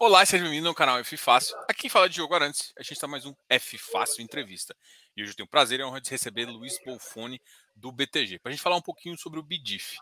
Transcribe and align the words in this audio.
Olá, 0.00 0.26
seja 0.26 0.42
bem-vindo 0.42 0.68
ao 0.68 0.74
canal 0.74 0.98
F 0.98 1.16
Fácil. 1.16 1.56
Aqui 1.68 1.82
quem 1.82 1.90
fala 1.90 2.06
é 2.06 2.08
Diogo 2.08 2.34
Arantes. 2.34 2.72
A 2.76 2.82
gente 2.82 2.94
está 2.94 3.06
mais 3.06 3.24
um 3.24 3.34
F 3.48 3.78
Fácil 3.78 4.22
Entrevista. 4.22 4.76
E 5.16 5.22
hoje 5.22 5.32
eu 5.32 5.36
tenho 5.36 5.46
o 5.46 5.50
prazer 5.50 5.78
e 5.78 5.82
a 5.82 5.86
honra 5.86 6.00
de 6.00 6.10
receber 6.10 6.46
Luiz 6.46 6.78
Bolfone, 6.84 7.40
do 7.76 7.92
BTG, 7.92 8.40
para 8.40 8.50
a 8.50 8.52
gente 8.52 8.62
falar 8.62 8.76
um 8.76 8.82
pouquinho 8.82 9.16
sobre 9.16 9.38
o 9.38 9.42
BDIF. 9.42 9.96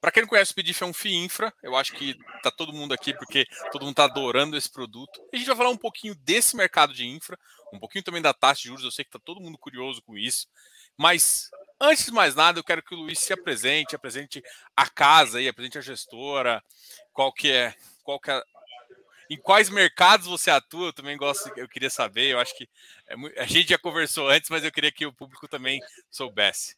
Para 0.00 0.12
quem 0.12 0.22
não 0.22 0.28
conhece, 0.28 0.52
o 0.52 0.54
BDIF 0.54 0.82
é 0.82 0.86
um 0.86 0.92
FII 0.92 1.16
Infra. 1.16 1.52
Eu 1.62 1.74
acho 1.74 1.92
que 1.92 2.16
tá 2.42 2.50
todo 2.50 2.72
mundo 2.72 2.94
aqui 2.94 3.12
porque 3.12 3.46
todo 3.72 3.82
mundo 3.82 3.92
está 3.92 4.04
adorando 4.04 4.56
esse 4.56 4.70
produto. 4.70 5.20
E 5.32 5.36
a 5.36 5.38
gente 5.38 5.48
vai 5.48 5.56
falar 5.56 5.70
um 5.70 5.76
pouquinho 5.76 6.14
desse 6.14 6.56
mercado 6.56 6.94
de 6.94 7.06
infra, 7.06 7.36
um 7.72 7.78
pouquinho 7.78 8.04
também 8.04 8.22
da 8.22 8.32
taxa 8.32 8.62
de 8.62 8.68
juros. 8.68 8.84
Eu 8.84 8.92
sei 8.92 9.04
que 9.04 9.08
está 9.08 9.18
todo 9.18 9.40
mundo 9.40 9.58
curioso 9.58 10.00
com 10.02 10.16
isso. 10.16 10.46
Mas 10.96 11.50
Antes 11.78 12.06
de 12.06 12.12
mais 12.12 12.34
nada, 12.34 12.58
eu 12.58 12.64
quero 12.64 12.82
que 12.82 12.94
o 12.94 12.98
Luiz 12.98 13.18
se 13.18 13.34
apresente, 13.34 13.94
apresente 13.94 14.42
a 14.74 14.88
casa 14.88 15.38
aí, 15.38 15.46
apresente 15.46 15.76
a 15.76 15.82
gestora, 15.82 16.64
qual 17.12 17.30
que 17.30 17.52
é, 17.52 17.74
qual 18.02 18.18
que 18.18 18.30
é, 18.30 18.42
em 19.30 19.36
quais 19.36 19.68
mercados 19.70 20.26
você 20.26 20.50
atua, 20.50 20.88
eu 20.88 20.92
também 20.92 21.16
gosto, 21.16 21.50
eu 21.56 21.68
queria 21.68 21.90
saber, 21.90 22.32
eu 22.32 22.38
acho 22.38 22.56
que 22.56 22.68
é, 23.08 23.42
a 23.42 23.46
gente 23.46 23.70
já 23.70 23.78
conversou 23.78 24.28
antes, 24.28 24.50
mas 24.50 24.64
eu 24.64 24.72
queria 24.72 24.92
que 24.92 25.06
o 25.06 25.12
público 25.12 25.48
também 25.48 25.80
soubesse. 26.10 26.76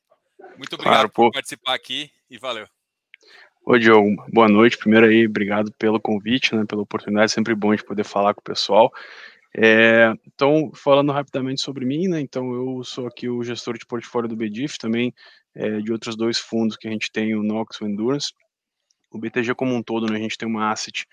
Muito 0.57 0.75
obrigado 0.75 0.95
claro, 0.95 1.11
por 1.11 1.33
participar 1.33 1.75
aqui 1.75 2.11
e 2.31 2.39
valeu. 2.39 2.67
Ô 3.65 3.77
Diogo, 3.77 4.25
boa 4.33 4.49
noite. 4.49 4.79
Primeiro 4.79 5.07
aí, 5.07 5.27
obrigado 5.27 5.73
pelo 5.73 6.01
convite, 6.01 6.55
né, 6.55 6.65
pela 6.67 6.83
oportunidade, 6.83 7.33
é 7.33 7.35
sempre 7.35 7.55
bom 7.55 7.75
de 7.75 7.85
poder 7.85 8.05
falar 8.05 8.33
com 8.35 8.41
o 8.41 8.45
pessoal. 8.45 8.91
É, 9.55 10.13
então, 10.27 10.71
falando 10.75 11.13
rapidamente 11.13 11.61
sobre 11.61 11.85
mim, 11.85 12.09
né, 12.09 12.21
então 12.21 12.53
eu 12.53 12.85
sou 12.85 13.07
aqui 13.07 13.29
o 13.29 13.43
gestor 13.43 13.77
de 13.77 13.85
portfólio 13.85 14.29
do 14.29 14.37
BDIF, 14.37 14.79
também 14.79 15.13
é, 15.55 15.81
de 15.81 15.93
outros 15.93 16.17
dois 16.17 16.39
fundos 16.39 16.77
que 16.77 16.87
a 16.87 16.91
gente 16.91 17.11
tem, 17.11 17.35
o 17.35 17.43
Nox 17.43 17.77
e 17.77 17.85
o 17.85 17.89
Endurance. 17.89 18.33
O 19.11 19.19
BTG 19.19 19.55
como 19.55 19.75
um 19.75 19.83
todo, 19.83 20.07
né, 20.11 20.19
a 20.19 20.23
gente 20.23 20.39
tem 20.39 20.49
uma 20.49 20.71
asset 20.71 21.07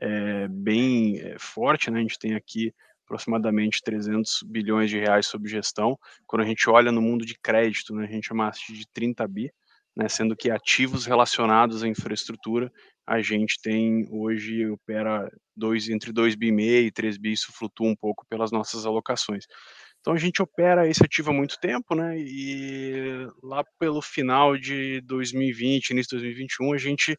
é, 0.00 0.48
bem 0.48 1.34
forte, 1.38 1.90
né, 1.90 1.98
a 1.98 2.02
gente 2.02 2.18
tem 2.18 2.34
aqui 2.34 2.72
aproximadamente 3.04 3.82
300 3.82 4.42
bilhões 4.44 4.90
de 4.90 4.98
reais 4.98 5.26
sob 5.26 5.48
gestão. 5.48 5.98
Quando 6.26 6.42
a 6.42 6.46
gente 6.46 6.68
olha 6.68 6.92
no 6.92 7.00
mundo 7.00 7.24
de 7.24 7.38
crédito, 7.38 7.94
né, 7.94 8.04
a 8.04 8.10
gente 8.10 8.28
asset 8.42 8.72
de 8.72 8.86
30 8.92 9.26
bi, 9.26 9.50
né, 9.96 10.08
sendo 10.08 10.36
que 10.36 10.50
ativos 10.50 11.06
relacionados 11.06 11.82
à 11.82 11.88
infraestrutura, 11.88 12.70
a 13.06 13.20
gente 13.22 13.58
tem 13.60 14.06
hoje, 14.10 14.66
opera 14.66 15.28
dois, 15.56 15.88
entre 15.88 16.12
2 16.12 16.34
bi 16.34 16.48
e 16.48 16.52
meio 16.52 16.86
e 16.86 16.92
3 16.92 17.16
bi, 17.16 17.32
isso 17.32 17.50
flutua 17.52 17.88
um 17.88 17.96
pouco 17.96 18.26
pelas 18.28 18.52
nossas 18.52 18.84
alocações. 18.84 19.46
Então 20.00 20.12
a 20.12 20.18
gente 20.18 20.40
opera 20.42 20.86
esse 20.86 21.02
ativo 21.04 21.30
há 21.30 21.34
muito 21.34 21.58
tempo, 21.58 21.94
né? 21.94 22.16
E 22.18 23.26
lá 23.42 23.64
pelo 23.78 24.00
final 24.00 24.56
de 24.56 25.00
2020, 25.00 25.90
início 25.90 26.16
de 26.16 26.22
2021, 26.22 26.72
a 26.72 26.78
gente 26.78 27.18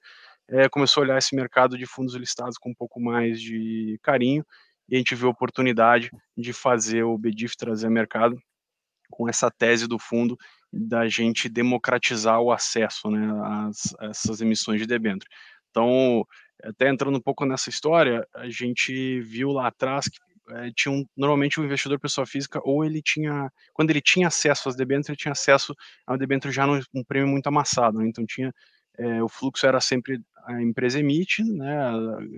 é, 0.49 0.67
começou 0.69 1.01
a 1.01 1.05
olhar 1.05 1.17
esse 1.17 1.35
mercado 1.35 1.77
de 1.77 1.85
fundos 1.85 2.15
listados 2.15 2.57
com 2.57 2.71
um 2.71 2.75
pouco 2.75 2.99
mais 2.99 3.41
de 3.41 3.99
carinho 4.01 4.45
e 4.87 4.95
a 4.95 4.97
gente 4.97 5.15
viu 5.15 5.27
a 5.27 5.31
oportunidade 5.31 6.09
de 6.35 6.51
fazer 6.51 7.03
o 7.03 7.17
BDIF 7.17 7.55
trazer 7.55 7.89
mercado 7.89 8.41
com 9.09 9.29
essa 9.29 9.49
tese 9.49 9.87
do 9.87 9.99
fundo 9.99 10.37
da 10.71 11.07
gente 11.07 11.49
democratizar 11.49 12.39
o 12.41 12.51
acesso 12.51 13.09
né, 13.09 13.27
às, 13.43 13.95
a 13.99 14.07
essas 14.07 14.41
emissões 14.41 14.79
de 14.79 14.87
debênture. 14.87 15.29
Então, 15.69 16.25
até 16.63 16.89
entrando 16.89 17.17
um 17.17 17.21
pouco 17.21 17.45
nessa 17.45 17.69
história, 17.69 18.27
a 18.35 18.49
gente 18.49 19.21
viu 19.21 19.51
lá 19.51 19.67
atrás 19.67 20.07
que 20.07 20.17
é, 20.51 20.71
tinha 20.75 20.91
um, 20.91 21.05
normalmente 21.15 21.59
o 21.59 21.63
um 21.63 21.65
investidor 21.65 21.99
pessoa 21.99 22.25
física, 22.25 22.59
ou 22.63 22.83
ele 22.83 23.01
tinha, 23.03 23.51
quando 23.71 23.91
ele 23.91 24.01
tinha 24.01 24.27
acesso 24.27 24.67
às 24.67 24.75
debêntures, 24.75 25.09
ele 25.09 25.17
tinha 25.17 25.31
acesso 25.31 25.75
a 26.07 26.17
debênture 26.17 26.51
já 26.51 26.65
num 26.65 26.81
um 26.93 27.03
prêmio 27.03 27.27
muito 27.27 27.45
amassado, 27.47 27.99
né? 27.99 28.07
então 28.07 28.25
tinha, 28.25 28.51
é, 28.99 29.23
o 29.23 29.29
fluxo 29.29 29.65
era 29.65 29.79
sempre 29.79 30.19
a 30.45 30.61
empresa 30.61 30.99
emite, 30.99 31.43
né, 31.43 31.91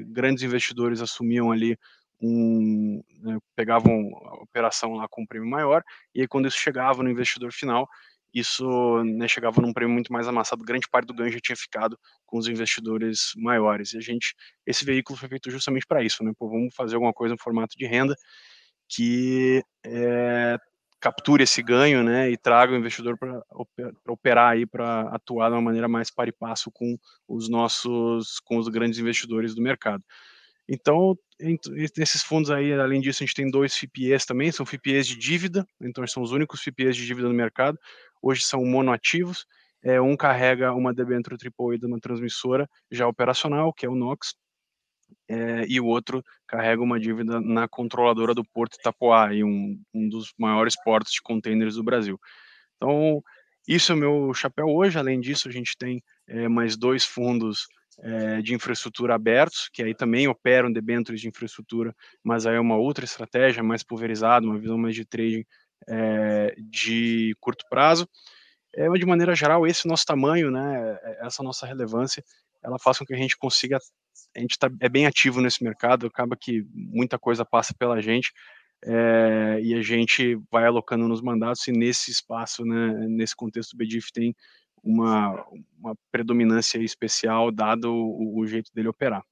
grandes 0.07 0.43
investidores 0.43 1.01
assumiam 1.01 1.51
ali 1.51 1.77
um, 2.21 3.01
né, 3.19 3.37
pegavam 3.55 4.11
a 4.25 4.43
operação 4.43 4.93
lá 4.93 5.07
com 5.09 5.23
um 5.23 5.25
prêmio 5.25 5.49
maior, 5.49 5.83
e 6.13 6.21
aí 6.21 6.27
quando 6.27 6.47
isso 6.47 6.57
chegava 6.57 7.01
no 7.01 7.09
investidor 7.09 7.51
final, 7.51 7.87
isso 8.33 9.03
né, 9.03 9.27
chegava 9.27 9.61
num 9.61 9.73
prêmio 9.73 9.93
muito 9.93 10.13
mais 10.13 10.27
amassado, 10.27 10.63
grande 10.63 10.87
parte 10.89 11.07
do 11.07 11.13
ganho 11.13 11.31
já 11.31 11.39
tinha 11.41 11.55
ficado 11.55 11.97
com 12.25 12.37
os 12.37 12.47
investidores 12.47 13.31
maiores. 13.35 13.93
E 13.93 13.97
a 13.97 14.01
gente, 14.01 14.33
esse 14.65 14.85
veículo 14.85 15.19
foi 15.19 15.27
feito 15.27 15.51
justamente 15.51 15.85
para 15.85 16.01
isso, 16.01 16.23
né? 16.23 16.31
Pô, 16.37 16.47
vamos 16.47 16.73
fazer 16.73 16.95
alguma 16.95 17.11
coisa 17.11 17.33
no 17.33 17.41
formato 17.41 17.75
de 17.77 17.85
renda 17.85 18.15
que 18.87 19.61
é, 19.85 20.30
capture 21.01 21.43
esse 21.43 21.63
ganho, 21.63 22.03
né, 22.03 22.29
e 22.29 22.37
traga 22.37 22.73
o 22.73 22.77
investidor 22.77 23.17
para 23.17 23.41
operar 24.07 24.51
aí, 24.51 24.65
para 24.65 25.01
atuar 25.09 25.49
de 25.49 25.55
uma 25.55 25.61
maneira 25.61 25.87
mais 25.87 26.11
par 26.11 26.27
e 26.27 26.31
passo 26.31 26.71
com 26.71 26.95
os 27.27 27.49
nossos, 27.49 28.39
com 28.39 28.57
os 28.57 28.67
grandes 28.67 28.99
investidores 28.99 29.55
do 29.55 29.61
mercado. 29.61 30.03
Então, 30.69 31.17
nesses 31.97 32.23
fundos 32.23 32.51
aí, 32.51 32.71
além 32.71 33.01
disso, 33.01 33.23
a 33.23 33.25
gente 33.25 33.35
tem 33.35 33.49
dois 33.49 33.75
FIPEs 33.75 34.25
também, 34.25 34.51
são 34.51 34.65
FIPEs 34.65 35.07
de 35.07 35.17
dívida, 35.17 35.65
então 35.81 36.05
são 36.05 36.21
os 36.21 36.31
únicos 36.31 36.61
FIPEs 36.61 36.95
de 36.95 37.05
dívida 37.05 37.27
no 37.27 37.33
mercado, 37.33 37.77
hoje 38.21 38.43
são 38.43 38.63
monoativos, 38.63 39.45
é, 39.83 39.99
um 39.99 40.15
carrega 40.15 40.73
uma 40.73 40.93
debênture 40.93 41.35
AAA 41.35 41.79
de 41.79 41.87
uma 41.87 41.99
transmissora 41.99 42.69
já 42.91 43.07
operacional, 43.07 43.73
que 43.73 43.85
é 43.85 43.89
o 43.89 43.95
NOX, 43.95 44.35
é, 45.29 45.65
e 45.67 45.79
o 45.79 45.85
outro 45.85 46.23
carrega 46.47 46.81
uma 46.81 46.99
dívida 46.99 47.39
na 47.39 47.67
controladora 47.67 48.33
do 48.33 48.43
Porto 48.43 48.75
Itapoá, 48.75 49.29
um, 49.31 49.81
um 49.93 50.09
dos 50.09 50.33
maiores 50.37 50.75
portos 50.83 51.13
de 51.13 51.21
contêineres 51.21 51.75
do 51.75 51.83
Brasil. 51.83 52.19
Então, 52.75 53.23
isso 53.67 53.91
é 53.91 53.95
o 53.95 53.97
meu 53.97 54.33
chapéu 54.33 54.67
hoje, 54.67 54.97
além 54.97 55.19
disso, 55.19 55.47
a 55.47 55.51
gente 55.51 55.77
tem 55.77 56.03
é, 56.27 56.47
mais 56.47 56.75
dois 56.75 57.05
fundos 57.05 57.67
é, 57.99 58.41
de 58.41 58.55
infraestrutura 58.55 59.15
abertos, 59.15 59.69
que 59.71 59.83
aí 59.83 59.93
também 59.93 60.27
operam 60.27 60.71
debêntures 60.71 61.21
de 61.21 61.27
infraestrutura, 61.27 61.95
mas 62.23 62.45
aí 62.45 62.55
é 62.55 62.59
uma 62.59 62.77
outra 62.77 63.05
estratégia 63.05 63.61
mais 63.63 63.83
pulverizada, 63.83 64.45
uma 64.45 64.57
visão 64.57 64.77
mais 64.77 64.95
de 64.95 65.05
trading 65.05 65.45
é, 65.87 66.55
de 66.57 67.35
curto 67.39 67.65
prazo. 67.69 68.07
É, 68.73 68.89
de 68.89 69.05
maneira 69.05 69.35
geral, 69.35 69.67
esse 69.67 69.87
nosso 69.87 70.05
tamanho, 70.05 70.49
né, 70.49 70.97
essa 71.21 71.43
nossa 71.43 71.65
relevância, 71.65 72.23
ela 72.63 72.79
faz 72.79 72.97
com 72.97 73.05
que 73.05 73.13
a 73.13 73.17
gente 73.17 73.37
consiga, 73.37 73.77
a 74.35 74.39
gente 74.39 74.57
tá, 74.57 74.69
é 74.79 74.89
bem 74.89 75.05
ativo 75.05 75.41
nesse 75.41 75.63
mercado, 75.63 76.07
acaba 76.07 76.35
que 76.35 76.65
muita 76.73 77.19
coisa 77.19 77.45
passa 77.45 77.73
pela 77.73 78.01
gente, 78.01 78.33
é, 78.83 79.59
e 79.61 79.73
a 79.75 79.81
gente 79.81 80.35
vai 80.51 80.65
alocando 80.65 81.07
nos 81.07 81.21
mandatos, 81.21 81.67
e 81.67 81.71
nesse 81.71 82.11
espaço, 82.11 82.65
né, 82.65 83.07
nesse 83.07 83.35
contexto, 83.35 83.73
o 83.73 83.77
BDIF 83.77 84.11
tem 84.11 84.35
uma, 84.83 85.45
uma 85.77 85.95
predominância 86.11 86.79
especial, 86.79 87.51
dado 87.51 87.93
o, 87.93 88.39
o 88.39 88.47
jeito 88.47 88.73
dele 88.73 88.87
operar. 88.87 89.23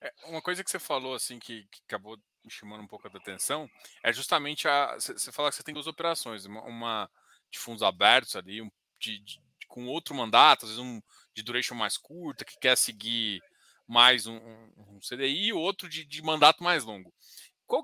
É, 0.00 0.12
uma 0.26 0.42
coisa 0.42 0.62
que 0.62 0.70
você 0.70 0.78
falou, 0.78 1.14
assim, 1.14 1.38
que, 1.38 1.66
que 1.70 1.80
acabou 1.86 2.18
me 2.44 2.50
chamando 2.50 2.82
um 2.82 2.86
pouco 2.86 3.08
a 3.08 3.10
atenção, 3.10 3.68
é 4.02 4.12
justamente 4.12 4.68
a. 4.68 4.94
Você 4.94 5.32
fala 5.32 5.50
que 5.50 5.56
você 5.56 5.62
tem 5.62 5.74
duas 5.74 5.86
operações, 5.86 6.44
uma, 6.46 6.62
uma 6.62 7.10
de 7.50 7.58
fundos 7.58 7.82
abertos 7.82 8.36
ali, 8.36 8.62
um, 8.62 8.70
de, 8.98 9.18
de, 9.20 9.40
com 9.66 9.86
outro 9.86 10.14
mandato, 10.14 10.64
às 10.64 10.70
vezes 10.70 10.84
um 10.84 11.00
de 11.34 11.42
duration 11.42 11.74
mais 11.74 11.96
curta, 11.96 12.44
que 12.44 12.58
quer 12.58 12.76
seguir 12.76 13.40
mais 13.88 14.26
um, 14.26 14.36
um, 14.36 15.00
CDI, 15.00 15.48
e 15.48 15.52
outro 15.52 15.88
de, 15.88 16.04
de 16.04 16.22
mandato 16.22 16.62
mais 16.62 16.84
longo. 16.84 17.12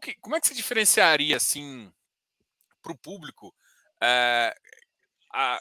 Que, 0.01 0.15
como 0.17 0.37
é 0.37 0.41
que 0.41 0.47
você 0.47 0.55
diferenciaria, 0.55 1.37
assim, 1.37 1.93
para 2.83 2.93
o 2.93 2.99
público, 2.99 3.55
é, 4.03 4.55
a, 5.33 5.61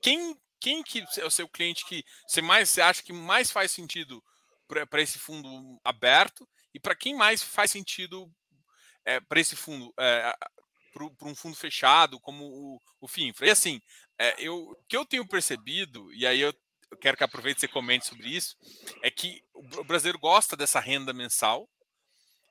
quem 0.00 0.40
quem 0.60 0.80
que 0.80 1.04
é 1.18 1.24
o 1.24 1.30
seu 1.30 1.48
cliente 1.48 1.84
que 1.84 2.04
você 2.24 2.40
mais 2.40 2.70
você 2.70 2.80
acha 2.80 3.02
que 3.02 3.12
mais 3.12 3.50
faz 3.50 3.72
sentido 3.72 4.22
para 4.88 5.02
esse 5.02 5.18
fundo 5.18 5.80
aberto 5.84 6.48
e 6.72 6.78
para 6.78 6.94
quem 6.94 7.16
mais 7.16 7.42
faz 7.42 7.72
sentido 7.72 8.32
é, 9.04 9.18
para 9.18 9.40
esse 9.40 9.56
fundo 9.56 9.92
é, 9.98 10.32
para 10.92 11.28
um 11.28 11.34
fundo 11.34 11.56
fechado 11.56 12.20
como 12.20 12.44
o, 12.44 12.80
o 13.00 13.08
FINFRA. 13.08 13.48
E 13.48 13.50
assim, 13.50 13.80
é, 14.18 14.34
eu, 14.38 14.56
o 14.56 14.76
que 14.88 14.96
eu 14.96 15.04
tenho 15.04 15.26
percebido, 15.26 16.12
e 16.12 16.26
aí 16.26 16.40
eu, 16.40 16.54
eu 16.92 16.96
quero 16.98 17.16
que 17.16 17.24
aproveite 17.24 17.64
e 17.64 17.68
comente 17.68 18.06
sobre 18.06 18.28
isso, 18.28 18.54
é 19.02 19.10
que 19.10 19.42
o 19.54 19.82
brasileiro 19.82 20.18
gosta 20.18 20.54
dessa 20.54 20.78
renda 20.78 21.12
mensal 21.12 21.68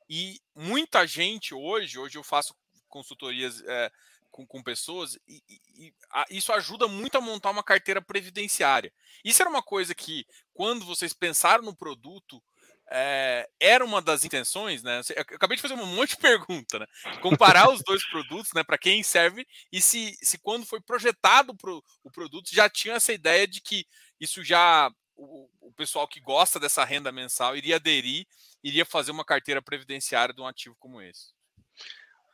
e 0.10 0.42
muita 0.56 1.06
gente 1.06 1.54
hoje, 1.54 2.00
hoje 2.00 2.18
eu 2.18 2.24
faço 2.24 2.56
consultorias 2.90 3.62
é, 3.62 3.92
com, 4.32 4.46
com 4.46 4.64
pessoas, 4.64 5.16
e, 5.28 5.44
e 5.48 5.94
a, 6.10 6.26
isso 6.32 6.52
ajuda 6.52 6.88
muito 6.88 7.18
a 7.18 7.22
montar 7.22 7.52
uma 7.52 7.64
carteira 7.64 8.02
previdenciária. 8.02 8.92
Isso 9.24 9.42
era 9.44 9.50
uma 9.50 9.62
coisa 9.62 9.94
que, 9.94 10.26
quando 10.54 10.86
vocês 10.86 11.14
pensaram 11.14 11.64
no 11.64 11.76
produto, 11.76 12.44
é, 12.92 13.50
era 13.60 13.86
uma 13.86 14.02
das 14.02 14.26
intenções, 14.26 14.84
né? 14.84 15.02
Eu 15.16 15.22
acabei 15.22 15.56
de 15.56 15.62
fazer 15.62 15.76
um 15.76 15.86
monte 15.86 16.12
de 16.12 16.18
pergunta, 16.18 16.78
né? 16.78 16.86
Comparar 17.22 17.72
os 17.72 17.82
dois 17.82 18.06
produtos, 18.10 18.52
né? 18.54 18.64
Para 18.64 18.78
quem 18.78 19.02
serve 19.02 19.48
e 19.72 19.82
se, 19.82 20.18
se 20.22 20.38
quando 20.38 20.66
foi 20.66 20.82
projetado 20.82 21.56
pro, 21.56 21.82
o 22.04 22.12
produto 22.12 22.50
já 22.54 22.70
tinha 22.70 22.96
essa 22.96 23.14
ideia 23.14 23.48
de 23.48 23.62
que 23.62 23.86
isso 24.20 24.44
já 24.44 24.92
o, 25.16 25.50
o 25.62 25.72
pessoal 25.74 26.08
que 26.08 26.20
gosta 26.20 26.60
dessa 26.60 26.84
renda 26.84 27.12
mensal 27.12 27.56
iria 27.56 27.78
aderir, 27.78 28.26
iria 28.64 28.86
fazer 28.86 29.12
uma 29.12 29.24
carteira 29.24 29.62
previdenciária 29.62 30.34
de 30.34 30.42
um 30.42 30.48
ativo 30.48 30.76
como 30.78 31.02
esse. 31.02 31.34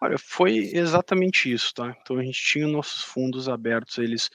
Olha, 0.02 0.18
foi 0.18 0.58
exatamente 0.74 1.52
isso, 1.52 1.74
tá? 1.74 1.96
Então 2.02 2.18
a 2.18 2.24
gente 2.24 2.42
tinha 2.42 2.68
nossos 2.68 3.04
fundos 3.04 3.50
abertos, 3.50 3.98
eles 3.98 4.30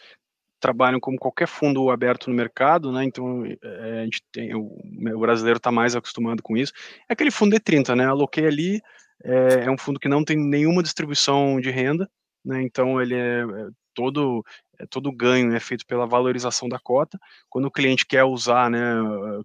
trabalham 0.63 1.01
como 1.01 1.19
qualquer 1.19 1.49
fundo 1.49 1.91
aberto 1.91 2.31
no 2.31 2.37
mercado, 2.37 2.93
né? 2.93 3.05
Então 3.05 3.45
é, 3.45 4.01
a 4.01 4.05
gente 4.05 4.23
tem 4.31 4.55
o, 4.55 4.73
o 5.15 5.19
brasileiro 5.19 5.57
está 5.57 5.73
mais 5.73 5.97
acostumado 5.97 6.41
com 6.41 6.57
isso. 6.57 6.73
É 7.09 7.13
aquele 7.13 7.33
fundo 7.33 7.57
D30, 7.57 7.97
né? 7.97 8.07
Aloquei 8.07 8.47
ali, 8.47 8.81
é, 9.25 9.65
é, 9.65 9.71
um 9.71 9.77
fundo 9.77 9.99
que 9.99 10.09
não 10.09 10.25
tem 10.25 10.37
nenhuma 10.37 10.83
distribuição 10.83 11.61
de 11.61 11.69
renda, 11.69 12.09
né? 12.45 12.63
Então 12.63 13.03
ele 13.03 13.17
é, 13.17 13.41
é 13.41 13.69
todo 13.93 14.45
é, 14.79 14.87
todo 14.87 15.11
ganho 15.11 15.53
é 15.53 15.61
feito 15.61 15.85
pela 15.85 16.07
valorização 16.07 16.69
da 16.69 16.79
cota. 16.79 17.19
Quando 17.51 17.67
o 17.67 17.71
cliente 17.71 18.07
quer 18.07 18.23
usar, 18.23 18.71
né, 18.71 18.79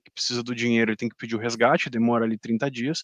que 0.05 0.11
precisa 0.11 0.43
do 0.43 0.53
dinheiro, 0.53 0.91
ele 0.91 0.97
tem 0.97 1.09
que 1.09 1.15
pedir 1.15 1.35
o 1.35 1.39
resgate, 1.39 1.89
demora 1.89 2.25
ali 2.25 2.37
30 2.37 2.69
dias. 2.69 3.03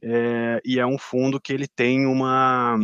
É, 0.00 0.60
e 0.64 0.78
é 0.78 0.86
um 0.86 0.96
fundo 0.96 1.40
que 1.40 1.52
ele 1.52 1.66
tem 1.66 2.06
uma 2.06 2.78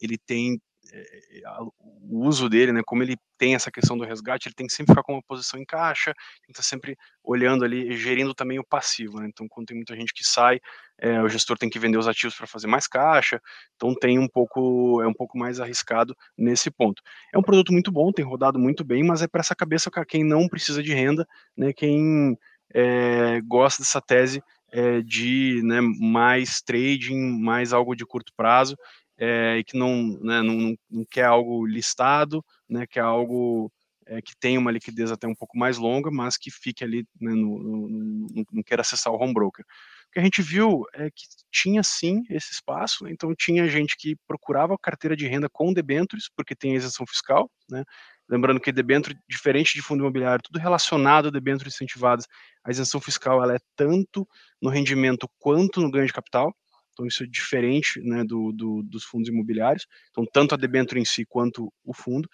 ele 0.00 0.18
tem 0.18 0.60
é, 0.92 1.42
o 1.60 2.26
uso 2.26 2.48
dele, 2.48 2.72
né, 2.72 2.82
como 2.84 3.02
ele 3.02 3.16
tem 3.38 3.54
essa 3.54 3.70
questão 3.70 3.96
do 3.96 4.04
resgate, 4.04 4.48
ele 4.48 4.54
tem 4.54 4.66
que 4.66 4.72
sempre 4.72 4.92
ficar 4.92 5.02
com 5.02 5.14
uma 5.14 5.22
posição 5.22 5.58
em 5.58 5.64
caixa, 5.64 6.12
estar 6.48 6.62
sempre 6.62 6.96
olhando 7.22 7.64
ali, 7.64 7.96
gerindo 7.96 8.34
também 8.34 8.58
o 8.58 8.64
passivo, 8.64 9.20
né, 9.20 9.28
então 9.28 9.46
quando 9.48 9.68
tem 9.68 9.76
muita 9.76 9.94
gente 9.94 10.12
que 10.12 10.24
sai, 10.24 10.60
é, 10.98 11.22
o 11.22 11.28
gestor 11.28 11.56
tem 11.56 11.70
que 11.70 11.78
vender 11.78 11.98
os 11.98 12.08
ativos 12.08 12.36
para 12.36 12.46
fazer 12.46 12.66
mais 12.66 12.86
caixa, 12.86 13.40
então 13.76 13.94
tem 13.94 14.18
um 14.18 14.28
pouco, 14.28 15.00
é 15.02 15.06
um 15.06 15.14
pouco 15.14 15.38
mais 15.38 15.60
arriscado 15.60 16.14
nesse 16.36 16.70
ponto. 16.70 17.02
É 17.32 17.38
um 17.38 17.42
produto 17.42 17.72
muito 17.72 17.90
bom, 17.90 18.12
tem 18.12 18.24
rodado 18.24 18.58
muito 18.58 18.84
bem, 18.84 19.02
mas 19.02 19.22
é 19.22 19.28
para 19.28 19.40
essa 19.40 19.54
cabeça 19.54 19.90
para 19.90 20.04
quem 20.04 20.24
não 20.24 20.48
precisa 20.48 20.82
de 20.82 20.92
renda, 20.92 21.26
né, 21.56 21.72
quem 21.72 22.36
é, 22.72 23.40
gosta 23.42 23.82
dessa 23.82 24.00
tese 24.00 24.42
é, 24.72 25.00
de 25.00 25.60
né, 25.64 25.80
mais 25.80 26.62
trading, 26.62 27.40
mais 27.40 27.72
algo 27.72 27.94
de 27.94 28.06
curto 28.06 28.32
prazo, 28.36 28.76
é, 29.20 29.58
e 29.58 29.64
que 29.64 29.76
não, 29.76 30.18
né, 30.22 30.40
não, 30.40 30.74
não, 30.90 31.04
quer 31.04 31.26
algo 31.26 31.66
listado, 31.66 32.42
né, 32.66 32.86
quer 32.86 33.00
algo 33.00 33.70
é, 34.06 34.22
que 34.22 34.34
tenha 34.34 34.58
uma 34.58 34.70
liquidez 34.70 35.12
até 35.12 35.28
um 35.28 35.34
pouco 35.34 35.58
mais 35.58 35.76
longa, 35.76 36.10
mas 36.10 36.38
que 36.38 36.50
fique 36.50 36.82
ali, 36.82 37.06
né, 37.20 37.30
no, 37.32 37.62
no, 37.62 37.88
no, 37.88 38.46
não 38.50 38.62
quer 38.62 38.80
acessar 38.80 39.12
o 39.12 39.22
home 39.22 39.34
broker. 39.34 39.62
O 40.08 40.12
que 40.12 40.18
a 40.18 40.22
gente 40.22 40.40
viu 40.40 40.86
é 40.94 41.10
que 41.10 41.26
tinha 41.52 41.82
sim 41.82 42.22
esse 42.30 42.50
espaço, 42.50 43.04
né, 43.04 43.10
então 43.12 43.34
tinha 43.34 43.68
gente 43.68 43.94
que 43.98 44.16
procurava 44.26 44.78
carteira 44.78 45.14
de 45.14 45.28
renda 45.28 45.50
com 45.50 45.70
debêntures, 45.70 46.30
porque 46.34 46.56
tem 46.56 46.72
a 46.72 46.76
isenção 46.76 47.06
fiscal, 47.06 47.50
né, 47.70 47.84
lembrando 48.26 48.58
que 48.58 48.72
debênture, 48.72 49.18
diferente 49.28 49.74
de 49.74 49.82
fundo 49.82 50.00
imobiliário, 50.00 50.42
tudo 50.42 50.58
relacionado 50.58 51.28
a 51.28 51.30
debêntures 51.30 51.74
incentivadas, 51.74 52.26
a 52.64 52.70
isenção 52.70 53.02
fiscal 53.02 53.42
ela 53.42 53.54
é 53.54 53.58
tanto 53.76 54.26
no 54.62 54.70
rendimento 54.70 55.28
quanto 55.38 55.78
no 55.82 55.90
ganho 55.90 56.06
de 56.06 56.12
capital, 56.12 56.54
então 57.00 57.06
isso 57.06 57.22
é 57.22 57.26
diferente 57.26 57.98
né, 58.02 58.22
do, 58.22 58.52
do, 58.52 58.82
dos 58.82 59.04
fundos 59.04 59.28
imobiliários. 59.28 59.86
Então 60.10 60.26
tanto 60.30 60.54
a 60.54 60.58
debênture 60.58 61.00
em 61.00 61.04
si 61.04 61.24
quanto 61.24 61.72
o 61.82 61.94
fundo. 61.94 62.28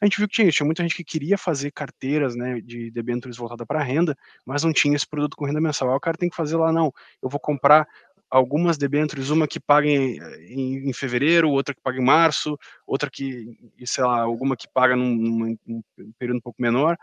A 0.00 0.06
gente 0.06 0.18
viu 0.18 0.28
que 0.28 0.34
tinha, 0.34 0.50
tinha 0.50 0.66
muita 0.66 0.82
gente 0.82 0.94
que 0.94 1.04
queria 1.04 1.36
fazer 1.38 1.70
carteiras 1.70 2.34
né, 2.34 2.60
de 2.60 2.90
debêntures 2.90 3.36
voltada 3.36 3.64
para 3.64 3.82
renda, 3.82 4.16
mas 4.44 4.62
não 4.62 4.72
tinha 4.72 4.96
esse 4.96 5.06
produto 5.06 5.36
com 5.36 5.44
renda 5.44 5.60
mensal. 5.60 5.90
Aí 5.90 5.96
o 5.96 6.00
cara 6.00 6.16
tem 6.16 6.28
que 6.28 6.36
fazer 6.36 6.56
lá, 6.56 6.72
não, 6.72 6.92
eu 7.22 7.28
vou 7.28 7.40
comprar 7.40 7.86
algumas 8.30 8.76
debêntures, 8.76 9.30
uma 9.30 9.46
que 9.46 9.60
paga 9.60 9.86
em, 9.86 10.18
em, 10.48 10.88
em, 10.88 10.92
fevereiro, 10.92 11.48
outra 11.48 11.74
que 11.74 11.80
paga 11.80 11.98
em 11.98 12.04
março, 12.04 12.58
outra 12.86 13.08
que, 13.08 13.46
sei 13.84 14.04
lá, 14.04 14.20
alguma 14.20 14.56
que 14.56 14.66
paga 14.68 14.96
num, 14.96 15.14
num, 15.14 15.58
num 15.66 15.82
período 16.18 16.38
um 16.38 16.42
pouco 16.42 16.60
menor. 16.60 16.96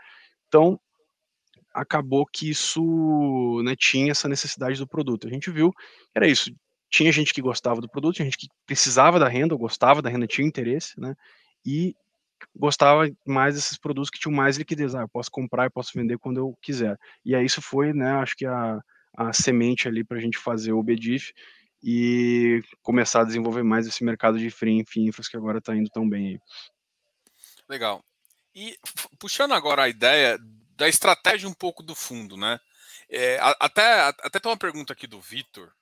Então, 0.46 0.78
acabou 1.72 2.24
que 2.24 2.48
isso 2.48 3.60
né, 3.64 3.74
tinha 3.76 4.12
essa 4.12 4.28
necessidade 4.28 4.78
do 4.78 4.86
produto. 4.86 5.26
A 5.26 5.30
gente 5.30 5.50
viu, 5.50 5.72
era 6.14 6.28
isso, 6.28 6.54
tinha 6.94 7.10
gente 7.10 7.34
que 7.34 7.42
gostava 7.42 7.80
do 7.80 7.88
produto, 7.88 8.14
tinha 8.14 8.24
gente 8.24 8.38
que 8.38 8.48
precisava 8.64 9.18
da 9.18 9.28
renda, 9.28 9.56
gostava 9.56 10.00
da 10.00 10.08
renda, 10.08 10.28
tinha 10.28 10.46
interesse, 10.46 10.98
né? 11.00 11.16
E 11.66 11.96
gostava 12.54 13.10
mais 13.26 13.56
desses 13.56 13.76
produtos 13.76 14.10
que 14.10 14.20
tinham 14.20 14.32
mais 14.32 14.56
liquidez. 14.56 14.94
Ah, 14.94 15.00
eu 15.00 15.08
posso 15.08 15.28
comprar 15.28 15.66
e 15.66 15.70
posso 15.70 15.90
vender 15.92 16.18
quando 16.18 16.36
eu 16.38 16.56
quiser. 16.62 16.96
E 17.24 17.34
aí 17.34 17.44
isso 17.44 17.60
foi, 17.60 17.92
né, 17.92 18.12
acho 18.12 18.36
que 18.36 18.46
a, 18.46 18.78
a 19.16 19.32
semente 19.32 19.88
ali 19.88 20.04
para 20.04 20.18
a 20.18 20.20
gente 20.20 20.38
fazer 20.38 20.72
o 20.72 20.84
BDIF 20.84 21.32
e 21.82 22.62
começar 22.80 23.22
a 23.22 23.24
desenvolver 23.24 23.64
mais 23.64 23.88
esse 23.88 24.04
mercado 24.04 24.38
de 24.38 24.48
free 24.48 24.84
infras 24.96 25.26
que 25.26 25.36
agora 25.36 25.58
está 25.58 25.74
indo 25.74 25.90
tão 25.90 26.08
bem 26.08 26.28
aí. 26.28 26.40
Legal. 27.68 28.04
E 28.54 28.78
puxando 29.18 29.52
agora 29.52 29.82
a 29.82 29.88
ideia 29.88 30.38
da 30.76 30.88
estratégia 30.88 31.48
um 31.48 31.54
pouco 31.54 31.82
do 31.82 31.94
fundo, 31.94 32.36
né? 32.36 32.60
É, 33.10 33.40
até, 33.58 34.00
até 34.00 34.38
tem 34.38 34.50
uma 34.50 34.56
pergunta 34.56 34.92
aqui 34.92 35.08
do 35.08 35.20
Vitor, 35.20 35.72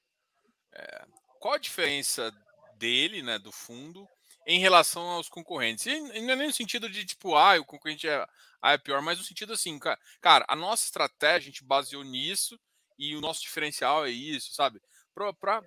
é, 0.74 1.04
qual 1.38 1.54
a 1.54 1.58
diferença 1.58 2.32
dele, 2.76 3.22
né, 3.22 3.38
do 3.38 3.52
fundo, 3.52 4.08
em 4.46 4.58
relação 4.58 5.02
aos 5.02 5.28
concorrentes? 5.28 5.86
E 5.86 6.20
não 6.20 6.32
é 6.32 6.36
nem 6.36 6.46
no 6.48 6.52
sentido 6.52 6.88
de 6.88 7.04
tipo, 7.04 7.34
ah, 7.36 7.58
o 7.58 7.64
concorrente 7.64 8.08
é, 8.08 8.26
ah, 8.60 8.72
é 8.72 8.78
pior, 8.78 9.02
mas 9.02 9.18
no 9.18 9.24
sentido 9.24 9.52
assim, 9.52 9.78
cara, 10.20 10.44
a 10.48 10.56
nossa 10.56 10.84
estratégia 10.84 11.36
a 11.36 11.52
gente 11.52 11.64
baseou 11.64 12.04
nisso 12.04 12.58
e 12.98 13.16
o 13.16 13.20
nosso 13.20 13.42
diferencial 13.42 14.06
é 14.06 14.10
isso, 14.10 14.54
sabe? 14.54 14.80
Pra, 15.14 15.32
pra 15.32 15.62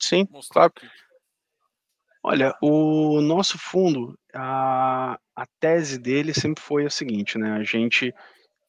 Sim, 0.00 0.26
claro. 0.50 0.72
Que... 0.72 0.88
Olha, 2.22 2.56
o 2.60 3.20
nosso 3.20 3.58
fundo, 3.58 4.18
a, 4.34 5.18
a 5.34 5.46
tese 5.60 5.98
dele 5.98 6.34
sempre 6.34 6.62
foi 6.62 6.86
a 6.86 6.90
seguinte, 6.90 7.38
né? 7.38 7.52
A 7.52 7.62
gente 7.62 8.14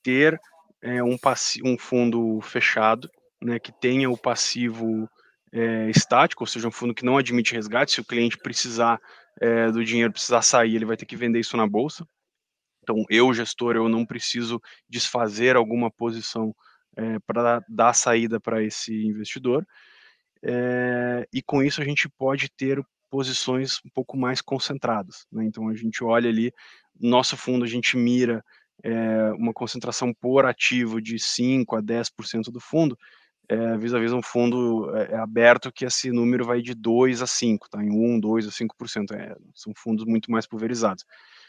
ter 0.01 0.39
é, 0.81 1.03
um, 1.03 1.17
um 1.63 1.77
fundo 1.77 2.39
fechado 2.41 3.09
né, 3.41 3.59
que 3.59 3.71
tenha 3.71 4.09
o 4.09 4.17
passivo 4.17 5.09
é, 5.51 5.89
estático, 5.89 6.43
ou 6.43 6.47
seja, 6.47 6.67
um 6.67 6.71
fundo 6.71 6.93
que 6.93 7.05
não 7.05 7.17
admite 7.17 7.53
resgate. 7.53 7.93
Se 7.93 8.01
o 8.01 8.05
cliente 8.05 8.37
precisar 8.37 8.99
é, 9.41 9.71
do 9.71 9.83
dinheiro, 9.83 10.11
precisar 10.11 10.41
sair, 10.41 10.75
ele 10.75 10.85
vai 10.85 10.97
ter 10.97 11.05
que 11.05 11.15
vender 11.15 11.39
isso 11.39 11.57
na 11.57 11.67
bolsa. 11.67 12.05
Então, 12.83 13.03
eu, 13.09 13.33
gestor, 13.33 13.75
eu 13.75 13.87
não 13.87 14.05
preciso 14.05 14.59
desfazer 14.87 15.55
alguma 15.55 15.91
posição 15.91 16.55
é, 16.97 17.19
para 17.19 17.63
dar 17.67 17.93
saída 17.93 18.39
para 18.39 18.63
esse 18.63 18.93
investidor. 19.05 19.65
e 21.33 21.41
com 21.43 21.61
isso 21.61 21.81
a 21.81 21.85
gente 21.85 22.09
pode 22.09 22.49
ter 22.49 22.81
posições 23.09 23.79
um 23.85 23.89
pouco 23.89 24.17
mais 24.17 24.41
concentradas. 24.41 25.25
Né? 25.31 25.45
Então, 25.45 25.67
a 25.69 25.75
gente 25.75 26.03
olha 26.03 26.29
ali, 26.29 26.51
nosso 26.99 27.35
fundo, 27.37 27.63
a 27.63 27.67
gente 27.67 27.97
mira 27.97 28.43
uma 29.37 29.53
concentração 29.53 30.13
por 30.13 30.45
ativo 30.45 31.01
de 31.01 31.19
5 31.19 31.75
a 31.75 31.81
10% 31.81 32.49
do 32.51 32.59
fundo, 32.59 32.97
é, 33.49 33.75
vis-a-vis 33.77 34.13
um 34.13 34.21
fundo 34.21 34.95
é, 34.95 35.13
é, 35.13 35.15
aberto 35.17 35.71
que 35.71 35.83
esse 35.83 36.11
número 36.11 36.45
vai 36.45 36.61
de 36.61 36.75
2 36.75 37.21
a 37.23 37.27
5, 37.27 37.67
tá? 37.67 37.83
em 37.83 37.89
1, 37.89 38.19
2 38.19 38.47
a 38.47 38.51
5%. 38.51 39.11
É, 39.11 39.35
são 39.55 39.73
fundos 39.75 40.05
muito 40.05 40.31
mais 40.31 40.45
pulverizados. 40.45 41.03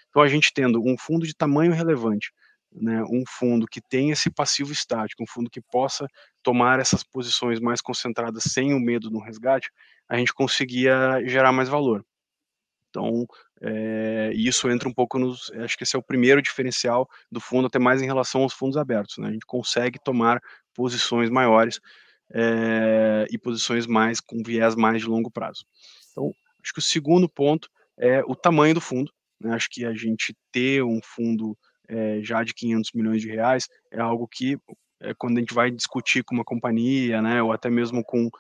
Então, 0.09 0.23
a 0.23 0.29
gente 0.29 0.53
tendo 0.53 0.83
um 0.83 0.97
fundo 0.99 1.27
de 1.27 1.35
tamanho 1.35 1.73
relevante, 1.73 2.33
né, 2.73 3.03
um 3.05 3.23
fundo 3.27 3.67
que 3.67 3.81
tem 3.81 4.11
esse 4.11 4.31
passivo 4.31 4.73
estático, 4.73 5.23
um 5.23 5.27
fundo 5.27 5.51
que 5.51 5.61
possa 5.61 6.07
tomar 6.43 6.81
essas 6.81 7.03
posições 7.03 7.61
mais 7.61 7.81
concentradas 7.81 8.45
sem 8.45 8.73
o 8.73 8.81
medo 8.81 9.11
do 9.11 9.19
resgate, 9.19 9.71
a 10.09 10.17
gente 10.17 10.33
conseguia 10.33 11.23
gerar 11.27 11.53
mais 11.53 11.69
valor. 11.69 12.05
Então, 12.91 13.27
é, 13.63 14.33
isso 14.35 14.69
entra 14.69 14.89
um 14.89 14.93
pouco 14.93 15.19
nos. 15.19 15.51
Acho 15.53 15.77
que 15.77 15.85
esse 15.85 15.97
é 15.97 15.99
o 15.99 16.03
primeiro 16.03 16.43
diferencial 16.43 17.09
do 17.31 17.41
fundo, 17.41 17.69
até 17.69 17.79
mais 17.79 18.03
em 18.03 18.07
relação 18.07 18.43
aos 18.43 18.53
fundos 18.53 18.77
abertos. 18.77 19.17
Né? 19.19 19.29
A 19.29 19.33
gente 19.33 19.47
consegue 19.47 19.99
tomar 19.99 20.43
posições 20.75 21.31
maiores 21.31 21.81
é, 22.33 23.27
e 23.31 23.39
posições 23.39 23.87
mais 23.87 24.21
com 24.21 24.43
viés 24.45 24.75
mais 24.75 25.03
de 25.03 25.09
longo 25.09 25.31
prazo. 25.31 25.65
Então, 26.11 26.33
acho 26.63 26.73
que 26.73 26.81
o 26.81 26.83
segundo 26.83 27.29
ponto 27.29 27.69
é 27.99 28.23
o 28.27 28.35
tamanho 28.35 28.75
do 28.75 28.81
fundo. 28.81 29.13
Né? 29.41 29.55
Acho 29.55 29.69
que 29.71 29.85
a 29.85 29.95
gente 29.95 30.35
ter 30.53 30.83
um 30.83 31.01
fundo 31.03 31.57
é, 31.89 32.21
já 32.23 32.43
de 32.43 32.55
500 32.55 32.93
milhões 32.93 33.21
de 33.21 33.29
reais 33.29 33.69
é 33.91 34.01
algo 34.01 34.29
que, 34.29 34.57
é, 35.01 35.13
quando 35.15 35.39
a 35.39 35.41
gente 35.41 35.55
vai 35.55 35.71
discutir 35.71 36.23
com 36.23 36.35
uma 36.35 36.45
companhia, 36.45 37.21
né, 37.21 37.43
ou 37.43 37.53
até 37.53 37.69
mesmo 37.69 38.05
com 38.05 38.31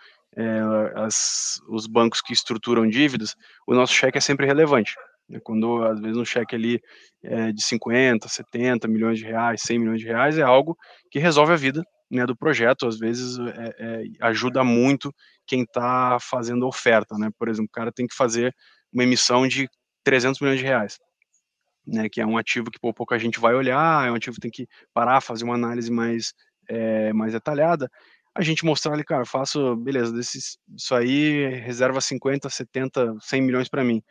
as, 0.94 1.60
os 1.68 1.86
bancos 1.86 2.20
que 2.20 2.32
estruturam 2.32 2.88
dívidas, 2.88 3.34
o 3.66 3.74
nosso 3.74 3.92
cheque 3.92 4.18
é 4.18 4.20
sempre 4.20 4.46
relevante. 4.46 4.94
Né? 5.28 5.40
Quando, 5.42 5.82
às 5.84 6.00
vezes, 6.00 6.16
um 6.16 6.24
cheque 6.24 6.54
ali 6.54 6.80
é 7.22 7.52
de 7.52 7.62
50, 7.62 8.28
70 8.28 8.88
milhões 8.88 9.18
de 9.18 9.24
reais, 9.24 9.62
100 9.62 9.78
milhões 9.78 10.00
de 10.00 10.06
reais, 10.06 10.38
é 10.38 10.42
algo 10.42 10.76
que 11.10 11.18
resolve 11.18 11.52
a 11.52 11.56
vida 11.56 11.82
né, 12.10 12.26
do 12.26 12.36
projeto, 12.36 12.88
às 12.88 12.98
vezes 12.98 13.38
é, 13.38 13.74
é, 13.78 14.02
ajuda 14.20 14.64
muito 14.64 15.14
quem 15.46 15.62
está 15.62 16.18
fazendo 16.20 16.66
oferta, 16.66 17.16
né? 17.16 17.30
Por 17.38 17.48
exemplo, 17.48 17.68
o 17.68 17.72
cara 17.72 17.92
tem 17.92 18.06
que 18.06 18.14
fazer 18.14 18.52
uma 18.92 19.04
emissão 19.04 19.46
de 19.46 19.68
300 20.02 20.40
milhões 20.40 20.58
de 20.58 20.66
reais, 20.66 20.98
né? 21.86 22.08
Que 22.08 22.20
é 22.20 22.26
um 22.26 22.36
ativo 22.36 22.70
que 22.70 22.80
pô, 22.80 22.92
pouca 22.92 23.18
gente 23.18 23.38
vai 23.38 23.54
olhar, 23.54 24.08
é 24.08 24.10
um 24.10 24.16
ativo 24.16 24.34
que 24.34 24.40
tem 24.40 24.50
que 24.50 24.66
parar, 24.92 25.20
fazer 25.20 25.44
uma 25.44 25.54
análise 25.54 25.90
mais 25.90 26.32
é, 26.68 27.12
mais 27.12 27.32
detalhada. 27.32 27.88
A 28.40 28.42
gente 28.42 28.64
mostrar 28.64 28.94
ali, 28.94 29.04
cara, 29.04 29.26
faço, 29.26 29.76
beleza, 29.76 30.14
desses, 30.14 30.56
isso 30.74 30.94
aí 30.94 31.46
reserva 31.60 32.00
50, 32.00 32.48
70, 32.48 33.16
100 33.20 33.42
milhões 33.42 33.68
para 33.68 33.84
mim. 33.84 34.02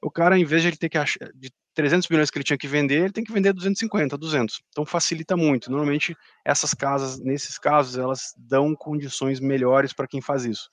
O 0.00 0.08
cara, 0.08 0.38
em 0.38 0.44
vez 0.44 0.62
de 0.62 0.68
ele 0.68 0.76
ter 0.76 0.88
que 0.88 0.96
achar, 0.96 1.18
de 1.34 1.50
300 1.74 2.08
milhões 2.08 2.30
que 2.30 2.38
ele 2.38 2.44
tinha 2.44 2.56
que 2.56 2.68
vender, 2.68 3.02
ele 3.02 3.12
tem 3.12 3.24
que 3.24 3.32
vender 3.32 3.52
250, 3.52 4.16
200. 4.16 4.62
Então 4.70 4.86
facilita 4.86 5.36
muito. 5.36 5.68
Normalmente 5.68 6.16
essas 6.44 6.72
casas, 6.74 7.18
nesses 7.18 7.58
casos, 7.58 7.98
elas 7.98 8.32
dão 8.36 8.72
condições 8.72 9.40
melhores 9.40 9.92
para 9.92 10.06
quem 10.06 10.20
faz 10.20 10.44
isso. 10.44 10.70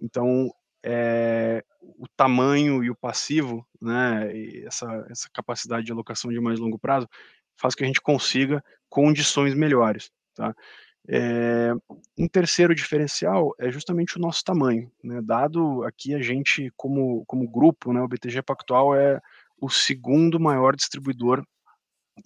Então 0.00 0.48
é, 0.84 1.64
o 1.82 2.06
tamanho 2.16 2.84
e 2.84 2.88
o 2.88 2.94
passivo, 2.94 3.66
né, 3.82 4.30
essa, 4.64 4.86
essa 5.10 5.28
capacidade 5.32 5.86
de 5.86 5.90
alocação 5.90 6.30
de 6.30 6.38
mais 6.38 6.60
longo 6.60 6.78
prazo, 6.78 7.08
faz 7.56 7.74
que 7.74 7.82
a 7.82 7.86
gente 7.86 8.00
consiga 8.00 8.62
condições 8.88 9.54
melhores. 9.54 10.12
Tá? 10.36 10.54
É, 11.08 11.72
um 12.18 12.26
terceiro 12.26 12.74
diferencial 12.74 13.54
é 13.58 13.70
justamente 13.70 14.16
o 14.16 14.20
nosso 14.20 14.42
tamanho. 14.42 14.90
Né? 15.02 15.20
Dado 15.22 15.84
aqui 15.84 16.14
a 16.14 16.22
gente, 16.22 16.72
como, 16.76 17.24
como 17.26 17.50
grupo, 17.50 17.92
né, 17.92 18.00
o 18.00 18.08
BTG 18.08 18.42
Pactual 18.42 18.94
é 18.94 19.20
o 19.60 19.68
segundo 19.68 20.40
maior 20.40 20.74
distribuidor 20.74 21.44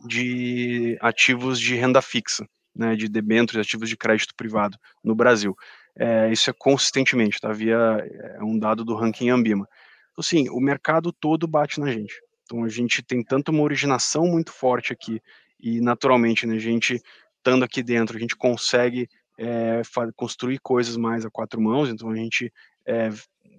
de 0.06 0.96
ativos 1.00 1.58
de 1.58 1.74
renda 1.74 2.02
fixa, 2.02 2.46
né, 2.74 2.94
de 2.94 3.08
debêntures, 3.08 3.66
ativos 3.66 3.88
de 3.88 3.96
crédito 3.96 4.34
privado 4.36 4.78
no 5.02 5.14
Brasil. 5.14 5.56
É, 5.96 6.30
isso 6.30 6.48
é 6.48 6.52
consistentemente, 6.56 7.40
tá? 7.40 7.52
Via 7.52 7.76
é 7.76 8.42
um 8.42 8.58
dado 8.58 8.84
do 8.84 8.94
ranking 8.94 9.30
Ambima. 9.30 9.68
Então, 10.12 10.20
assim, 10.20 10.48
o 10.50 10.60
mercado 10.60 11.12
todo 11.12 11.48
bate 11.48 11.80
na 11.80 11.90
gente. 11.90 12.14
Então, 12.44 12.64
a 12.64 12.68
gente 12.68 13.02
tem 13.02 13.22
tanto 13.22 13.50
uma 13.50 13.62
originação 13.62 14.26
muito 14.26 14.52
forte 14.52 14.92
aqui 14.92 15.20
e, 15.58 15.80
naturalmente, 15.80 16.46
né, 16.46 16.54
a 16.54 16.60
gente 16.60 17.02
estando 17.38 17.64
aqui 17.64 17.82
dentro, 17.82 18.16
a 18.16 18.20
gente 18.20 18.36
consegue 18.36 19.08
é, 19.38 19.82
construir 20.16 20.58
coisas 20.58 20.96
mais 20.96 21.24
a 21.24 21.30
quatro 21.30 21.60
mãos, 21.60 21.88
então 21.88 22.10
a 22.10 22.16
gente 22.16 22.52
é, 22.86 23.08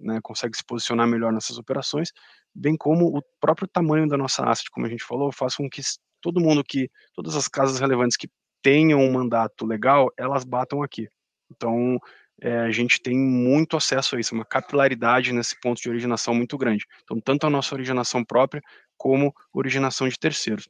né, 0.00 0.20
consegue 0.22 0.56
se 0.56 0.64
posicionar 0.64 1.06
melhor 1.06 1.32
nessas 1.32 1.58
operações, 1.58 2.12
bem 2.54 2.76
como 2.76 3.06
o 3.16 3.22
próprio 3.40 3.66
tamanho 3.66 4.08
da 4.08 4.16
nossa 4.16 4.44
asset, 4.44 4.70
como 4.70 4.86
a 4.86 4.88
gente 4.88 5.04
falou, 5.04 5.32
faz 5.32 5.56
com 5.56 5.68
que 5.68 5.80
todo 6.20 6.40
mundo 6.40 6.62
que, 6.62 6.90
todas 7.14 7.34
as 7.34 7.48
casas 7.48 7.80
relevantes 7.80 8.16
que 8.16 8.28
tenham 8.62 9.00
um 9.00 9.12
mandato 9.12 9.66
legal, 9.66 10.12
elas 10.18 10.44
batam 10.44 10.82
aqui. 10.82 11.08
Então, 11.50 11.98
é, 12.42 12.58
a 12.60 12.70
gente 12.70 13.00
tem 13.00 13.18
muito 13.18 13.76
acesso 13.76 14.16
a 14.16 14.20
isso, 14.20 14.34
uma 14.34 14.44
capilaridade 14.44 15.32
nesse 15.32 15.58
ponto 15.60 15.80
de 15.80 15.88
originação 15.88 16.34
muito 16.34 16.56
grande. 16.58 16.84
Então, 17.02 17.20
tanto 17.20 17.46
a 17.46 17.50
nossa 17.50 17.74
originação 17.74 18.24
própria, 18.24 18.62
como 18.96 19.34
originação 19.52 20.08
de 20.08 20.18
terceiros. 20.18 20.68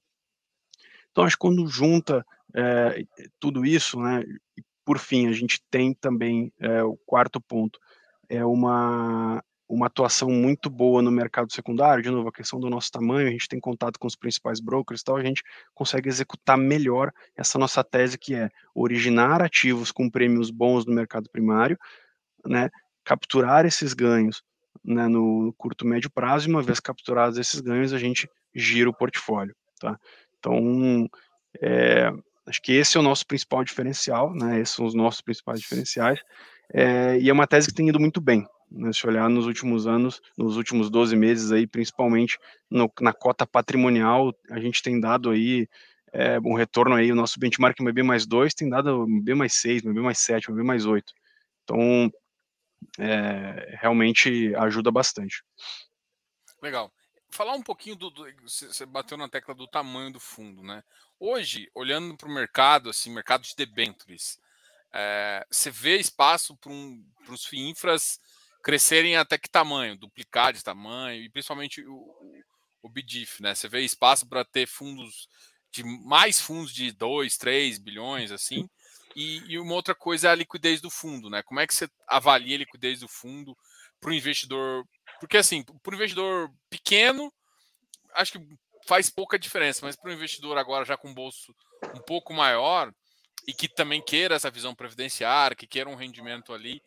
Então, 1.10 1.24
acho 1.24 1.36
que 1.36 1.40
quando 1.40 1.66
junta 1.66 2.24
é, 2.54 3.04
tudo 3.38 3.64
isso, 3.64 4.00
né, 4.00 4.22
e 4.56 4.62
por 4.84 4.98
fim, 4.98 5.28
a 5.28 5.32
gente 5.32 5.60
tem 5.70 5.94
também 5.94 6.52
é, 6.58 6.82
o 6.82 6.96
quarto 7.06 7.40
ponto, 7.40 7.78
é 8.28 8.44
uma, 8.44 9.42
uma 9.68 9.86
atuação 9.86 10.30
muito 10.30 10.68
boa 10.68 11.00
no 11.00 11.10
mercado 11.10 11.52
secundário, 11.52 12.02
de 12.02 12.10
novo, 12.10 12.28
a 12.28 12.32
questão 12.32 12.58
do 12.58 12.68
nosso 12.68 12.90
tamanho, 12.90 13.28
a 13.28 13.30
gente 13.30 13.48
tem 13.48 13.60
contato 13.60 13.98
com 13.98 14.06
os 14.06 14.16
principais 14.16 14.60
brokers 14.60 15.00
e 15.00 15.04
tal, 15.04 15.16
a 15.16 15.24
gente 15.24 15.42
consegue 15.74 16.08
executar 16.08 16.58
melhor 16.58 17.12
essa 17.36 17.58
nossa 17.58 17.84
tese 17.84 18.18
que 18.18 18.34
é 18.34 18.48
originar 18.74 19.42
ativos 19.42 19.92
com 19.92 20.10
prêmios 20.10 20.50
bons 20.50 20.86
no 20.86 20.92
mercado 20.92 21.28
primário, 21.30 21.78
né, 22.46 22.68
capturar 23.04 23.64
esses 23.64 23.94
ganhos 23.94 24.42
né, 24.84 25.08
no 25.08 25.54
curto 25.56 25.86
médio 25.86 26.10
prazo 26.10 26.48
e 26.48 26.52
uma 26.52 26.62
vez 26.62 26.80
capturados 26.80 27.38
esses 27.38 27.60
ganhos 27.60 27.92
a 27.92 27.98
gente 27.98 28.28
gira 28.54 28.88
o 28.88 28.96
portfólio, 28.96 29.54
tá? 29.78 29.98
Então, 30.38 31.08
é, 31.60 32.10
acho 32.50 32.60
que 32.60 32.72
esse 32.72 32.96
é 32.96 33.00
o 33.00 33.02
nosso 33.02 33.26
principal 33.26 33.64
diferencial, 33.64 34.34
né? 34.34 34.60
Esses 34.60 34.74
são 34.74 34.84
os 34.84 34.94
nossos 34.94 35.20
principais 35.20 35.60
diferenciais. 35.60 36.20
É, 36.72 37.18
e 37.18 37.30
é 37.30 37.32
uma 37.32 37.46
tese 37.46 37.68
que 37.68 37.74
tem 37.74 37.88
ido 37.88 37.98
muito 37.98 38.20
bem. 38.20 38.46
Né, 38.70 38.92
se 38.92 39.04
olhar 39.04 39.28
nos 39.28 39.46
últimos 39.46 39.88
anos, 39.88 40.20
nos 40.38 40.56
últimos 40.56 40.88
12 40.90 41.16
meses 41.16 41.50
aí, 41.50 41.66
principalmente 41.66 42.38
no, 42.70 42.88
na 43.00 43.12
cota 43.12 43.44
patrimonial, 43.44 44.32
a 44.48 44.60
gente 44.60 44.80
tem 44.80 45.00
dado 45.00 45.30
aí 45.30 45.68
é, 46.12 46.38
um 46.38 46.54
retorno 46.54 46.94
aí, 46.94 47.10
o 47.10 47.16
nosso 47.16 47.40
benchmark 47.40 47.80
MB 47.80 48.04
mais 48.04 48.26
2 48.26 48.54
tem 48.54 48.68
dado 48.68 49.08
MB 49.08 49.34
mais 49.34 49.54
6, 49.54 49.82
MB 49.82 50.00
mais 50.00 50.18
7, 50.20 50.52
MB 50.52 50.62
mais 50.62 50.86
8. 50.86 51.12
Então, 51.64 52.12
é, 53.00 53.76
realmente 53.80 54.54
ajuda 54.54 54.92
bastante. 54.92 55.42
Legal 56.62 56.92
falar 57.30 57.54
um 57.54 57.62
pouquinho 57.62 57.96
do, 57.96 58.12
Você 58.42 58.84
bateu 58.86 59.16
na 59.16 59.28
tecla 59.28 59.54
do 59.54 59.66
tamanho 59.66 60.12
do 60.12 60.20
fundo, 60.20 60.62
né? 60.62 60.82
Hoje, 61.18 61.70
olhando 61.74 62.16
para 62.16 62.28
o 62.28 62.32
mercado, 62.32 62.90
assim, 62.90 63.10
mercado 63.10 63.42
de 63.42 63.54
debentures, 63.54 64.38
é, 64.92 65.46
você 65.50 65.70
vê 65.70 65.98
espaço 65.98 66.56
para 66.56 66.72
um, 66.72 67.04
os 67.28 67.44
FIINFRAs 67.44 68.20
crescerem 68.62 69.16
até 69.16 69.38
que 69.38 69.48
tamanho, 69.48 69.96
duplicar 69.96 70.52
de 70.52 70.62
tamanho, 70.62 71.22
e 71.22 71.28
principalmente 71.28 71.82
o, 71.86 72.44
o, 72.82 72.88
BIDIF, 72.88 73.42
né? 73.42 73.54
Você 73.54 73.68
vê 73.68 73.80
espaço 73.80 74.26
para 74.26 74.44
ter 74.44 74.66
fundos 74.66 75.28
de 75.70 75.84
mais 75.84 76.40
fundos 76.40 76.72
de 76.72 76.90
2, 76.92 77.36
3 77.38 77.78
bilhões, 77.78 78.32
assim. 78.32 78.68
E, 79.14 79.38
e, 79.52 79.58
uma 79.58 79.74
outra 79.74 79.94
coisa 79.94 80.28
é 80.28 80.30
a 80.32 80.34
liquidez 80.34 80.80
do 80.80 80.90
fundo, 80.90 81.30
né? 81.30 81.42
Como 81.42 81.60
é 81.60 81.66
que 81.66 81.74
você 81.74 81.88
avalia 82.06 82.56
a 82.56 82.58
liquidez 82.58 83.00
do 83.00 83.08
fundo 83.08 83.56
para 84.00 84.10
o 84.10 84.14
investidor 84.14 84.84
porque, 85.20 85.36
assim, 85.36 85.62
para 85.62 85.92
o 85.92 85.94
investidor 85.94 86.50
pequeno, 86.70 87.32
acho 88.14 88.32
que 88.32 88.58
faz 88.86 89.10
pouca 89.10 89.38
diferença, 89.38 89.84
mas 89.84 89.94
para 89.94 90.10
o 90.10 90.12
investidor 90.12 90.56
agora 90.56 90.84
já 90.84 90.96
com 90.96 91.14
bolso 91.14 91.54
um 91.94 92.00
pouco 92.00 92.32
maior 92.32 92.92
e 93.46 93.52
que 93.52 93.68
também 93.68 94.02
queira 94.02 94.34
essa 94.34 94.50
visão 94.50 94.74
previdenciária, 94.74 95.56
que 95.56 95.66
queira 95.66 95.88
um 95.88 95.94
rendimento 95.94 96.52
ali 96.52 96.82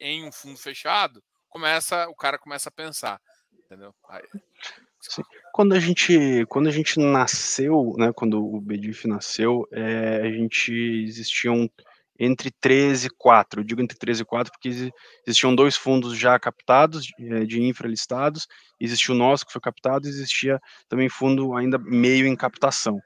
em 0.00 0.24
um 0.26 0.32
fundo 0.32 0.58
fechado, 0.58 1.22
começa 1.48 2.08
o 2.08 2.14
cara 2.14 2.38
começa 2.38 2.68
a 2.68 2.72
pensar, 2.72 3.20
entendeu? 3.52 3.94
Aí... 4.08 4.22
Quando 5.52 5.74
a 5.74 5.78
gente 5.78 6.46
quando 6.48 6.68
a 6.68 6.72
gente 6.72 6.98
nasceu, 6.98 7.94
né, 7.98 8.10
quando 8.14 8.42
o 8.42 8.58
Bedif 8.60 9.06
nasceu, 9.06 9.68
é, 9.70 10.22
a 10.22 10.30
gente 10.30 10.72
existiam 10.72 11.70
entre 12.18 12.50
13 12.60 13.08
e 13.08 13.10
4. 13.10 13.60
Eu 13.60 13.64
digo 13.64 13.80
entre 13.80 13.98
13 13.98 14.22
e 14.22 14.24
4 14.24 14.52
porque 14.52 14.92
existiam 15.26 15.54
dois 15.54 15.76
fundos 15.76 16.16
já 16.16 16.38
captados, 16.38 17.08
eh, 17.18 17.44
de 17.44 17.60
infra 17.62 17.88
listados, 17.88 18.46
existia 18.80 19.14
o 19.14 19.18
nosso 19.18 19.44
que 19.46 19.52
foi 19.52 19.60
captado, 19.60 20.08
existia 20.08 20.60
também 20.88 21.08
fundo 21.08 21.54
ainda 21.54 21.78
meio 21.78 22.26
em 22.26 22.36
captação. 22.36 23.00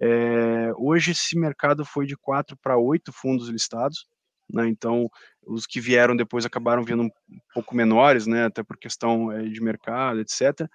É, 0.00 0.72
hoje 0.76 1.12
esse 1.12 1.38
mercado 1.38 1.84
foi 1.84 2.06
de 2.06 2.16
4 2.16 2.56
para 2.56 2.76
8 2.76 3.12
fundos 3.12 3.48
listados, 3.48 4.06
né, 4.50 4.66
então 4.68 5.08
os 5.46 5.66
que 5.66 5.80
vieram 5.80 6.16
depois 6.16 6.44
acabaram 6.44 6.82
vindo 6.82 7.04
um 7.04 7.10
pouco 7.54 7.76
menores, 7.76 8.26
né, 8.26 8.46
até 8.46 8.62
por 8.62 8.76
questão 8.78 9.30
é, 9.30 9.42
de 9.44 9.60
mercado, 9.62 10.20
etc. 10.20 10.68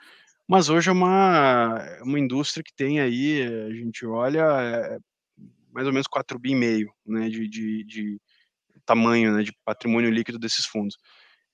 Mas 0.48 0.70
hoje 0.70 0.90
é 0.90 0.94
uma, 0.94 1.78
uma 2.04 2.20
indústria 2.20 2.64
que 2.64 2.74
tem 2.74 3.02
aí, 3.02 3.42
a 3.44 3.74
gente 3.74 4.06
olha, 4.06 4.46
é, 4.62 4.98
mais 5.72 5.88
ou 5.88 5.94
menos 5.94 6.08
4 6.08 6.40
bi 6.40 6.52
e 6.52 6.56
meio, 6.56 6.92
né, 7.06 7.30
de, 7.30 7.48
de, 7.48 7.84
de 7.84 8.22
tamanho, 8.86 9.34
né, 9.34 9.44
de 9.44 9.54
patrimônio 9.66 10.10
líquido 10.10 10.40
desses 10.40 10.66
fundos. 10.66 10.98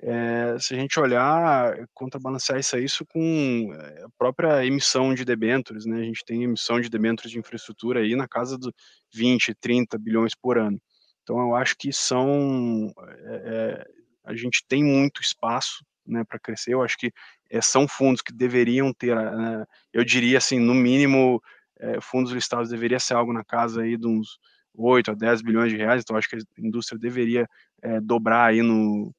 É, 0.05 0.57
se 0.59 0.73
a 0.73 0.77
gente 0.77 0.99
olhar, 0.99 1.75
contrabalancear 1.93 2.59
isso, 2.59 2.77
isso 2.77 3.05
com 3.05 3.73
eh, 3.73 4.03
a 4.03 4.09
própria 4.17 4.65
emissão 4.65 5.13
de 5.13 5.23
debêntures, 5.23 5.85
né, 5.85 6.01
a 6.01 6.03
gente 6.03 6.25
tem 6.25 6.43
emissão 6.43 6.81
de 6.81 6.89
debêntures 6.89 7.31
de 7.31 7.39
infraestrutura 7.39 8.01
aí 8.01 8.13
na 8.13 8.27
casa 8.27 8.57
de 8.57 8.69
20, 9.13 9.55
30 9.55 9.97
bilhões 9.97 10.35
por 10.35 10.57
ano. 10.57 10.77
Então, 11.21 11.39
eu 11.39 11.55
acho 11.55 11.77
que 11.77 11.93
são, 11.93 12.91
é, 13.25 13.85
a 14.25 14.35
gente 14.35 14.65
tem 14.67 14.83
muito 14.83 15.21
espaço 15.21 15.85
né, 16.05 16.25
para 16.25 16.37
crescer, 16.37 16.73
eu 16.73 16.83
acho 16.83 16.97
que 16.97 17.09
é, 17.49 17.61
são 17.61 17.87
fundos 17.87 18.21
que 18.21 18.33
deveriam 18.33 18.93
ter, 18.93 19.15
né, 19.15 19.65
eu 19.93 20.03
diria 20.03 20.37
assim, 20.37 20.59
no 20.59 20.73
mínimo 20.73 21.41
é, 21.83 21.99
fundos 22.01 22.31
listados 22.31 22.69
deveria 22.69 22.99
ser 22.99 23.13
algo 23.13 23.33
na 23.33 23.43
casa 23.43 23.81
aí 23.81 23.97
de 23.97 24.07
uns 24.07 24.39
8 24.73 25.11
a 25.11 25.13
10 25.13 25.41
bilhões 25.41 25.71
de 25.71 25.77
reais, 25.77 26.01
então 26.01 26.15
acho 26.15 26.29
que 26.29 26.37
a 26.37 26.39
indústria 26.57 26.97
deveria 26.97 27.47
é, 27.81 27.99
dobrar 27.99 28.45
aí 28.45 28.61
no, 28.61 29.13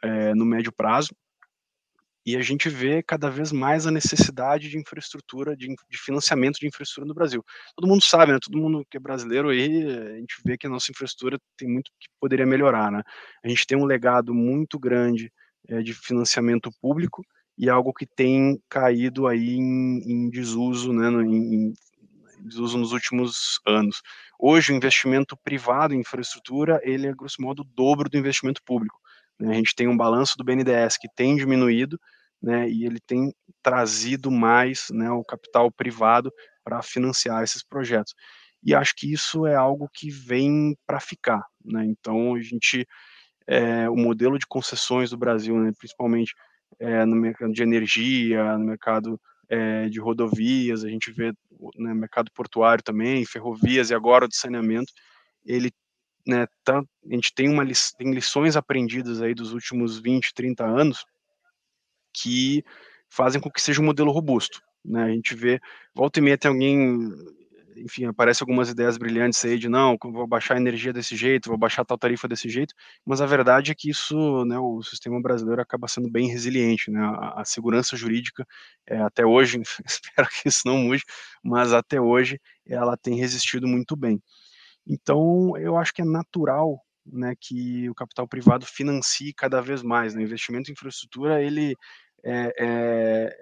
é, 0.00 0.34
no 0.34 0.44
médio 0.44 0.72
prazo. 0.72 1.14
E 2.26 2.36
a 2.36 2.40
gente 2.40 2.70
vê 2.70 3.02
cada 3.02 3.28
vez 3.28 3.52
mais 3.52 3.86
a 3.86 3.90
necessidade 3.90 4.70
de 4.70 4.78
infraestrutura, 4.78 5.54
de, 5.54 5.66
de, 5.66 5.98
financiamento 5.98 6.58
de 6.58 6.66
infraestrutura 6.66 7.06
no 7.06 7.12
Brasil. 7.12 7.44
Todo 7.76 7.86
mundo 7.86 8.02
sabe, 8.02 8.32
né? 8.32 8.38
Todo 8.42 8.56
mundo 8.56 8.82
que 8.88 8.96
é 8.96 9.00
brasileiro 9.00 9.50
aí, 9.50 9.84
a 9.86 10.16
gente 10.16 10.36
vê 10.42 10.56
que 10.56 10.66
a 10.66 10.70
nossa 10.70 10.90
infraestrutura 10.90 11.38
tem 11.54 11.68
muito 11.68 11.90
que 12.00 12.08
poderia 12.18 12.46
melhorar, 12.46 12.90
né? 12.90 13.02
A 13.44 13.48
gente 13.48 13.66
tem 13.66 13.76
um 13.76 13.84
legado 13.84 14.32
muito 14.32 14.78
grande 14.78 15.30
é, 15.68 15.82
de 15.82 15.92
financiamento 15.92 16.70
público 16.80 17.22
e 17.58 17.68
algo 17.68 17.92
que 17.92 18.06
tem 18.06 18.58
caído 18.70 19.26
aí 19.26 19.56
em, 19.56 19.98
em 20.10 20.30
desuso, 20.30 20.94
né? 20.94 21.08
Em, 21.10 21.64
eles 21.66 21.74
usam 22.44 22.80
nos 22.80 22.92
últimos 22.92 23.60
anos. 23.66 24.02
Hoje, 24.38 24.72
o 24.72 24.76
investimento 24.76 25.36
privado 25.36 25.94
em 25.94 26.00
infraestrutura, 26.00 26.80
ele 26.82 27.06
é, 27.06 27.12
grosso 27.12 27.40
modo, 27.40 27.62
o 27.62 27.64
dobro 27.64 28.08
do 28.08 28.18
investimento 28.18 28.62
público. 28.62 28.98
Né? 29.38 29.52
A 29.52 29.54
gente 29.54 29.74
tem 29.74 29.88
um 29.88 29.96
balanço 29.96 30.36
do 30.36 30.44
BNDES 30.44 30.96
que 30.98 31.08
tem 31.14 31.36
diminuído, 31.36 31.98
né, 32.42 32.68
e 32.68 32.84
ele 32.84 33.00
tem 33.00 33.32
trazido 33.62 34.30
mais 34.30 34.88
né, 34.90 35.10
o 35.10 35.24
capital 35.24 35.72
privado 35.72 36.30
para 36.62 36.82
financiar 36.82 37.42
esses 37.42 37.62
projetos. 37.62 38.14
E 38.62 38.74
acho 38.74 38.94
que 38.96 39.10
isso 39.10 39.46
é 39.46 39.54
algo 39.54 39.88
que 39.92 40.10
vem 40.10 40.76
para 40.86 41.00
ficar. 41.00 41.42
Né? 41.64 41.86
Então, 41.86 42.34
a 42.34 42.40
gente, 42.40 42.86
é, 43.46 43.88
o 43.88 43.96
modelo 43.96 44.38
de 44.38 44.46
concessões 44.46 45.10
do 45.10 45.16
Brasil, 45.16 45.56
né, 45.58 45.72
principalmente 45.78 46.34
é, 46.78 47.04
no 47.04 47.16
mercado 47.16 47.52
de 47.52 47.62
energia, 47.62 48.58
no 48.58 48.66
mercado 48.66 49.20
é, 49.48 49.88
de 49.88 50.00
rodovias, 50.00 50.84
a 50.84 50.88
gente 50.88 51.10
vê 51.12 51.32
né, 51.76 51.94
mercado 51.94 52.30
portuário 52.32 52.82
também, 52.82 53.24
ferrovias 53.24 53.90
e 53.90 53.94
agora 53.94 54.28
de 54.28 54.36
saneamento, 54.36 54.92
ele 55.44 55.70
né, 56.26 56.46
tá, 56.64 56.78
a 56.80 57.14
gente 57.14 57.34
tem, 57.34 57.48
uma, 57.48 57.64
tem 57.98 58.12
lições 58.12 58.56
aprendidas 58.56 59.20
aí 59.20 59.34
dos 59.34 59.52
últimos 59.52 59.98
20, 59.98 60.32
30 60.34 60.64
anos 60.64 61.04
que 62.12 62.64
fazem 63.08 63.40
com 63.40 63.50
que 63.50 63.60
seja 63.60 63.80
um 63.80 63.84
modelo 63.84 64.10
robusto. 64.10 64.62
Né? 64.84 65.04
A 65.04 65.10
gente 65.10 65.34
vê, 65.34 65.60
volta 65.94 66.18
e 66.18 66.22
meia 66.22 66.38
tem 66.38 66.50
alguém, 66.50 67.10
enfim, 67.76 68.06
aparece 68.06 68.42
algumas 68.42 68.68
ideias 68.68 68.96
brilhantes 68.96 69.44
aí 69.44 69.58
de 69.58 69.68
não, 69.68 69.96
vou 70.02 70.26
baixar 70.26 70.54
a 70.54 70.56
energia 70.56 70.92
desse 70.92 71.16
jeito, 71.16 71.48
vou 71.48 71.58
baixar 71.58 71.84
tal 71.84 71.98
tarifa 71.98 72.28
desse 72.28 72.48
jeito, 72.48 72.74
mas 73.04 73.20
a 73.20 73.26
verdade 73.26 73.70
é 73.72 73.74
que 73.74 73.90
isso, 73.90 74.44
né, 74.44 74.58
o 74.58 74.82
sistema 74.82 75.20
brasileiro 75.20 75.60
acaba 75.60 75.88
sendo 75.88 76.10
bem 76.10 76.28
resiliente, 76.28 76.90
né? 76.90 77.00
A, 77.00 77.40
a 77.40 77.44
segurança 77.44 77.96
jurídica, 77.96 78.46
é, 78.86 78.98
até 78.98 79.24
hoje, 79.24 79.60
espero 79.86 80.28
que 80.28 80.48
isso 80.48 80.62
não 80.64 80.78
mude, 80.78 81.02
mas 81.42 81.72
até 81.72 82.00
hoje 82.00 82.40
ela 82.66 82.96
tem 82.96 83.16
resistido 83.16 83.66
muito 83.66 83.96
bem. 83.96 84.22
Então, 84.86 85.56
eu 85.56 85.76
acho 85.76 85.92
que 85.92 86.02
é 86.02 86.04
natural 86.04 86.78
né, 87.06 87.34
que 87.38 87.88
o 87.88 87.94
capital 87.94 88.26
privado 88.26 88.66
financie 88.66 89.32
cada 89.34 89.60
vez 89.60 89.82
mais. 89.82 90.14
Né? 90.14 90.22
O 90.22 90.24
investimento 90.24 90.70
em 90.70 90.72
infraestrutura, 90.72 91.42
ele 91.42 91.74
é, 92.24 92.52
é, 92.58 93.36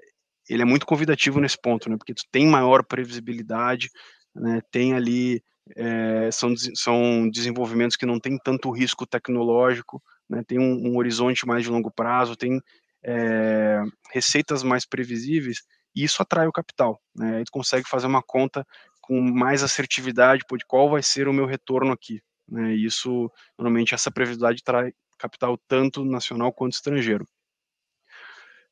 ele 0.48 0.62
é 0.62 0.64
muito 0.64 0.86
convidativo 0.86 1.40
nesse 1.40 1.60
ponto, 1.60 1.88
né, 1.88 1.96
porque 1.96 2.14
tu 2.14 2.24
tem 2.30 2.46
maior 2.46 2.84
previsibilidade, 2.84 3.88
né, 4.34 4.60
tem 4.70 4.94
ali, 4.94 5.42
é, 5.76 6.30
são, 6.30 6.54
são 6.74 7.28
desenvolvimentos 7.30 7.96
que 7.96 8.06
não 8.06 8.18
tem 8.18 8.38
tanto 8.38 8.70
risco 8.70 9.06
tecnológico, 9.06 10.02
né, 10.28 10.42
tem 10.46 10.58
um, 10.58 10.88
um 10.88 10.96
horizonte 10.96 11.46
mais 11.46 11.64
de 11.64 11.70
longo 11.70 11.90
prazo, 11.90 12.36
tem 12.36 12.60
é, 13.04 13.80
receitas 14.12 14.62
mais 14.62 14.86
previsíveis, 14.86 15.58
e 15.94 16.04
isso 16.04 16.22
atrai 16.22 16.46
o 16.46 16.52
capital. 16.52 17.00
Né, 17.14 17.36
aí 17.36 17.44
tu 17.44 17.52
consegue 17.52 17.88
fazer 17.88 18.06
uma 18.06 18.22
conta 18.22 18.66
com 19.00 19.20
mais 19.20 19.62
assertividade, 19.62 20.44
de 20.48 20.66
qual 20.66 20.88
vai 20.88 21.02
ser 21.02 21.28
o 21.28 21.32
meu 21.32 21.44
retorno 21.44 21.92
aqui. 21.92 22.20
Né? 22.48 22.74
E 22.74 22.84
isso, 22.86 23.30
normalmente, 23.58 23.94
essa 23.94 24.10
previsibilidade 24.10 24.62
traz 24.62 24.92
capital 25.18 25.58
tanto 25.68 26.04
nacional 26.04 26.52
quanto 26.52 26.74
estrangeiro. 26.74 27.26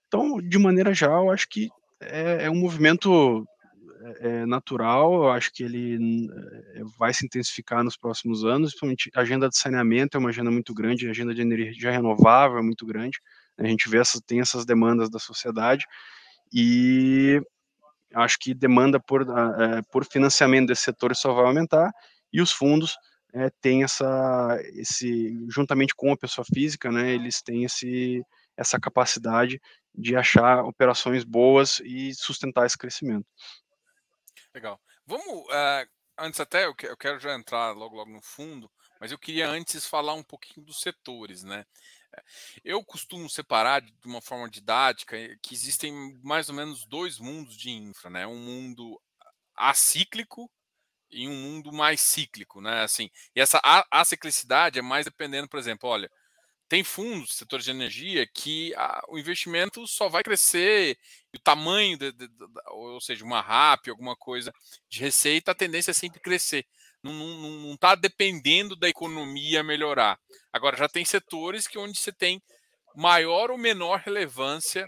Então, 0.07 0.41
de 0.41 0.59
maneira 0.59 0.93
geral, 0.93 1.31
acho 1.31 1.49
que 1.49 1.69
é, 2.01 2.45
é 2.47 2.51
um 2.51 2.57
movimento 2.57 3.47
é, 4.03 4.29
é, 4.29 4.47
natural, 4.47 5.13
eu 5.13 5.31
acho 5.31 5.53
que 5.53 5.63
ele 5.63 6.29
é, 6.75 6.83
vai 6.99 7.13
se 7.13 7.27
intensificar 7.27 7.85
nos 7.85 7.97
próximos 7.97 8.45
anos, 8.45 8.71
principalmente 8.71 9.11
a 9.15 9.21
agenda 9.21 9.49
de 9.49 9.59
saneamento 9.59 10.17
é 10.17 10.21
uma 10.21 10.31
agenda 10.31 10.51
muito 10.51 10.73
grande, 10.73 11.07
a 11.07 11.11
agenda 11.11 11.35
de 11.35 11.43
energia 11.43 11.91
renovável 11.91 12.59
é 12.59 12.63
muito 12.63 12.87
grande, 12.87 13.19
a 13.59 13.67
gente 13.67 13.89
vê 13.91 13.99
essa, 13.99 14.19
tem 14.27 14.41
essas 14.41 14.65
demandas 14.65 15.11
da 15.11 15.19
sociedade, 15.19 15.85
e 16.53 17.43
acho 18.15 18.39
que 18.39 18.55
demanda 18.55 18.99
por, 18.99 19.23
é, 19.23 19.83
por 19.93 20.05
financiamento 20.07 20.69
desse 20.69 20.83
setor 20.83 21.15
só 21.15 21.35
vai 21.35 21.45
aumentar, 21.45 21.93
e 22.33 22.41
os 22.41 22.53
fundos 22.53 22.97
é, 23.35 23.51
têm 23.61 23.85
essa, 23.85 24.59
esse, 24.75 25.47
juntamente 25.49 25.95
com 25.95 26.11
a 26.11 26.17
pessoa 26.17 26.45
física, 26.45 26.91
né, 26.91 27.13
eles 27.13 27.43
têm 27.43 27.65
esse, 27.65 28.23
essa 28.57 28.81
capacidade 28.81 29.61
de 29.95 30.17
achar 30.17 30.65
operações 30.65 31.23
boas 31.23 31.81
e 31.85 32.15
sustentar 32.15 32.65
esse 32.65 32.79
crescimento. 32.79 33.27
Legal. 34.55 34.81
Vamos, 35.07 35.45
uh, 35.47 35.89
antes 36.19 36.41
até, 36.41 36.67
eu 36.67 36.75
quero 36.75 37.19
já 37.21 37.35
entrar 37.35 37.73
logo, 37.73 37.97
logo 37.97 38.11
no 38.11 38.21
fundo, 38.23 38.71
mas 39.01 39.13
eu 39.13 39.19
queria 39.19 39.49
antes 39.49 39.87
falar 39.87 40.15
um 40.15 40.23
pouquinho 40.23 40.67
dos 40.67 40.81
setores, 40.81 41.43
né? 41.45 41.65
Eu 42.65 42.85
costumo 42.85 43.31
separar 43.31 43.81
de 43.81 43.93
uma 44.05 44.21
forma 44.21 44.51
didática 44.51 45.17
que 45.41 45.55
existem 45.55 45.93
mais 46.23 46.49
ou 46.49 46.55
menos 46.55 46.85
dois 46.85 47.19
mundos 47.19 47.57
de 47.57 47.71
infra, 47.71 48.11
né? 48.11 48.27
Um 48.27 48.39
mundo 48.39 49.01
acíclico 49.57 50.51
e 51.11 51.29
um 51.29 51.35
mundo 51.35 51.73
mais 51.73 52.01
cíclico, 52.01 52.61
né? 52.61 52.83
Assim, 52.83 53.11
e 53.37 53.41
essa 53.41 53.61
aciclicidade 53.91 54.79
é 54.79 54.83
mais 54.83 55.07
dependendo, 55.07 55.49
por 55.49 55.59
exemplo, 55.59 55.89
olha, 55.89 56.11
tem 56.71 56.83
fundos, 56.83 57.35
setores 57.35 57.67
de 57.67 57.73
energia, 57.73 58.27
que 58.27 58.73
a, 58.77 59.05
o 59.09 59.19
investimento 59.19 59.87
só 59.87 60.09
vai 60.09 60.23
crescer 60.23 60.97
o 61.35 61.39
tamanho, 61.39 61.99
de, 61.99 62.13
de, 62.13 62.29
de, 62.29 62.45
ou 62.69 63.01
seja, 63.01 63.25
uma 63.25 63.43
RAP, 63.43 63.89
alguma 63.89 64.17
coisa 64.17 64.55
de 64.89 65.01
receita, 65.01 65.51
a 65.51 65.55
tendência 65.55 65.91
é 65.91 65.95
sempre 65.95 66.21
crescer 66.21 66.65
não 67.03 67.73
está 67.75 67.95
dependendo 67.95 68.77
da 68.77 68.89
economia 68.89 69.63
melhorar. 69.63 70.19
Agora, 70.53 70.77
já 70.77 70.89
tem 70.89 71.05
setores 71.05 71.67
que 71.67 71.79
onde 71.79 71.99
você 71.99 72.13
tem 72.13 72.43
maior 72.95 73.51
ou 73.51 73.59
menor 73.59 74.01
relevância 74.01 74.87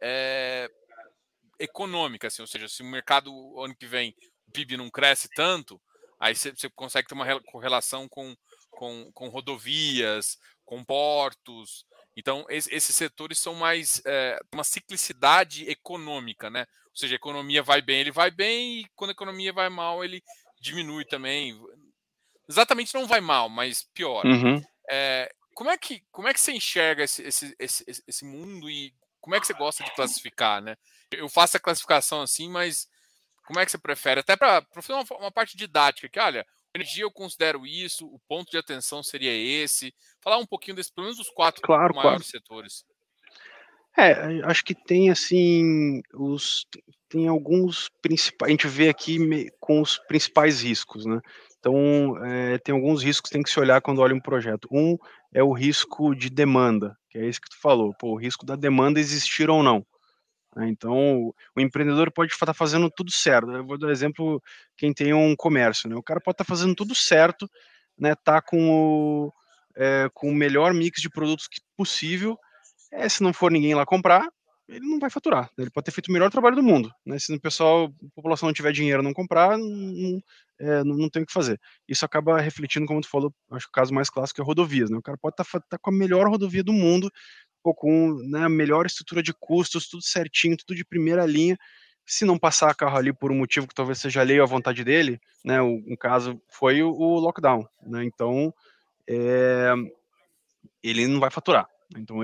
é, 0.00 0.70
econômica, 1.58 2.28
assim, 2.28 2.42
ou 2.42 2.48
seja, 2.48 2.68
se 2.68 2.82
o 2.82 2.86
mercado 2.86 3.30
ano 3.60 3.76
que 3.76 3.86
vem 3.86 4.14
o 4.48 4.52
PIB 4.52 4.76
não 4.76 4.90
cresce 4.90 5.28
tanto, 5.34 5.80
aí 6.18 6.34
você, 6.34 6.50
você 6.50 6.70
consegue 6.70 7.06
ter 7.06 7.14
uma 7.14 7.40
correlação 7.42 8.08
com, 8.08 8.34
com, 8.70 9.10
com 9.12 9.28
rodovias, 9.28 10.38
com 10.70 10.84
portos. 10.84 11.84
Então, 12.16 12.46
esses 12.48 12.94
setores 12.94 13.40
são 13.40 13.56
mais 13.56 14.00
é, 14.06 14.38
uma 14.54 14.62
ciclicidade 14.62 15.68
econômica, 15.68 16.48
né? 16.48 16.60
Ou 16.86 16.96
seja, 16.96 17.14
a 17.14 17.16
economia 17.16 17.60
vai 17.60 17.82
bem, 17.82 17.98
ele 17.98 18.12
vai 18.12 18.30
bem, 18.30 18.78
e 18.78 18.86
quando 18.94 19.10
a 19.10 19.12
economia 19.12 19.52
vai 19.52 19.68
mal, 19.68 20.04
ele 20.04 20.22
diminui 20.60 21.04
também. 21.04 21.60
Exatamente 22.48 22.94
não 22.94 23.04
vai 23.04 23.20
mal, 23.20 23.48
mas 23.48 23.82
pior. 23.92 24.24
Uhum. 24.24 24.62
É, 24.88 25.28
como, 25.54 25.70
é 25.70 25.76
que, 25.76 26.04
como 26.12 26.28
é 26.28 26.32
que 26.32 26.40
você 26.40 26.52
enxerga 26.52 27.02
esse, 27.02 27.20
esse, 27.22 27.56
esse, 27.58 28.04
esse 28.06 28.24
mundo 28.24 28.70
e 28.70 28.94
como 29.20 29.34
é 29.34 29.40
que 29.40 29.46
você 29.48 29.54
gosta 29.54 29.82
de 29.82 29.92
classificar, 29.96 30.62
né? 30.62 30.76
Eu 31.10 31.28
faço 31.28 31.56
a 31.56 31.60
classificação 31.60 32.22
assim, 32.22 32.48
mas 32.48 32.88
como 33.44 33.58
é 33.58 33.64
que 33.64 33.72
você 33.72 33.78
prefere? 33.78 34.20
Até 34.20 34.36
para 34.36 34.64
fazer 34.74 34.92
uma, 34.92 35.04
uma, 35.18 35.32
parte 35.32 35.56
didática, 35.56 36.08
que 36.08 36.20
olha, 36.20 36.46
energia 36.74 37.04
eu 37.04 37.10
considero 37.10 37.66
isso, 37.66 38.06
o 38.06 38.18
ponto 38.28 38.50
de 38.50 38.58
atenção 38.58 39.02
seria 39.02 39.32
esse. 39.32 39.94
Falar 40.22 40.38
um 40.38 40.46
pouquinho 40.46 40.76
desse, 40.76 40.92
pelo 40.92 41.06
menos 41.06 41.18
dos 41.18 41.30
quatro 41.30 41.62
claro, 41.62 41.94
maiores 41.94 42.22
claro. 42.22 42.24
setores. 42.24 42.84
É, 43.98 44.40
acho 44.44 44.64
que 44.64 44.74
tem 44.74 45.10
assim 45.10 46.00
os 46.14 46.64
tem 47.08 47.26
alguns 47.26 47.90
principais. 48.00 48.48
A 48.48 48.52
gente 48.52 48.68
vê 48.68 48.88
aqui 48.88 49.18
com 49.58 49.80
os 49.80 49.98
principais 50.06 50.62
riscos, 50.62 51.04
né? 51.04 51.20
Então, 51.58 52.16
é, 52.24 52.56
tem 52.58 52.74
alguns 52.74 53.02
riscos 53.02 53.28
que 53.28 53.34
tem 53.34 53.42
que 53.42 53.50
se 53.50 53.60
olhar 53.60 53.82
quando 53.82 54.00
olha 54.00 54.14
um 54.14 54.20
projeto. 54.20 54.68
Um 54.70 54.96
é 55.34 55.42
o 55.42 55.52
risco 55.52 56.14
de 56.14 56.30
demanda, 56.30 56.96
que 57.10 57.18
é 57.18 57.26
isso 57.26 57.40
que 57.40 57.50
tu 57.50 57.60
falou, 57.60 57.92
pô, 57.98 58.12
o 58.12 58.16
risco 58.16 58.46
da 58.46 58.56
demanda 58.56 59.00
existir 59.00 59.50
ou 59.50 59.62
não. 59.62 59.84
Né? 60.56 60.68
Então, 60.68 61.32
o 61.56 61.60
empreendedor 61.60 62.10
pode 62.12 62.32
estar 62.32 62.54
fazendo 62.54 62.90
tudo 62.90 63.10
certo. 63.10 63.50
Eu 63.50 63.66
vou 63.66 63.78
dar 63.78 63.90
exemplo, 63.90 64.42
quem 64.76 64.92
tem 64.92 65.12
um 65.12 65.34
comércio, 65.36 65.88
né? 65.88 65.96
O 65.96 66.02
cara 66.02 66.20
pode 66.20 66.34
estar 66.34 66.44
fazendo 66.44 66.74
tudo 66.74 66.94
certo, 66.94 67.48
né? 67.98 68.14
Tá 68.14 68.40
com 68.42 68.70
o, 68.70 69.32
é, 69.76 70.10
com 70.12 70.28
o 70.30 70.34
melhor 70.34 70.74
mix 70.74 71.00
de 71.00 71.10
produtos 71.10 71.48
possível, 71.76 72.38
é, 72.92 73.08
se 73.08 73.22
não 73.22 73.32
for 73.32 73.50
ninguém 73.50 73.74
lá 73.74 73.86
comprar, 73.86 74.28
ele 74.68 74.86
não 74.86 74.98
vai 74.98 75.10
faturar. 75.10 75.44
Né? 75.56 75.64
Ele 75.64 75.70
pode 75.70 75.84
ter 75.84 75.90
feito 75.90 76.08
o 76.08 76.12
melhor 76.12 76.30
trabalho 76.30 76.56
do 76.56 76.62
mundo. 76.62 76.90
Né? 77.04 77.18
Se 77.18 77.34
o 77.34 77.40
pessoal, 77.40 77.86
a 77.86 78.14
população 78.14 78.48
não 78.48 78.52
tiver 78.52 78.72
dinheiro 78.72 79.02
não 79.02 79.12
comprar, 79.12 79.58
não, 79.58 80.20
é, 80.58 80.84
não, 80.84 80.96
não, 80.96 81.10
tem 81.10 81.22
o 81.22 81.26
que 81.26 81.32
fazer. 81.32 81.60
Isso 81.88 82.04
acaba 82.04 82.40
refletindo, 82.40 82.86
como 82.86 83.00
tu 83.00 83.08
falou, 83.08 83.34
acho 83.50 83.66
que 83.66 83.70
o 83.70 83.72
caso 83.72 83.92
mais 83.92 84.08
clássico 84.08 84.40
é 84.40 84.44
rodovias. 84.44 84.90
Né? 84.90 84.96
O 84.96 85.02
cara 85.02 85.18
pode 85.18 85.34
estar 85.34 85.44
tá, 85.44 85.66
tá 85.70 85.78
com 85.78 85.90
a 85.90 85.92
melhor 85.92 86.28
rodovia 86.28 86.62
do 86.62 86.72
mundo, 86.72 87.10
ou 87.62 87.74
com 87.74 88.14
né, 88.28 88.44
a 88.44 88.48
melhor 88.48 88.86
estrutura 88.86 89.22
de 89.22 89.32
custos, 89.32 89.88
tudo 89.88 90.02
certinho, 90.02 90.56
tudo 90.56 90.74
de 90.74 90.84
primeira 90.84 91.26
linha. 91.26 91.58
Se 92.06 92.24
não 92.24 92.38
passar 92.38 92.74
carro 92.74 92.96
ali 92.96 93.12
por 93.12 93.30
um 93.30 93.38
motivo 93.38 93.68
que 93.68 93.74
talvez 93.74 93.98
seja 93.98 94.20
alheio 94.20 94.42
à 94.42 94.46
vontade 94.46 94.82
dele, 94.82 95.20
né, 95.44 95.60
o, 95.60 95.82
um 95.86 95.96
caso 95.98 96.40
foi 96.48 96.82
o, 96.82 96.90
o 96.90 97.18
lockdown. 97.18 97.66
Né? 97.82 98.04
Então, 98.04 98.52
é, 99.08 99.72
ele 100.82 101.06
não 101.06 101.20
vai 101.20 101.30
faturar. 101.30 101.66
Então, 101.96 102.18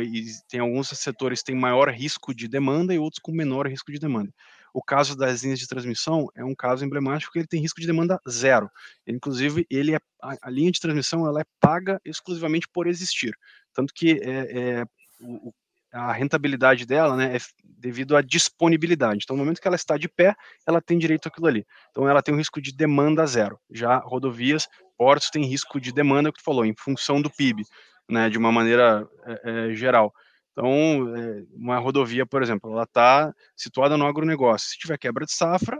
tem 0.48 0.60
alguns 0.60 0.88
setores 0.88 1.40
que 1.40 1.46
têm 1.46 1.56
maior 1.56 1.88
risco 1.90 2.34
de 2.34 2.46
demanda 2.46 2.94
e 2.94 2.98
outros 2.98 3.20
com 3.20 3.32
menor 3.32 3.66
risco 3.66 3.90
de 3.90 3.98
demanda. 3.98 4.32
O 4.72 4.82
caso 4.82 5.16
das 5.16 5.42
linhas 5.42 5.58
de 5.58 5.66
transmissão 5.66 6.28
é 6.34 6.44
um 6.44 6.54
caso 6.54 6.84
emblemático 6.84 7.32
que 7.32 7.38
ele 7.38 7.48
tem 7.48 7.60
risco 7.60 7.80
de 7.80 7.86
demanda 7.86 8.20
zero. 8.28 8.70
Inclusive, 9.06 9.66
ele 9.70 9.94
é, 9.94 10.00
a, 10.22 10.36
a 10.42 10.50
linha 10.50 10.70
de 10.70 10.80
transmissão 10.80 11.26
ela 11.26 11.40
é 11.40 11.44
paga 11.58 12.00
exclusivamente 12.04 12.68
por 12.68 12.86
existir. 12.86 13.34
Tanto 13.72 13.92
que 13.92 14.20
é, 14.22 14.80
é, 14.80 14.84
o, 15.20 15.52
a 15.92 16.12
rentabilidade 16.12 16.84
dela 16.84 17.16
né, 17.16 17.36
é 17.36 17.38
devido 17.64 18.16
à 18.16 18.22
disponibilidade. 18.22 19.20
Então, 19.22 19.36
no 19.36 19.42
momento 19.42 19.60
que 19.60 19.66
ela 19.66 19.76
está 19.76 19.96
de 19.96 20.08
pé, 20.08 20.34
ela 20.66 20.80
tem 20.80 20.98
direito 20.98 21.26
àquilo 21.26 21.46
ali. 21.46 21.64
Então, 21.90 22.08
ela 22.08 22.22
tem 22.22 22.34
um 22.34 22.38
risco 22.38 22.60
de 22.60 22.72
demanda 22.72 23.26
zero. 23.26 23.58
Já 23.70 23.98
rodovias, 23.98 24.68
portos 24.96 25.30
têm 25.30 25.44
risco 25.44 25.80
de 25.80 25.92
demanda, 25.92 26.30
que 26.30 26.38
tu 26.38 26.44
falou, 26.44 26.64
em 26.64 26.74
função 26.76 27.20
do 27.20 27.30
PIB 27.30 27.62
né, 28.08 28.28
de 28.28 28.38
uma 28.38 28.52
maneira 28.52 29.08
é, 29.24 29.40
é, 29.44 29.74
geral. 29.74 30.12
Então, 30.52 31.14
é, 31.16 31.42
uma 31.52 31.78
rodovia, 31.78 32.26
por 32.26 32.42
exemplo, 32.42 32.72
ela 32.72 32.84
está 32.84 33.32
situada 33.56 33.96
no 33.96 34.06
agronegócio. 34.06 34.70
Se 34.70 34.78
tiver 34.78 34.98
quebra 34.98 35.24
de 35.24 35.32
safra, 35.32 35.78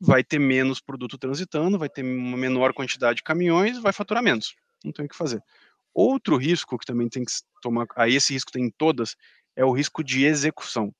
vai 0.00 0.22
ter 0.22 0.38
menos 0.38 0.80
produto 0.80 1.18
transitando, 1.18 1.78
vai 1.78 1.88
ter 1.88 2.04
uma 2.04 2.36
menor 2.36 2.72
quantidade 2.72 3.16
de 3.16 3.22
caminhões, 3.22 3.78
vai 3.78 3.92
faturar 3.92 4.22
menos. 4.22 4.54
Não 4.84 4.92
tem 4.92 5.06
o 5.06 5.08
que 5.08 5.16
fazer. 5.16 5.40
Outro 5.94 6.36
risco 6.36 6.78
que 6.78 6.86
também 6.86 7.08
tem 7.08 7.24
que 7.24 7.32
tomar, 7.60 7.86
aí 7.96 8.14
esse 8.14 8.32
risco 8.32 8.52
tem 8.52 8.64
em 8.64 8.70
todas, 8.70 9.16
é 9.54 9.64
o 9.64 9.72
risco 9.72 10.02
de 10.02 10.24
execução. 10.24 10.92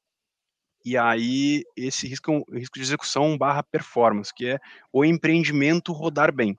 E 0.84 0.96
aí, 0.96 1.62
esse 1.76 2.08
risco 2.08 2.44
é 2.52 2.58
risco 2.58 2.74
de 2.74 2.82
execução 2.82 3.38
barra 3.38 3.62
performance, 3.62 4.34
que 4.34 4.46
é 4.46 4.58
o 4.92 5.04
empreendimento 5.04 5.92
rodar 5.92 6.34
bem. 6.34 6.56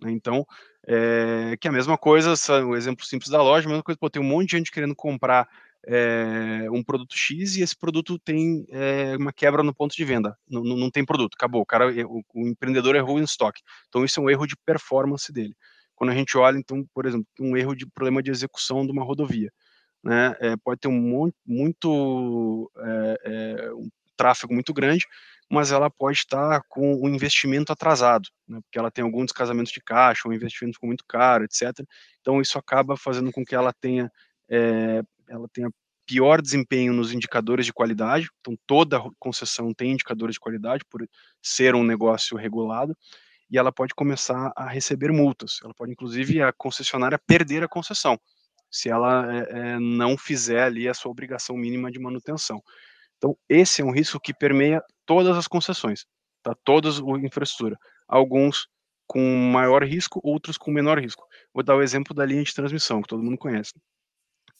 Né? 0.00 0.12
Então, 0.12 0.46
é, 0.86 1.56
que 1.60 1.66
é 1.66 1.70
a 1.70 1.72
mesma 1.72 1.98
coisa, 1.98 2.34
o 2.64 2.76
exemplo 2.76 3.04
simples 3.04 3.30
da 3.30 3.42
loja, 3.42 3.66
a 3.66 3.70
mesma 3.70 3.82
coisa, 3.82 3.98
pô, 3.98 4.08
tem 4.08 4.22
um 4.22 4.24
monte 4.24 4.50
de 4.50 4.58
gente 4.58 4.70
querendo 4.70 4.94
comprar 4.94 5.48
é, 5.86 6.68
um 6.70 6.82
produto 6.82 7.16
X 7.16 7.56
e 7.56 7.62
esse 7.62 7.76
produto 7.76 8.18
tem 8.18 8.66
é, 8.70 9.16
uma 9.16 9.32
quebra 9.32 9.62
no 9.62 9.74
ponto 9.74 9.94
de 9.94 10.04
venda, 10.04 10.36
não, 10.48 10.62
não 10.62 10.90
tem 10.90 11.04
produto, 11.04 11.34
acabou, 11.34 11.62
o 11.62 11.66
cara, 11.66 11.90
o, 12.06 12.22
o 12.34 12.48
empreendedor 12.48 12.96
errou 12.96 13.18
em 13.18 13.24
estoque, 13.24 13.62
então 13.88 14.04
isso 14.04 14.18
é 14.18 14.22
um 14.22 14.30
erro 14.30 14.46
de 14.46 14.56
performance 14.56 15.32
dele. 15.32 15.54
Quando 15.94 16.10
a 16.10 16.14
gente 16.14 16.36
olha, 16.36 16.58
então, 16.58 16.84
por 16.94 17.06
exemplo, 17.06 17.26
um 17.40 17.56
erro 17.56 17.74
de 17.74 17.86
problema 17.86 18.22
de 18.22 18.30
execução 18.30 18.84
de 18.84 18.92
uma 18.92 19.04
rodovia, 19.04 19.50
né, 20.02 20.36
é, 20.40 20.56
pode 20.56 20.80
ter 20.80 20.88
um 20.88 21.00
monte, 21.00 21.34
muito, 21.46 22.70
um 23.76 23.88
tráfego 24.16 24.52
muito 24.52 24.72
grande, 24.72 25.06
mas 25.50 25.72
ela 25.72 25.90
pode 25.90 26.18
estar 26.18 26.62
com 26.68 26.94
o 26.94 27.08
investimento 27.08 27.72
atrasado, 27.72 28.28
né, 28.48 28.60
porque 28.62 28.78
ela 28.78 28.90
tem 28.90 29.04
algum 29.04 29.24
descasamento 29.24 29.72
de 29.72 29.80
caixa, 29.80 30.28
o 30.28 30.32
investimento 30.32 30.74
ficou 30.74 30.88
muito 30.88 31.04
caro, 31.06 31.44
etc. 31.44 31.72
Então 32.20 32.40
isso 32.40 32.58
acaba 32.58 32.96
fazendo 32.96 33.30
com 33.32 33.44
que 33.44 33.54
ela 33.54 33.72
tenha, 33.72 34.10
é, 34.48 35.02
ela 35.28 35.48
tenha 35.52 35.70
pior 36.06 36.42
desempenho 36.42 36.92
nos 36.92 37.12
indicadores 37.12 37.66
de 37.66 37.72
qualidade. 37.72 38.28
Então 38.40 38.56
toda 38.66 39.02
concessão 39.18 39.72
tem 39.72 39.92
indicadores 39.92 40.34
de 40.34 40.40
qualidade 40.40 40.84
por 40.90 41.06
ser 41.42 41.74
um 41.74 41.84
negócio 41.84 42.36
regulado 42.36 42.96
e 43.54 43.58
ela 43.58 43.70
pode 43.70 43.94
começar 43.94 44.52
a 44.56 44.68
receber 44.68 45.12
multas. 45.12 45.60
Ela 45.62 45.72
pode 45.72 45.92
inclusive 45.92 46.42
a 46.42 46.52
concessionária 46.52 47.18
perder 47.24 47.62
a 47.62 47.68
concessão 47.68 48.18
se 48.68 48.90
ela 48.90 49.32
é, 49.32 49.78
não 49.78 50.18
fizer 50.18 50.64
ali 50.64 50.88
a 50.88 50.94
sua 50.94 51.12
obrigação 51.12 51.56
mínima 51.56 51.92
de 51.92 52.00
manutenção. 52.00 52.60
Então, 53.16 53.38
esse 53.48 53.80
é 53.80 53.84
um 53.84 53.92
risco 53.92 54.18
que 54.18 54.34
permeia 54.34 54.82
todas 55.06 55.36
as 55.36 55.46
concessões, 55.46 56.04
tá? 56.42 56.52
todas 56.64 56.98
a 56.98 57.18
infraestrutura. 57.24 57.78
Alguns 58.08 58.66
com 59.06 59.20
maior 59.20 59.84
risco, 59.84 60.20
outros 60.24 60.58
com 60.58 60.72
menor 60.72 60.98
risco. 60.98 61.24
Vou 61.52 61.62
dar 61.62 61.76
o 61.76 61.82
exemplo 61.82 62.12
da 62.12 62.26
linha 62.26 62.42
de 62.42 62.52
transmissão, 62.52 63.00
que 63.00 63.08
todo 63.08 63.22
mundo 63.22 63.38
conhece. 63.38 63.72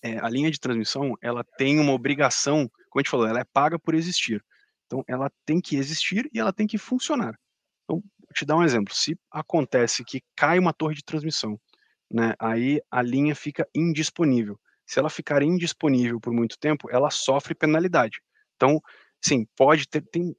É, 0.00 0.18
a 0.18 0.28
linha 0.28 0.52
de 0.52 0.60
transmissão, 0.60 1.14
ela 1.20 1.42
tem 1.58 1.80
uma 1.80 1.92
obrigação, 1.92 2.70
como 2.90 3.00
a 3.00 3.02
gente 3.02 3.10
falou, 3.10 3.26
ela 3.26 3.40
é 3.40 3.44
paga 3.52 3.76
por 3.76 3.96
existir. 3.96 4.40
Então, 4.86 5.02
ela 5.08 5.28
tem 5.44 5.60
que 5.60 5.76
existir 5.76 6.30
e 6.32 6.38
ela 6.38 6.52
tem 6.52 6.68
que 6.68 6.78
funcionar. 6.78 7.36
Então, 7.84 8.00
te 8.34 8.44
dar 8.44 8.56
um 8.56 8.62
exemplo. 8.64 8.94
Se 8.94 9.16
acontece 9.30 10.04
que 10.04 10.22
cai 10.36 10.58
uma 10.58 10.72
torre 10.72 10.94
de 10.94 11.04
transmissão, 11.04 11.58
né, 12.10 12.34
aí 12.38 12.80
a 12.90 13.02
linha 13.02 13.34
fica 13.34 13.66
indisponível. 13.74 14.58
Se 14.86 14.98
ela 14.98 15.08
ficar 15.10 15.42
indisponível 15.42 16.20
por 16.20 16.32
muito 16.32 16.58
tempo, 16.58 16.88
ela 16.90 17.10
sofre 17.10 17.54
penalidade. 17.54 18.20
Então, 18.56 18.80
sim, 19.22 19.46
pode 19.56 19.88
ter, 19.88 20.02
tem, 20.02 20.36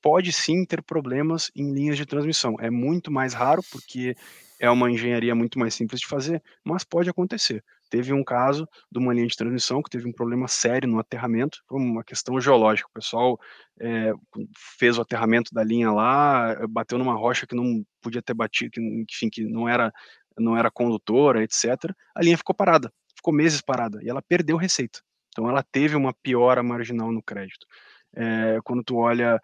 pode 0.00 0.32
sim 0.32 0.64
ter 0.64 0.82
problemas 0.82 1.50
em 1.54 1.72
linhas 1.72 1.96
de 1.96 2.06
transmissão. 2.06 2.56
É 2.60 2.70
muito 2.70 3.10
mais 3.10 3.34
raro, 3.34 3.62
porque 3.70 4.16
é 4.58 4.70
uma 4.70 4.90
engenharia 4.90 5.34
muito 5.34 5.58
mais 5.58 5.74
simples 5.74 6.00
de 6.00 6.06
fazer, 6.06 6.42
mas 6.64 6.84
pode 6.84 7.10
acontecer. 7.10 7.62
Teve 7.92 8.10
um 8.14 8.24
caso 8.24 8.66
de 8.90 8.98
uma 8.98 9.12
linha 9.12 9.26
de 9.26 9.36
transmissão 9.36 9.82
que 9.82 9.90
teve 9.90 10.08
um 10.08 10.12
problema 10.14 10.48
sério 10.48 10.88
no 10.88 10.98
aterramento, 10.98 11.58
foi 11.68 11.78
uma 11.78 12.02
questão 12.02 12.40
geológica. 12.40 12.88
O 12.88 12.94
pessoal 12.94 13.38
é, 13.78 14.14
fez 14.78 14.96
o 14.96 15.02
aterramento 15.02 15.52
da 15.52 15.62
linha 15.62 15.92
lá, 15.92 16.56
bateu 16.70 16.96
numa 16.96 17.12
rocha 17.12 17.46
que 17.46 17.54
não 17.54 17.84
podia 18.00 18.22
ter 18.22 18.32
batido, 18.32 18.70
que, 18.70 18.80
enfim, 18.80 19.28
que 19.28 19.44
não 19.44 19.68
era, 19.68 19.92
não 20.38 20.56
era 20.56 20.70
condutora, 20.70 21.44
etc. 21.44 21.94
A 22.14 22.22
linha 22.22 22.38
ficou 22.38 22.54
parada, 22.54 22.90
ficou 23.14 23.30
meses 23.30 23.60
parada, 23.60 24.02
e 24.02 24.08
ela 24.08 24.22
perdeu 24.22 24.56
receita. 24.56 25.00
Então 25.28 25.46
ela 25.46 25.62
teve 25.62 25.94
uma 25.94 26.14
piora 26.14 26.62
marginal 26.62 27.12
no 27.12 27.22
crédito. 27.22 27.66
É, 28.16 28.58
quando 28.64 28.82
tu 28.82 28.96
olha 28.96 29.38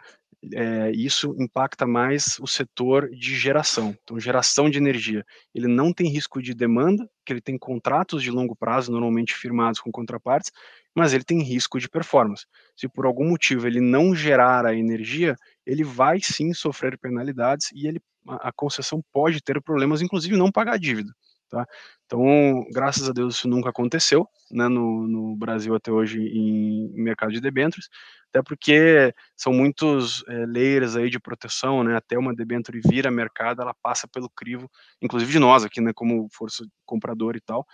é, 0.55 0.93
isso 0.93 1.35
impacta 1.39 1.87
mais 1.87 2.39
o 2.41 2.47
setor 2.47 3.11
de 3.11 3.37
geração. 3.37 3.97
Então, 4.03 4.21
geração 4.21 4.71
de 4.71 4.79
energia, 4.79 5.25
ele 5.55 5.67
não 5.67 5.93
tem 5.93 6.09
risco 6.09 6.41
de 6.41 6.55
demanda, 6.55 7.09
que 7.25 7.33
ele 7.33 7.41
tem 7.41 7.59
contratos 7.59 8.23
de 8.23 8.31
longo 8.31 8.55
prazo, 8.55 8.93
normalmente 8.93 9.35
firmados 9.35 9.81
com 9.81 9.91
contrapartes, 9.91 10.53
mas 10.95 11.13
ele 11.13 11.25
tem 11.25 11.43
risco 11.43 11.79
de 11.79 11.89
performance. 11.89 12.47
Se 12.77 12.89
por 12.89 13.07
algum 13.07 13.29
motivo 13.29 13.67
ele 13.67 13.81
não 13.81 14.15
gerar 14.15 14.65
a 14.65 14.75
energia, 14.75 15.37
ele 15.67 15.85
vai 15.85 16.21
sim 16.21 16.53
sofrer 16.53 16.99
penalidades 16.99 17.71
e 17.73 17.87
ele, 17.87 18.01
a, 18.27 18.53
concessão 18.53 19.03
pode 19.13 19.43
ter 19.43 19.61
problemas, 19.63 20.03
inclusive 20.03 20.37
não 20.37 20.51
pagar 20.51 20.75
a 20.75 20.79
dívida. 20.79 21.13
Tá? 21.49 21.67
Então, 22.05 22.67
graças 22.71 23.09
a 23.09 23.13
Deus, 23.13 23.37
isso 23.37 23.49
nunca 23.49 23.71
aconteceu 23.71 24.29
né, 24.51 24.69
no, 24.69 25.07
no 25.07 25.35
Brasil 25.35 25.75
até 25.75 25.91
hoje 25.91 26.21
em, 26.21 26.91
mercado 26.93 27.33
de 27.33 27.41
debêntures, 27.41 27.89
até 28.29 28.43
porque 28.43 29.15
são 29.35 29.53
muitos 29.53 30.23
é, 30.29 30.45
layers 30.45 30.95
aí 30.95 31.09
de 31.09 31.19
proteção, 31.19 31.83
né, 31.83 31.97
até 31.97 32.19
uma 32.19 32.35
debênture 32.35 32.81
vir 32.85 33.07
a 33.07 33.11
mercado, 33.11 33.63
ela 33.63 33.75
passa 33.83 34.07
pelo 34.07 34.29
crivo, 34.29 34.71
inclusive 35.01 35.33
de 35.33 35.39
nós 35.39 35.65
aqui, 35.65 35.81
né, 35.81 35.93
como 35.95 36.29
força 36.31 36.67
comprador 36.85 37.35
e 37.35 37.41
tal, 37.41 37.67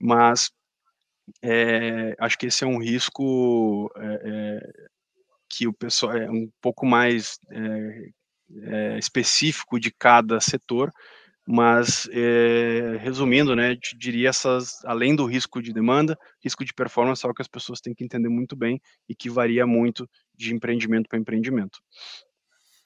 mas 0.00 0.50
é, 1.42 2.16
acho 2.18 2.38
que 2.38 2.46
esse 2.46 2.64
é 2.64 2.66
um 2.66 2.78
risco 2.78 3.90
é, 3.96 4.60
que 5.50 5.66
o 5.66 5.72
pessoal 5.72 6.16
é 6.16 6.30
um 6.30 6.50
pouco 6.62 6.86
mais 6.86 7.38
específico 8.98 9.78
de 9.78 9.90
cada 9.90 10.40
setor, 10.40 10.90
mas, 11.50 12.06
é, 12.12 12.98
resumindo, 12.98 13.56
né, 13.56 13.74
diria 13.96 14.28
essas, 14.28 14.84
além 14.84 15.16
do 15.16 15.24
risco 15.24 15.62
de 15.62 15.72
demanda, 15.72 16.14
risco 16.44 16.62
de 16.62 16.74
performance 16.74 17.24
é 17.24 17.26
algo 17.26 17.34
que 17.34 17.40
as 17.40 17.48
pessoas 17.48 17.80
têm 17.80 17.94
que 17.94 18.04
entender 18.04 18.28
muito 18.28 18.54
bem 18.54 18.78
e 19.08 19.14
que 19.14 19.30
varia 19.30 19.66
muito 19.66 20.06
de 20.36 20.54
empreendimento 20.54 21.08
para 21.08 21.18
empreendimento. 21.18 21.80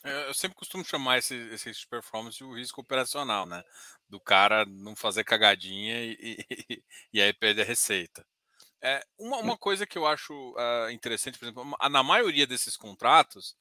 É, 0.04 0.28
eu 0.28 0.34
sempre 0.34 0.56
costumo 0.56 0.84
chamar 0.84 1.18
esse, 1.18 1.34
esse 1.52 1.70
risco 1.70 1.82
de 1.82 1.88
performance 1.88 2.38
de 2.38 2.44
risco 2.54 2.80
operacional, 2.80 3.46
né? 3.46 3.64
Do 4.08 4.20
cara 4.20 4.64
não 4.64 4.94
fazer 4.94 5.24
cagadinha 5.24 6.00
e, 6.04 6.16
e, 6.70 6.82
e 7.14 7.20
aí 7.20 7.32
perder 7.32 7.62
a 7.62 7.66
receita. 7.66 8.24
É, 8.84 9.00
uma, 9.16 9.38
uma, 9.38 9.56
coisa 9.56 9.86
que 9.86 9.96
eu 9.96 10.04
acho 10.04 10.32
uh, 10.34 10.90
interessante, 10.90 11.38
por 11.38 11.44
exemplo, 11.44 11.76
na 11.88 12.02
maioria 12.02 12.48
desses 12.48 12.76
contratos, 12.76 13.54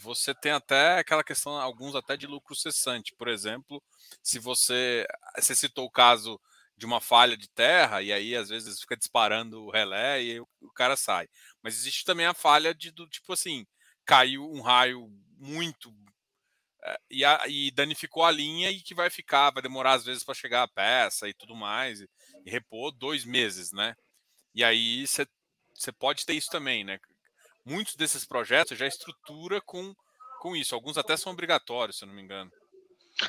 você 0.00 0.34
tem 0.34 0.50
até 0.50 0.98
aquela 0.98 1.22
questão, 1.22 1.60
alguns 1.60 1.94
até 1.94 2.16
de 2.16 2.26
lucro 2.26 2.56
cessante. 2.56 3.14
Por 3.14 3.28
exemplo, 3.28 3.82
se 4.22 4.38
você. 4.38 5.06
Você 5.36 5.54
citou 5.54 5.84
o 5.84 5.90
caso 5.90 6.40
de 6.74 6.86
uma 6.86 7.02
falha 7.02 7.36
de 7.36 7.48
terra, 7.50 8.02
e 8.02 8.12
aí 8.12 8.34
às 8.34 8.48
vezes 8.48 8.80
fica 8.80 8.96
disparando 8.96 9.62
o 9.62 9.70
relé 9.70 10.22
e 10.22 10.40
o, 10.40 10.48
o 10.62 10.72
cara 10.72 10.96
sai. 10.96 11.28
Mas 11.62 11.76
existe 11.76 12.04
também 12.04 12.24
a 12.24 12.34
falha 12.34 12.74
de 12.74 12.90
do 12.90 13.06
tipo 13.06 13.34
assim, 13.34 13.66
caiu 14.06 14.50
um 14.50 14.62
raio 14.62 15.08
muito 15.36 15.94
é, 16.84 16.98
e, 17.10 17.24
a, 17.24 17.44
e, 17.46 17.70
danificou 17.70 18.24
a 18.24 18.30
linha 18.30 18.70
e 18.70 18.80
que 18.80 18.94
vai 18.94 19.10
ficar, 19.10 19.50
vai 19.50 19.62
demorar 19.62 19.92
às 19.92 20.04
vezes 20.04 20.24
para 20.24 20.34
chegar 20.34 20.62
a 20.62 20.68
peça 20.68 21.28
e 21.28 21.34
tudo 21.34 21.54
mais, 21.54 22.00
e, 22.00 22.08
e 22.44 22.50
repor 22.50 22.90
dois 22.90 23.24
meses, 23.24 23.70
né? 23.70 23.94
E 24.54 24.62
aí 24.62 25.06
você 25.06 25.92
pode 25.98 26.26
ter 26.26 26.34
isso 26.34 26.50
também, 26.50 26.84
né? 26.84 26.98
Muitos 27.64 27.94
desses 27.94 28.26
projetos 28.26 28.76
já 28.76 28.86
estrutura 28.86 29.60
com, 29.60 29.94
com 30.40 30.56
isso. 30.56 30.74
Alguns 30.74 30.98
até 30.98 31.16
são 31.16 31.32
obrigatórios, 31.32 31.98
se 31.98 32.04
eu 32.04 32.08
não 32.08 32.14
me 32.14 32.22
engano. 32.22 32.50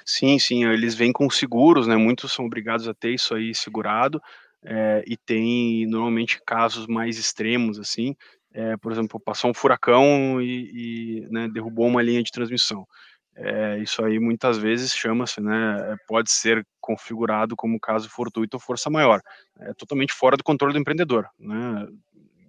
Sim, 0.05 0.39
sim, 0.39 0.65
eles 0.65 0.95
vêm 0.95 1.11
com 1.11 1.29
seguros, 1.29 1.87
né? 1.87 1.95
Muitos 1.95 2.31
são 2.31 2.45
obrigados 2.45 2.87
a 2.87 2.93
ter 2.93 3.13
isso 3.13 3.35
aí 3.35 3.53
segurado. 3.53 4.21
É, 4.65 5.03
e 5.05 5.17
tem 5.17 5.85
normalmente 5.87 6.39
casos 6.45 6.87
mais 6.87 7.17
extremos, 7.17 7.77
assim, 7.77 8.15
é, 8.53 8.77
por 8.77 8.91
exemplo, 8.91 9.19
passou 9.19 9.49
um 9.49 9.53
furacão 9.53 10.41
e, 10.41 10.69
e 10.73 11.27
né, 11.29 11.49
derrubou 11.49 11.87
uma 11.87 12.01
linha 12.01 12.23
de 12.23 12.31
transmissão. 12.31 12.87
É, 13.35 13.79
isso 13.79 14.03
aí 14.05 14.19
muitas 14.19 14.57
vezes 14.57 14.93
chama-se, 14.93 15.41
né, 15.41 15.97
pode 16.07 16.31
ser 16.31 16.65
configurado 16.79 17.55
como 17.55 17.79
caso 17.79 18.09
fortuito 18.09 18.55
ou 18.57 18.61
força 18.61 18.89
maior. 18.89 19.21
É 19.59 19.73
totalmente 19.73 20.13
fora 20.13 20.37
do 20.37 20.43
controle 20.43 20.73
do 20.73 20.79
empreendedor, 20.79 21.27
né? 21.39 21.87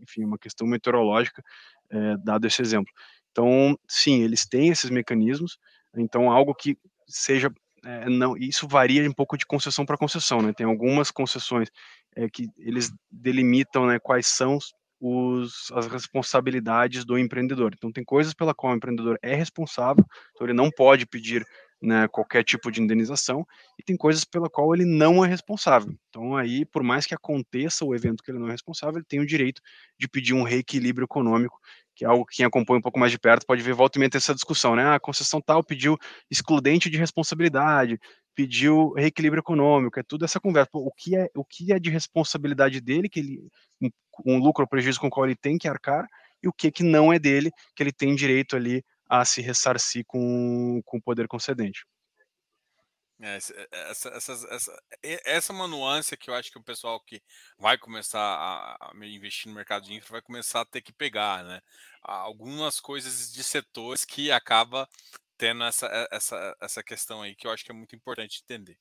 Enfim, 0.03 0.25
uma 0.25 0.39
questão 0.39 0.67
meteorológica, 0.67 1.43
é, 1.91 2.17
dado 2.19 2.47
esse 2.47 2.61
exemplo. 2.61 2.93
Então, 3.33 3.79
sim, 3.89 4.23
eles 4.23 4.47
têm 4.47 4.69
esses 4.69 4.91
mecanismos. 4.91 5.59
Então, 5.97 6.31
algo 6.31 6.55
que 6.55 6.77
seja 7.09 7.51
é, 7.85 8.09
não, 8.09 8.37
isso 8.37 8.67
varia 8.67 9.09
um 9.09 9.13
pouco 9.13 9.37
de 9.37 9.47
concessão 9.47 9.85
para 9.85 9.99
concessão, 9.99 10.41
né? 10.41 10.53
Tem 10.55 10.67
algumas 10.67 11.11
concessões 11.11 11.69
é, 12.17 12.29
que 12.29 12.49
eles 12.59 12.91
delimitam, 13.11 13.87
né, 13.87 13.99
quais 13.99 14.27
são 14.27 14.59
os, 15.01 15.71
as 15.73 15.87
responsabilidades 15.87 17.05
do 17.05 17.19
empreendedor. 17.19 17.73
Então, 17.75 17.93
tem 17.93 18.05
coisas 18.05 18.35
pela 18.35 18.55
qual 18.55 18.73
o 18.73 18.77
empreendedor 18.77 19.19
é 19.23 19.35
responsável, 19.35 20.05
então 20.33 20.47
ele 20.47 20.55
não 20.55 20.71
pode 20.71 21.07
pedir 21.07 21.45
né, 21.85 22.09
qualquer 22.09 22.43
tipo 22.43 22.71
de 22.71 22.81
indenização, 22.81 23.47
e 23.79 23.83
tem 23.83 23.97
coisas 23.97 24.25
pela 24.25 24.49
qual 24.49 24.75
ele 24.75 24.85
não 24.85 25.25
é 25.25 25.29
responsável. 25.29 25.95
Então, 26.09 26.37
aí, 26.37 26.65
por 26.65 26.83
mais 26.83 27.07
que 27.07 27.15
aconteça 27.15 27.85
o 27.85 27.95
evento 27.95 28.23
que 28.23 28.31
ele 28.31 28.39
não 28.39 28.49
é 28.49 28.53
responsável, 28.53 28.97
ele 28.97 29.07
tem 29.07 29.21
o 29.21 29.27
direito 29.27 29.61
de 29.99 30.09
pedir 30.09 30.33
um 30.33 30.43
reequilíbrio 30.43 31.05
econômico, 31.05 31.59
que 31.95 32.05
é 32.05 32.09
algo 32.09 32.25
que 32.27 32.37
quem 32.37 32.47
acompanha 32.47 32.79
um 32.79 32.83
pouco 32.83 32.99
mais 32.99 33.13
de 33.13 33.19
perto 33.19 33.47
pode 33.47 33.63
ver 33.63 33.75
volta 33.75 33.99
e 33.99 34.01
meia 34.01 34.11
essa 34.15 34.35
discussão, 34.35 34.75
né? 34.75 34.83
Ah, 34.83 34.95
a 34.97 35.01
concessão 35.01 35.41
tal 35.41 35.63
pediu 35.63 35.97
excludente 36.31 36.91
de 36.91 36.99
responsabilidade, 36.99 38.01
pediu 38.35 38.93
reequilíbrio 38.93 39.41
econômico, 39.41 39.99
é 39.99 40.03
tudo 40.03 40.25
essa 40.25 40.41
conversa. 40.41 40.71
Pô, 40.71 40.81
o 40.81 40.93
que 40.93 41.17
é 41.17 41.31
o 41.35 41.45
que 41.45 41.73
é 41.73 41.79
de 41.79 41.91
responsabilidade 41.91 42.81
dele, 42.81 43.09
que 43.09 43.21
ele 43.21 43.49
um, 43.81 43.91
um 44.27 44.39
lucro 44.39 44.63
ou 44.65 44.69
prejuízo 44.69 45.01
com 45.01 45.07
o 45.07 45.11
qual 45.11 45.27
ele 45.27 45.37
tem 45.37 45.59
que 45.59 45.69
arcar, 45.69 46.07
e 46.43 46.49
o 46.49 46.53
que 46.53 46.71
que 46.71 46.83
não 46.83 47.13
é 47.13 47.19
dele, 47.19 47.51
que 47.75 47.83
ele 47.83 47.93
tem 47.93 48.15
direito 48.15 48.57
ali 48.57 48.85
a 49.09 49.25
se 49.25 49.41
ressarcir 49.41 50.05
com, 50.07 50.81
com 50.85 50.99
o 50.99 51.03
poder 51.03 51.29
concedente. 51.29 51.85
É, 53.21 53.37
essa, 53.37 54.09
essa, 54.09 54.33
essa, 54.51 54.83
essa 55.03 55.53
é 55.53 55.55
uma 55.55 55.69
nuance 55.69 56.17
que 56.17 56.29
eu 56.29 56.35
acho 56.35 56.51
que 56.51 56.59
o 56.59 56.65
pessoal 56.65 57.01
que 57.01 57.23
vai 57.57 57.79
começar 57.79 58.21
a 58.21 58.91
investir 59.07 59.49
no 59.49 59.55
mercado 59.55 59.85
de 59.85 59.95
infra 59.95 60.13
vai 60.13 60.23
começar 60.23 60.63
a 60.63 60.65
ter 60.65 60.83
que 60.83 60.93
pegar, 60.93 61.45
né? 61.45 61.61
Algumas 62.03 62.81
coisas 62.81 63.33
de 63.33 63.43
setores 63.45 64.05
que 64.05 64.33
acaba 64.33 64.89
tendo 65.37 65.65
essa, 65.65 66.09
essa, 66.11 66.57
essa 66.61 66.83
questão 66.83 67.23
aí 67.23 67.35
que 67.35 67.47
eu 67.47 67.51
acho 67.51 67.65
que 67.65 67.71
é 67.71 67.75
muito 67.75 67.95
importante 67.95 68.43
entender. 68.43 68.79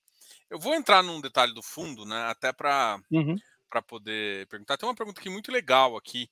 Eu 0.49 0.59
vou 0.59 0.73
entrar 0.73 1.03
num 1.03 1.21
detalhe 1.21 1.53
do 1.53 1.61
fundo, 1.61 2.05
né? 2.05 2.23
Até 2.25 2.53
para 2.53 2.99
uhum. 3.11 3.37
poder 3.87 4.47
perguntar. 4.47 4.77
Tem 4.77 4.87
uma 4.87 4.95
pergunta 4.95 5.19
aqui 5.19 5.29
muito 5.29 5.51
legal 5.51 5.97
aqui 5.97 6.29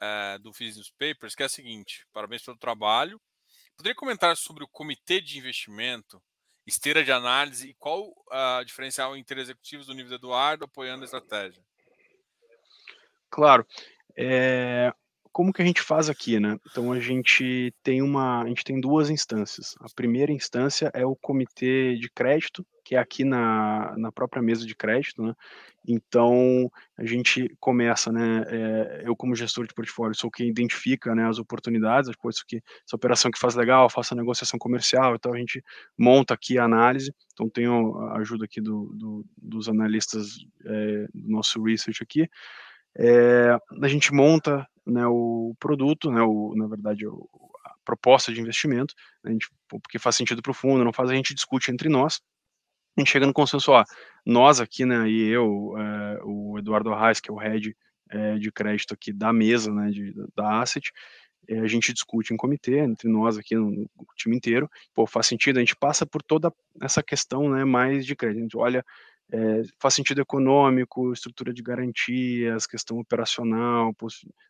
é, 0.00 0.38
do 0.38 0.50
Business 0.50 0.90
Papers, 0.90 1.34
que 1.34 1.42
é 1.42 1.46
a 1.46 1.48
seguinte: 1.48 2.06
parabéns 2.12 2.42
pelo 2.42 2.56
trabalho. 2.56 3.20
Poderia 3.76 3.94
comentar 3.94 4.36
sobre 4.36 4.64
o 4.64 4.68
comitê 4.68 5.20
de 5.20 5.38
investimento 5.38 6.22
esteira 6.66 7.02
de 7.02 7.10
análise 7.10 7.70
e 7.70 7.74
qual 7.74 8.08
uh, 8.08 8.64
diferencial 8.64 9.16
entre 9.16 9.40
executivos 9.40 9.86
do 9.86 9.94
nível 9.94 10.14
Eduardo 10.14 10.64
apoiando 10.64 11.02
a 11.02 11.04
estratégia? 11.04 11.62
Claro. 13.30 13.66
É, 14.16 14.92
como 15.32 15.52
que 15.52 15.62
a 15.62 15.64
gente 15.64 15.80
faz 15.80 16.10
aqui, 16.10 16.38
né? 16.38 16.58
Então 16.70 16.92
a 16.92 17.00
gente 17.00 17.74
tem 17.82 18.02
uma, 18.02 18.42
a 18.42 18.48
gente 18.48 18.64
tem 18.64 18.80
duas 18.80 19.10
instâncias. 19.10 19.74
A 19.80 19.86
primeira 19.94 20.30
instância 20.30 20.90
é 20.94 21.06
o 21.06 21.16
comitê 21.16 21.96
de 21.96 22.10
crédito, 22.10 22.64
que 22.84 22.94
é 22.94 22.98
aqui 22.98 23.24
na, 23.24 23.94
na 23.96 24.12
própria 24.12 24.42
mesa 24.42 24.66
de 24.66 24.74
crédito, 24.74 25.22
né? 25.22 25.34
Então 25.88 26.70
a 26.96 27.04
gente 27.04 27.48
começa, 27.58 28.12
né? 28.12 28.44
É, 28.46 29.02
eu 29.04 29.16
como 29.16 29.34
gestor 29.34 29.66
de 29.66 29.74
portfólio 29.74 30.14
sou 30.14 30.30
quem 30.30 30.48
identifica, 30.48 31.14
né, 31.14 31.26
as 31.26 31.38
oportunidades, 31.38 32.10
depois 32.10 32.42
que 32.42 32.56
essa 32.56 32.94
operação 32.94 33.30
que 33.30 33.38
faz 33.38 33.54
legal, 33.54 33.88
faça 33.88 34.14
negociação 34.14 34.58
comercial, 34.58 35.14
então 35.14 35.32
a 35.32 35.38
gente 35.38 35.62
monta 35.98 36.34
aqui 36.34 36.58
a 36.58 36.64
análise. 36.64 37.12
Então 37.32 37.48
tenho 37.48 37.96
a 37.98 38.18
ajuda 38.18 38.44
aqui 38.44 38.60
do, 38.60 38.92
do 38.94 39.24
dos 39.36 39.68
analistas 39.68 40.36
é, 40.64 41.06
do 41.14 41.30
nosso 41.30 41.62
research 41.62 42.02
aqui. 42.02 42.28
É, 42.96 43.56
a 43.82 43.88
gente 43.88 44.12
monta 44.12 44.66
né, 44.86 45.06
o 45.06 45.54
produto, 45.58 46.10
né, 46.10 46.22
o, 46.22 46.54
na 46.56 46.66
verdade, 46.66 47.06
o, 47.06 47.28
a 47.64 47.74
proposta 47.84 48.32
de 48.32 48.40
investimento, 48.40 48.94
né, 49.22 49.30
a 49.30 49.32
gente, 49.32 49.48
porque 49.68 49.98
faz 49.98 50.16
sentido 50.16 50.42
para 50.42 50.50
o 50.50 50.54
fundo, 50.54 50.84
não 50.84 50.92
faz, 50.92 51.10
a 51.10 51.14
gente 51.14 51.34
discute 51.34 51.70
entre 51.70 51.88
nós, 51.88 52.20
a 52.96 53.00
gente 53.00 53.10
chega 53.10 53.26
no 53.26 53.32
consenso, 53.32 53.72
ó, 53.72 53.84
nós 54.24 54.60
aqui, 54.60 54.84
né, 54.84 55.08
e 55.08 55.28
eu, 55.28 55.74
é, 55.78 56.20
o 56.24 56.58
Eduardo 56.58 56.92
Arraes, 56.92 57.20
que 57.20 57.30
é 57.30 57.32
o 57.32 57.38
head 57.38 57.76
é, 58.10 58.38
de 58.38 58.52
crédito 58.52 58.94
aqui 58.94 59.12
da 59.12 59.32
mesa, 59.32 59.72
né, 59.72 59.90
de, 59.90 60.14
da 60.36 60.60
Asset, 60.60 60.92
é, 61.48 61.58
a 61.58 61.66
gente 61.66 61.92
discute 61.92 62.32
em 62.32 62.36
comitê, 62.36 62.78
entre 62.78 63.08
nós 63.08 63.36
aqui, 63.36 63.54
no, 63.56 63.70
no, 63.70 63.88
time 64.16 64.36
inteiro, 64.36 64.70
pô, 64.94 65.06
faz 65.06 65.26
sentido, 65.26 65.56
a 65.56 65.60
gente 65.60 65.74
passa 65.74 66.06
por 66.06 66.22
toda 66.22 66.52
essa 66.80 67.02
questão, 67.02 67.48
né, 67.48 67.64
mais 67.64 68.06
de 68.06 68.14
crédito, 68.14 68.38
a 68.38 68.42
gente 68.42 68.56
olha 68.56 68.84
é, 69.32 69.62
faz 69.80 69.94
sentido 69.94 70.20
econômico, 70.20 71.12
estrutura 71.12 71.54
de 71.54 71.62
garantias, 71.62 72.66
questão 72.66 72.98
operacional, 72.98 73.94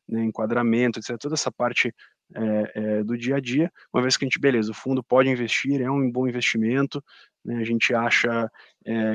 né, 0.08 0.24
enquadramento, 0.24 0.98
etc. 0.98 1.16
Toda 1.18 1.34
essa 1.34 1.52
parte 1.52 1.94
é, 2.34 2.72
é, 2.74 3.04
do 3.04 3.16
dia 3.16 3.36
a 3.36 3.40
dia, 3.40 3.70
uma 3.94 4.02
vez 4.02 4.16
que 4.16 4.24
a 4.24 4.26
gente, 4.26 4.40
beleza, 4.40 4.72
o 4.72 4.74
fundo 4.74 5.02
pode 5.02 5.28
investir, 5.28 5.80
é 5.80 5.90
um 5.90 6.10
bom 6.10 6.26
investimento, 6.26 7.02
né, 7.44 7.56
a 7.56 7.64
gente 7.64 7.94
acha 7.94 8.50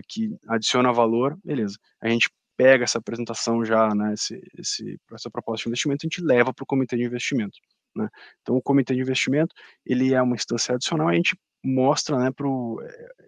que 0.07 0.33
adiciona 0.47 0.93
valor, 0.93 1.37
beleza. 1.43 1.77
A 2.01 2.07
gente 2.07 2.29
pega 2.55 2.85
essa 2.85 2.97
apresentação 2.97 3.65
já, 3.65 3.93
né, 3.93 4.13
esse, 4.13 4.41
esse, 4.57 4.97
essa 5.11 5.29
proposta 5.29 5.63
de 5.63 5.69
investimento, 5.69 6.05
a 6.05 6.07
gente 6.07 6.23
leva 6.23 6.53
para 6.53 6.63
o 6.63 6.65
comitê 6.65 6.95
de 6.95 7.03
investimento. 7.03 7.57
Né? 7.95 8.07
Então, 8.41 8.55
o 8.55 8.61
comitê 8.61 8.95
de 8.95 9.01
investimento 9.01 9.53
ele 9.85 10.13
é 10.13 10.21
uma 10.21 10.35
instância 10.35 10.75
adicional, 10.75 11.09
a 11.09 11.13
gente 11.13 11.37
mostra, 11.63 12.17
né, 12.17 12.31
pro, 12.31 12.79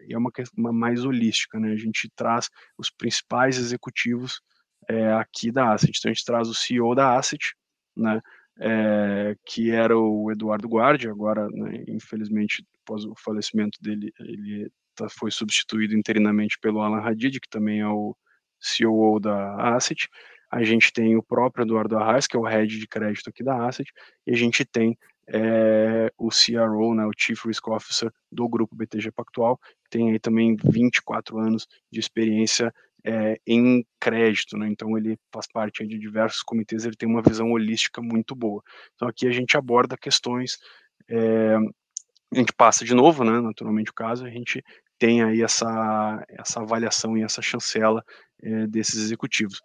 é 0.10 0.18
uma, 0.18 0.32
uma 0.58 0.74
mais 0.74 1.04
holística, 1.04 1.60
né, 1.60 1.72
a 1.72 1.78
gente 1.78 2.10
traz 2.16 2.50
os 2.78 2.90
principais 2.90 3.58
executivos 3.58 4.42
é, 4.88 5.14
aqui 5.14 5.52
da 5.52 5.74
Asset, 5.74 5.98
então 5.98 6.12
a 6.12 6.14
gente 6.14 6.26
traz 6.26 6.48
o 6.48 6.54
CEO 6.54 6.96
da 6.96 7.18
Asset, 7.18 7.54
né, 7.96 8.22
é, 8.60 9.36
que 9.46 9.72
era 9.72 9.98
o 9.98 10.32
Eduardo 10.32 10.68
Guardi, 10.68 11.08
agora, 11.08 11.48
né, 11.50 11.84
infelizmente, 11.88 12.66
após 12.84 13.06
o 13.06 13.14
falecimento 13.18 13.78
dele, 13.82 14.12
ele 14.20 14.72
tá, 14.96 15.08
foi 15.10 15.32
substituído 15.32 15.96
interinamente 15.96 16.58
pelo 16.60 16.82
Alan 16.82 17.02
Hadid, 17.02 17.40
que 17.40 17.50
também 17.50 17.82
é 17.82 17.88
o 17.88 18.16
CEO 18.60 19.20
da 19.20 19.76
Asset, 19.76 20.10
a 20.52 20.64
gente 20.64 20.92
tem 20.92 21.16
o 21.16 21.24
próprio 21.24 21.64
Eduardo 21.64 21.98
Arraes, 21.98 22.26
que 22.26 22.36
é 22.36 22.40
o 22.40 22.44
head 22.44 22.80
de 22.80 22.88
crédito 22.88 23.30
aqui 23.30 23.44
da 23.44 23.68
Asset, 23.68 23.92
e 24.26 24.34
a 24.34 24.36
gente 24.36 24.66
tem 24.66 24.98
é, 25.32 26.12
o 26.18 26.30
CRO, 26.30 26.96
né, 26.96 27.06
o 27.06 27.12
Chief 27.16 27.46
Risk 27.46 27.68
Officer 27.68 28.12
do 28.32 28.48
grupo 28.50 28.76
BTG 28.76 29.12
Pactual, 29.12 29.60
tem 29.90 30.12
aí 30.12 30.20
também 30.20 30.56
24 30.56 31.38
anos 31.38 31.68
de 31.92 32.00
experiência 32.00 32.74
é, 33.06 33.40
em 33.46 33.86
crédito, 34.00 34.58
né, 34.58 34.68
então 34.68 34.98
ele 34.98 35.18
faz 35.32 35.48
parte 35.48 35.86
de 35.86 36.00
diversos 36.00 36.42
comitês, 36.42 36.84
ele 36.84 36.96
tem 36.96 37.08
uma 37.08 37.22
visão 37.22 37.52
holística 37.52 38.02
muito 38.02 38.36
boa. 38.36 38.62
Então 38.96 39.08
aqui 39.08 39.28
a 39.28 39.32
gente 39.32 39.56
aborda 39.56 39.98
questões, 39.98 40.58
é, 41.08 41.56
a 42.32 42.36
gente 42.38 42.54
passa 42.54 42.84
de 42.84 42.94
novo, 42.94 43.24
né, 43.24 43.40
naturalmente 43.40 43.92
o 43.92 43.94
caso, 43.94 44.26
a 44.26 44.30
gente 44.30 44.64
tem 44.98 45.24
aí 45.24 45.42
essa, 45.42 46.26
essa 46.28 46.60
avaliação 46.60 47.18
e 47.18 47.24
essa 47.24 47.42
chancela 47.42 48.04
é, 48.42 48.68
desses 48.68 49.02
executivos. 49.02 49.62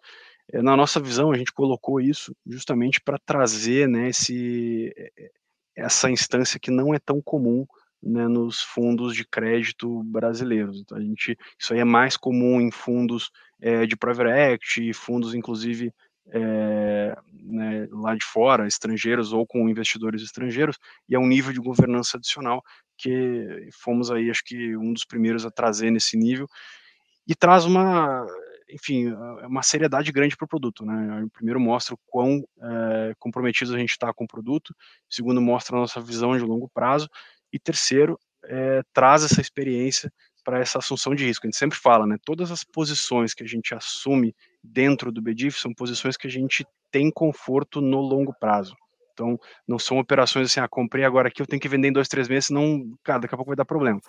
É, 0.53 0.61
na 0.61 0.77
nossa 0.77 0.99
visão, 0.99 1.31
a 1.31 1.37
gente 1.37 1.51
colocou 1.51 1.99
isso 1.99 2.35
justamente 2.45 3.01
para 3.01 3.17
trazer 3.25 3.89
né, 3.89 4.09
esse, 4.09 4.93
essa 5.75 6.09
instância 6.09 6.59
que 6.59 6.71
não 6.71 6.93
é 6.93 6.99
tão 6.99 7.21
comum 7.21 7.65
né, 8.01 8.27
nos 8.27 8.61
fundos 8.61 9.15
de 9.15 9.25
crédito 9.25 10.03
brasileiros. 10.03 10.79
Então, 10.79 10.97
a 10.97 11.01
gente, 11.01 11.37
isso 11.59 11.73
aí 11.73 11.79
é 11.79 11.85
mais 11.85 12.15
comum 12.15 12.61
em 12.61 12.71
fundos 12.71 13.31
é, 13.59 13.85
de 13.85 13.95
private 13.95 14.29
equity, 14.29 14.93
fundos 14.93 15.33
inclusive 15.33 15.91
é, 16.31 17.15
né, 17.43 17.87
lá 17.91 18.15
de 18.15 18.25
fora, 18.25 18.67
estrangeiros 18.67 19.33
ou 19.33 19.45
com 19.45 19.69
investidores 19.69 20.21
estrangeiros, 20.21 20.77
e 21.07 21.15
é 21.15 21.19
um 21.19 21.27
nível 21.27 21.53
de 21.53 21.59
governança 21.59 22.17
adicional 22.17 22.63
que 22.97 23.69
fomos 23.73 24.09
aí, 24.09 24.29
acho 24.29 24.43
que 24.45 24.75
um 24.77 24.93
dos 24.93 25.05
primeiros 25.05 25.45
a 25.45 25.51
trazer 25.51 25.91
nesse 25.91 26.17
nível, 26.17 26.47
e 27.27 27.35
traz 27.35 27.65
uma 27.65 28.25
enfim, 28.69 29.09
é 29.41 29.47
uma 29.47 29.61
seriedade 29.61 30.11
grande 30.11 30.35
para 30.35 30.45
o 30.45 30.47
produto, 30.47 30.85
né? 30.85 31.27
Primeiro 31.33 31.59
mostra 31.59 31.93
o 31.93 31.99
quão 32.05 32.43
é, 32.61 33.13
a 33.13 33.77
gente 33.77 33.91
está 33.91 34.13
com 34.13 34.23
o 34.23 34.27
produto, 34.27 34.75
segundo 35.09 35.41
mostra 35.41 35.75
a 35.77 35.79
nossa 35.81 36.01
visão 36.01 36.37
de 36.37 36.43
longo 36.43 36.69
prazo, 36.73 37.09
e 37.51 37.59
terceiro 37.59 38.19
é, 38.45 38.81
traz 38.93 39.23
essa 39.23 39.41
experiência 39.41 40.11
para 40.43 40.59
essa 40.59 40.77
assunção 40.77 41.15
de 41.15 41.25
risco. 41.25 41.45
A 41.45 41.49
gente 41.49 41.57
sempre 41.57 41.77
fala, 41.77 42.05
né? 42.05 42.17
Todas 42.23 42.51
as 42.51 42.63
posições 42.63 43.33
que 43.33 43.43
a 43.43 43.47
gente 43.47 43.73
assume 43.73 44.35
dentro 44.63 45.11
do 45.11 45.21
BDIF 45.21 45.59
são 45.59 45.73
posições 45.73 46.15
que 46.15 46.27
a 46.27 46.29
gente 46.29 46.65
tem 46.91 47.11
conforto 47.11 47.81
no 47.81 47.99
longo 47.99 48.33
prazo. 48.39 48.75
Então, 49.13 49.39
não 49.67 49.79
são 49.79 49.97
operações 49.97 50.51
assim, 50.51 50.59
ah, 50.59 50.67
comprei 50.67 51.03
agora 51.03 51.29
aqui, 51.29 51.41
eu 51.41 51.47
tenho 51.47 51.59
que 51.59 51.69
vender 51.69 51.87
em 51.87 51.93
dois, 51.93 52.07
três 52.07 52.27
meses, 52.27 52.47
senão, 52.47 52.83
cara, 53.03 53.19
daqui 53.19 53.33
a 53.33 53.37
pouco 53.37 53.49
vai 53.49 53.55
dar 53.55 53.65
problema. 53.65 53.99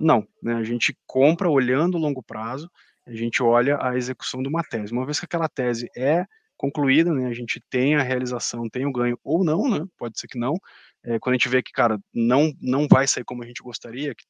Não, 0.00 0.26
né? 0.42 0.54
A 0.54 0.64
gente 0.64 0.96
compra 1.06 1.48
olhando 1.48 1.96
o 1.96 2.00
longo 2.00 2.22
prazo, 2.22 2.68
a 3.06 3.12
gente 3.12 3.42
olha 3.42 3.78
a 3.80 3.96
execução 3.96 4.42
de 4.42 4.48
uma 4.48 4.62
tese. 4.62 4.92
Uma 4.92 5.04
vez 5.04 5.18
que 5.18 5.26
aquela 5.26 5.48
tese 5.48 5.88
é 5.96 6.24
concluída, 6.56 7.12
né, 7.12 7.26
a 7.28 7.32
gente 7.32 7.60
tem 7.68 7.96
a 7.96 8.02
realização, 8.02 8.68
tem 8.68 8.86
o 8.86 8.92
ganho 8.92 9.18
ou 9.22 9.44
não, 9.44 9.68
né, 9.68 9.84
pode 9.98 10.18
ser 10.18 10.28
que 10.28 10.38
não, 10.38 10.54
é, 11.02 11.18
quando 11.18 11.34
a 11.34 11.38
gente 11.38 11.48
vê 11.48 11.62
que, 11.62 11.72
cara, 11.72 11.98
não, 12.12 12.52
não 12.60 12.86
vai 12.88 13.06
sair 13.06 13.24
como 13.24 13.42
a 13.42 13.46
gente 13.46 13.62
gostaria, 13.62 14.14
que, 14.14 14.24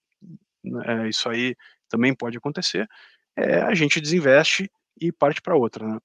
é, 0.86 1.08
isso 1.08 1.28
aí 1.28 1.54
também 1.88 2.14
pode 2.14 2.36
acontecer, 2.36 2.88
é, 3.36 3.60
a 3.60 3.74
gente 3.74 4.00
desinveste 4.00 4.70
e 5.00 5.12
parte 5.12 5.40
para 5.42 5.56
outra, 5.56 5.86
né. 5.86 5.98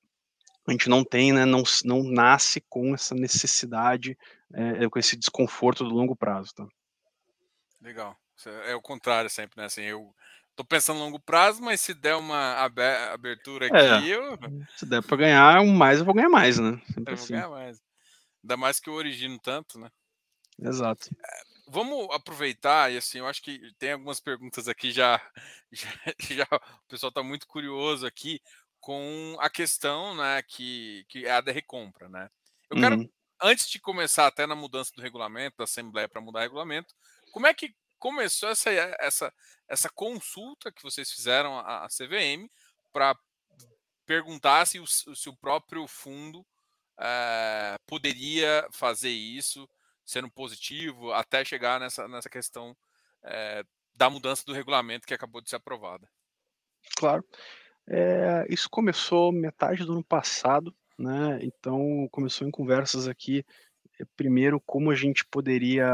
A 0.68 0.72
gente 0.72 0.90
não 0.90 1.04
tem, 1.04 1.34
né, 1.34 1.46
não, 1.46 1.64
não 1.84 2.04
nasce 2.04 2.62
com 2.70 2.94
essa 2.94 3.16
necessidade, 3.16 4.16
é, 4.54 4.88
com 4.88 5.00
esse 5.00 5.16
desconforto 5.16 5.84
do 5.84 5.96
longo 5.96 6.16
prazo, 6.16 6.54
tá? 6.54 6.68
Legal. 7.82 8.16
É 8.66 8.76
o 8.76 8.82
contrário 8.82 9.30
sempre, 9.30 9.58
né? 9.58 9.66
Assim, 9.66 9.82
eu 9.82 10.14
Tô 10.60 10.66
pensando 10.66 11.00
a 11.00 11.04
longo 11.06 11.18
prazo, 11.22 11.62
mas 11.62 11.80
se 11.80 11.94
der 11.94 12.18
uma 12.18 12.56
abertura 13.14 13.68
aqui, 13.68 14.12
é, 14.12 14.14
eu. 14.14 14.38
Se 14.76 14.86
der 14.86 15.02
para 15.02 15.16
ganhar 15.16 15.62
um 15.62 15.74
mais, 15.74 16.00
eu 16.00 16.06
vou 16.06 16.14
ganhar 16.14 16.28
mais, 16.28 16.60
né? 16.60 16.82
Sempre 16.94 17.14
eu 17.14 17.14
assim. 17.14 17.28
vou 17.28 17.38
ganhar 17.38 17.50
mais. 17.50 17.82
Ainda 18.44 18.58
mais 18.58 18.78
que 18.78 18.90
eu 18.90 18.94
origino 18.94 19.40
tanto, 19.40 19.80
né? 19.80 19.90
Exato. 20.62 21.08
É, 21.26 21.42
vamos 21.70 22.14
aproveitar, 22.14 22.92
e 22.92 22.98
assim, 22.98 23.20
eu 23.20 23.28
acho 23.28 23.42
que 23.42 23.72
tem 23.80 23.94
algumas 23.94 24.20
perguntas 24.20 24.68
aqui 24.68 24.92
já. 24.92 25.22
já, 25.72 25.88
já 26.30 26.48
o 26.52 26.88
pessoal 26.90 27.08
está 27.08 27.24
muito 27.24 27.48
curioso 27.48 28.06
aqui 28.06 28.42
com 28.82 29.38
a 29.40 29.50
questão, 29.50 30.14
né, 30.14 30.42
que, 30.42 31.06
que 31.08 31.26
é 31.26 31.32
a 31.32 31.40
da 31.40 31.54
recompra, 31.54 32.10
né? 32.10 32.30
Eu 32.70 32.76
uhum. 32.76 32.82
quero, 32.82 33.14
antes 33.42 33.70
de 33.70 33.80
começar 33.80 34.28
até 34.28 34.46
na 34.46 34.56
mudança 34.56 34.92
do 34.94 35.02
regulamento, 35.02 35.56
da 35.58 35.64
Assembleia 35.64 36.10
para 36.10 36.20
mudar 36.20 36.40
o 36.40 36.44
regulamento, 36.44 36.94
como 37.32 37.48
é 37.48 37.54
que 37.54 37.74
começou 38.00 38.50
essa, 38.50 38.70
essa, 39.00 39.34
essa 39.68 39.90
consulta 39.90 40.72
que 40.72 40.82
vocês 40.82 41.12
fizeram 41.12 41.60
à, 41.60 41.88
CVM 41.88 42.50
para 42.92 43.18
perguntar 44.06 44.66
se 44.66 44.80
o, 44.80 44.88
se 44.88 45.30
o 45.30 45.38
próprio 45.38 45.88
fundo 45.88 46.46
é, 47.00 47.76
poderia 47.86 48.68
fazer 48.72 49.10
isso, 49.10 49.70
sendo 50.06 50.32
positivo, 50.32 51.12
até 51.12 51.46
chegar 51.46 51.80
nessa, 51.80 52.08
nessa 52.08 52.30
questão 52.30 52.76
é, 53.24 53.64
da 53.94 54.10
mudança 54.10 54.44
do 54.46 54.54
regulamento 54.54 55.06
que 55.06 55.14
acabou 55.14 55.42
de 55.42 55.50
ser 55.50 55.58
aprovada. 55.58 56.10
Claro. 56.98 57.24
É, 57.88 58.46
isso 58.50 58.70
começou 58.70 59.32
metade 59.32 59.84
do 59.84 59.94
ano 59.94 60.04
passado, 60.04 60.76
né? 60.98 61.40
Então 61.42 62.08
começou 62.12 62.48
em 62.48 62.52
conversas 62.52 63.08
aqui. 63.08 63.44
Eh, 64.00 64.06
primeiro, 64.16 64.62
como 64.62 64.92
a 64.92 64.96
gente 64.96 65.26
poderia 65.26 65.88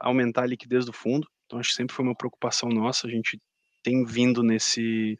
aumentar 0.00 0.42
a 0.42 0.46
liquidez 0.46 0.84
do 0.84 0.92
fundo. 0.92 1.28
Então 1.50 1.58
acho 1.58 1.70
que 1.70 1.74
sempre 1.74 1.96
foi 1.96 2.04
uma 2.04 2.14
preocupação 2.14 2.68
nossa. 2.68 3.08
A 3.08 3.10
gente 3.10 3.40
tem 3.82 4.04
vindo 4.04 4.40
nesse 4.40 5.18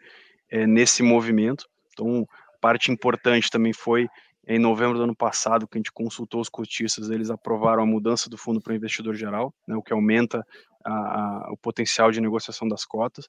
é, 0.48 0.64
nesse 0.64 1.02
movimento. 1.02 1.68
Então 1.92 2.24
parte 2.60 2.92
importante 2.92 3.50
também 3.50 3.72
foi 3.72 4.08
em 4.46 4.58
novembro 4.58 4.96
do 4.96 5.02
ano 5.02 5.16
passado 5.16 5.66
que 5.66 5.76
a 5.76 5.80
gente 5.80 5.90
consultou 5.90 6.40
os 6.40 6.48
cotistas, 6.48 7.10
eles 7.10 7.30
aprovaram 7.30 7.82
a 7.82 7.86
mudança 7.86 8.28
do 8.28 8.36
fundo 8.36 8.60
para 8.60 8.72
o 8.72 8.76
investidor 8.76 9.14
geral, 9.14 9.54
né, 9.66 9.76
o 9.76 9.82
que 9.82 9.92
aumenta 9.92 10.44
a, 10.84 10.92
a, 10.92 11.52
o 11.52 11.56
potencial 11.56 12.10
de 12.10 12.20
negociação 12.20 12.66
das 12.66 12.84
cotas. 12.84 13.28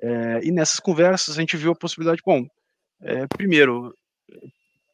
É, 0.00 0.40
e 0.42 0.50
nessas 0.50 0.80
conversas 0.80 1.36
a 1.36 1.40
gente 1.40 1.56
viu 1.56 1.72
a 1.72 1.76
possibilidade, 1.76 2.22
bom, 2.24 2.46
é, 3.00 3.26
primeiro, 3.26 3.94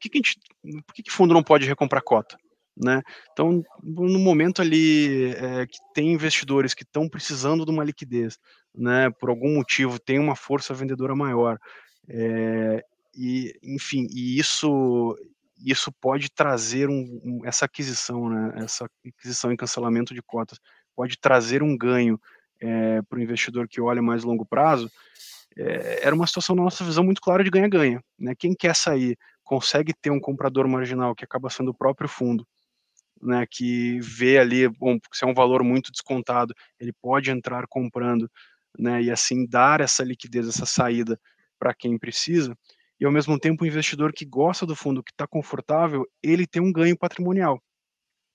que 0.01 0.09
que 0.09 0.19
gente, 0.19 0.39
por 0.87 0.95
que, 0.95 1.03
que 1.03 1.11
fundo 1.11 1.35
não 1.35 1.43
pode 1.43 1.67
recomprar 1.67 2.03
cota? 2.03 2.37
Né? 2.77 3.03
Então, 3.33 3.63
no 3.83 4.19
momento 4.19 4.61
ali 4.61 5.33
é, 5.35 5.67
que 5.67 5.79
tem 5.95 6.13
investidores 6.13 6.75
que 6.75 6.83
estão 6.83 7.09
precisando 7.09 7.65
de 7.65 7.71
uma 7.71 7.85
liquidez, 7.85 8.37
né, 8.75 9.11
por 9.11 9.29
algum 9.29 9.55
motivo 9.55 10.01
tem 10.01 10.19
uma 10.19 10.35
força 10.35 10.75
vendedora 10.75 11.15
maior, 11.15 11.57
é, 12.09 12.85
e 13.17 13.55
enfim, 13.63 14.09
e 14.11 14.39
isso 14.39 15.17
isso 15.65 15.91
pode 15.93 16.31
trazer 16.31 16.91
um, 16.91 17.21
um, 17.25 17.41
essa 17.45 17.65
aquisição, 17.65 18.29
né, 18.29 18.53
essa 18.57 18.87
aquisição 19.07 19.53
e 19.53 19.57
cancelamento 19.57 20.13
de 20.13 20.21
cotas 20.21 20.59
pode 20.97 21.17
trazer 21.19 21.63
um 21.63 21.77
ganho 21.77 22.21
é, 22.61 23.01
para 23.03 23.19
o 23.19 23.23
investidor 23.23 23.69
que 23.69 23.81
olha 23.81 24.03
mais 24.03 24.25
longo 24.25 24.45
prazo. 24.45 24.91
Era 25.57 26.15
uma 26.15 26.27
situação 26.27 26.57
na 26.57 26.65
nossa 26.65 26.83
visão 26.85 27.05
muito 27.05 27.21
clara 27.21 27.45
de 27.45 27.51
ganha-ganha. 27.51 28.03
Né? 28.19 28.35
Quem 28.37 28.55
quer 28.55 28.75
sair 28.75 29.17
consegue 29.45 29.93
ter 29.95 30.11
um 30.11 30.19
comprador 30.19 30.67
marginal 30.67 31.15
que 31.15 31.25
acaba 31.25 31.49
sendo 31.49 31.71
o 31.71 31.75
próprio 31.75 32.09
fundo, 32.09 32.45
né, 33.25 33.47
que 33.51 33.99
vê 34.01 34.39
ali, 34.39 34.69
bom, 34.69 34.99
se 35.13 35.25
é 35.25 35.27
um 35.27 35.35
valor 35.35 35.65
muito 35.65 35.91
descontado, 35.91 36.55
ele 36.79 36.93
pode 36.93 37.31
entrar 37.31 37.67
comprando, 37.69 38.31
né, 38.79 39.03
e 39.03 39.11
assim 39.11 39.47
dar 39.47 39.81
essa 39.81 40.05
liquidez, 40.05 40.49
essa 40.49 40.67
saída 40.67 41.19
para 41.59 41.75
quem 41.75 41.99
precisa, 41.99 42.57
e 43.01 43.05
ao 43.05 43.13
mesmo 43.13 43.39
tempo 43.39 43.65
o 43.65 43.67
investidor 43.67 44.13
que 44.13 44.25
gosta 44.25 44.67
do 44.67 44.77
fundo, 44.77 45.03
que 45.03 45.11
está 45.11 45.27
confortável, 45.27 46.07
ele 46.23 46.47
tem 46.47 46.63
um 46.63 46.73
ganho 46.73 46.97
patrimonial, 46.97 47.63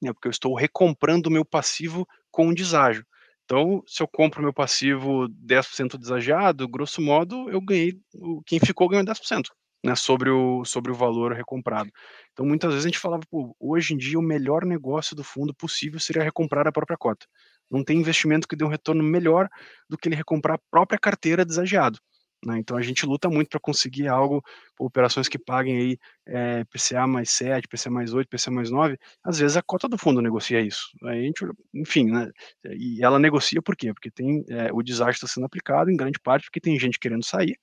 né, 0.02 0.12
porque 0.14 0.28
eu 0.28 0.32
estou 0.32 0.56
recomprando 0.56 1.30
o 1.30 1.32
meu 1.32 1.46
passivo 1.46 2.08
com 2.32 2.48
um 2.48 2.54
deságio. 2.54 3.06
Então, 3.46 3.84
se 3.88 4.04
eu 4.04 4.08
compro 4.08 4.44
meu 4.44 4.54
passivo 4.54 5.28
10% 5.30 5.98
desagiado, 5.98 6.68
grosso 6.68 7.02
modo, 7.02 7.50
eu 7.50 7.60
ganhei, 7.60 8.00
quem 8.46 8.60
ficou 8.60 8.88
ganhou 8.88 9.04
10% 9.04 9.50
né, 9.84 9.96
sobre, 9.96 10.30
o, 10.30 10.64
sobre 10.66 10.92
o 10.92 10.96
valor 10.96 11.34
recomprado. 11.34 11.90
Então, 12.34 12.46
muitas 12.46 12.72
vezes 12.72 12.86
a 12.86 12.90
gente 12.90 13.00
falava, 13.00 13.24
pô, 13.30 13.56
hoje 13.60 13.94
em 13.94 13.98
dia 13.98 14.20
o 14.20 14.22
melhor 14.22 14.66
negócio 14.66 15.16
do 15.16 15.24
fundo 15.24 15.54
possível 15.54 16.00
seria 16.00 16.24
recomprar 16.24 16.68
a 16.68 16.72
própria 16.72 16.98
cota. 16.98 17.26
Não 17.70 17.84
tem 17.84 18.00
investimento 18.00 18.48
que 18.48 18.56
dê 18.56 18.66
um 18.66 18.70
retorno 18.70 19.04
melhor 19.04 19.48
do 19.90 19.98
que 19.98 20.10
ele 20.10 20.16
recomprar 20.16 20.56
a 20.56 20.62
própria 20.72 21.00
carteira 21.00 21.46
desagiado. 21.46 22.00
Né? 22.46 22.58
Então 22.58 22.78
a 22.78 22.82
gente 22.82 23.06
luta 23.06 23.30
muito 23.30 23.50
para 23.50 23.60
conseguir 23.60 24.08
algo, 24.08 24.42
operações 24.80 25.28
que 25.28 25.38
paguem 25.38 25.78
aí 25.78 26.00
é, 26.26 26.60
eh, 26.62 26.66
PCA 26.66 27.06
mais 27.06 27.30
7, 27.32 27.68
PCA 27.68 27.90
mais 27.90 28.14
8, 28.14 28.30
PCA 28.30 28.52
mais 28.52 28.72
9, 28.72 28.98
às 29.24 29.40
vezes 29.40 29.58
a 29.58 29.62
cota 29.62 29.90
do 29.90 29.98
fundo 29.98 30.22
negocia 30.22 30.62
isso. 30.62 30.90
A 31.04 31.14
gente, 31.14 31.46
enfim, 31.74 32.06
né? 32.10 32.32
E 32.66 33.04
ela 33.04 33.20
negocia 33.20 33.62
por 33.62 33.76
quê? 33.76 33.94
Porque 33.94 34.10
tem 34.10 34.46
é, 34.50 34.72
o 34.72 34.82
desastre 34.82 35.16
está 35.16 35.28
sendo 35.28 35.46
aplicado 35.46 35.92
em 35.92 35.98
grande 35.98 36.20
parte 36.20 36.46
porque 36.46 36.62
tem 36.62 36.80
gente 36.80 36.98
querendo 37.00 37.26
sair, 37.26 37.58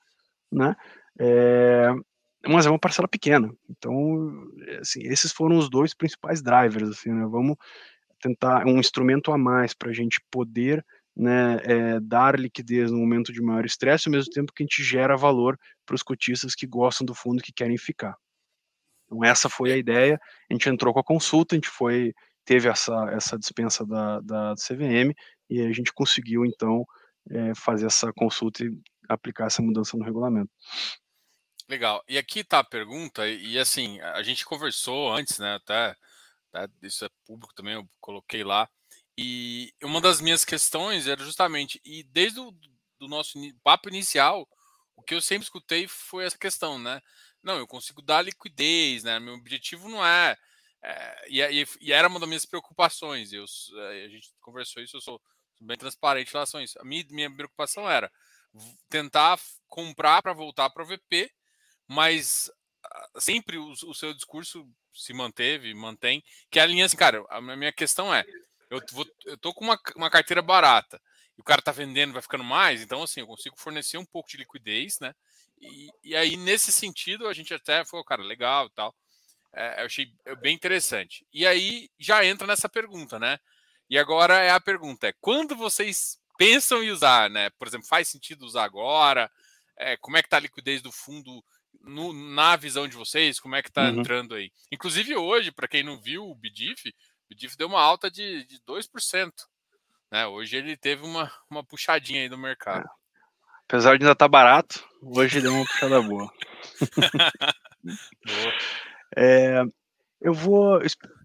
né? 0.53 0.77
É, 1.19 1.91
mas 2.47 2.67
é 2.67 2.71
uma 2.71 2.79
parcela 2.79 3.09
pequena. 3.09 3.53
Então, 3.69 4.49
assim, 4.81 5.01
esses 5.03 5.33
foram 5.33 5.59
os 5.59 5.69
dois 5.69 5.95
principais 5.95 6.43
drivers, 6.43 6.91
assim, 6.91 7.11
né? 7.11 7.27
Vamos 7.27 7.57
tentar 8.21 8.67
um 8.67 8.79
instrumento 8.79 9.33
a 9.33 9.39
mais 9.39 9.75
para 9.75 9.91
a 9.91 9.93
gente 9.93 10.21
poder 10.31 10.85
né, 11.17 11.59
é, 11.65 12.01
dar 12.01 12.39
liquidez 12.39 12.91
no 12.91 12.99
momento 12.99 13.33
de 13.33 13.41
maior 13.41 13.65
estresse, 13.65 14.09
ao 14.09 14.13
mesmo 14.13 14.31
tempo 14.33 14.53
que 14.53 14.63
a 14.63 14.67
gente 14.67 14.83
gera 14.83 15.17
valor 15.17 15.59
para 15.87 15.95
os 15.95 16.03
cotistas 16.03 16.55
que 16.55 16.67
gostam 16.67 17.07
do 17.07 17.15
fundo 17.15 17.43
que 17.43 17.53
querem 17.53 17.79
ficar. 17.79 18.15
Então 19.07 19.25
essa 19.25 19.49
foi 19.49 19.73
a 19.73 19.77
ideia. 19.77 20.21
A 20.51 20.55
gente 20.55 20.69
entrou 20.69 20.93
com 20.93 21.01
a 21.01 21.05
consulta, 21.05 21.55
a 21.55 21.57
gente 21.57 21.69
foi 21.69 22.13
teve 22.45 22.69
essa 22.69 22.95
essa 23.13 23.39
dispensa 23.39 23.85
da, 23.85 24.21
da 24.21 24.55
CVM 24.55 25.13
e 25.49 25.63
a 25.63 25.73
gente 25.73 25.93
conseguiu 25.93 26.45
então 26.45 26.85
é, 27.31 27.55
fazer 27.55 27.87
essa 27.87 28.13
consulta 28.13 28.65
e 28.65 28.71
aplicar 29.09 29.47
essa 29.47 29.63
mudança 29.63 29.97
no 29.97 30.05
regulamento. 30.05 30.51
Legal. 31.69 32.03
E 32.09 32.17
aqui 32.17 32.41
está 32.41 32.61
a 32.61 32.65
pergunta, 32.65 33.27
e 33.29 33.59
assim, 33.59 34.01
a 34.01 34.23
gente 34.23 34.45
conversou 34.45 35.13
antes, 35.13 35.39
né? 35.39 35.57
Até, 35.57 35.97
até 36.53 36.73
isso 36.83 37.05
é 37.05 37.09
público 37.27 37.55
também, 37.55 37.75
eu 37.75 37.89
coloquei 38.01 38.45
lá. 38.45 38.69
E 39.19 39.73
uma 39.83 40.01
das 40.01 40.21
minhas 40.21 40.45
questões 40.45 41.07
era 41.09 41.25
justamente, 41.25 41.81
e 41.85 42.05
desde 42.05 42.39
o 42.41 42.53
do 42.99 43.09
nosso 43.09 43.39
papo 43.63 43.89
inicial, 43.89 44.49
o 44.97 45.03
que 45.03 45.15
eu 45.15 45.21
sempre 45.21 45.45
escutei 45.45 45.87
foi 45.89 46.25
essa 46.25 46.39
questão, 46.39 46.79
né? 46.79 47.01
Não, 47.43 47.59
eu 47.59 47.67
consigo 47.67 48.03
dar 48.03 48.23
liquidez, 48.23 49.05
né? 49.05 49.19
Meu 49.21 49.35
objetivo 49.35 49.89
não 49.89 50.05
é. 50.05 50.37
é 50.83 51.27
e, 51.29 51.67
e, 51.81 51.93
era 51.93 52.09
uma 52.09 52.19
das 52.19 52.29
minhas 52.29 52.47
preocupações. 52.47 53.33
Eu, 53.33 53.45
eh, 53.45 54.05
a 54.07 54.09
gente 54.09 54.33
conversou 54.41 54.83
isso, 54.83 54.97
eu 54.97 55.01
sou 55.01 55.21
bem 55.61 55.77
transparente 55.77 56.29
em 56.31 56.33
relação 56.33 56.61
a 56.61 56.65
isso. 56.65 56.79
A 56.81 56.85
minha, 56.85 57.05
minha 57.11 57.35
preocupação 57.35 57.89
era 57.89 58.11
tentar 58.89 59.39
comprar 59.69 60.23
para 60.23 60.33
voltar 60.33 60.71
para 60.71 60.83
o 60.83 60.87
VP, 60.87 61.31
mas 61.89 62.51
ah, 62.85 63.21
sempre 63.21 63.59
o, 63.59 63.71
o, 63.71 63.95
seu 63.95 64.13
discurso 64.15 64.67
se 64.93 65.13
manteve, 65.13 65.73
mantém, 65.75 66.23
que 66.51 66.59
é 66.59 66.63
a 66.63 66.67
linha 66.67 66.87
assim, 66.87 66.97
cara, 66.97 67.25
a 67.29 67.41
minha 67.41 67.73
questão 67.73 68.15
é, 68.15 68.25
eu, 68.71 68.81
vou, 68.93 69.07
eu 69.27 69.37
tô 69.39 69.53
com 69.53 69.65
uma, 69.65 69.79
uma 69.95 70.11
carteira 70.11 70.43
barata 70.43 71.01
e 71.37 71.41
o 71.41 71.45
cara 71.45 71.63
tá 71.63 71.73
vendendo, 71.73 72.13
vai 72.13 72.23
ficando 72.23 72.45
mais, 72.45 72.83
então 72.83 73.03
assim, 73.03 73.21
eu 73.21 73.27
consigo 73.27 73.57
fornecer 73.59 73.99
um 73.99 74.07
pouco 74.07 74.29
de 74.29 74.39
liquidez, 74.39 74.99
né? 75.01 75.15
E, 75.61 75.89
e 76.05 76.17
aí, 76.17 76.37
nesse 76.37 76.71
sentido, 76.71 77.27
a 77.27 77.33
gente 77.33 77.53
até 77.55 77.85
falou, 77.85 78.05
cara, 78.05 78.23
legal 78.23 78.67
e 78.67 78.71
tal. 78.71 78.95
É, 79.55 79.81
eu 79.81 79.87
achei 79.87 80.13
bem 80.41 80.55
interessante. 80.55 81.27
E 81.33 81.47
aí 81.47 81.89
já 81.99 82.25
entra 82.25 82.47
nessa 82.47 82.69
pergunta, 82.69 83.19
né? 83.19 83.39
E 83.89 83.99
agora 83.99 84.37
é 84.39 84.51
a 84.51 84.61
pergunta: 84.61 85.09
é 85.09 85.15
quando 85.21 85.57
vocês 85.57 86.19
pensam 86.37 86.83
em 86.83 86.91
usar, 86.91 87.31
né? 87.31 87.51
Por 87.59 87.67
exemplo, 87.67 87.87
faz 87.87 88.09
sentido 88.09 88.45
usar 88.45 88.65
agora? 88.65 89.31
É, 89.79 89.97
como 89.97 90.17
é 90.17 90.23
que 90.23 90.29
tá 90.29 90.37
a 90.37 90.41
liquidez 90.41 90.83
do 90.83 90.93
fundo 90.93 91.43
no, 91.83 92.13
na 92.13 92.57
visão 92.57 92.87
de 92.89 92.97
vocês? 92.97 93.41
Como 93.41 93.55
é 93.55 93.63
que 93.63 93.71
tá 93.71 93.83
uhum. 93.83 94.01
entrando 94.01 94.35
aí? 94.35 94.51
Inclusive 94.73 95.17
hoje, 95.17 95.51
para 95.51 95.69
quem 95.69 95.83
não 95.83 96.01
viu 96.01 96.25
o 96.25 96.35
BDIF, 96.35 96.95
o 97.31 97.35
DIF 97.35 97.57
deu 97.57 97.69
uma 97.69 97.81
alta 97.81 98.11
de, 98.11 98.45
de 98.45 98.61
2%. 98.61 99.33
Né? 100.11 100.27
Hoje 100.27 100.57
ele 100.57 100.77
teve 100.77 101.05
uma, 101.05 101.31
uma 101.51 101.65
puxadinha 101.65 102.23
aí 102.23 102.29
do 102.29 102.39
mercado. 102.39 102.85
É. 102.85 103.07
Apesar 103.65 103.97
de 103.97 104.05
ainda 104.05 104.13
estar 104.13 104.27
tá 104.27 104.29
barato, 104.29 104.85
hoje 105.03 105.41
deu 105.41 105.53
uma 105.53 105.65
puxada 105.65 106.01
boa. 106.01 106.33
boa. 108.25 108.53
É, 109.17 109.63
eu 110.21 110.33
vou, 110.33 110.81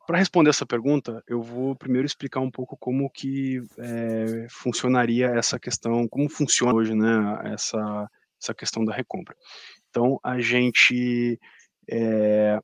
para 0.08 0.18
responder 0.18 0.50
essa 0.50 0.66
pergunta, 0.66 1.24
eu 1.28 1.42
vou 1.42 1.76
primeiro 1.76 2.06
explicar 2.06 2.40
um 2.40 2.50
pouco 2.50 2.76
como 2.78 3.10
que 3.12 3.62
é, 3.78 4.48
funcionaria 4.50 5.28
essa 5.28 5.60
questão, 5.60 6.08
como 6.08 6.28
funciona 6.30 6.74
hoje, 6.74 6.96
né, 6.96 7.54
essa, 7.54 8.10
essa 8.42 8.54
questão 8.56 8.84
da 8.84 8.94
recompra. 8.94 9.36
Então, 9.92 10.20
a 10.24 10.40
gente 10.40 11.40
é, 11.90 12.60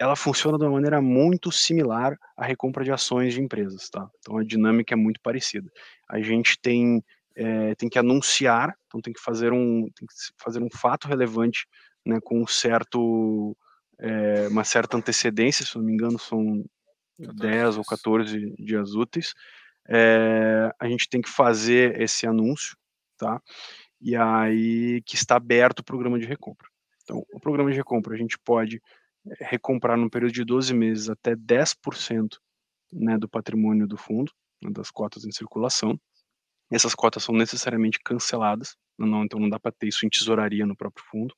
ela 0.00 0.16
funciona 0.16 0.56
de 0.56 0.64
uma 0.64 0.72
maneira 0.72 1.02
muito 1.02 1.52
similar 1.52 2.18
à 2.34 2.46
recompra 2.46 2.82
de 2.82 2.90
ações 2.90 3.34
de 3.34 3.42
empresas, 3.42 3.90
tá? 3.90 4.08
Então 4.18 4.38
a 4.38 4.42
dinâmica 4.42 4.94
é 4.94 4.96
muito 4.96 5.20
parecida. 5.20 5.70
A 6.08 6.20
gente 6.22 6.58
tem 6.58 7.04
é, 7.36 7.74
tem 7.74 7.88
que 7.88 7.98
anunciar, 7.98 8.74
então 8.86 9.00
tem 9.00 9.12
que 9.12 9.20
fazer 9.20 9.52
um 9.52 9.82
tem 9.94 10.08
que 10.08 10.14
fazer 10.38 10.62
um 10.62 10.70
fato 10.70 11.06
relevante, 11.06 11.66
né, 12.04 12.18
com 12.24 12.42
um 12.42 12.46
certo 12.46 13.54
é, 13.98 14.48
uma 14.48 14.64
certa 14.64 14.96
antecedência, 14.96 15.66
se 15.66 15.76
não 15.76 15.84
me 15.84 15.92
engano 15.92 16.18
são 16.18 16.64
10 17.18 17.76
ou 17.76 17.84
14 17.84 18.54
dias 18.58 18.94
úteis. 18.94 19.34
É, 19.86 20.70
a 20.80 20.88
gente 20.88 21.10
tem 21.10 21.20
que 21.20 21.28
fazer 21.28 22.00
esse 22.00 22.26
anúncio, 22.26 22.74
tá? 23.18 23.38
E 24.00 24.16
aí 24.16 25.02
que 25.02 25.14
está 25.16 25.36
aberto 25.36 25.80
o 25.80 25.84
programa 25.84 26.18
de 26.18 26.24
recompra. 26.24 26.69
Então, 27.10 27.26
o 27.32 27.40
programa 27.40 27.72
de 27.72 27.76
recompra 27.76 28.14
a 28.14 28.16
gente 28.16 28.38
pode 28.38 28.80
recomprar 29.40 29.98
no 29.98 30.08
período 30.08 30.32
de 30.32 30.44
12 30.44 30.72
meses 30.72 31.10
até 31.10 31.34
10% 31.34 32.38
né, 32.92 33.18
do 33.18 33.28
patrimônio 33.28 33.84
do 33.84 33.96
fundo, 33.96 34.32
né, 34.62 34.70
das 34.70 34.92
cotas 34.92 35.24
em 35.24 35.32
circulação. 35.32 36.00
Essas 36.70 36.94
cotas 36.94 37.24
são 37.24 37.34
necessariamente 37.34 37.98
canceladas, 37.98 38.76
não, 38.96 39.24
então 39.24 39.40
não 39.40 39.48
dá 39.48 39.58
para 39.58 39.72
ter 39.72 39.88
isso 39.88 40.06
em 40.06 40.08
tesouraria 40.08 40.64
no 40.64 40.76
próprio 40.76 41.04
fundo. 41.10 41.34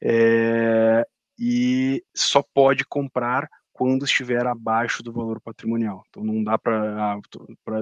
É, 0.00 1.04
e 1.36 2.04
só 2.14 2.40
pode 2.54 2.84
comprar 2.84 3.48
quando 3.72 4.04
estiver 4.04 4.46
abaixo 4.46 5.02
do 5.02 5.12
valor 5.12 5.40
patrimonial. 5.40 6.04
Então 6.08 6.22
não 6.22 6.44
dá 6.44 6.56
para 6.56 7.14
ah, 7.14 7.20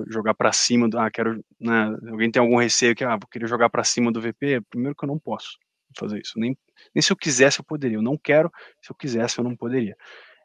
jogar 0.08 0.32
para 0.32 0.50
cima 0.50 0.88
do, 0.88 0.98
ah, 0.98 1.10
quero, 1.10 1.44
né, 1.60 1.94
alguém 2.10 2.30
tem 2.30 2.40
algum 2.40 2.56
receio 2.56 2.94
que 2.94 3.04
ah, 3.04 3.16
vou 3.16 3.28
querer 3.30 3.46
jogar 3.46 3.68
para 3.68 3.84
cima 3.84 4.10
do 4.10 4.22
VP, 4.22 4.62
primeiro 4.70 4.96
que 4.96 5.04
eu 5.04 5.08
não 5.08 5.18
posso 5.18 5.58
fazer 5.98 6.20
isso, 6.20 6.38
nem, 6.38 6.56
nem 6.94 7.02
se 7.02 7.12
eu 7.12 7.16
quisesse 7.16 7.60
eu 7.60 7.64
poderia, 7.64 7.96
eu 7.96 8.02
não 8.02 8.16
quero, 8.16 8.50
se 8.80 8.90
eu 8.90 8.96
quisesse 8.96 9.38
eu 9.38 9.44
não 9.44 9.56
poderia. 9.56 9.96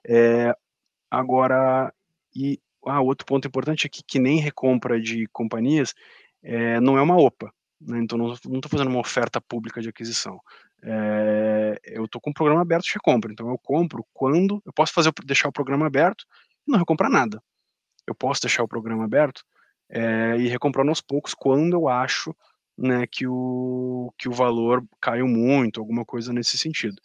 É, 0.08 0.54
agora, 1.10 1.94
e 2.36 2.60
ah, 2.86 3.02
outro 3.02 3.26
ponto 3.26 3.48
importante 3.48 3.86
é 3.86 3.90
que, 3.90 4.02
que 4.04 4.20
nem 4.20 4.40
recompra 4.40 5.00
de 5.00 5.28
companhias 5.28 5.94
é, 6.44 6.80
não 6.80 6.98
é 6.98 7.02
uma 7.02 7.18
OPA, 7.18 7.52
né, 7.82 8.00
então 8.00 8.18
não 8.18 8.34
estou 8.34 8.70
fazendo 8.70 8.90
uma 8.90 9.00
oferta 9.00 9.42
pública 9.42 9.82
de 9.82 9.90
aquisição. 9.90 10.40
É, 10.84 11.80
eu 11.84 12.06
estou 12.06 12.22
com 12.22 12.30
o 12.30 12.34
programa 12.34 12.62
aberto 12.62 12.86
de 12.86 12.94
recompra, 12.94 13.32
então 13.32 13.50
eu 13.50 13.58
compro 13.58 14.06
quando 14.14 14.62
eu 14.66 14.72
posso 14.74 14.94
fazer 14.94 15.12
deixar 15.26 15.50
o 15.50 15.52
programa 15.52 15.88
aberto 15.88 16.26
e 16.68 16.72
não 16.72 16.80
recomprar 16.80 17.10
nada. 17.10 17.42
Eu 18.06 18.16
posso 18.16 18.42
deixar 18.42 18.64
o 18.64 18.68
programa 18.68 19.04
aberto 19.04 19.44
é, 19.90 20.38
e 20.38 20.48
recomprar 20.48 20.88
aos 20.88 21.02
poucos 21.02 21.34
quando 21.34 21.74
eu 21.74 21.88
acho 21.88 22.36
né, 22.78 23.06
que, 23.08 23.28
o, 23.28 24.14
que 24.18 24.30
o 24.30 24.34
valor 24.34 24.86
caiu 25.02 25.28
muito, 25.28 25.80
alguma 25.80 26.06
coisa 26.06 26.34
nesse 26.34 26.58
sentido. 26.58 27.02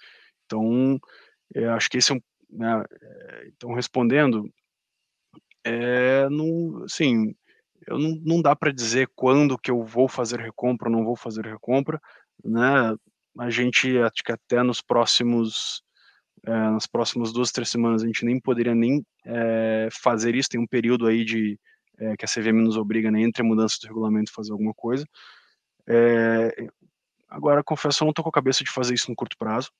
Então, 0.47 0.99
acho 1.77 1.91
que 1.91 1.99
esse 1.99 2.13
é 2.13 2.15
um. 2.17 2.21
Né, 2.51 2.85
então, 3.47 3.73
respondendo, 3.73 4.45
é, 5.65 6.29
não, 6.29 6.85
assim, 6.85 7.35
eu 7.87 7.99
não, 7.99 8.21
não 8.25 8.43
dá 8.43 8.55
para 8.55 8.73
dizer 8.73 9.09
quando 9.15 9.59
que 9.59 9.71
eu 9.71 9.85
vou 9.85 10.09
fazer 10.09 10.41
recompra 10.41 10.89
ou 10.89 10.95
não 10.95 11.05
vou 11.05 11.17
fazer 11.17 11.47
recompra, 11.47 12.01
né? 12.45 12.95
a 13.39 13.51
gente, 13.51 13.99
acho 13.99 14.23
que 14.25 14.33
até 14.33 14.63
nos 14.63 14.81
próximos, 14.83 15.83
é, 16.47 16.51
nas 16.51 16.87
próximas 16.87 17.33
duas, 17.33 17.51
três 17.51 17.71
semanas, 17.71 18.03
a 18.03 18.07
gente 18.07 18.25
nem 18.25 18.41
poderia 18.41 18.75
nem 18.75 19.05
é, 19.25 19.89
fazer 20.03 20.35
isso, 20.35 20.49
tem 20.51 20.61
um 20.61 20.67
período 20.67 21.07
aí 21.07 21.25
de, 21.25 21.59
é, 21.99 22.17
que 22.17 22.25
a 22.25 22.29
CVM 22.29 22.63
nos 22.63 22.77
obriga, 22.77 23.11
né, 23.11 23.23
entre 23.23 23.43
a 23.43 23.45
mudança 23.47 23.77
do 23.83 23.89
regulamento 23.89 24.33
fazer 24.33 24.53
alguma 24.53 24.75
coisa. 24.75 25.07
Agora, 27.29 27.63
confesso, 27.65 28.03
eu 28.03 28.07
não 28.07 28.11
estou 28.11 28.23
com 28.23 28.31
a 28.31 28.33
cabeça 28.33 28.65
de 28.65 28.71
fazer 28.71 28.95
isso 28.95 29.11
no 29.11 29.17
curto 29.17 29.37
prazo, 29.37 29.71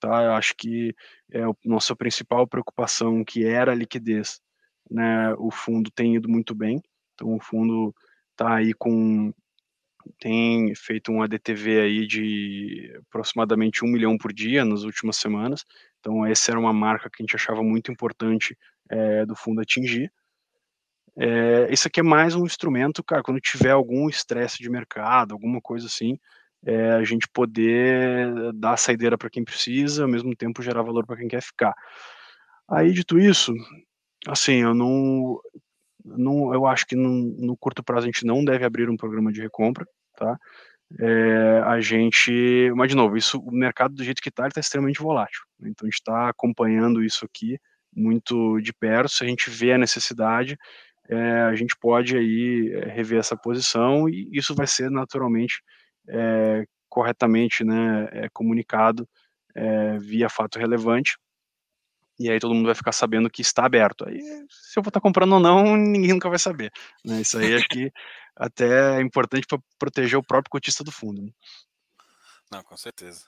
tá? 0.00 0.24
Eu 0.24 0.32
acho 0.32 0.54
que 0.56 0.94
é 1.32 1.42
a 1.42 1.52
nossa 1.64 1.94
principal 1.96 2.46
preocupação, 2.46 3.24
que 3.24 3.44
era 3.44 3.72
a 3.72 3.74
liquidez, 3.74 4.40
né, 4.90 5.34
o 5.34 5.50
fundo 5.50 5.90
tem 5.90 6.16
ido 6.16 6.28
muito 6.28 6.54
bem, 6.54 6.82
então 7.14 7.34
o 7.34 7.40
fundo 7.40 7.94
está 8.32 8.56
aí 8.56 8.72
com 8.72 9.32
tem 10.18 10.74
feito 10.74 11.12
um 11.12 11.22
ADTV 11.22 11.80
aí 11.80 12.06
de 12.06 12.92
aproximadamente 13.08 13.84
um 13.84 13.88
milhão 13.88 14.16
por 14.16 14.32
dia 14.32 14.64
nas 14.64 14.82
últimas 14.82 15.16
semanas. 15.16 15.64
Então, 16.00 16.24
essa 16.24 16.50
era 16.50 16.60
uma 16.60 16.72
marca 16.72 17.10
que 17.10 17.22
a 17.22 17.24
gente 17.24 17.36
achava 17.36 17.62
muito 17.62 17.92
importante 17.92 18.56
é, 18.90 19.26
do 19.26 19.36
fundo 19.36 19.60
atingir. 19.60 20.10
É, 21.20 21.72
isso 21.72 21.88
aqui 21.88 21.98
é 21.98 22.02
mais 22.02 22.36
um 22.36 22.46
instrumento, 22.46 23.02
cara, 23.02 23.24
quando 23.24 23.40
tiver 23.40 23.72
algum 23.72 24.08
estresse 24.08 24.58
de 24.58 24.70
mercado, 24.70 25.32
alguma 25.32 25.60
coisa 25.60 25.86
assim, 25.86 26.16
é, 26.64 26.92
a 26.92 27.02
gente 27.02 27.26
poder 27.32 28.52
dar 28.54 28.76
saideira 28.76 29.18
para 29.18 29.28
quem 29.28 29.44
precisa, 29.44 30.04
ao 30.04 30.08
mesmo 30.08 30.34
tempo 30.36 30.62
gerar 30.62 30.82
valor 30.82 31.04
para 31.04 31.16
quem 31.16 31.26
quer 31.26 31.42
ficar. 31.42 31.74
Aí, 32.70 32.92
dito 32.92 33.18
isso, 33.18 33.52
assim, 34.28 34.62
eu 34.62 34.74
não, 34.74 35.40
não 36.04 36.54
eu 36.54 36.66
acho 36.66 36.86
que 36.86 36.94
no, 36.94 37.10
no 37.38 37.56
curto 37.56 37.82
prazo 37.82 38.04
a 38.04 38.10
gente 38.10 38.24
não 38.24 38.44
deve 38.44 38.64
abrir 38.64 38.88
um 38.88 38.96
programa 38.96 39.32
de 39.32 39.40
recompra, 39.40 39.86
tá? 40.16 40.38
É, 41.00 41.62
a 41.66 41.80
gente, 41.80 42.72
mas 42.74 42.88
de 42.88 42.96
novo, 42.96 43.16
isso, 43.16 43.38
o 43.40 43.52
mercado 43.52 43.94
do 43.94 44.04
jeito 44.04 44.22
que 44.22 44.30
está, 44.30 44.48
está 44.48 44.60
extremamente 44.60 45.00
volátil. 45.00 45.42
Né? 45.60 45.68
Então 45.70 45.86
a 45.86 45.88
gente 45.88 45.98
está 46.00 46.28
acompanhando 46.30 47.02
isso 47.02 47.24
aqui 47.26 47.58
muito 47.94 48.60
de 48.60 48.72
perto. 48.72 49.10
Se 49.10 49.24
a 49.24 49.26
gente 49.26 49.50
vê 49.50 49.72
a 49.72 49.78
necessidade, 49.78 50.56
é, 51.08 51.42
a 51.42 51.54
gente 51.54 51.74
pode 51.80 52.16
aí 52.16 52.70
é, 52.74 52.88
rever 52.90 53.18
essa 53.18 53.36
posição 53.36 54.08
e 54.08 54.28
isso 54.32 54.54
vai 54.54 54.66
ser 54.66 54.90
naturalmente 54.90 55.62
é, 56.06 56.64
corretamente, 56.88 57.64
né, 57.64 58.08
é, 58.12 58.28
comunicado 58.30 59.08
via 60.00 60.28
fato 60.28 60.56
relevante. 60.56 61.18
E 62.16 62.30
aí 62.30 62.38
todo 62.38 62.54
mundo 62.54 62.66
vai 62.66 62.76
ficar 62.76 62.92
sabendo 62.92 63.28
que 63.28 63.42
está 63.42 63.64
aberto. 63.64 64.06
Aí, 64.06 64.20
se 64.48 64.78
eu 64.78 64.82
vou 64.84 64.88
estar 64.88 65.00
comprando 65.00 65.32
ou 65.32 65.40
não, 65.40 65.76
ninguém 65.76 66.12
nunca 66.12 66.28
vai 66.28 66.38
saber. 66.38 66.70
Né? 67.04 67.22
Isso 67.22 67.38
aí 67.38 67.56
acho 67.56 67.66
que 67.68 67.90
até 68.36 68.98
é 68.98 69.00
importante 69.00 69.48
para 69.48 69.58
proteger 69.76 70.16
o 70.16 70.22
próprio 70.22 70.50
cotista 70.50 70.84
do 70.84 70.92
fundo. 70.92 71.22
Né? 71.22 71.32
Não, 72.52 72.62
com 72.62 72.76
certeza. 72.76 73.24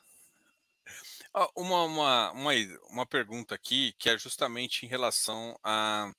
Uma, 1.57 1.85
uma, 1.85 2.33
uma, 2.33 2.53
uma 2.91 3.07
pergunta 3.07 3.57
aqui 3.57 3.93
que 3.99 4.09
é 4.09 4.17
justamente 4.17 4.87
em 4.87 4.89
relação 4.89 5.59
à 5.65 6.13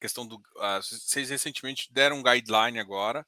questão 0.00 0.26
do. 0.26 0.36
Uh, 0.36 0.82
vocês 0.82 1.30
recentemente 1.30 1.92
deram 1.92 2.18
um 2.18 2.22
guideline 2.22 2.78
agora 2.78 3.26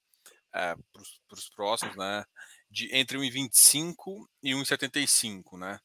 uh, 0.49 0.83
para 1.29 1.39
os 1.39 1.49
próximos, 1.51 1.97
né? 1.97 2.25
De 2.71 2.89
entre 2.95 3.19
1,25 3.19 4.27
e 4.43 4.53
1,75, 4.53 5.59
né? 5.59 5.79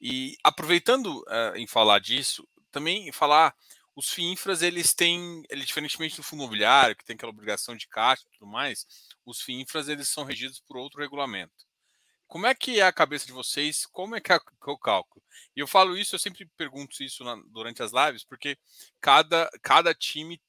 E 0.00 0.36
aproveitando 0.42 1.20
uh, 1.22 1.56
em 1.56 1.66
falar 1.66 1.98
disso, 2.00 2.46
também 2.70 3.10
falar 3.12 3.54
os 3.94 4.10
FIINFRAs, 4.10 4.60
eles 4.60 4.92
têm, 4.92 5.42
ele, 5.48 5.64
diferentemente 5.64 6.16
do 6.16 6.22
fundo 6.22 6.42
imobiliário, 6.42 6.94
que 6.94 7.04
tem 7.04 7.14
aquela 7.14 7.32
obrigação 7.32 7.74
de 7.74 7.88
caixa 7.88 8.24
e 8.26 8.38
tudo 8.38 8.46
mais, 8.46 8.86
os 9.24 9.40
FIINFRAs, 9.40 9.88
eles 9.88 10.08
são 10.08 10.22
regidos 10.22 10.60
por 10.60 10.76
outro 10.76 11.00
regulamento. 11.00 11.65
Como 12.26 12.46
é 12.46 12.54
que 12.54 12.80
é 12.80 12.82
a 12.82 12.92
cabeça 12.92 13.26
de 13.26 13.32
vocês? 13.32 13.86
Como 13.86 14.16
é 14.16 14.20
que 14.20 14.32
é, 14.32 14.36
é 14.36 14.70
o 14.70 14.78
cálculo? 14.78 15.24
E 15.54 15.60
eu 15.60 15.66
falo 15.66 15.96
isso, 15.96 16.14
eu 16.14 16.18
sempre 16.18 16.46
pergunto 16.56 17.02
isso 17.02 17.22
na, 17.24 17.36
durante 17.46 17.82
as 17.82 17.92
lives, 17.92 18.24
porque 18.24 18.58
cada, 19.00 19.48
cada 19.62 19.94
time, 19.94 20.40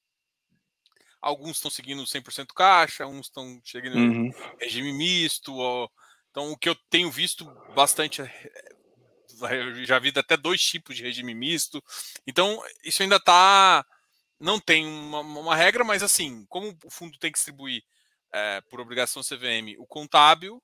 alguns 1.21 1.57
estão 1.57 1.69
seguindo 1.69 2.03
100% 2.03 2.47
caixa, 2.55 3.05
uns 3.05 3.27
estão 3.27 3.61
chegando 3.63 3.97
uhum. 3.97 4.31
regime 4.59 4.91
misto. 4.91 5.53
Ou, 5.53 5.91
então, 6.31 6.51
o 6.51 6.57
que 6.57 6.69
eu 6.69 6.75
tenho 6.89 7.11
visto 7.11 7.45
bastante 7.75 8.21
já 9.85 9.99
vi 9.99 10.11
até 10.15 10.35
dois 10.35 10.61
tipos 10.61 10.95
de 10.95 11.03
regime 11.03 11.33
misto. 11.33 11.83
Então, 12.25 12.61
isso 12.83 13.03
ainda 13.03 13.17
está. 13.17 13.85
Não 14.39 14.59
tem 14.59 14.85
uma, 14.85 15.21
uma, 15.21 15.55
regra, 15.55 15.83
mas 15.83 16.03
assim, 16.03 16.45
como 16.47 16.77
o 16.85 16.91
fundo 16.91 17.17
tem 17.17 17.31
que 17.31 17.37
distribuir 17.37 17.83
é, 18.31 18.61
por 18.69 18.79
obrigação 18.79 19.23
CVM 19.23 19.75
o 19.79 19.87
contábil, 19.87 20.61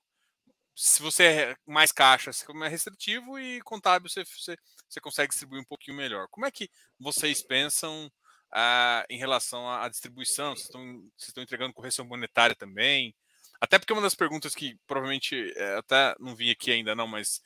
se 0.74 1.00
você 1.00 1.24
é 1.24 1.56
mais 1.66 1.92
caixa, 1.92 2.32
você 2.32 2.44
é 2.64 2.68
restritivo 2.68 3.38
e 3.38 3.60
contábil 3.62 4.08
você, 4.08 4.24
você, 4.24 4.56
você, 4.88 5.00
consegue 5.00 5.28
distribuir 5.28 5.60
um 5.60 5.66
pouquinho 5.66 5.96
melhor. 5.96 6.26
Como 6.30 6.46
é 6.46 6.50
que 6.50 6.68
vocês 6.98 7.42
pensam 7.42 8.06
uh, 8.06 9.04
em 9.08 9.16
relação 9.16 9.70
à, 9.70 9.88
distribuição? 9.88 10.54
Vocês 10.54 10.66
estão, 10.66 10.82
vocês 11.16 11.28
estão 11.28 11.42
entregando 11.42 11.72
correção 11.72 12.04
monetária 12.04 12.56
também? 12.56 13.14
Até 13.60 13.78
porque 13.78 13.92
uma 13.92 14.02
das 14.02 14.14
perguntas 14.14 14.54
que 14.54 14.76
provavelmente 14.86 15.52
é, 15.56 15.76
até 15.76 16.14
não 16.18 16.34
vi 16.34 16.50
aqui 16.50 16.70
ainda 16.70 16.94
não, 16.94 17.06
mas 17.06 17.40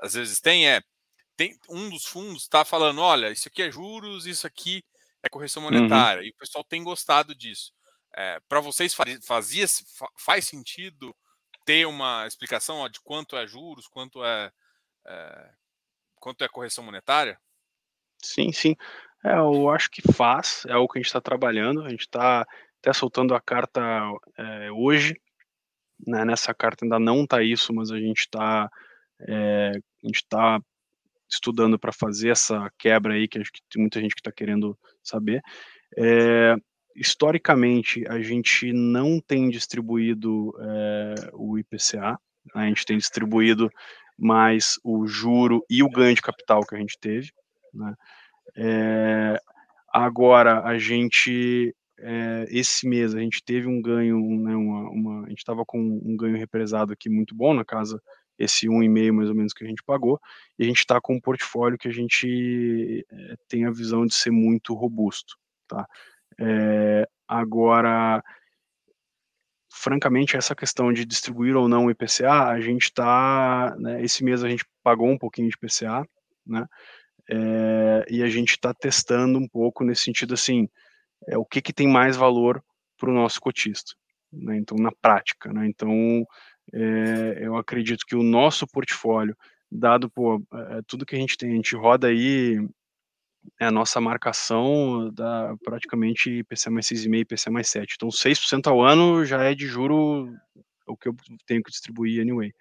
às 0.00 0.14
vezes 0.14 0.40
tem 0.40 0.68
é 0.68 0.82
tem 1.36 1.56
um 1.68 1.88
dos 1.88 2.04
fundos 2.04 2.42
está 2.42 2.64
falando, 2.64 3.00
olha, 3.00 3.30
isso 3.30 3.48
aqui 3.48 3.62
é 3.62 3.70
juros, 3.70 4.26
isso 4.26 4.46
aqui 4.46 4.84
é 5.22 5.28
correção 5.28 5.62
uhum. 5.62 5.70
monetária 5.70 6.20
uhum. 6.20 6.26
e 6.26 6.30
o 6.30 6.36
pessoal 6.36 6.64
tem 6.64 6.82
gostado 6.82 7.34
disso. 7.34 7.72
É, 8.14 8.38
Para 8.48 8.60
vocês 8.60 8.94
fazia 9.24 9.66
faz 10.18 10.46
sentido 10.46 11.16
ter 11.64 11.86
uma 11.86 12.26
explicação 12.26 12.78
ó, 12.78 12.88
de 12.88 13.00
quanto 13.00 13.36
é 13.36 13.46
juros, 13.46 13.86
quanto 13.86 14.24
é, 14.24 14.50
é 15.06 15.50
quanto 16.16 16.44
é 16.44 16.48
correção 16.48 16.84
monetária? 16.84 17.38
Sim, 18.22 18.52
sim. 18.52 18.76
É, 19.24 19.34
eu 19.34 19.68
acho 19.70 19.90
que 19.90 20.02
faz, 20.12 20.64
é 20.66 20.76
o 20.76 20.88
que 20.88 20.98
a 20.98 21.00
gente 21.00 21.06
está 21.06 21.20
trabalhando. 21.20 21.84
A 21.84 21.88
gente 21.88 22.02
está 22.02 22.46
até 22.80 22.92
soltando 22.92 23.34
a 23.34 23.40
carta 23.40 23.80
é, 24.36 24.70
hoje 24.72 25.14
né, 26.06 26.24
nessa 26.24 26.52
carta 26.52 26.84
ainda 26.84 26.98
não 26.98 27.24
está 27.24 27.42
isso, 27.42 27.72
mas 27.72 27.90
a 27.90 27.98
gente 27.98 28.20
está 28.20 28.68
é, 29.20 29.70
a 29.70 30.06
gente 30.06 30.16
está 30.16 30.60
estudando 31.30 31.78
para 31.78 31.92
fazer 31.92 32.30
essa 32.30 32.70
quebra 32.78 33.14
aí, 33.14 33.28
que 33.28 33.38
acho 33.38 33.52
que 33.52 33.60
tem 33.70 33.80
muita 33.80 34.00
gente 34.00 34.14
que 34.14 34.20
está 34.20 34.32
querendo 34.32 34.78
saber. 35.02 35.40
É, 35.96 36.54
historicamente, 36.94 38.04
a 38.08 38.20
gente 38.20 38.72
não 38.72 39.20
tem 39.20 39.48
distribuído 39.48 40.54
é, 40.58 41.14
o 41.32 41.58
IPCA, 41.58 42.18
né, 42.54 42.64
a 42.64 42.66
gente 42.66 42.84
tem 42.84 42.96
distribuído 42.96 43.70
mais 44.18 44.78
o 44.84 45.06
juro 45.06 45.64
e 45.68 45.82
o 45.82 45.90
ganho 45.90 46.14
de 46.14 46.22
capital 46.22 46.64
que 46.66 46.74
a 46.74 46.78
gente 46.78 46.98
teve. 46.98 47.30
Né. 47.72 47.94
É, 48.56 49.40
agora, 49.92 50.62
a 50.64 50.78
gente 50.78 51.74
é, 51.98 52.46
esse 52.50 52.86
mês 52.86 53.14
a 53.14 53.20
gente 53.20 53.42
teve 53.44 53.68
um 53.68 53.80
ganho, 53.80 54.18
né, 54.40 54.56
uma, 54.56 54.90
uma, 54.90 55.26
a 55.26 55.28
gente 55.28 55.38
estava 55.38 55.64
com 55.64 55.78
um 55.78 56.16
ganho 56.16 56.36
represado 56.36 56.92
aqui 56.92 57.08
muito 57.08 57.34
bom 57.34 57.54
na 57.54 57.64
casa, 57.64 58.02
esse 58.38 58.68
um 58.68 58.82
e 58.82 58.88
meio 58.88 59.14
mais 59.14 59.28
ou 59.28 59.34
menos 59.34 59.52
que 59.52 59.64
a 59.64 59.68
gente 59.68 59.82
pagou, 59.84 60.20
e 60.58 60.64
a 60.64 60.66
gente 60.66 60.78
está 60.78 61.00
com 61.00 61.14
um 61.14 61.20
portfólio 61.20 61.78
que 61.78 61.86
a 61.86 61.92
gente 61.92 63.06
tem 63.48 63.66
a 63.66 63.70
visão 63.70 64.04
de 64.04 64.14
ser 64.14 64.30
muito 64.30 64.74
robusto, 64.74 65.36
tá? 65.68 65.86
É, 66.40 67.08
agora, 67.26 68.22
francamente, 69.70 70.36
essa 70.36 70.54
questão 70.54 70.92
de 70.92 71.04
distribuir 71.04 71.56
ou 71.56 71.68
não 71.68 71.86
o 71.86 71.90
IPCA, 71.90 72.48
a 72.48 72.60
gente 72.60 72.84
está, 72.84 73.74
né, 73.78 74.02
esse 74.02 74.24
mês 74.24 74.42
a 74.44 74.48
gente 74.48 74.64
pagou 74.82 75.08
um 75.08 75.18
pouquinho 75.18 75.48
de 75.48 75.56
IPCA, 75.56 76.06
né? 76.46 76.66
é, 77.30 78.04
e 78.10 78.22
a 78.22 78.28
gente 78.28 78.50
está 78.50 78.72
testando 78.74 79.38
um 79.38 79.48
pouco 79.48 79.84
nesse 79.84 80.02
sentido 80.02 80.34
assim, 80.34 80.68
é, 81.28 81.36
o 81.38 81.44
que, 81.44 81.62
que 81.62 81.72
tem 81.72 81.88
mais 81.88 82.16
valor 82.16 82.62
para 82.98 83.10
o 83.10 83.14
nosso 83.14 83.40
cotista, 83.40 83.94
né? 84.32 84.56
então 84.56 84.76
na 84.78 84.92
prática, 84.92 85.52
né? 85.52 85.66
então 85.66 86.26
é, 86.72 87.38
eu 87.40 87.56
acredito 87.56 88.04
que 88.06 88.16
o 88.16 88.22
nosso 88.22 88.66
portfólio, 88.66 89.36
dado 89.70 90.10
por 90.10 90.42
é, 90.52 90.80
tudo 90.86 91.06
que 91.06 91.16
a 91.16 91.18
gente 91.18 91.36
tem, 91.36 91.52
a 91.52 91.56
gente 91.56 91.74
roda 91.76 92.08
aí 92.08 92.58
a 93.60 93.70
nossa 93.70 94.00
marcação 94.00 95.10
da 95.12 95.54
praticamente 95.64 96.30
IPCA 96.30 96.70
mais 96.70 96.86
6,5 96.86 97.14
e 97.14 97.20
IPCA 97.20 97.50
mais 97.50 97.68
7. 97.68 97.94
Então, 97.96 98.08
6% 98.08 98.66
ao 98.66 98.82
ano 98.82 99.24
já 99.24 99.42
é 99.42 99.54
de 99.54 99.66
juro 99.66 100.34
o 100.86 100.96
que 100.96 101.08
eu 101.08 101.14
tenho 101.46 101.62
que 101.62 101.70
distribuir 101.70 102.20
anyway. 102.20 102.52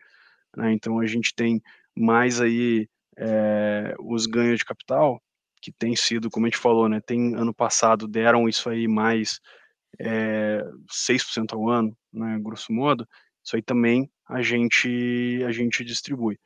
Né? 0.55 0.73
Então, 0.73 0.99
a 0.99 1.05
gente 1.05 1.33
tem 1.33 1.61
mais 1.95 2.39
aí 2.39 2.87
é, 3.17 3.95
os 3.99 4.25
ganhos 4.25 4.59
de 4.59 4.65
capital, 4.65 5.21
que 5.61 5.71
tem 5.71 5.95
sido, 5.95 6.29
como 6.29 6.45
a 6.45 6.49
gente 6.49 6.57
falou, 6.57 6.89
né, 6.89 6.99
tem 6.99 7.35
ano 7.35 7.53
passado 7.53 8.07
deram 8.07 8.49
isso 8.49 8.67
aí 8.67 8.87
mais 8.87 9.39
é, 9.99 10.63
6% 10.89 11.53
ao 11.53 11.69
ano, 11.69 11.95
né, 12.11 12.39
grosso 12.41 12.73
modo, 12.73 13.07
isso 13.43 13.55
aí 13.55 13.61
também 13.61 14.09
a 14.27 14.41
gente, 14.41 15.43
a 15.47 15.51
gente 15.51 15.83
distribui. 15.83 16.39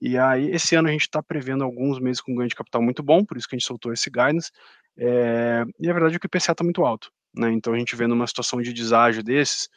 E 0.00 0.16
aí, 0.16 0.50
esse 0.50 0.74
ano 0.74 0.88
a 0.88 0.92
gente 0.92 1.02
está 1.02 1.22
prevendo 1.22 1.62
alguns 1.62 2.00
meses 2.00 2.22
com 2.22 2.34
ganho 2.34 2.48
de 2.48 2.54
capital 2.54 2.80
muito 2.80 3.02
bom, 3.02 3.24
por 3.24 3.36
isso 3.36 3.46
que 3.46 3.54
a 3.54 3.58
gente 3.58 3.66
soltou 3.66 3.92
esse 3.92 4.08
guidance. 4.08 4.50
É, 4.96 5.64
e 5.78 5.90
a 5.90 5.92
verdade 5.92 6.16
é 6.16 6.18
que 6.18 6.26
o 6.26 6.28
IPCA 6.28 6.52
está 6.52 6.64
muito 6.64 6.84
alto. 6.84 7.12
Né? 7.34 7.50
Então, 7.52 7.74
a 7.74 7.78
gente 7.78 7.94
vendo 7.94 8.12
uma 8.12 8.26
situação 8.26 8.62
de 8.62 8.72
deságio 8.72 9.22
desses, 9.22 9.68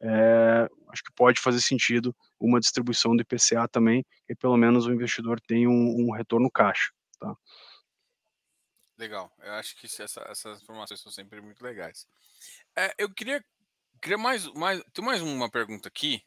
é, 0.00 0.68
acho 0.88 1.02
que 1.02 1.12
pode 1.14 1.40
fazer 1.40 1.60
sentido 1.60 2.14
uma 2.38 2.60
distribuição 2.60 3.16
do 3.16 3.22
IPCA 3.22 3.68
também, 3.68 4.04
que 4.26 4.34
pelo 4.34 4.56
menos 4.56 4.86
o 4.86 4.92
investidor 4.92 5.40
tenha 5.40 5.68
um, 5.68 6.06
um 6.06 6.12
retorno 6.12 6.50
caixa. 6.50 6.92
Tá? 7.18 7.34
Legal, 8.98 9.32
eu 9.40 9.52
acho 9.54 9.76
que 9.76 9.86
essa, 9.86 10.24
essas 10.28 10.62
informações 10.62 11.00
são 11.00 11.10
sempre 11.10 11.40
muito 11.40 11.62
legais. 11.62 12.06
É, 12.76 12.94
eu 12.98 13.12
queria, 13.12 13.44
queria 14.00 14.18
mais, 14.18 14.46
mais, 14.54 14.80
tem 14.92 15.04
mais 15.04 15.20
uma 15.20 15.50
pergunta 15.50 15.88
aqui, 15.88 16.22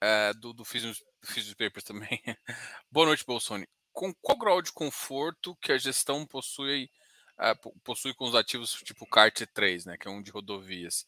é, 0.00 0.32
do, 0.34 0.52
do 0.52 0.64
Fiz 0.64 1.02
os 1.22 1.54
Papers 1.54 1.84
também. 1.84 2.22
Boa 2.90 3.06
noite, 3.06 3.24
Bolsoni. 3.24 3.68
Com 3.92 4.14
qual 4.14 4.38
grau 4.38 4.62
de 4.62 4.72
conforto 4.72 5.56
que 5.56 5.72
a 5.72 5.78
gestão 5.78 6.26
possui, 6.26 6.90
uh, 7.38 7.80
possui 7.82 8.14
com 8.14 8.24
os 8.24 8.34
ativos 8.34 8.72
tipo 8.84 9.06
CART 9.06 9.42
3, 9.52 9.86
né, 9.86 9.96
que 9.96 10.08
é 10.08 10.10
um 10.10 10.22
de 10.22 10.30
rodovias? 10.30 11.06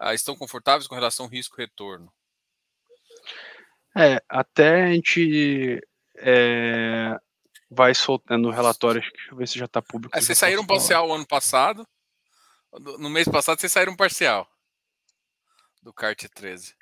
Uh, 0.00 0.12
estão 0.12 0.36
confortáveis 0.36 0.86
com 0.86 0.94
relação 0.94 1.26
risco-retorno? 1.26 2.12
É, 3.96 4.22
até 4.28 4.84
a 4.84 4.92
gente 4.92 5.80
é, 6.16 7.16
vai 7.70 7.94
soltando 7.94 8.48
o 8.48 8.50
relatório, 8.50 9.00
deixa 9.00 9.30
eu 9.30 9.36
ver 9.36 9.48
se 9.48 9.58
já 9.58 9.66
está 9.66 9.80
público. 9.80 10.16
É, 10.16 10.20
vocês 10.20 10.36
saíram 10.36 10.66
parcial 10.66 11.12
ano 11.12 11.26
passado? 11.26 11.86
No 12.72 13.08
mês 13.08 13.28
passado 13.28 13.60
vocês 13.60 13.70
saíram 13.70 13.94
parcial 13.94 14.50
do 15.80 15.92
CART 15.92 16.24
13. 16.34 16.74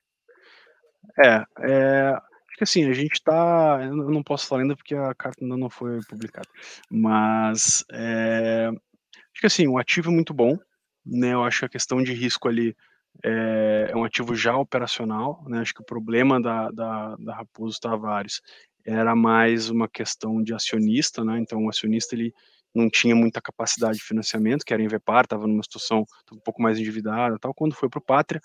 É, 1.18 1.44
é, 1.60 2.22
que 2.62 2.64
assim, 2.64 2.88
a 2.88 2.92
gente 2.92 3.14
está. 3.14 3.80
Eu 3.82 4.10
não 4.10 4.22
posso 4.22 4.46
falar 4.46 4.62
ainda 4.62 4.76
porque 4.76 4.94
a 4.94 5.12
carta 5.14 5.44
ainda 5.44 5.56
não 5.56 5.68
foi 5.68 5.98
publicada. 6.08 6.48
Mas 6.88 7.84
é, 7.90 8.70
acho 8.70 9.40
que 9.40 9.46
assim, 9.46 9.66
o 9.66 9.78
ativo 9.78 10.10
é 10.10 10.14
muito 10.14 10.32
bom. 10.32 10.56
Né, 11.04 11.32
eu 11.32 11.42
acho 11.42 11.60
que 11.60 11.64
a 11.64 11.68
questão 11.68 12.00
de 12.00 12.12
risco 12.12 12.46
ali 12.46 12.76
é, 13.24 13.88
é 13.90 13.96
um 13.96 14.04
ativo 14.04 14.36
já 14.36 14.56
operacional. 14.56 15.44
Né, 15.48 15.58
acho 15.58 15.74
que 15.74 15.82
o 15.82 15.84
problema 15.84 16.40
da, 16.40 16.70
da, 16.70 17.16
da 17.16 17.34
Raposo 17.34 17.80
Tavares 17.80 18.40
era 18.86 19.16
mais 19.16 19.68
uma 19.68 19.88
questão 19.88 20.40
de 20.40 20.54
acionista, 20.54 21.24
né? 21.24 21.40
Então 21.40 21.64
o 21.64 21.68
acionista 21.68 22.14
ele 22.14 22.32
não 22.72 22.88
tinha 22.88 23.14
muita 23.16 23.40
capacidade 23.40 23.98
de 23.98 24.04
financiamento, 24.04 24.64
que 24.64 24.72
era 24.72 24.82
em 24.82 24.88
Vepar, 24.88 25.24
estava 25.24 25.48
numa 25.48 25.62
situação 25.64 26.06
um 26.32 26.38
pouco 26.38 26.62
mais 26.62 26.78
endividada, 26.78 27.38
tal. 27.40 27.52
Quando 27.52 27.74
foi 27.74 27.88
para 27.88 27.98
o 27.98 28.02
Pátria, 28.02 28.40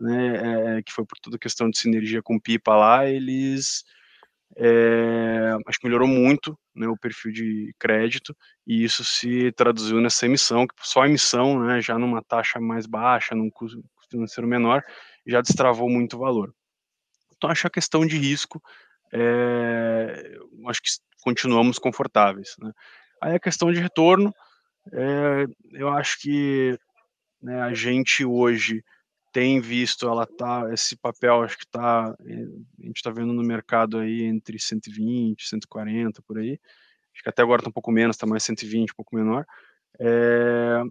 né, 0.00 0.78
é, 0.78 0.82
que 0.82 0.92
foi 0.92 1.04
por 1.04 1.18
toda 1.18 1.38
questão 1.38 1.70
de 1.70 1.78
sinergia 1.78 2.22
com 2.22 2.40
Pipa 2.40 2.74
lá, 2.74 3.06
eles 3.06 3.84
é, 4.56 5.52
acho 5.66 5.78
que 5.78 5.86
melhorou 5.86 6.08
muito 6.08 6.58
né, 6.74 6.88
o 6.88 6.96
perfil 6.96 7.32
de 7.32 7.74
crédito 7.78 8.36
e 8.66 8.82
isso 8.82 9.04
se 9.04 9.52
traduziu 9.52 10.00
nessa 10.00 10.26
emissão, 10.26 10.66
que 10.66 10.74
só 10.80 11.02
a 11.02 11.08
emissão, 11.08 11.62
né, 11.64 11.80
já 11.80 11.98
numa 11.98 12.22
taxa 12.22 12.58
mais 12.60 12.86
baixa, 12.86 13.34
num 13.34 13.50
custo 13.50 13.82
financeiro 14.10 14.48
menor, 14.48 14.82
já 15.26 15.40
destravou 15.40 15.88
muito 15.88 16.18
valor. 16.18 16.52
Então 17.36 17.50
acho 17.50 17.66
a 17.66 17.70
questão 17.70 18.04
de 18.04 18.18
risco, 18.18 18.60
é, 19.12 20.36
acho 20.66 20.82
que 20.82 20.90
continuamos 21.22 21.78
confortáveis. 21.78 22.56
Né. 22.58 22.72
Aí 23.22 23.34
a 23.36 23.40
questão 23.40 23.72
de 23.72 23.80
retorno, 23.80 24.34
é, 24.92 25.46
eu 25.72 25.88
acho 25.90 26.18
que 26.20 26.76
né, 27.40 27.60
a 27.62 27.72
gente 27.72 28.24
hoje 28.24 28.82
tem 29.32 29.60
visto 29.60 30.08
ela 30.08 30.26
tá 30.26 30.68
esse 30.72 30.96
papel 30.96 31.42
acho 31.42 31.58
que 31.58 31.66
tá 31.66 32.14
eh, 32.26 32.46
a 32.82 32.86
gente 32.86 32.96
está 32.96 33.10
vendo 33.10 33.32
no 33.32 33.42
mercado 33.42 33.98
aí 33.98 34.22
entre 34.22 34.58
120 34.58 35.48
140 35.48 36.22
por 36.22 36.38
aí. 36.38 36.58
Acho 37.14 37.22
que 37.22 37.28
até 37.28 37.42
agora 37.42 37.60
está 37.60 37.70
um 37.70 37.72
pouco 37.72 37.90
menos 37.92 38.16
está 38.16 38.26
mais 38.26 38.44
120 38.44 38.92
um 38.92 38.94
pouco 38.96 39.16
menor. 39.16 39.44
É, 39.98 40.82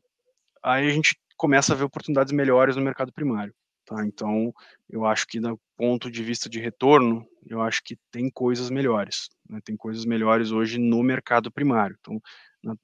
aí 0.64 0.88
a 0.88 0.92
gente 0.92 1.20
começa 1.38 1.74
a 1.74 1.76
ver 1.76 1.86
oportunidades 1.86 2.34
melhores 2.34 2.76
no 2.76 2.82
mercado 2.82 3.14
primário 3.14 3.54
tá? 3.90 4.06
Então 4.06 4.54
eu 4.90 5.06
acho 5.06 5.26
que 5.28 5.40
do 5.40 5.60
ponto 5.76 6.12
de 6.12 6.24
vista 6.24 6.48
de 6.48 6.60
retorno 6.60 7.26
eu 7.48 7.62
acho 7.62 7.84
que 7.84 7.98
tem 8.12 8.30
coisas 8.30 8.70
melhores 8.70 9.30
né? 9.50 9.60
tem 9.66 9.76
coisas 9.76 10.06
melhores 10.06 10.52
hoje 10.52 10.78
no 10.78 11.02
mercado 11.02 11.52
primário. 11.52 11.98
Então 12.00 12.22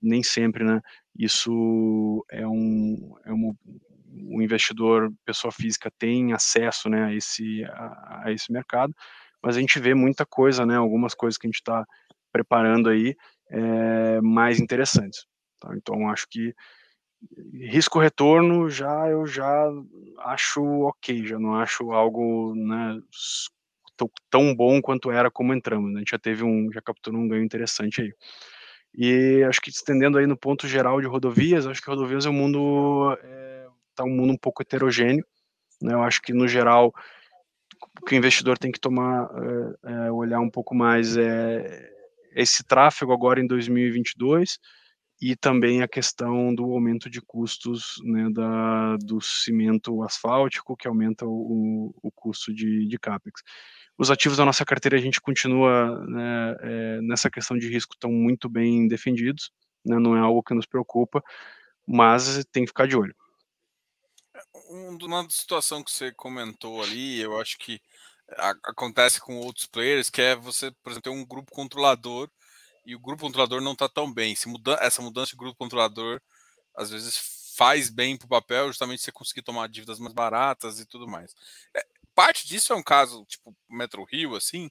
nem 0.01 0.23
sempre 0.23 0.63
né 0.63 0.81
isso 1.17 2.25
é 2.31 2.47
um 2.47 3.15
é 3.25 3.31
uma 3.31 3.55
o 4.23 4.41
investidor, 4.41 5.11
pessoa 5.25 5.51
física, 5.51 5.91
tem 5.97 6.33
acesso 6.33 6.89
né, 6.89 7.05
a, 7.05 7.13
esse, 7.13 7.63
a, 7.65 8.23
a, 8.25 8.31
esse 8.31 8.51
mercado, 8.51 8.93
mas 9.41 9.57
a 9.57 9.59
gente 9.59 9.79
vê 9.79 9.93
muita 9.93 10.25
coisa, 10.25 10.65
né, 10.65 10.75
algumas 10.75 11.13
coisas 11.13 11.37
que 11.37 11.47
a 11.47 11.49
gente 11.49 11.59
está 11.59 11.85
preparando 12.31 12.89
aí 12.89 13.15
é, 13.49 14.21
mais 14.21 14.59
interessantes. 14.59 15.25
Tá? 15.59 15.75
Então, 15.75 16.09
acho 16.09 16.27
que 16.29 16.53
risco-retorno 17.53 18.69
já 18.69 19.09
eu 19.09 19.25
já 19.25 19.71
acho 20.19 20.61
ok, 20.81 21.25
já 21.25 21.39
não 21.39 21.55
acho 21.55 21.91
algo 21.91 22.53
né, 22.55 22.99
tão 24.29 24.53
bom 24.53 24.81
quanto 24.81 25.11
era 25.11 25.31
como 25.31 25.53
entramos. 25.53 25.91
Né? 25.91 25.97
A 25.97 25.99
gente 25.99 26.11
já 26.11 26.19
teve 26.19 26.43
um, 26.43 26.71
já 26.71 26.81
capturou 26.81 27.19
um 27.19 27.27
ganho 27.27 27.43
interessante 27.43 28.01
aí. 28.01 28.13
E 28.97 29.43
acho 29.43 29.59
que 29.61 29.69
estendendo 29.69 30.17
aí 30.17 30.25
no 30.25 30.37
ponto 30.37 30.67
geral 30.67 31.01
de 31.01 31.07
rodovias, 31.07 31.67
acho 31.67 31.81
que 31.81 31.89
rodovias 31.89 32.25
é 32.25 32.29
um 32.29 32.33
mundo 32.33 33.17
é, 33.21 33.54
está 33.95 34.03
um 34.03 34.09
mundo 34.09 34.33
um 34.33 34.37
pouco 34.37 34.61
heterogêneo. 34.61 35.25
Né? 35.81 35.93
Eu 35.93 36.03
acho 36.03 36.21
que, 36.21 36.33
no 36.33 36.47
geral, 36.47 36.93
o 38.01 38.05
que 38.05 38.15
o 38.15 38.17
investidor 38.17 38.57
tem 38.57 38.71
que 38.71 38.79
tomar, 38.79 39.29
é, 39.85 40.07
é, 40.07 40.11
olhar 40.11 40.39
um 40.39 40.49
pouco 40.49 40.75
mais 40.75 41.17
é 41.17 41.91
esse 42.35 42.63
tráfego 42.65 43.13
agora 43.13 43.39
em 43.39 43.47
2022 43.47 44.59
e 45.21 45.35
também 45.37 45.81
a 45.81 45.87
questão 45.87 46.53
do 46.53 46.65
aumento 46.65 47.09
de 47.09 47.21
custos 47.21 47.95
né, 48.03 48.29
da, 48.29 48.97
do 48.97 49.21
cimento 49.21 50.03
asfáltico, 50.03 50.75
que 50.75 50.87
aumenta 50.87 51.25
o, 51.25 51.95
o 52.03 52.11
custo 52.11 52.53
de, 52.53 52.85
de 52.85 52.99
CAPEX. 52.99 53.41
Os 53.97 54.11
ativos 54.11 54.37
da 54.37 54.43
nossa 54.43 54.65
carteira, 54.65 54.97
a 54.97 55.01
gente 55.01 55.21
continua 55.21 56.05
né, 56.05 56.55
é, 56.59 57.01
nessa 57.01 57.29
questão 57.29 57.57
de 57.57 57.69
risco, 57.69 57.93
estão 57.93 58.11
muito 58.11 58.49
bem 58.49 58.89
defendidos, 58.89 59.51
né, 59.85 59.97
não 59.97 60.17
é 60.17 60.19
algo 60.19 60.43
que 60.43 60.53
nos 60.53 60.65
preocupa, 60.65 61.23
mas 61.87 62.43
tem 62.51 62.63
que 62.63 62.69
ficar 62.69 62.85
de 62.85 62.97
olho 62.97 63.15
uma 64.69 65.29
situação 65.29 65.83
que 65.83 65.91
você 65.91 66.11
comentou 66.11 66.81
ali, 66.81 67.19
eu 67.19 67.39
acho 67.39 67.57
que 67.57 67.81
acontece 68.63 69.19
com 69.19 69.37
outros 69.37 69.65
players, 69.65 70.09
que 70.09 70.21
é 70.21 70.35
você, 70.35 70.71
por 70.71 70.91
exemplo, 70.91 71.03
ter 71.03 71.17
um 71.17 71.25
grupo 71.25 71.51
controlador 71.51 72.29
e 72.85 72.95
o 72.95 72.99
grupo 72.99 73.23
controlador 73.23 73.61
não 73.61 73.73
está 73.73 73.87
tão 73.87 74.11
bem. 74.11 74.35
Muda, 74.47 74.77
essa 74.81 75.01
mudança 75.01 75.31
de 75.31 75.37
grupo 75.37 75.57
controlador 75.57 76.21
às 76.75 76.89
vezes 76.89 77.53
faz 77.55 77.89
bem 77.89 78.17
para 78.17 78.25
o 78.25 78.29
papel, 78.29 78.67
justamente 78.67 79.01
você 79.01 79.11
conseguir 79.11 79.41
tomar 79.41 79.69
dívidas 79.69 79.99
mais 79.99 80.13
baratas 80.13 80.79
e 80.79 80.85
tudo 80.85 81.07
mais. 81.07 81.33
É, 81.73 81.85
parte 82.13 82.47
disso 82.47 82.73
é 82.73 82.75
um 82.75 82.83
caso 82.83 83.25
tipo 83.25 83.55
Metro 83.69 84.03
Rio, 84.03 84.35
assim, 84.35 84.69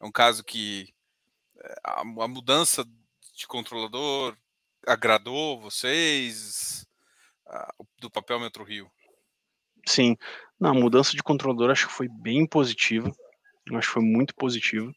é 0.00 0.04
um 0.04 0.12
caso 0.12 0.44
que 0.44 0.92
é, 1.58 1.74
a, 1.84 2.00
a 2.00 2.28
mudança 2.28 2.84
de 3.34 3.46
controlador 3.46 4.36
agradou 4.86 5.60
vocês 5.60 6.86
do 7.98 8.10
papel 8.10 8.40
Metro 8.40 8.64
Rio. 8.64 8.90
Sim. 9.86 10.16
Não, 10.58 10.70
a 10.70 10.74
mudança 10.74 11.12
de 11.12 11.22
controlador 11.22 11.70
acho 11.70 11.86
que 11.86 11.92
foi 11.92 12.08
bem 12.08 12.46
positiva. 12.46 13.10
Acho 13.72 13.88
que 13.88 13.94
foi 13.94 14.02
muito 14.02 14.34
positiva. 14.34 14.90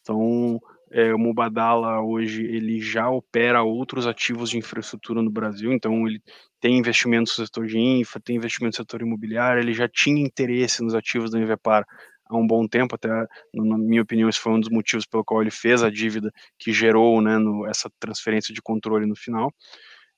Então, 0.00 0.60
é, 0.90 1.12
o 1.14 1.18
Mubadala 1.18 2.00
hoje 2.00 2.44
ele 2.44 2.80
já 2.80 3.08
opera 3.08 3.62
outros 3.62 4.06
ativos 4.06 4.50
de 4.50 4.58
infraestrutura 4.58 5.22
no 5.22 5.30
Brasil, 5.30 5.72
então 5.72 6.06
ele 6.06 6.22
tem 6.60 6.78
investimentos 6.78 7.36
no 7.36 7.44
setor 7.44 7.66
de 7.66 7.78
infra, 7.78 8.20
tem 8.20 8.36
investimento 8.36 8.78
no 8.78 8.84
setor 8.84 9.02
imobiliário, 9.02 9.60
ele 9.60 9.74
já 9.74 9.88
tinha 9.88 10.22
interesse 10.22 10.82
nos 10.82 10.94
ativos 10.94 11.30
da 11.30 11.40
Invepar 11.40 11.84
há 12.26 12.36
um 12.36 12.46
bom 12.46 12.66
tempo, 12.68 12.94
até 12.94 13.08
na 13.52 13.76
minha 13.76 14.02
opinião 14.02 14.28
esse 14.28 14.38
foi 14.38 14.52
um 14.52 14.60
dos 14.60 14.70
motivos 14.70 15.04
pelo 15.04 15.24
qual 15.24 15.42
ele 15.42 15.50
fez 15.50 15.82
a 15.82 15.90
dívida 15.90 16.30
que 16.58 16.72
gerou 16.72 17.20
né, 17.20 17.38
no, 17.38 17.66
essa 17.66 17.90
transferência 17.98 18.54
de 18.54 18.62
controle 18.62 19.04
no 19.06 19.16
final. 19.16 19.52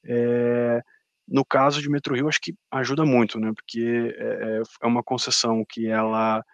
É, 0.04 0.80
no 1.28 1.44
caso 1.44 1.80
de 1.82 1.88
Rio 1.88 2.28
acho 2.28 2.40
que 2.40 2.54
ajuda 2.70 3.04
muito, 3.04 3.38
né, 3.40 3.52
porque 3.54 4.14
é, 4.16 4.62
é 4.82 4.86
uma 4.86 5.02
concessão 5.02 5.64
que 5.68 5.88
ela 5.88 6.44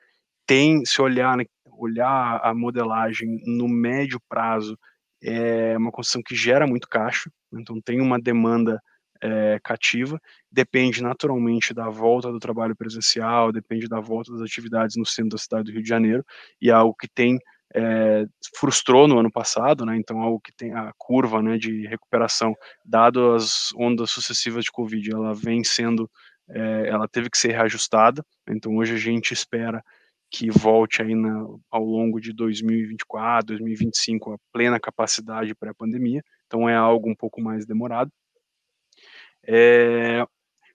tem, 0.46 0.84
se 0.84 1.00
olhar, 1.02 1.36
né, 1.36 1.44
olhar 1.78 2.40
a 2.42 2.54
modelagem 2.54 3.40
no 3.46 3.68
médio 3.68 4.20
prazo, 4.28 4.78
é 5.22 5.76
uma 5.76 5.92
concessão 5.92 6.22
que 6.24 6.34
gera 6.34 6.66
muito 6.66 6.88
caixa, 6.88 7.30
então 7.52 7.80
tem 7.80 8.00
uma 8.00 8.20
demanda 8.20 8.80
é, 9.22 9.60
cativa, 9.62 10.20
depende 10.50 11.02
naturalmente 11.02 11.72
da 11.72 11.88
volta 11.88 12.32
do 12.32 12.40
trabalho 12.40 12.74
presencial, 12.76 13.52
depende 13.52 13.86
da 13.86 14.00
volta 14.00 14.32
das 14.32 14.42
atividades 14.42 14.96
no 14.96 15.06
centro 15.06 15.30
da 15.30 15.38
cidade 15.38 15.64
do 15.64 15.72
Rio 15.72 15.82
de 15.82 15.88
Janeiro, 15.88 16.24
e 16.60 16.70
é 16.70 16.72
algo 16.72 16.94
que 16.98 17.08
tem 17.08 17.38
é, 17.74 18.24
frustrou 18.56 19.08
no 19.08 19.18
ano 19.18 19.30
passado, 19.30 19.84
né, 19.84 19.96
então 19.96 20.20
algo 20.20 20.40
que 20.40 20.52
tem 20.52 20.72
a 20.74 20.92
curva 20.98 21.42
né, 21.42 21.56
de 21.56 21.86
recuperação, 21.86 22.54
dado 22.84 23.32
as 23.32 23.70
ondas 23.74 24.10
sucessivas 24.10 24.64
de 24.64 24.70
Covid, 24.70 25.12
ela 25.12 25.34
vem 25.34 25.64
sendo, 25.64 26.10
é, 26.48 26.88
ela 26.88 27.08
teve 27.08 27.30
que 27.30 27.38
ser 27.38 27.52
reajustada, 27.52 28.24
então 28.48 28.76
hoje 28.76 28.94
a 28.94 28.98
gente 28.98 29.32
espera 29.32 29.82
que 30.30 30.50
volte 30.50 31.02
aí 31.02 31.14
na, 31.14 31.46
ao 31.70 31.84
longo 31.84 32.20
de 32.20 32.32
2024, 32.32 33.48
2025 33.48 34.32
a 34.32 34.36
plena 34.52 34.80
capacidade 34.80 35.54
pré-pandemia, 35.54 36.22
então 36.46 36.68
é 36.68 36.74
algo 36.74 37.10
um 37.10 37.14
pouco 37.14 37.40
mais 37.40 37.66
demorado, 37.66 38.10
é, 39.46 40.24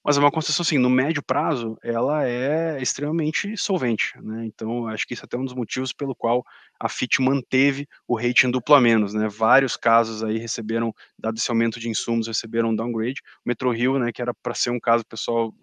mas 0.07 0.15
é 0.15 0.21
uma 0.21 0.31
concessão, 0.31 0.63
assim, 0.63 0.77
no 0.77 0.89
médio 0.89 1.21
prazo, 1.21 1.77
ela 1.83 2.25
é 2.25 2.81
extremamente 2.81 3.57
solvente, 3.57 4.13
né? 4.21 4.45
Então, 4.45 4.87
acho 4.87 5.05
que 5.05 5.13
isso 5.13 5.25
é 5.25 5.25
até 5.25 5.35
um 5.37 5.43
dos 5.43 5.53
motivos 5.53 5.91
pelo 5.91 6.15
qual 6.15 6.45
a 6.79 6.87
FIT 6.87 7.21
manteve 7.21 7.85
o 8.07 8.15
rating 8.15 8.49
duplo 8.49 8.73
a 8.73 8.79
menos, 8.79 9.13
né? 9.13 9.27
Vários 9.27 9.75
casos 9.75 10.23
aí 10.23 10.37
receberam, 10.37 10.93
dado 11.19 11.35
esse 11.35 11.51
aumento 11.51 11.77
de 11.77 11.89
insumos, 11.89 12.27
receberam 12.27 12.73
downgrade. 12.73 13.21
O 13.45 13.49
Metro 13.49 13.69
Rio, 13.69 13.99
né, 13.99 14.09
que 14.13 14.21
era 14.21 14.33
para 14.33 14.53
ser 14.55 14.69
um 14.69 14.79
caso, 14.79 15.05
pessoal 15.05 15.53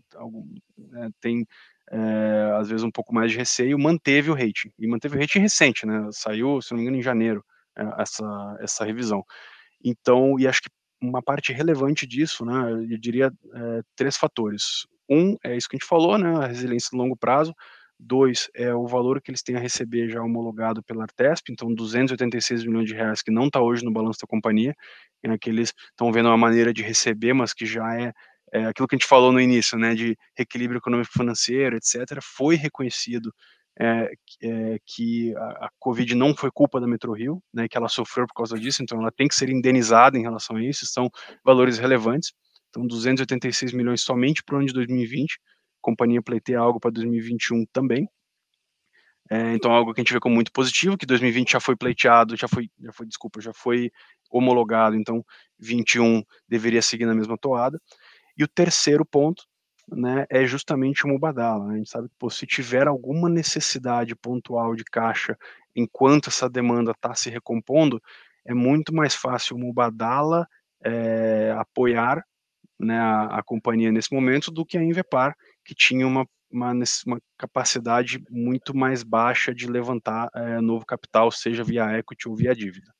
né, 0.76 1.08
tem 1.22 1.46
é, 1.90 2.54
às 2.60 2.68
vezes 2.68 2.84
um 2.84 2.90
pouco 2.90 3.14
mais 3.14 3.32
de 3.32 3.38
receio, 3.38 3.78
manteve 3.78 4.30
o 4.30 4.34
rating. 4.34 4.70
E 4.78 4.86
manteve 4.86 5.16
o 5.16 5.20
rating 5.20 5.38
recente, 5.38 5.86
né? 5.86 6.06
Saiu, 6.12 6.60
se 6.60 6.72
não 6.72 6.76
me 6.76 6.82
engano, 6.82 6.98
em 6.98 7.02
janeiro, 7.02 7.42
é, 7.78 7.82
essa, 8.02 8.56
essa 8.60 8.84
revisão. 8.84 9.24
Então, 9.84 10.38
e 10.40 10.48
acho 10.48 10.62
que 10.62 10.70
uma 11.08 11.22
parte 11.22 11.52
relevante 11.52 12.06
disso, 12.06 12.44
né, 12.44 12.72
eu 12.72 12.98
diria 12.98 13.32
é, 13.54 13.82
três 13.96 14.16
fatores. 14.16 14.86
Um 15.08 15.36
é 15.44 15.56
isso 15.56 15.68
que 15.68 15.76
a 15.76 15.78
gente 15.78 15.88
falou, 15.88 16.18
né, 16.18 16.36
a 16.36 16.46
resiliência 16.46 16.90
de 16.90 16.96
longo 16.96 17.16
prazo. 17.16 17.54
Dois 17.98 18.50
é 18.54 18.74
o 18.74 18.86
valor 18.86 19.20
que 19.20 19.30
eles 19.30 19.42
têm 19.42 19.56
a 19.56 19.60
receber 19.60 20.08
já 20.08 20.20
homologado 20.20 20.82
pela 20.82 21.04
Artesp, 21.04 21.50
então 21.50 21.72
286 21.72 22.64
milhões 22.64 22.88
de 22.88 22.94
reais 22.94 23.22
que 23.22 23.30
não 23.30 23.46
está 23.46 23.60
hoje 23.60 23.84
no 23.84 23.92
balanço 23.92 24.18
da 24.20 24.26
companhia, 24.26 24.74
é 25.22 25.38
que 25.38 25.48
eles 25.48 25.72
estão 25.90 26.12
vendo 26.12 26.28
uma 26.28 26.36
maneira 26.36 26.72
de 26.72 26.82
receber, 26.82 27.32
mas 27.32 27.54
que 27.54 27.64
já 27.64 27.98
é, 27.98 28.12
é 28.52 28.66
aquilo 28.66 28.86
que 28.88 28.94
a 28.94 28.98
gente 28.98 29.08
falou 29.08 29.32
no 29.32 29.40
início, 29.40 29.78
né, 29.78 29.94
de 29.94 30.16
reequilíbrio 30.36 30.78
econômico 30.78 31.12
financeiro, 31.12 31.76
etc., 31.76 32.18
foi 32.20 32.56
reconhecido 32.56 33.32
é, 33.78 34.12
é, 34.42 34.78
que 34.86 35.34
a, 35.36 35.66
a, 35.66 35.70
Covid 35.78 36.14
não 36.14 36.34
foi 36.34 36.50
culpa 36.52 36.80
da 36.80 36.86
Metro 36.86 37.12
Rio, 37.12 37.42
né, 37.52 37.68
que 37.68 37.76
ela 37.76 37.88
sofreu 37.88 38.26
por 38.26 38.34
causa 38.34 38.58
disso, 38.58 38.82
então 38.82 39.00
ela 39.00 39.10
tem 39.10 39.26
que 39.26 39.34
ser 39.34 39.50
indenizada 39.50 40.16
em 40.16 40.22
relação 40.22 40.56
a 40.56 40.62
isso, 40.62 40.86
são 40.86 41.10
valores 41.44 41.78
relevantes. 41.78 42.32
Então, 42.70 42.86
286 42.86 43.72
milhões 43.72 44.02
somente 44.02 44.42
para 44.42 44.56
o 44.56 44.58
ano 44.58 44.66
de 44.66 44.72
2020, 44.72 45.34
a 45.34 45.36
companhia 45.80 46.22
pleiteia 46.22 46.58
algo 46.58 46.80
para 46.80 46.90
2021 46.90 47.64
também. 47.72 48.08
É, 49.30 49.54
então, 49.54 49.72
algo 49.72 49.94
que 49.94 50.00
a 50.00 50.02
gente 50.04 50.12
vê 50.12 50.20
como 50.20 50.34
muito 50.34 50.52
positivo, 50.52 50.98
que 50.98 51.06
2020 51.06 51.52
já 51.52 51.60
foi 51.60 51.76
pleiteado, 51.76 52.36
já 52.36 52.46
foi, 52.46 52.68
já 52.80 52.92
foi, 52.92 53.06
desculpa, 53.06 53.40
já 53.40 53.52
foi 53.54 53.90
homologado, 54.30 54.96
então 54.96 55.24
21 55.58 56.22
deveria 56.48 56.82
seguir 56.82 57.06
na 57.06 57.14
mesma 57.14 57.38
toada. 57.38 57.80
E 58.36 58.44
o 58.44 58.48
terceiro 58.48 59.04
ponto 59.04 59.44
né, 59.88 60.26
é 60.30 60.46
justamente 60.46 61.04
o 61.04 61.08
Mubadala. 61.08 61.66
Né? 61.66 61.74
A 61.74 61.76
gente 61.78 61.90
sabe 61.90 62.08
que 62.08 62.14
pô, 62.18 62.30
se 62.30 62.46
tiver 62.46 62.86
alguma 62.86 63.28
necessidade 63.28 64.14
pontual 64.14 64.74
de 64.74 64.84
caixa 64.84 65.36
enquanto 65.74 66.28
essa 66.28 66.48
demanda 66.48 66.92
está 66.92 67.14
se 67.14 67.30
recompondo, 67.30 68.00
é 68.44 68.54
muito 68.54 68.94
mais 68.94 69.14
fácil 69.14 69.56
o 69.56 69.58
Mubadala 69.58 70.46
é, 70.84 71.54
apoiar 71.58 72.24
né, 72.78 72.98
a, 72.98 73.38
a, 73.38 73.42
companhia 73.42 73.90
nesse 73.90 74.12
momento 74.12 74.50
do 74.50 74.64
que 74.64 74.76
a 74.76 74.82
Invepar, 74.82 75.34
que 75.64 75.74
tinha 75.74 76.06
uma, 76.06 76.26
uma, 76.50 76.72
uma 77.06 77.20
capacidade 77.38 78.22
muito 78.30 78.76
mais 78.76 79.02
baixa 79.02 79.54
de 79.54 79.66
levantar 79.66 80.28
é, 80.34 80.60
novo 80.60 80.84
capital, 80.84 81.30
seja 81.30 81.64
via 81.64 81.98
equity 81.98 82.28
ou 82.28 82.36
via 82.36 82.54
dívida. 82.54 82.92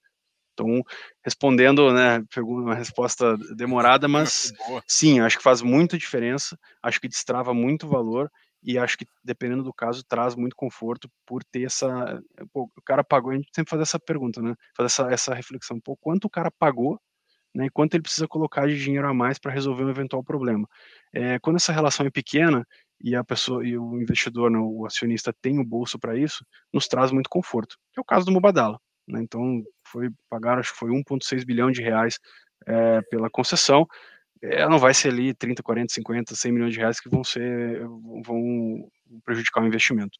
Então, 0.55 0.83
respondendo, 1.25 1.93
né, 1.93 2.25
uma 2.39 2.75
resposta 2.75 3.37
demorada, 3.57 4.09
mas 4.09 4.53
sim, 4.87 5.21
acho 5.21 5.37
que 5.37 5.43
faz 5.43 5.61
muita 5.61 5.99
diferença, 5.99 6.57
acho 6.83 7.01
que 7.01 7.09
destrava 7.09 7.53
muito 7.53 7.89
valor 7.89 8.31
e 8.63 8.79
acho 8.79 8.97
que, 8.97 9.07
dependendo 9.23 9.63
do 9.63 9.75
caso, 9.75 10.03
traz 10.03 10.35
muito 10.35 10.57
conforto 10.57 11.09
por 11.27 11.45
ter 11.45 11.65
essa. 11.65 12.19
Pô, 12.53 12.71
o 12.77 12.83
cara 12.83 13.05
pagou, 13.05 13.33
a 13.33 13.35
gente 13.35 13.51
sempre 13.55 13.69
faz 13.69 13.83
essa 13.83 14.01
pergunta, 14.01 14.41
né? 14.41 14.55
Faz 14.75 14.93
essa, 14.93 15.13
essa 15.13 15.35
reflexão, 15.35 15.79
pô, 15.79 15.97
quanto 15.97 16.25
o 16.25 16.31
cara 16.31 16.51
pagou, 16.51 16.99
né? 17.55 17.67
E 17.67 17.71
quanto 17.71 17.95
ele 17.95 18.03
precisa 18.03 18.27
colocar 18.27 18.67
de 18.67 18.83
dinheiro 18.83 19.07
a 19.07 19.13
mais 19.13 19.39
para 19.39 19.53
resolver 19.53 19.85
um 19.85 19.91
eventual 19.91 20.25
problema. 20.25 20.67
É, 21.13 21.39
quando 21.41 21.57
essa 21.57 21.73
relação 21.73 22.07
é 22.07 22.11
pequena 22.11 22.67
e 23.01 23.15
a 23.15 23.23
pessoa 23.23 23.67
e 23.67 23.77
o 23.77 24.01
investidor, 24.01 24.51
né, 24.51 24.59
o 24.59 24.87
acionista 24.87 25.33
tem 25.43 25.59
o 25.59 25.65
bolso 25.65 25.99
para 25.99 26.17
isso, 26.17 26.45
nos 26.73 26.89
traz 26.89 27.13
muito 27.13 27.29
conforto. 27.29 27.77
Que 27.93 28.01
é 28.01 28.03
o 28.03 28.05
caso 28.05 28.25
do 28.25 28.33
Mubadala. 28.33 28.79
Né? 29.07 29.23
Então, 29.23 29.63
foi 29.87 30.09
pagaram, 30.29 30.61
acho 30.61 30.73
que 30.73 30.79
foi 30.79 30.91
1,6 30.91 31.45
bilhão 31.45 31.71
de 31.71 31.83
reais 31.83 32.19
é, 32.67 33.03
pela 33.03 33.31
concessão. 33.31 33.87
Ela 34.43 34.71
não 34.71 34.79
vai 34.79 34.93
ser 34.93 35.09
ali 35.09 35.35
30, 35.35 35.63
40, 35.63 35.93
50, 35.93 36.35
100 36.37 36.53
milhões 36.53 36.75
de 36.75 36.81
reais 36.81 37.01
que 37.01 37.09
vão 37.09 37.25
ser 37.25 37.81
vão 38.25 38.91
prejudicar 39.25 39.63
o 39.63 39.67
investimento. 39.67 40.19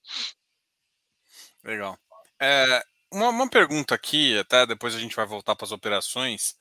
Legal. 1.63 1.99
É, 2.41 2.83
uma, 3.13 3.29
uma, 3.29 3.49
pergunta 3.49 3.95
aqui, 3.95 4.39
até 4.39 4.67
depois 4.67 4.95
a 4.95 4.99
gente 4.99 5.17
vai 5.17 5.27
voltar 5.27 5.55
para 5.55 5.65
as 5.65 5.73
operações, 5.73 6.57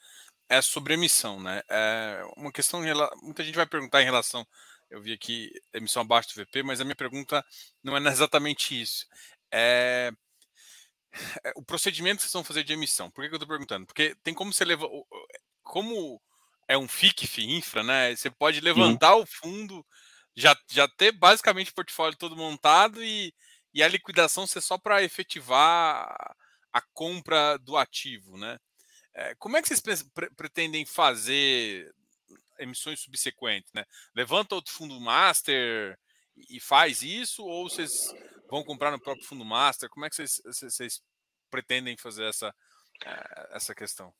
é 0.50 0.62
sobre 0.62 0.94
emissão, 0.94 1.42
né? 1.42 1.62
É 1.70 2.22
uma 2.38 2.52
questão, 2.52 2.82
muita 3.22 3.44
gente 3.44 3.56
vai 3.56 3.66
perguntar 3.66 4.02
em 4.02 4.06
relação, 4.06 4.46
eu 4.90 5.02
vi 5.02 5.14
aqui 5.14 5.52
emissão 5.74 6.04
abaixo 6.04 6.30
do 6.30 6.46
VP, 6.46 6.64
mas 6.64 6.80
a 6.80 6.84
minha 6.84 6.96
pergunta 6.96 7.44
não 7.84 7.98
é 7.98 8.00
exatamente 8.12 8.80
isso. 8.80 9.06
É, 9.52 10.12
é, 10.12 10.12
o 11.56 11.64
procedimento 11.64 12.18
que 12.18 12.24
vocês 12.24 12.34
vão 12.34 12.44
fazer 12.44 12.64
de 12.64 12.74
emissão. 12.74 13.10
Por 13.10 13.22
que, 13.22 13.30
que 13.30 13.36
eu 13.36 13.38
estou 13.38 13.48
perguntando? 13.48 13.86
Porque 13.86 14.16
tem 14.24 14.34
como 14.34 14.54
você 14.54 14.66
levar. 14.66 14.88
Como 15.64 16.22
é 16.68 16.78
um 16.78 16.88
FICF 16.88 17.44
infra, 17.44 17.84
né? 17.84 18.16
Você 18.16 18.30
pode 18.30 18.62
levantar 18.62 19.16
o 19.16 19.26
fundo, 19.26 19.86
já, 20.36 20.56
já 20.70 20.88
ter 20.88 21.12
basicamente 21.12 21.72
o 21.72 21.76
portfólio 21.76 22.18
todo 22.18 22.36
montado 22.36 23.04
e, 23.04 23.34
e 23.74 23.84
a 23.84 23.88
liquidação 23.88 24.48
ser 24.48 24.62
só 24.62 24.78
para 24.78 25.04
efetivar 25.04 26.36
a 26.72 26.82
compra 26.94 27.58
do 27.58 27.78
ativo, 27.78 28.38
né? 28.38 28.58
É, 29.14 29.36
como 29.36 29.56
é 29.56 29.62
que 29.62 29.68
vocês 29.68 29.82
pre 29.82 30.30
pretendem 30.32 30.86
fazer 30.86 31.94
emissões 32.60 33.00
subsequentes, 33.00 33.72
né? 33.74 33.86
Levanta 34.16 34.56
outro 34.56 34.74
fundo 34.74 35.00
master 35.00 35.98
e 36.50 36.60
faz 36.60 37.04
isso, 37.04 37.44
ou 37.44 37.70
vocês 37.70 37.92
vão 38.54 38.64
comprar 38.64 38.92
no 38.92 39.00
próprio 39.00 39.26
fundo 39.26 39.44
master? 39.44 39.90
Como 39.90 40.06
é 40.06 40.10
que 40.10 40.16
vocês, 40.16 41.02
pretendem 41.50 41.98
fazer 41.98 42.26
essa, 42.26 42.54
eh, 43.04 43.50
essa 43.52 43.74
questão? 43.74 44.14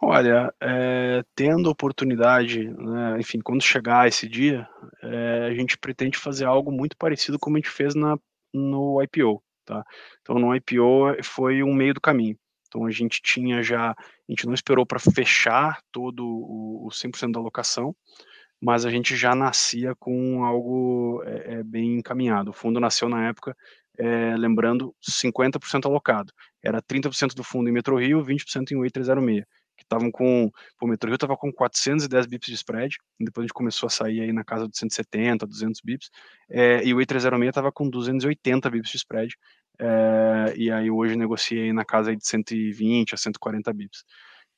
Olha, 0.00 0.52
é, 0.60 1.22
tendo 1.34 1.68
oportunidade, 1.68 2.64
né, 2.70 3.18
enfim, 3.18 3.38
quando 3.40 3.62
chegar 3.62 4.08
esse 4.08 4.26
dia, 4.26 4.66
é, 5.02 5.48
a 5.50 5.54
gente 5.54 5.76
pretende 5.76 6.16
fazer 6.16 6.46
algo 6.46 6.72
muito 6.72 6.96
parecido 6.96 7.38
como 7.38 7.56
a 7.56 7.60
gente 7.60 7.68
fez 7.68 7.94
na, 7.94 8.16
no 8.52 9.02
IPO, 9.02 9.42
tá? 9.66 9.84
Então, 10.22 10.38
no 10.38 10.54
IPO 10.54 11.22
foi 11.22 11.62
um 11.62 11.74
meio 11.74 11.92
do 11.92 12.00
caminho. 12.00 12.38
Então, 12.66 12.86
a 12.86 12.90
gente 12.90 13.20
tinha 13.20 13.62
já, 13.62 13.90
a 13.90 13.96
gente 14.28 14.46
não 14.46 14.54
esperou 14.54 14.86
para 14.86 14.98
fechar 14.98 15.82
todo 15.92 16.24
o, 16.24 16.86
o 16.86 16.90
100% 16.90 17.32
da 17.32 17.40
alocação, 17.40 17.94
mas 18.60 18.84
a 18.84 18.90
gente 18.90 19.16
já 19.16 19.34
nascia 19.34 19.94
com 19.96 20.44
algo 20.44 21.22
é, 21.24 21.62
bem 21.62 21.98
encaminhado. 21.98 22.50
O 22.50 22.52
fundo 22.52 22.78
nasceu 22.78 23.08
na 23.08 23.28
época, 23.28 23.56
é, 23.98 24.36
lembrando, 24.36 24.94
50% 25.02 25.86
alocado. 25.86 26.32
Era 26.62 26.82
30% 26.82 27.34
do 27.34 27.42
fundo 27.42 27.68
em 27.68 27.72
Metro 27.72 27.96
Rio, 27.96 28.22
20% 28.22 28.72
em 28.72 28.78
Way 28.78 28.90
306, 28.90 29.44
que 29.76 29.84
estavam 29.84 30.10
com, 30.10 30.50
o 30.80 30.86
Metro 30.86 31.08
Rio 31.08 31.14
estava 31.14 31.36
com 31.36 31.50
410 31.50 32.26
bips 32.26 32.48
de 32.48 32.54
spread, 32.54 32.96
depois 33.18 33.44
a 33.44 33.46
gente 33.46 33.54
começou 33.54 33.86
a 33.86 33.90
sair 33.90 34.20
aí 34.20 34.32
na 34.32 34.44
casa 34.44 34.68
de 34.68 34.76
170, 34.76 35.46
200 35.46 35.80
bips, 35.82 36.10
é, 36.50 36.84
e 36.84 36.92
o 36.92 36.96
Way 36.96 37.06
306 37.06 37.48
estava 37.48 37.72
com 37.72 37.88
280 37.88 38.68
bips 38.70 38.90
de 38.90 38.96
spread, 38.98 39.34
e 40.56 40.70
aí 40.70 40.90
hoje 40.90 41.16
negociei 41.16 41.72
na 41.72 41.86
casa 41.86 42.14
de 42.14 42.26
120 42.26 43.14
a 43.14 43.16
140 43.16 43.72
bips. 43.72 44.04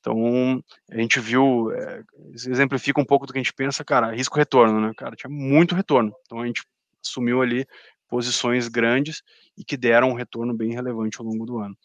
Então, 0.03 0.61
a 0.91 0.97
gente 0.97 1.17
viu, 1.21 1.71
é, 1.71 2.03
exemplifica 2.35 2.99
um 2.99 3.05
pouco 3.05 3.25
do 3.25 3.31
que 3.31 3.39
a 3.39 3.41
gente 3.41 3.53
pensa, 3.53 3.85
cara, 3.85 4.11
risco-retorno, 4.11 4.81
né, 4.81 4.91
cara, 4.97 5.15
tinha 5.15 5.29
muito 5.29 5.73
retorno. 5.73 6.13
Então, 6.25 6.41
a 6.41 6.45
gente 6.45 6.61
assumiu 7.01 7.41
ali 7.41 7.65
posições 8.09 8.67
grandes 8.67 9.23
e 9.57 9.63
que 9.63 9.77
deram 9.77 10.09
um 10.09 10.13
retorno 10.13 10.53
bem 10.53 10.73
relevante 10.73 11.19
ao 11.19 11.25
longo 11.25 11.45
do 11.45 11.57
ano. 11.57 11.77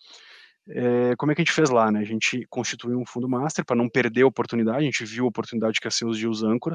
É, 0.69 1.15
como 1.17 1.31
é 1.31 1.35
que 1.35 1.41
a 1.41 1.45
gente 1.45 1.55
fez 1.55 1.71
lá, 1.71 1.93
né? 1.93 2.01
A 2.01 2.05
gente 2.05 2.45
constituiu 2.51 2.99
um 2.99 3.07
fundo 3.07 3.29
master 3.29 3.65
para 3.65 3.77
não 3.77 3.89
perder 3.89 4.23
a 4.23 4.27
oportunidade, 4.27 4.79
a 4.79 4.83
gente 4.83 5.05
viu 5.05 5.25
a 5.25 5.29
oportunidade 5.29 5.79
que 5.81 5.87
ia 5.87 5.91
ser 5.91 6.05
os 6.05 6.19
dias 6.19 6.43
âncora, 6.43 6.75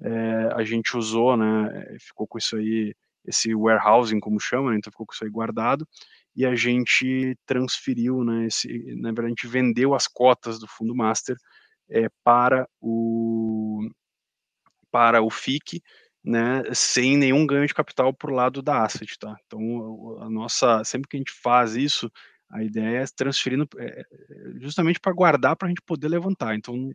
é, 0.00 0.50
a 0.54 0.64
gente 0.64 0.96
usou, 0.96 1.36
né, 1.36 1.96
ficou 2.00 2.26
com 2.26 2.38
isso 2.38 2.56
aí, 2.56 2.92
esse 3.24 3.54
warehousing, 3.54 4.18
como 4.18 4.40
chama, 4.40 4.72
né, 4.72 4.78
então 4.78 4.90
ficou 4.90 5.06
com 5.06 5.12
isso 5.12 5.24
aí 5.24 5.30
guardado, 5.30 5.86
e 6.34 6.46
a 6.46 6.54
gente 6.54 7.36
transferiu, 7.46 8.24
né, 8.24 8.46
esse, 8.46 8.68
na 8.96 9.08
verdade 9.10 9.26
a 9.26 9.28
gente 9.30 9.46
vendeu 9.46 9.94
as 9.94 10.06
cotas 10.08 10.58
do 10.58 10.66
fundo 10.66 10.94
master 10.94 11.36
é, 11.90 12.08
para 12.24 12.68
o 12.80 13.88
para 14.90 15.22
o 15.22 15.30
FIC, 15.30 15.82
né, 16.24 16.62
sem 16.74 17.16
nenhum 17.16 17.46
ganho 17.46 17.66
de 17.66 17.74
capital 17.74 18.12
por 18.14 18.30
lado 18.30 18.62
da 18.62 18.84
asset, 18.84 19.18
tá? 19.18 19.34
Então 19.46 20.18
a 20.20 20.30
nossa, 20.30 20.84
sempre 20.84 21.08
que 21.08 21.16
a 21.16 21.20
gente 21.20 21.32
faz 21.32 21.74
isso, 21.76 22.10
a 22.50 22.62
ideia 22.62 22.98
é 23.02 23.04
transferindo 23.16 23.66
é, 23.78 24.04
justamente 24.60 25.00
para 25.00 25.12
guardar 25.12 25.56
para 25.56 25.66
a 25.66 25.70
gente 25.70 25.82
poder 25.82 26.08
levantar. 26.08 26.54
Então 26.54 26.90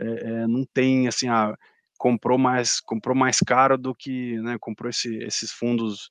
é, 0.00 0.46
não 0.46 0.64
tem 0.72 1.06
assim, 1.08 1.28
ah, 1.28 1.54
comprou 1.98 2.38
mais 2.38 2.80
comprou 2.80 3.14
mais 3.16 3.38
caro 3.40 3.76
do 3.78 3.94
que, 3.94 4.38
né, 4.40 4.56
comprou 4.60 4.90
esse, 4.90 5.14
esses 5.18 5.52
fundos 5.52 6.10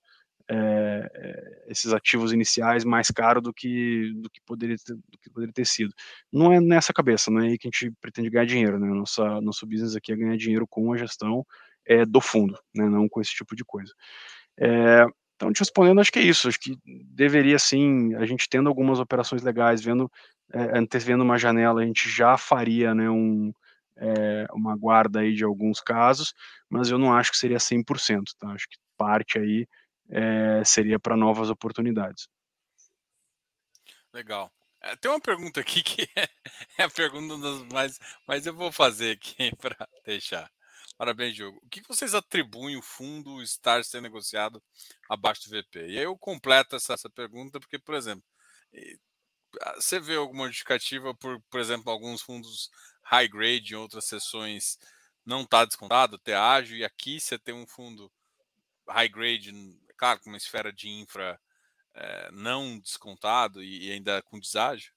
é, 0.51 1.63
esses 1.67 1.93
ativos 1.93 2.33
iniciais 2.33 2.83
mais 2.83 3.07
caro 3.07 3.41
do 3.41 3.53
que 3.53 4.11
do 4.15 4.29
que 4.29 4.41
poderia 4.45 4.75
ter, 4.77 4.95
do 4.95 5.17
que 5.21 5.29
poderia 5.29 5.53
ter 5.53 5.65
sido. 5.65 5.93
Não 6.31 6.51
é 6.51 6.59
nessa 6.59 6.91
cabeça, 6.93 7.31
não 7.31 7.41
é 7.41 7.47
aí 7.47 7.57
que 7.57 7.67
a 7.67 7.71
gente 7.71 7.93
pretende 8.01 8.29
ganhar 8.29 8.45
dinheiro, 8.45 8.77
né? 8.77 8.87
Nossa 8.87 9.39
nosso 9.41 9.65
business 9.65 9.95
aqui 9.95 10.11
é 10.11 10.15
ganhar 10.15 10.35
dinheiro 10.37 10.67
com 10.67 10.91
a 10.91 10.97
gestão 10.97 11.45
é, 11.85 12.05
do 12.05 12.19
fundo, 12.19 12.57
né? 12.75 12.89
Não 12.89 13.07
com 13.07 13.21
esse 13.21 13.31
tipo 13.33 13.55
de 13.55 13.63
coisa. 13.63 13.93
É, 14.59 15.05
então, 15.35 15.51
te 15.51 15.59
respondendo, 15.59 15.99
acho 16.01 16.11
que 16.11 16.19
é 16.19 16.23
isso. 16.23 16.47
Acho 16.47 16.59
que 16.59 16.77
deveria 16.85 17.57
sim, 17.57 18.13
a 18.15 18.25
gente 18.25 18.47
tendo 18.49 18.69
algumas 18.69 18.99
operações 18.99 19.41
legais, 19.41 19.81
vendo 19.81 20.11
é, 20.53 20.77
antevendo 20.77 21.23
uma 21.23 21.37
janela, 21.37 21.81
a 21.81 21.85
gente 21.85 22.09
já 22.09 22.37
faria, 22.37 22.93
né, 22.93 23.09
um 23.09 23.51
é, 23.97 24.47
uma 24.53 24.75
guarda 24.75 25.19
aí 25.21 25.33
de 25.33 25.43
alguns 25.43 25.79
casos, 25.79 26.33
mas 26.69 26.89
eu 26.89 26.97
não 26.97 27.13
acho 27.13 27.31
que 27.31 27.37
seria 27.37 27.59
100%, 27.59 28.23
tá? 28.39 28.49
Acho 28.49 28.67
que 28.69 28.77
parte 28.97 29.37
aí 29.39 29.67
é, 30.11 30.63
seria 30.63 30.99
para 30.99 31.15
novas 31.15 31.49
oportunidades. 31.49 32.27
Legal. 34.13 34.51
É, 34.81 34.95
tem 34.95 35.09
uma 35.09 35.21
pergunta 35.21 35.61
aqui 35.61 35.81
que 35.81 36.09
é, 36.15 36.27
é 36.77 36.83
a 36.83 36.89
pergunta 36.89 37.37
das 37.37 37.63
mais, 37.71 37.99
mas 38.27 38.45
eu 38.45 38.53
vou 38.53 38.71
fazer 38.71 39.11
aqui 39.11 39.55
para 39.57 39.87
deixar. 40.05 40.51
Parabéns, 40.97 41.33
Diogo. 41.33 41.59
O 41.63 41.69
que 41.69 41.81
vocês 41.87 42.13
atribuem 42.13 42.77
o 42.77 42.81
fundo 42.81 43.41
estar 43.41 43.83
sendo 43.83 44.03
negociado 44.03 44.61
abaixo 45.09 45.49
do 45.49 45.49
VP? 45.49 45.87
E 45.87 45.97
aí 45.97 46.03
eu 46.03 46.17
completo 46.17 46.75
essa, 46.75 46.93
essa 46.93 47.09
pergunta, 47.09 47.59
porque, 47.59 47.79
por 47.79 47.95
exemplo, 47.95 48.23
você 49.77 49.99
vê 49.99 50.15
alguma 50.15 50.47
justificativa 50.47 51.15
por, 51.15 51.41
por 51.49 51.59
exemplo, 51.59 51.91
alguns 51.91 52.21
fundos 52.21 52.69
high 53.03 53.27
grade 53.27 53.73
em 53.73 53.77
outras 53.77 54.05
sessões 54.05 54.77
não 55.25 55.41
está 55.41 55.65
descontado, 55.65 56.17
ter 56.17 56.33
ágil, 56.33 56.77
e 56.77 56.83
aqui 56.83 57.19
você 57.19 57.37
tem 57.37 57.53
um 57.53 57.67
fundo 57.67 58.11
high 58.87 59.09
grade, 59.09 59.51
com 60.19 60.29
uma 60.29 60.37
esfera 60.37 60.71
de 60.71 60.89
infra 60.89 61.39
é, 61.93 62.29
não 62.31 62.79
descontado 62.79 63.61
e, 63.63 63.87
e, 63.87 63.91
ainda 63.91 64.21
com 64.23 64.39
deságio? 64.39 64.91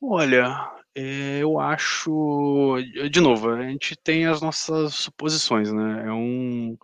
Olha, 0.00 0.70
eh, 0.94 1.38
eu 1.40 1.58
acho, 1.58 2.76
de 3.10 3.20
novo, 3.20 3.50
a 3.50 3.62
gente 3.62 3.96
tem 3.96 4.26
as 4.26 4.42
nossas 4.42 4.94
suposições, 4.94 5.72
né? 5.72 6.06
É 6.06 6.12
um, 6.12 6.76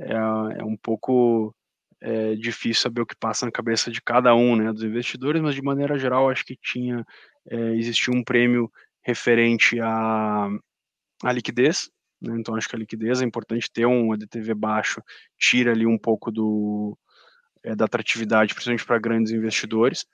é, 0.00 0.60
é 0.60 0.64
um 0.64 0.76
pouco 0.76 1.54
é 2.00 2.34
difícil 2.36 2.82
saber 2.82 3.00
o 3.00 3.06
que 3.06 3.16
passa 3.16 3.44
na 3.44 3.52
cabeça 3.52 3.90
de 3.90 4.00
cada 4.00 4.34
um, 4.34 4.54
né, 4.56 4.72
dos 4.72 4.84
investidores, 4.84 5.42
mas 5.42 5.54
de 5.54 5.62
maneira 5.62 5.98
geral 5.98 6.30
acho 6.30 6.44
que 6.44 6.56
tinha 6.56 7.04
é, 7.50 7.56
existia 7.74 8.14
um 8.14 8.22
prêmio 8.22 8.70
referente 9.02 9.80
à, 9.80 10.48
à 11.24 11.32
liquidez, 11.32 11.90
né, 12.20 12.36
então 12.38 12.54
acho 12.54 12.68
que 12.68 12.76
a 12.76 12.78
liquidez 12.78 13.22
é 13.22 13.24
importante 13.24 13.70
ter 13.70 13.86
um 13.86 14.12
ADTV 14.12 14.54
baixo, 14.54 15.02
tira 15.38 15.72
ali 15.72 15.86
um 15.86 15.98
pouco 15.98 16.30
do 16.30 16.96
é, 17.62 17.74
da 17.74 17.84
atratividade, 17.84 18.54
principalmente 18.54 18.86
para 18.86 18.98
grandes 18.98 19.32
investidores. 19.32 20.06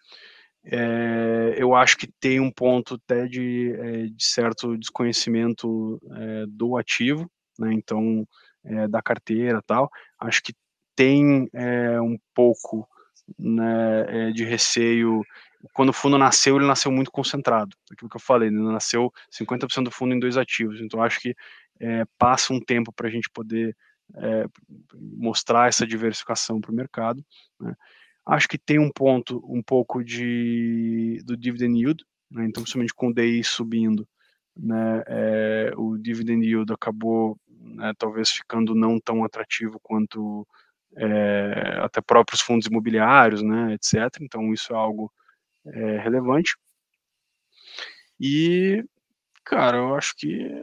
É, 0.65 1.55
eu 1.59 1.75
acho 1.75 1.97
que 1.97 2.09
tem 2.19 2.41
um 2.41 2.51
ponto 2.51 2.95
até 2.95 3.27
de, 3.27 3.73
é, 3.79 4.07
de 4.07 4.25
certo 4.25 4.77
desconhecimento 4.79 6.01
do 6.49 6.77
ativo, 6.77 7.31
né, 7.59 7.73
então 7.73 8.27
da 8.89 9.03
carteira 9.03 9.61
tal. 9.67 9.91
Acho 10.19 10.43
que 10.43 10.55
tem 10.97 11.51
um 12.03 12.17
pouco 12.35 12.89
né, 13.39 14.33
de 14.33 14.43
receio. 14.45 15.23
Quando 15.75 15.91
o 15.91 15.93
fundo 15.93 16.17
nasceu, 16.17 16.57
ele 16.57 16.67
nasceu 16.67 16.91
muito 16.91 17.11
concentrado. 17.11 17.77
Aquilo 17.93 18.09
que 18.09 18.17
eu 18.17 18.21
falei, 18.21 18.49
ele 18.49 18.57
nasceu 18.57 19.13
50% 19.31 19.85
do 19.85 19.91
fundo 19.91 20.15
em 20.15 20.19
dois 20.19 20.39
ativos. 20.39 20.81
Então, 20.81 21.03
acho 21.03 21.21
que 21.21 21.35
é, 21.81 22.05
passa 22.19 22.53
um 22.53 22.61
tempo 22.61 22.93
para 22.93 23.09
a 23.09 23.11
gente 23.11 23.29
poder 23.31 23.77
mostrar 24.95 25.69
essa 25.69 25.87
diversificação 25.87 26.61
para 26.61 26.71
o 26.71 26.75
mercado. 26.75 27.25
Né. 27.59 27.75
Acho 28.27 28.49
que 28.49 28.59
tem 28.59 28.79
um 28.79 28.91
ponto, 28.91 29.43
um 29.47 29.63
pouco 29.63 30.03
de 30.03 31.21
do 31.25 31.37
dividend 31.37 31.79
yield, 31.79 32.05
né, 32.31 32.45
então 32.47 32.63
principalmente 32.63 32.95
com 32.95 33.09
o 33.09 33.15
DI 33.15 33.45
subindo, 33.45 34.09
né, 34.57 35.03
é, 35.07 35.73
o 35.77 35.99
dividend 35.99 36.45
yield 36.47 36.73
acabou 36.73 37.39
né, 37.49 37.93
talvez 37.99 38.31
ficando 38.31 38.75
não 38.75 38.99
tão 38.99 39.25
atrativo 39.25 39.79
quanto 39.83 40.47
é, 40.97 41.79
até 41.83 42.01
próprios 42.01 42.41
fundos 42.41 42.67
imobiliários, 42.67 43.43
né, 43.43 43.75
etc. 43.75 44.21
Então 44.21 44.53
isso 44.53 44.73
é 44.73 44.77
algo 44.77 45.13
é, 45.67 45.99
relevante. 45.99 46.57
E, 48.19 48.85
cara, 49.45 49.77
eu 49.77 49.95
acho 49.95 50.15
que 50.17 50.63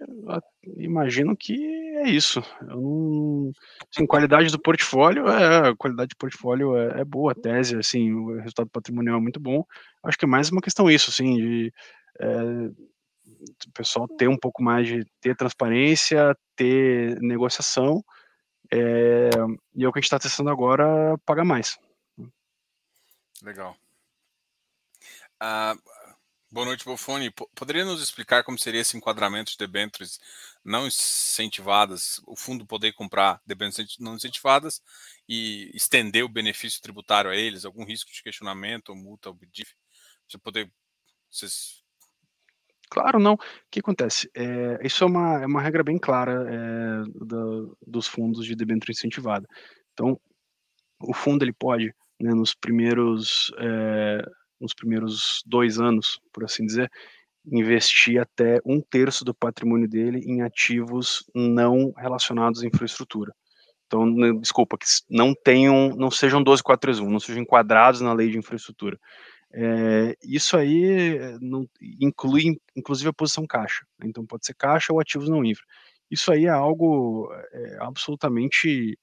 imagino 0.77 1.35
que 1.35 1.53
é 1.97 2.09
isso. 2.09 2.41
Eu 2.61 2.81
não, 2.81 3.51
assim, 3.93 4.05
qualidade 4.05 4.51
do 4.51 4.59
portfólio 4.59 5.27
é 5.27 5.75
qualidade 5.75 6.09
do 6.09 6.17
portfólio 6.17 6.75
é, 6.75 7.01
é, 7.01 7.05
boa, 7.05 7.31
a 7.31 7.35
tese, 7.35 7.75
assim, 7.75 8.11
o 8.13 8.37
resultado 8.37 8.69
patrimonial 8.69 9.17
é 9.17 9.21
muito 9.21 9.39
bom. 9.39 9.63
Acho 10.03 10.17
que 10.17 10.25
é 10.25 10.27
mais 10.27 10.49
uma 10.49 10.61
questão 10.61 10.89
isso, 10.89 11.09
assim, 11.09 11.35
de 11.37 11.73
é, 12.19 12.27
o 13.67 13.71
pessoal 13.73 14.07
ter 14.07 14.27
um 14.27 14.37
pouco 14.37 14.63
mais 14.63 14.87
de 14.87 15.05
ter 15.19 15.35
transparência, 15.35 16.35
ter 16.55 17.19
negociação 17.21 18.03
é, 18.71 19.29
e 19.75 19.83
é 19.83 19.87
o 19.87 19.91
que 19.91 19.99
a 19.99 20.01
gente 20.01 20.05
está 20.05 20.19
testando 20.19 20.49
agora, 20.49 21.17
paga 21.25 21.43
mais. 21.43 21.77
Legal. 23.43 23.75
Ah, 25.39 25.75
boa 26.51 26.65
noite, 26.65 26.83
Bofone. 26.83 27.31
Poderia 27.55 27.85
nos 27.85 28.01
explicar 28.01 28.43
como 28.43 28.59
seria 28.59 28.81
esse 28.81 28.97
enquadramento 28.97 29.51
de 29.51 29.57
debêntures 29.57 30.19
não 30.63 30.85
incentivadas, 30.85 32.21
o 32.27 32.35
fundo 32.35 32.65
poder 32.65 32.93
comprar 32.93 33.41
debêntures 33.45 33.97
não 33.99 34.15
incentivadas 34.15 34.81
e 35.27 35.71
estender 35.73 36.23
o 36.23 36.29
benefício 36.29 36.81
tributário 36.81 37.31
a 37.31 37.35
eles? 37.35 37.63
Algum 37.63 37.85
risco 37.85 38.11
de 38.11 38.21
questionamento 38.21 38.89
ou 38.89 38.95
multa 38.95 39.29
ou 39.29 39.35
BDIF? 39.35 39.73
Você 40.27 40.37
poder. 40.37 40.71
Vocês 41.29 41.81
Claro, 42.89 43.19
não. 43.19 43.35
O 43.35 43.39
que 43.71 43.79
acontece? 43.79 44.29
É, 44.35 44.85
isso 44.85 45.05
é 45.05 45.07
uma, 45.07 45.41
é 45.41 45.45
uma 45.45 45.61
regra 45.61 45.81
bem 45.81 45.97
clara 45.97 46.45
é, 46.49 47.25
do, 47.25 47.77
dos 47.87 48.05
fundos 48.05 48.45
de 48.45 48.53
debênture 48.53 48.91
incentivada. 48.91 49.47
Então, 49.93 50.19
o 50.99 51.13
fundo 51.13 51.45
ele 51.45 51.53
pode, 51.53 51.85
né, 52.19 52.33
nos 52.33 52.53
primeiros 52.53 53.49
é, 53.57 54.21
nos 54.61 54.73
primeiros 54.73 55.43
dois 55.45 55.79
anos, 55.79 56.21
por 56.31 56.43
assim 56.43 56.65
dizer, 56.65 56.89
investir 57.45 58.21
até 58.21 58.59
um 58.65 58.79
terço 58.79 59.25
do 59.25 59.33
patrimônio 59.33 59.89
dele 59.89 60.19
em 60.19 60.41
ativos 60.41 61.25
não 61.33 61.91
relacionados 61.97 62.63
à 62.63 62.67
infraestrutura. 62.67 63.33
Então, 63.87 64.39
desculpa, 64.39 64.77
que 64.77 64.85
não 65.09 65.33
tenham, 65.33 65.89
não 65.97 66.09
sejam 66.09 66.41
12431, 66.41 67.11
não 67.11 67.19
sejam 67.19 67.41
enquadrados 67.41 67.99
na 67.99 68.13
lei 68.13 68.29
de 68.29 68.37
infraestrutura. 68.37 68.97
É, 69.53 70.15
isso 70.23 70.55
aí 70.55 71.17
eh, 71.17 71.37
não, 71.41 71.67
inclui, 71.99 72.57
inclusive, 72.73 73.09
a 73.09 73.13
posição 73.13 73.45
caixa. 73.45 73.85
Né? 73.99 74.07
Então, 74.07 74.25
pode 74.25 74.45
ser 74.45 74.53
caixa 74.53 74.93
ou 74.93 75.01
ativos 75.01 75.27
não 75.27 75.43
infra. 75.43 75.65
Isso 76.09 76.31
aí 76.31 76.45
é 76.45 76.49
algo 76.49 77.29
é, 77.51 77.77
absolutamente 77.81 78.97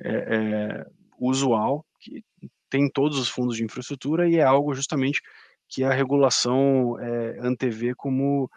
é, 0.00 0.86
usual, 1.18 1.84
que 2.00 2.24
tem 2.72 2.84
em 2.86 2.90
todos 2.90 3.18
os 3.18 3.28
fundos 3.28 3.56
de 3.56 3.64
infraestrutura 3.64 4.28
e 4.28 4.36
é 4.36 4.42
algo 4.42 4.74
justamente 4.74 5.20
que 5.68 5.84
a 5.84 5.92
regulação 5.92 6.96
antevê 7.40 7.94
como 7.94 8.50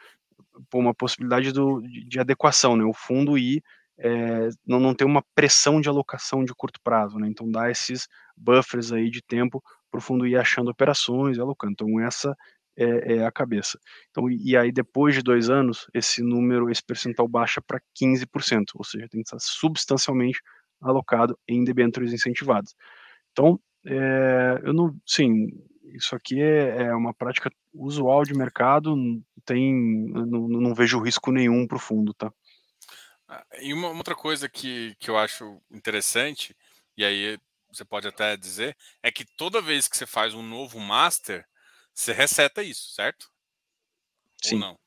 uma 0.73 0.93
possibilidade 0.93 1.51
do, 1.51 1.81
de, 1.81 2.05
de 2.05 2.19
adequação, 2.19 2.75
né? 2.75 2.83
O 2.83 2.93
fundo 2.93 3.37
ir 3.37 3.61
é, 3.97 4.49
não, 4.65 4.79
não 4.79 4.93
ter 4.93 5.05
uma 5.05 5.23
pressão 5.33 5.79
de 5.79 5.87
alocação 5.87 6.43
de 6.43 6.53
curto 6.53 6.79
prazo, 6.83 7.17
né? 7.17 7.27
Então 7.27 7.49
dá 7.49 7.69
esses 7.69 8.07
buffers 8.35 8.91
aí 8.91 9.09
de 9.09 9.21
tempo 9.21 9.63
para 9.89 9.97
o 9.99 10.01
fundo 10.01 10.27
ir 10.27 10.37
achando 10.37 10.69
operações 10.69 11.39
alocando. 11.39 11.73
Então 11.73 11.99
essa 12.01 12.35
é, 12.77 13.15
é, 13.15 13.25
a 13.25 13.31
cabeça. 13.31 13.79
Então, 14.11 14.29
e 14.29 14.57
aí 14.57 14.71
depois 14.71 15.15
de 15.15 15.21
dois 15.21 15.49
anos, 15.49 15.87
esse 15.93 16.21
número, 16.21 16.69
esse 16.69 16.83
percentual 16.83 17.27
baixa 17.27 17.61
para 17.61 17.81
15%, 17.97 18.71
ou 18.75 18.83
seja, 18.83 19.07
tem 19.09 19.21
que 19.21 19.27
estar 19.27 19.39
substancialmente 19.39 20.41
alocado 20.81 21.37
em 21.47 21.63
debêntures 21.63 22.11
incentivadas. 22.11 22.75
Então, 23.31 23.59
é, 23.85 24.61
eu 24.63 24.73
não, 24.73 24.99
sim, 25.05 25.47
isso 25.93 26.15
aqui 26.15 26.41
é, 26.41 26.83
é, 26.83 26.95
uma 26.95 27.13
prática 27.13 27.51
usual 27.73 28.23
de 28.23 28.33
mercado, 28.33 28.95
tem, 29.45 29.73
não, 30.09 30.47
não 30.47 30.73
vejo 30.73 31.01
risco 31.01 31.31
nenhum 31.31 31.67
para 31.67 31.77
o 31.77 31.79
fundo, 31.79 32.13
tá? 32.13 32.33
Ah, 33.27 33.45
e 33.59 33.73
uma 33.73 33.89
outra 33.89 34.15
coisa 34.15 34.49
que, 34.49 34.95
que 34.99 35.09
eu 35.09 35.17
acho 35.17 35.61
interessante, 35.71 36.55
e 36.97 37.03
aí 37.05 37.37
você 37.71 37.83
pode 37.83 38.07
até 38.07 38.35
dizer, 38.37 38.75
é 39.03 39.11
que 39.11 39.25
toda 39.25 39.61
vez 39.61 39.87
que 39.87 39.97
você 39.97 40.05
faz 40.05 40.33
um 40.33 40.43
novo 40.43 40.79
master, 40.79 41.45
você 41.93 42.11
reseta 42.11 42.63
isso, 42.63 42.91
certo? 42.93 43.29
Sim. 44.41 44.55
Ou 44.55 44.61
não? 44.61 44.79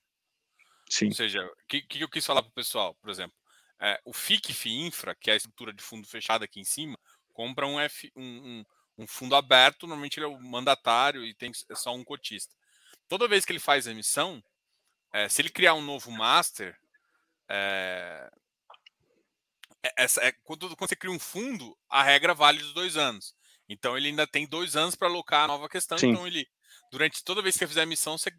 Sim. 0.90 1.06
Ou 1.06 1.14
seja, 1.14 1.44
o 1.44 1.66
que, 1.66 1.82
que 1.82 2.00
eu 2.00 2.08
quis 2.08 2.24
falar 2.24 2.42
para 2.42 2.50
o 2.50 2.54
pessoal, 2.54 2.94
por 2.94 3.10
exemplo? 3.10 3.36
É, 3.80 4.00
o 4.04 4.12
FIC 4.12 4.52
Infra, 4.66 5.14
que 5.14 5.30
é 5.30 5.34
a 5.34 5.36
estrutura 5.36 5.72
de 5.72 5.82
fundo 5.82 6.06
fechado 6.06 6.42
aqui 6.42 6.60
em 6.60 6.64
cima, 6.64 6.98
compra 7.32 7.66
um, 7.66 7.78
F, 7.78 8.10
um, 8.16 8.22
um, 8.22 8.64
um 8.98 9.06
fundo 9.06 9.36
aberto, 9.36 9.86
normalmente 9.86 10.18
ele 10.18 10.26
é 10.26 10.28
o 10.28 10.40
mandatário 10.40 11.24
e 11.24 11.32
tem 11.32 11.52
é 11.70 11.74
só 11.74 11.94
um 11.94 12.04
cotista. 12.04 12.52
Toda 13.08 13.28
vez 13.28 13.44
que 13.44 13.52
ele 13.52 13.60
faz 13.60 13.86
emissão, 13.86 14.42
é, 15.12 15.28
se 15.28 15.40
ele 15.40 15.48
criar 15.48 15.74
um 15.74 15.80
novo 15.80 16.10
master, 16.10 16.76
é, 17.48 18.30
é, 19.82 19.92
essa, 19.96 20.20
é, 20.22 20.32
quando, 20.42 20.76
quando, 20.76 20.88
você 20.90 20.96
cria 20.96 21.12
um 21.12 21.18
fundo, 21.18 21.78
a 21.88 22.02
regra 22.02 22.34
vale 22.34 22.58
dos 22.58 22.74
dois 22.74 22.96
anos. 22.96 23.34
Então 23.68 23.96
ele 23.96 24.08
ainda 24.08 24.26
tem 24.26 24.46
dois 24.46 24.76
anos 24.76 24.96
para 24.96 25.08
alocar 25.08 25.44
a 25.44 25.48
nova 25.48 25.68
questão. 25.68 25.96
Sim. 25.96 26.10
Então 26.10 26.26
ele, 26.26 26.46
durante 26.90 27.22
toda 27.22 27.40
vez 27.40 27.54
que 27.54 27.60
você 27.60 27.68
fizer 27.68 27.80
a 27.80 27.84
emissão, 27.84 28.18
você, 28.18 28.32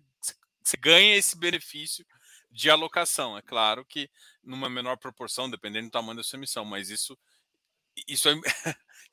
você 0.62 0.78
ganha 0.78 1.16
esse 1.16 1.38
benefício 1.38 2.06
de 2.52 2.70
alocação. 2.70 3.38
É 3.38 3.42
claro 3.42 3.86
que 3.86 4.10
numa 4.44 4.70
menor 4.70 4.98
proporção, 4.98 5.50
dependendo 5.50 5.88
do 5.88 5.92
tamanho 5.92 6.18
da 6.18 6.24
sua 6.24 6.38
emissão, 6.38 6.66
mas 6.66 6.90
isso 6.90 7.18
isso, 8.08 8.30
é, 8.30 8.36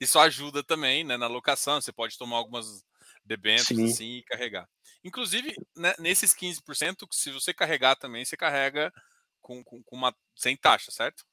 isso 0.00 0.18
ajuda 0.18 0.62
também 0.62 1.04
né, 1.04 1.16
na 1.16 1.26
alocação. 1.26 1.80
Você 1.80 1.92
pode 1.92 2.18
tomar 2.18 2.36
algumas 2.36 2.84
debêntures 3.24 3.92
assim 3.92 4.18
e 4.18 4.22
carregar. 4.22 4.68
Inclusive, 5.04 5.54
né, 5.76 5.94
nesses 5.98 6.34
15%, 6.34 7.06
se 7.10 7.30
você 7.30 7.52
carregar 7.52 7.96
também, 7.96 8.24
você 8.24 8.36
carrega 8.36 8.92
com, 9.40 9.62
com, 9.62 9.82
com 9.82 9.96
uma 9.96 10.14
sem 10.34 10.56
taxa, 10.56 10.90
certo? 10.90 11.24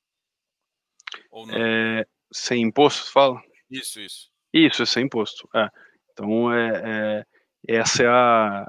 Ou 1.32 1.48
não? 1.48 1.56
É, 1.56 2.06
sem 2.32 2.62
imposto, 2.62 3.12
fala? 3.12 3.42
Isso, 3.70 4.00
isso. 4.00 4.32
Isso, 4.54 4.84
é 4.84 4.86
sem 4.86 5.06
imposto. 5.06 5.50
É. 5.56 5.68
Então, 6.12 6.54
é, 6.54 7.26
é, 7.68 7.76
essa, 7.76 8.04
é 8.04 8.08
a, 8.08 8.66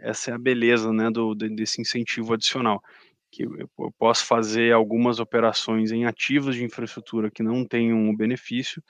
essa 0.00 0.30
é 0.30 0.34
a 0.34 0.38
beleza 0.38 0.92
né, 0.92 1.10
do, 1.10 1.34
desse 1.34 1.80
incentivo 1.80 2.34
adicional. 2.34 2.82
Que 3.30 3.44
eu 3.44 3.92
posso 3.98 4.24
fazer 4.24 4.72
algumas 4.72 5.20
operações 5.20 5.92
em 5.92 6.06
ativos 6.06 6.56
de 6.56 6.64
infraestrutura 6.64 7.30
que 7.30 7.42
não 7.42 7.64
tenham 7.64 7.98
um 7.98 8.16
benefício, 8.16 8.82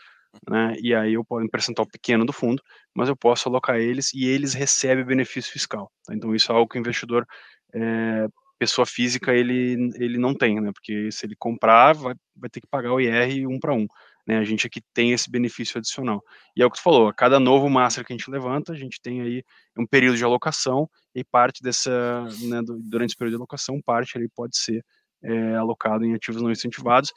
né, 0.48 0.74
e 0.80 0.94
aí 0.94 1.14
eu 1.14 1.24
posso, 1.24 1.44
em 1.44 1.48
percentual 1.48 1.86
pequeno 1.86 2.24
do 2.24 2.32
fundo, 2.32 2.62
mas 2.94 3.08
eu 3.08 3.16
posso 3.16 3.48
alocar 3.48 3.76
eles 3.76 4.12
e 4.14 4.26
eles 4.26 4.54
recebem 4.54 5.04
benefício 5.04 5.52
fiscal. 5.52 5.90
Tá? 6.04 6.14
Então, 6.14 6.34
isso 6.34 6.52
é 6.52 6.54
algo 6.54 6.68
que 6.68 6.78
o 6.78 6.80
investidor 6.80 7.26
é, 7.74 8.28
pessoa 8.58 8.84
física 8.84 9.32
ele, 9.32 9.90
ele 9.96 10.18
não 10.18 10.34
tem, 10.34 10.60
né? 10.60 10.70
Porque 10.72 11.10
se 11.12 11.24
ele 11.24 11.36
comprar, 11.38 11.94
vai, 11.94 12.14
vai 12.36 12.50
ter 12.50 12.60
que 12.60 12.66
pagar 12.66 12.92
o 12.92 13.00
IR 13.00 13.48
um 13.48 13.58
para 13.58 13.72
um. 13.72 13.86
Né? 14.26 14.36
A 14.38 14.44
gente 14.44 14.66
aqui 14.66 14.80
tem 14.92 15.12
esse 15.12 15.30
benefício 15.30 15.78
adicional. 15.78 16.22
E 16.56 16.62
é 16.62 16.66
o 16.66 16.70
que 16.70 16.76
tu 16.76 16.82
falou, 16.82 17.08
a 17.08 17.14
cada 17.14 17.38
novo 17.38 17.68
master 17.70 18.04
que 18.04 18.12
a 18.12 18.16
gente 18.16 18.30
levanta, 18.30 18.72
a 18.72 18.76
gente 18.76 19.00
tem 19.00 19.22
aí 19.22 19.44
um 19.78 19.86
período 19.86 20.16
de 20.16 20.24
alocação 20.24 20.90
e 21.14 21.24
parte 21.24 21.62
dessa, 21.62 22.24
né, 22.42 22.60
durante 22.80 23.10
esse 23.10 23.16
período 23.16 23.34
de 23.34 23.38
alocação, 23.38 23.80
parte 23.80 24.18
ali 24.18 24.28
pode 24.28 24.58
ser 24.58 24.84
é, 25.22 25.54
alocado 25.54 26.04
em 26.04 26.14
ativos 26.14 26.42
não 26.42 26.50
incentivados. 26.50 27.12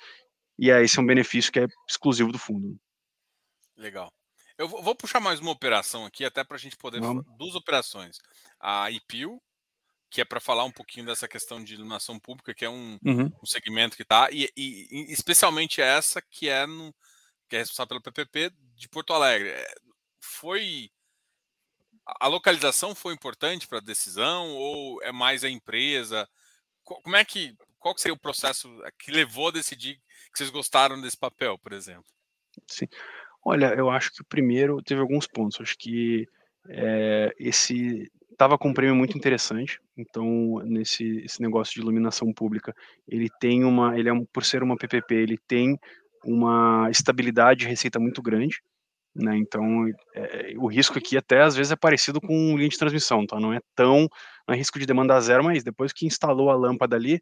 E 0.59 0.71
aí 0.71 0.85
esse 0.85 0.99
é 0.99 1.01
um 1.01 1.05
benefício 1.05 1.51
que 1.51 1.59
é 1.59 1.67
exclusivo 1.89 2.31
do 2.31 2.37
fundo. 2.37 2.77
Legal. 3.81 4.13
Eu 4.57 4.67
vou 4.67 4.95
puxar 4.95 5.19
mais 5.19 5.39
uma 5.39 5.51
operação 5.51 6.05
aqui, 6.05 6.23
até 6.23 6.43
para 6.43 6.55
a 6.55 6.59
gente 6.59 6.77
poder. 6.77 7.01
Vamos. 7.01 7.25
Duas 7.37 7.55
operações. 7.55 8.19
A 8.59 8.91
IPIL 8.91 9.41
que 10.11 10.19
é 10.19 10.25
para 10.25 10.41
falar 10.41 10.65
um 10.65 10.71
pouquinho 10.71 11.05
dessa 11.05 11.25
questão 11.25 11.63
de 11.63 11.73
iluminação 11.73 12.19
pública, 12.19 12.53
que 12.53 12.65
é 12.65 12.69
um, 12.69 12.99
uhum. 13.03 13.31
um 13.41 13.45
segmento 13.45 13.95
que 13.95 14.03
está, 14.03 14.27
e, 14.29 14.51
e, 14.57 15.05
especialmente 15.09 15.81
essa 15.81 16.21
que 16.21 16.49
é, 16.49 16.67
no, 16.67 16.93
que 17.47 17.55
é 17.55 17.59
responsável 17.59 18.01
pelo 18.01 18.01
PPP 18.01 18.51
de 18.75 18.89
Porto 18.89 19.13
Alegre. 19.13 19.47
É, 19.47 19.73
foi. 20.19 20.91
A 22.19 22.27
localização 22.27 22.93
foi 22.93 23.13
importante 23.13 23.67
para 23.69 23.77
a 23.77 23.81
decisão 23.81 24.49
ou 24.49 25.01
é 25.01 25.13
mais 25.13 25.45
a 25.45 25.49
empresa? 25.49 26.29
Como 26.83 27.15
é 27.15 27.23
que. 27.23 27.55
Qual 27.79 27.95
que 27.95 28.01
seria 28.01 28.13
o 28.13 28.19
processo 28.19 28.69
que 28.99 29.11
levou 29.11 29.47
a 29.47 29.51
decidir 29.51 29.95
que 29.95 30.37
vocês 30.37 30.49
gostaram 30.49 30.99
desse 30.99 31.17
papel, 31.17 31.57
por 31.57 31.71
exemplo? 31.71 32.05
Sim. 32.67 32.87
Olha, 33.43 33.73
eu 33.75 33.89
acho 33.89 34.11
que 34.13 34.21
o 34.21 34.25
primeiro 34.25 34.81
teve 34.83 35.01
alguns 35.01 35.27
pontos. 35.27 35.59
Acho 35.61 35.75
que 35.77 36.27
é, 36.69 37.33
esse 37.39 38.09
estava 38.31 38.57
com 38.57 38.69
um 38.69 38.73
prêmio 38.73 38.95
muito 38.95 39.17
interessante. 39.17 39.79
Então, 39.97 40.59
nesse 40.65 41.03
esse 41.25 41.41
negócio 41.41 41.73
de 41.73 41.81
iluminação 41.81 42.33
pública, 42.33 42.73
ele 43.07 43.29
tem 43.39 43.63
uma, 43.63 43.97
ele 43.97 44.09
é 44.09 44.13
um, 44.13 44.25
por 44.25 44.43
ser 44.45 44.63
uma 44.63 44.77
PPP, 44.77 45.15
ele 45.15 45.37
tem 45.47 45.77
uma 46.25 46.89
estabilidade 46.91 47.61
de 47.61 47.67
receita 47.67 47.99
muito 47.99 48.21
grande, 48.21 48.57
né? 49.15 49.37
Então, 49.37 49.87
é, 50.15 50.53
o 50.57 50.67
risco 50.67 50.97
aqui 50.99 51.17
até 51.17 51.41
às 51.41 51.55
vezes 51.55 51.71
é 51.71 51.75
parecido 51.75 52.21
com 52.21 52.57
linha 52.57 52.69
de 52.69 52.77
transmissão, 52.77 53.25
tá? 53.27 53.39
Não 53.39 53.53
é 53.53 53.59
tão, 53.75 54.07
não 54.47 54.55
é 54.55 54.57
risco 54.57 54.79
de 54.79 54.85
demanda 54.85 55.19
zero, 55.21 55.43
mas 55.43 55.63
depois 55.63 55.93
que 55.93 56.05
instalou 56.07 56.49
a 56.51 56.55
lâmpada 56.55 56.95
ali, 56.95 57.21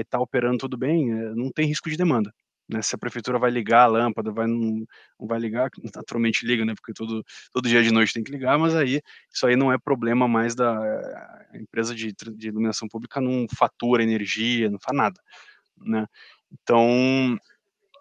está 0.00 0.18
é, 0.18 0.20
operando 0.20 0.58
tudo 0.58 0.76
bem, 0.78 1.10
não 1.36 1.50
tem 1.52 1.66
risco 1.66 1.90
de 1.90 1.96
demanda. 1.96 2.32
Né, 2.68 2.80
se 2.80 2.94
a 2.94 2.98
prefeitura 2.98 3.38
vai 3.38 3.50
ligar 3.50 3.82
a 3.82 3.86
lâmpada, 3.86 4.30
vai 4.30 4.46
não, 4.46 4.86
não 5.18 5.26
vai 5.26 5.38
ligar, 5.38 5.68
naturalmente 5.94 6.46
liga, 6.46 6.64
né, 6.64 6.74
porque 6.74 6.92
todo, 6.92 7.24
todo 7.52 7.68
dia 7.68 7.82
de 7.82 7.92
noite 7.92 8.14
tem 8.14 8.22
que 8.22 8.30
ligar, 8.30 8.58
mas 8.58 8.74
aí 8.74 9.00
isso 9.32 9.46
aí 9.46 9.56
não 9.56 9.72
é 9.72 9.78
problema 9.78 10.28
mais 10.28 10.54
da 10.54 11.46
empresa 11.54 11.94
de, 11.94 12.12
de 12.12 12.48
iluminação 12.48 12.88
pública, 12.88 13.20
não 13.20 13.46
fatura 13.54 14.02
energia, 14.02 14.70
não 14.70 14.78
faz 14.78 14.96
nada, 14.96 15.20
né. 15.76 16.06
Então, 16.52 17.38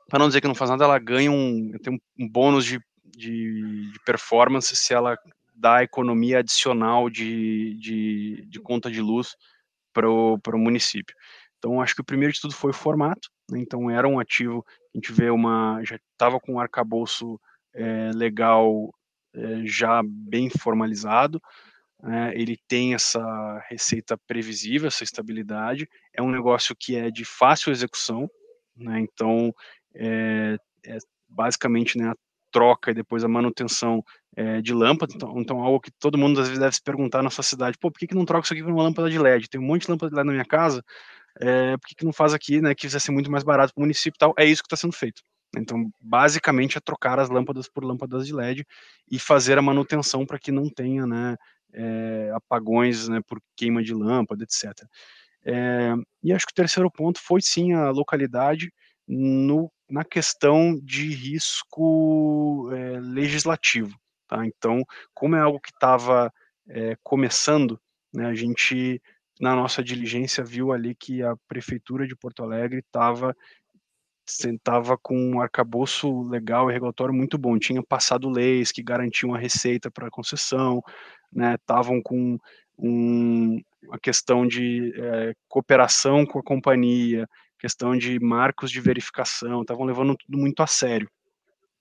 para 0.10 0.20
não 0.20 0.28
dizer 0.28 0.42
que 0.42 0.48
não 0.48 0.56
faz 0.56 0.70
nada, 0.70 0.84
ela 0.84 1.00
ganha 1.00 1.32
um, 1.32 1.72
tem 1.82 1.94
um, 1.94 2.00
um 2.20 2.30
bônus 2.30 2.66
de, 2.66 2.80
de, 3.06 3.92
de, 3.92 4.00
performance 4.06 4.76
se 4.76 4.94
ela 4.94 5.18
dá 5.56 5.84
economia 5.84 6.40
adicional 6.40 7.10
de, 7.10 7.76
de, 7.76 8.46
de 8.48 8.60
conta 8.60 8.92
de 8.92 9.02
luz 9.02 9.36
para 9.94 10.10
o 10.10 10.58
município. 10.58 11.16
Então, 11.62 11.80
acho 11.80 11.94
que 11.94 12.02
o 12.02 12.06
primeiro 12.06 12.34
de 12.34 12.42
tudo 12.42 12.56
foi 12.56 12.72
o 12.72 12.74
formato, 12.74 13.30
né? 13.52 13.60
então 13.60 13.88
era 13.88 14.08
um 14.08 14.20
ativo, 14.20 14.66
a 14.68 14.98
gente 14.98 15.14
vê 15.14 15.30
uma, 15.30 15.80
já 15.84 16.00
estava 16.12 16.40
com 16.40 16.54
um 16.54 16.60
arcabouço 16.60 17.40
é, 17.72 18.10
legal 18.16 18.92
é, 19.36 19.62
já 19.64 20.02
bem 20.04 20.50
formalizado, 20.50 21.40
né? 22.02 22.34
ele 22.34 22.58
tem 22.68 22.96
essa 22.96 23.64
receita 23.70 24.18
previsível, 24.26 24.88
essa 24.88 25.04
estabilidade, 25.04 25.88
é 26.12 26.20
um 26.20 26.32
negócio 26.32 26.76
que 26.76 26.96
é 26.96 27.12
de 27.12 27.24
fácil 27.24 27.72
execução, 27.72 28.28
né? 28.76 29.00
então 29.00 29.54
é, 29.94 30.58
é 30.84 30.98
basicamente 31.30 31.96
né, 31.96 32.10
a 32.10 32.16
troca 32.52 32.90
e 32.90 32.96
depois 32.96 33.24
a 33.24 33.28
manutenção 33.28 34.04
é, 34.36 34.62
de 34.62 34.74
lâmpada, 34.74 35.14
então, 35.16 35.34
então, 35.38 35.62
algo 35.62 35.80
que 35.80 35.92
todo 35.92 36.18
mundo 36.18 36.40
às 36.40 36.48
vezes 36.48 36.60
deve 36.60 36.76
se 36.76 36.82
perguntar 36.82 37.22
na 37.22 37.30
sua 37.30 37.44
cidade, 37.44 37.78
pô, 37.80 37.92
por 37.92 38.00
que, 38.00 38.08
que 38.08 38.16
não 38.16 38.26
troca 38.26 38.46
isso 38.46 38.54
aqui 38.54 38.64
por 38.64 38.72
uma 38.72 38.84
lâmpada 38.84 39.10
de 39.10 39.20
LED? 39.20 39.50
Tem 39.50 39.60
um 39.60 39.64
monte 39.64 39.86
de 39.86 39.92
lâmpada 39.92 40.10
de 40.10 40.16
LED 40.16 40.26
na 40.26 40.34
minha 40.34 40.46
casa, 40.46 40.84
é, 41.40 41.78
por 41.78 41.88
que, 41.88 41.96
que 41.96 42.06
não 42.06 42.14
faz 42.14 42.34
aqui, 42.34 42.62
né, 42.62 42.76
que 42.76 42.88
vai 42.88 43.00
ser 43.00 43.12
muito 43.12 43.32
mais 43.32 43.44
barato 43.44 43.74
para 43.74 43.82
o 43.82 43.84
município 43.84 44.18
e 44.18 44.20
tal, 44.20 44.34
é 44.38 44.46
isso 44.46 44.62
que 44.62 44.68
está 44.68 44.76
sendo 44.76 44.94
feito. 44.94 45.22
Então, 45.58 45.92
basicamente, 46.00 46.78
é 46.78 46.82
trocar 46.82 47.20
as 47.20 47.30
lâmpadas 47.30 47.68
por 47.68 47.84
lâmpadas 47.84 48.26
de 48.26 48.34
LED 48.34 48.66
e 49.10 49.20
fazer 49.20 49.58
a 49.58 49.62
manutenção 49.62 50.26
para 50.26 50.40
que 50.40 50.52
não 50.52 50.70
tenha, 50.70 51.06
né, 51.06 51.36
é, 51.74 52.32
apagões, 52.34 53.08
né, 53.08 53.22
por 53.28 53.42
queima 53.56 53.84
de 53.84 53.94
lâmpada, 53.94 54.44
etc. 54.44 54.74
É, 55.44 55.94
e 56.24 56.32
acho 56.32 56.46
que 56.46 56.54
o 56.54 56.56
terceiro 56.56 56.90
ponto 56.90 57.20
foi, 57.20 57.42
sim, 57.42 57.74
a 57.74 57.90
localidade 57.90 58.72
no, 59.08 59.72
na 59.90 60.06
questão 60.06 60.80
de 60.82 61.14
risco 61.14 62.70
é, 62.72 63.00
legislativo. 63.00 63.98
Tá? 64.28 64.46
Então, 64.46 64.84
como 65.14 65.36
é 65.36 65.42
algo 65.42 65.60
que 65.60 65.72
estava 65.72 66.32
começando, 67.04 67.78
né, 68.14 68.28
a 68.28 68.34
gente 68.34 69.02
na 69.42 69.56
nossa 69.56 69.84
diligência 69.84 70.44
viu 70.44 70.72
ali 70.72 70.94
que 70.94 71.24
a 71.24 71.36
prefeitura 71.48 72.08
de 72.08 72.16
Porto 72.16 72.44
Alegre 72.44 72.80
estava 72.80 73.36
sentava 74.24 74.98
com 74.98 75.18
um 75.18 75.42
arcabouço 75.42 76.22
legal 76.30 76.70
e 76.70 76.74
regulatório 76.74 77.14
muito 77.14 77.38
bom, 77.38 77.58
tinha 77.58 77.82
passado 77.84 78.30
leis 78.30 78.72
que 78.72 78.84
garantiam 78.84 79.34
a 79.34 79.38
receita 79.38 79.90
para 79.90 80.08
a 80.08 80.12
concessão, 80.12 80.82
né, 81.34 81.56
estavam 81.56 82.02
com 82.02 82.38
um, 82.78 83.60
a 83.92 84.00
questão 84.00 84.48
de 84.48 84.94
é, 84.96 85.34
cooperação 85.50 86.26
com 86.26 86.40
a 86.40 86.44
companhia, 86.44 87.28
questão 87.60 87.98
de 87.98 88.20
marcos 88.20 88.72
de 88.72 88.80
verificação, 88.80 89.62
estavam 89.62 89.86
levando 89.86 90.16
tudo 90.16 90.38
muito 90.38 90.62
a 90.62 90.68
sério. 90.68 91.10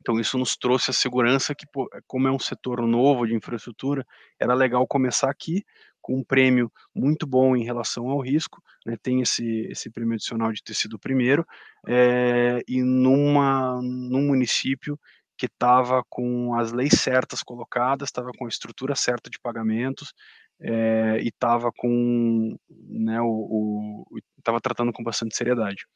Então 0.01 0.19
isso 0.19 0.39
nos 0.39 0.57
trouxe 0.57 0.91
a 0.91 0.95
segurança 0.95 1.55
que, 1.55 1.67
como 2.07 2.27
é 2.27 2.31
um 2.31 2.39
setor 2.39 2.81
novo 2.87 3.27
de 3.27 3.35
infraestrutura, 3.35 4.05
era 4.39 4.55
legal 4.55 4.87
começar 4.87 5.31
aqui, 5.31 5.63
com 6.01 6.19
um 6.19 6.25
prêmio 6.25 6.73
muito 6.95 7.27
bom 7.27 7.57
em 7.57 7.65
relação 7.65 8.09
ao 8.09 8.21
risco, 8.21 8.63
né, 8.87 8.97
tem 9.03 9.21
esse, 9.21 9.67
esse 9.71 9.91
prêmio 9.91 10.15
adicional 10.15 10.53
de 10.53 10.63
ter 10.63 10.75
sido 10.75 10.95
o 10.95 10.99
primeiro, 10.99 11.47
é, 11.87 12.61
e 12.67 12.83
numa, 12.83 13.81
num 13.83 14.29
município 14.29 14.99
que 15.37 15.47
estava 15.47 16.05
com 16.09 16.55
as 16.55 16.73
leis 16.73 17.01
certas 17.01 17.43
colocadas, 17.43 18.09
estava 18.09 18.31
com 18.37 18.45
a 18.45 18.49
estrutura 18.49 18.95
certa 18.95 19.31
de 19.31 19.39
pagamentos, 19.41 20.13
é, 20.61 21.19
e 21.23 21.29
estava 21.29 21.73
com, 21.73 22.57
né, 22.69 23.19
o, 23.23 24.07
estava 24.39 24.61
tratando 24.61 24.93
com 24.93 25.03
bastante 25.03 25.35
seriedade. 25.35 25.87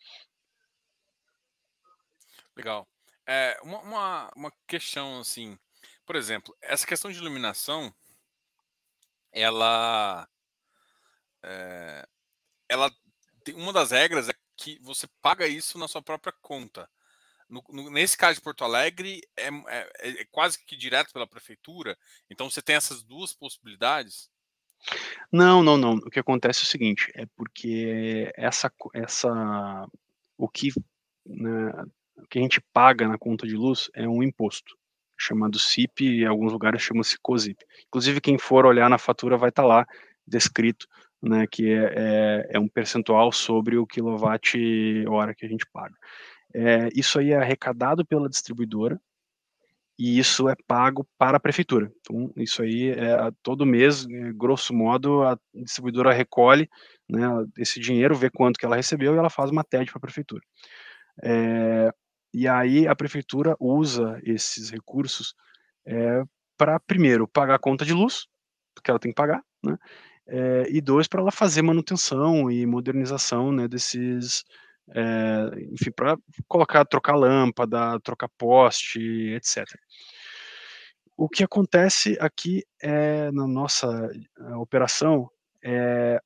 Legal. 2.56 2.88
É, 3.26 3.58
uma, 3.62 3.80
uma, 3.80 4.30
uma 4.36 4.52
questão 4.66 5.20
assim, 5.20 5.58
por 6.06 6.16
exemplo, 6.16 6.54
essa 6.62 6.86
questão 6.86 7.10
de 7.10 7.18
iluminação, 7.18 7.92
ela, 9.34 10.28
é, 11.42 12.08
ela 12.68 12.90
tem 13.42 13.54
uma 13.54 13.72
das 13.72 13.90
regras 13.90 14.28
é 14.28 14.34
que 14.56 14.78
você 14.80 15.06
paga 15.20 15.46
isso 15.46 15.76
na 15.76 15.88
sua 15.88 16.00
própria 16.00 16.32
conta. 16.40 16.88
No, 17.48 17.62
no, 17.68 17.90
nesse 17.90 18.16
caso 18.16 18.36
de 18.36 18.44
Porto 18.44 18.64
Alegre, 18.64 19.20
é, 19.36 19.48
é, 19.48 19.90
é, 19.98 20.24
quase 20.30 20.64
que 20.64 20.76
direto 20.76 21.12
pela 21.12 21.26
prefeitura. 21.26 21.98
Então 22.30 22.48
você 22.48 22.62
tem 22.62 22.76
essas 22.76 23.02
duas 23.02 23.34
possibilidades. 23.34 24.30
Não, 25.30 25.62
não, 25.62 25.76
não. 25.76 25.94
O 25.94 26.10
que 26.10 26.20
acontece 26.20 26.60
é 26.60 26.64
o 26.64 26.66
seguinte, 26.66 27.10
é 27.14 27.26
porque 27.36 28.32
essa, 28.36 28.72
essa, 28.94 29.88
o 30.38 30.48
que, 30.48 30.68
né, 31.26 31.70
o 32.16 32.26
que 32.28 32.38
a 32.38 32.42
gente 32.42 32.60
paga 32.72 33.08
na 33.08 33.18
conta 33.18 33.46
de 33.46 33.56
luz 33.56 33.90
é 33.94 34.06
um 34.08 34.22
imposto 34.22 34.76
chamado 35.16 35.58
CIP 35.58 36.04
e 36.04 36.22
em 36.22 36.26
alguns 36.26 36.52
lugares 36.52 36.82
chama-se 36.82 37.18
COSIP. 37.20 37.64
Inclusive 37.88 38.20
quem 38.20 38.38
for 38.38 38.66
olhar 38.66 38.88
na 38.90 38.98
fatura 38.98 39.36
vai 39.36 39.48
estar 39.48 39.62
tá 39.62 39.68
lá 39.68 39.86
descrito, 40.26 40.86
né, 41.22 41.46
que 41.46 41.70
é, 41.70 41.92
é, 41.96 42.48
é 42.52 42.58
um 42.58 42.68
percentual 42.68 43.32
sobre 43.32 43.76
o 43.76 43.86
quilowatt 43.86 44.56
hora 45.08 45.34
que 45.34 45.46
a 45.46 45.48
gente 45.48 45.66
paga. 45.72 45.94
É, 46.54 46.88
isso 46.94 47.18
aí 47.18 47.32
é 47.32 47.36
arrecadado 47.36 48.04
pela 48.04 48.28
distribuidora, 48.28 49.00
e 49.98 50.18
isso 50.18 50.48
é 50.48 50.54
pago 50.66 51.06
para 51.16 51.36
a 51.36 51.40
prefeitura. 51.40 51.92
Então, 52.00 52.32
isso 52.36 52.62
aí 52.62 52.90
é 52.90 53.30
todo 53.42 53.64
mês, 53.64 54.06
é, 54.06 54.32
grosso 54.32 54.74
modo, 54.74 55.22
a 55.22 55.38
distribuidora 55.54 56.12
recolhe 56.12 56.68
né, 57.08 57.26
esse 57.58 57.78
dinheiro, 57.78 58.14
vê 58.14 58.28
quanto 58.28 58.58
que 58.58 58.66
ela 58.66 58.76
recebeu 58.76 59.14
e 59.14 59.18
ela 59.18 59.30
faz 59.30 59.50
uma 59.50 59.64
TED 59.64 59.90
para 59.90 59.98
a 59.98 60.00
prefeitura. 60.00 60.42
É, 61.22 61.92
e 62.34 62.48
aí 62.48 62.88
a 62.88 62.96
prefeitura 62.96 63.56
usa 63.60 64.20
esses 64.24 64.70
recursos 64.70 65.34
é, 65.86 66.22
para, 66.56 66.80
primeiro, 66.80 67.28
pagar 67.28 67.54
a 67.54 67.58
conta 67.58 67.84
de 67.84 67.92
luz, 67.92 68.26
porque 68.74 68.90
ela 68.90 68.98
tem 68.98 69.12
que 69.12 69.16
pagar, 69.16 69.40
né? 69.62 69.76
É, 70.26 70.66
e 70.68 70.80
dois, 70.80 71.06
para 71.06 71.20
ela 71.20 71.30
fazer 71.30 71.62
manutenção 71.62 72.50
e 72.50 72.66
modernização 72.66 73.52
né, 73.52 73.68
desses, 73.68 74.42
é, 74.90 75.50
enfim, 75.70 75.92
para 75.94 76.16
colocar, 76.48 76.84
trocar 76.86 77.14
lâmpada, 77.14 78.00
trocar 78.00 78.28
poste, 78.38 78.98
etc. 79.34 79.64
O 81.16 81.28
que 81.28 81.44
acontece 81.44 82.16
aqui 82.18 82.64
é, 82.82 83.30
na 83.30 83.46
nossa 83.46 83.86
eh, 84.40 84.54
operação 84.56 85.30
é 85.62 86.20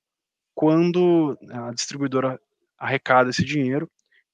quando 0.55 1.39
a 1.51 1.73
distribuidora 1.73 2.41
arrecada 2.79 3.29
esse 3.31 3.45
dinheiro, 3.45 3.91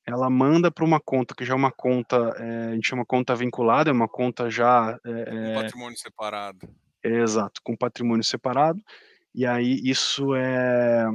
ela 0.07 0.29
manda 0.29 0.71
para 0.71 0.85
uma 0.85 1.01
conta 1.01 1.35
que 1.35 1.45
já 1.45 1.55
é 1.55 1.57
uma 1.57 1.73
conta, 1.73 2.17
é, 2.39 2.69
a 2.69 2.75
gente 2.75 2.89
chama 2.89 3.05
conta 3.07 3.35
vinculada, 3.35 3.91
é 3.91 3.93
uma 3.93 4.09
conta 4.09 4.51
já. 4.51 4.99
É, 5.05 5.25
com 5.25 5.63
patrimônio 5.63 5.99
separado. 5.99 6.69
exato, 7.03 7.61
com 7.63 7.77
patrimônio 7.77 8.25
separado, 8.25 8.81
e 9.35 9.47
aí 9.47 9.81
isso 9.83 10.35
é 10.35 11.07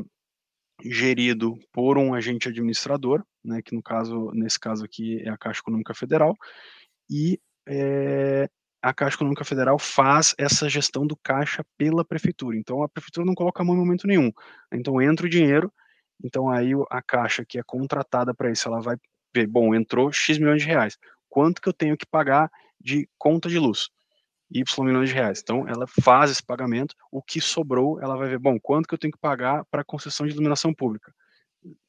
gerido 0.84 1.58
por 1.72 1.98
um 1.98 2.14
agente 2.14 2.50
administrador, 2.50 3.24
né, 3.44 3.62
que 3.62 3.76
no 3.76 3.84
caso, 3.84 4.32
nesse 4.34 4.60
caso 4.60 4.86
aqui 4.86 5.22
é 5.24 5.30
a 5.30 5.38
Caixa 5.38 5.60
Econômica 5.60 5.94
Federal, 5.94 6.36
e 7.10 7.40
é, 7.68 8.50
a 8.82 8.94
Caixa 8.94 9.18
Econômica 9.18 9.44
Federal 9.44 9.78
faz 9.78 10.34
essa 10.38 10.70
gestão 10.70 11.06
do 11.06 11.16
caixa 11.18 11.64
pela 11.78 12.06
prefeitura. 12.06 12.58
Então 12.58 12.82
a 12.82 12.90
prefeitura 12.90 13.26
não 13.26 13.36
coloca 13.36 13.62
a 13.62 13.66
mão 13.66 13.76
em 13.76 13.80
momento 13.80 14.08
nenhum. 14.08 14.32
Então 14.74 15.02
entra 15.02 15.26
o 15.26 15.30
dinheiro, 15.30 15.72
então 16.24 16.50
aí 16.50 16.72
a 16.90 17.02
Caixa 17.02 17.46
que 17.46 17.60
é 17.60 17.64
contratada 17.64 18.34
para 18.34 18.52
isso, 18.52 18.68
ela 18.68 18.82
vai 18.82 18.98
ver, 19.34 19.48
bom, 19.48 19.74
entrou 19.76 20.12
X 20.12 20.38
milhões 20.38 20.62
de 20.62 20.68
reais. 20.68 20.98
Quanto 21.30 21.62
que 21.62 21.70
eu 21.70 21.74
tenho 21.74 21.98
que 21.98 22.06
pagar 22.06 22.52
de 22.80 23.08
conta 23.18 23.48
de 23.48 23.60
luz? 23.60 23.90
Y 24.52 24.84
milhões 24.84 25.10
de 25.10 25.16
reais. 25.16 25.40
Então, 25.44 25.68
ela 25.68 25.86
faz 26.02 26.32
esse 26.32 26.44
pagamento, 26.44 26.96
o 27.12 27.22
que 27.22 27.40
sobrou, 27.40 28.02
ela 28.02 28.18
vai 28.18 28.28
ver, 28.28 28.40
bom, 28.40 28.60
quanto 28.60 28.88
que 28.88 28.94
eu 28.94 28.98
tenho 28.98 29.14
que 29.14 29.20
pagar 29.20 29.64
para 29.66 29.84
concessão 29.84 30.26
de 30.26 30.34
iluminação 30.34 30.74
pública? 30.74 31.14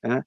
Né? 0.02 0.22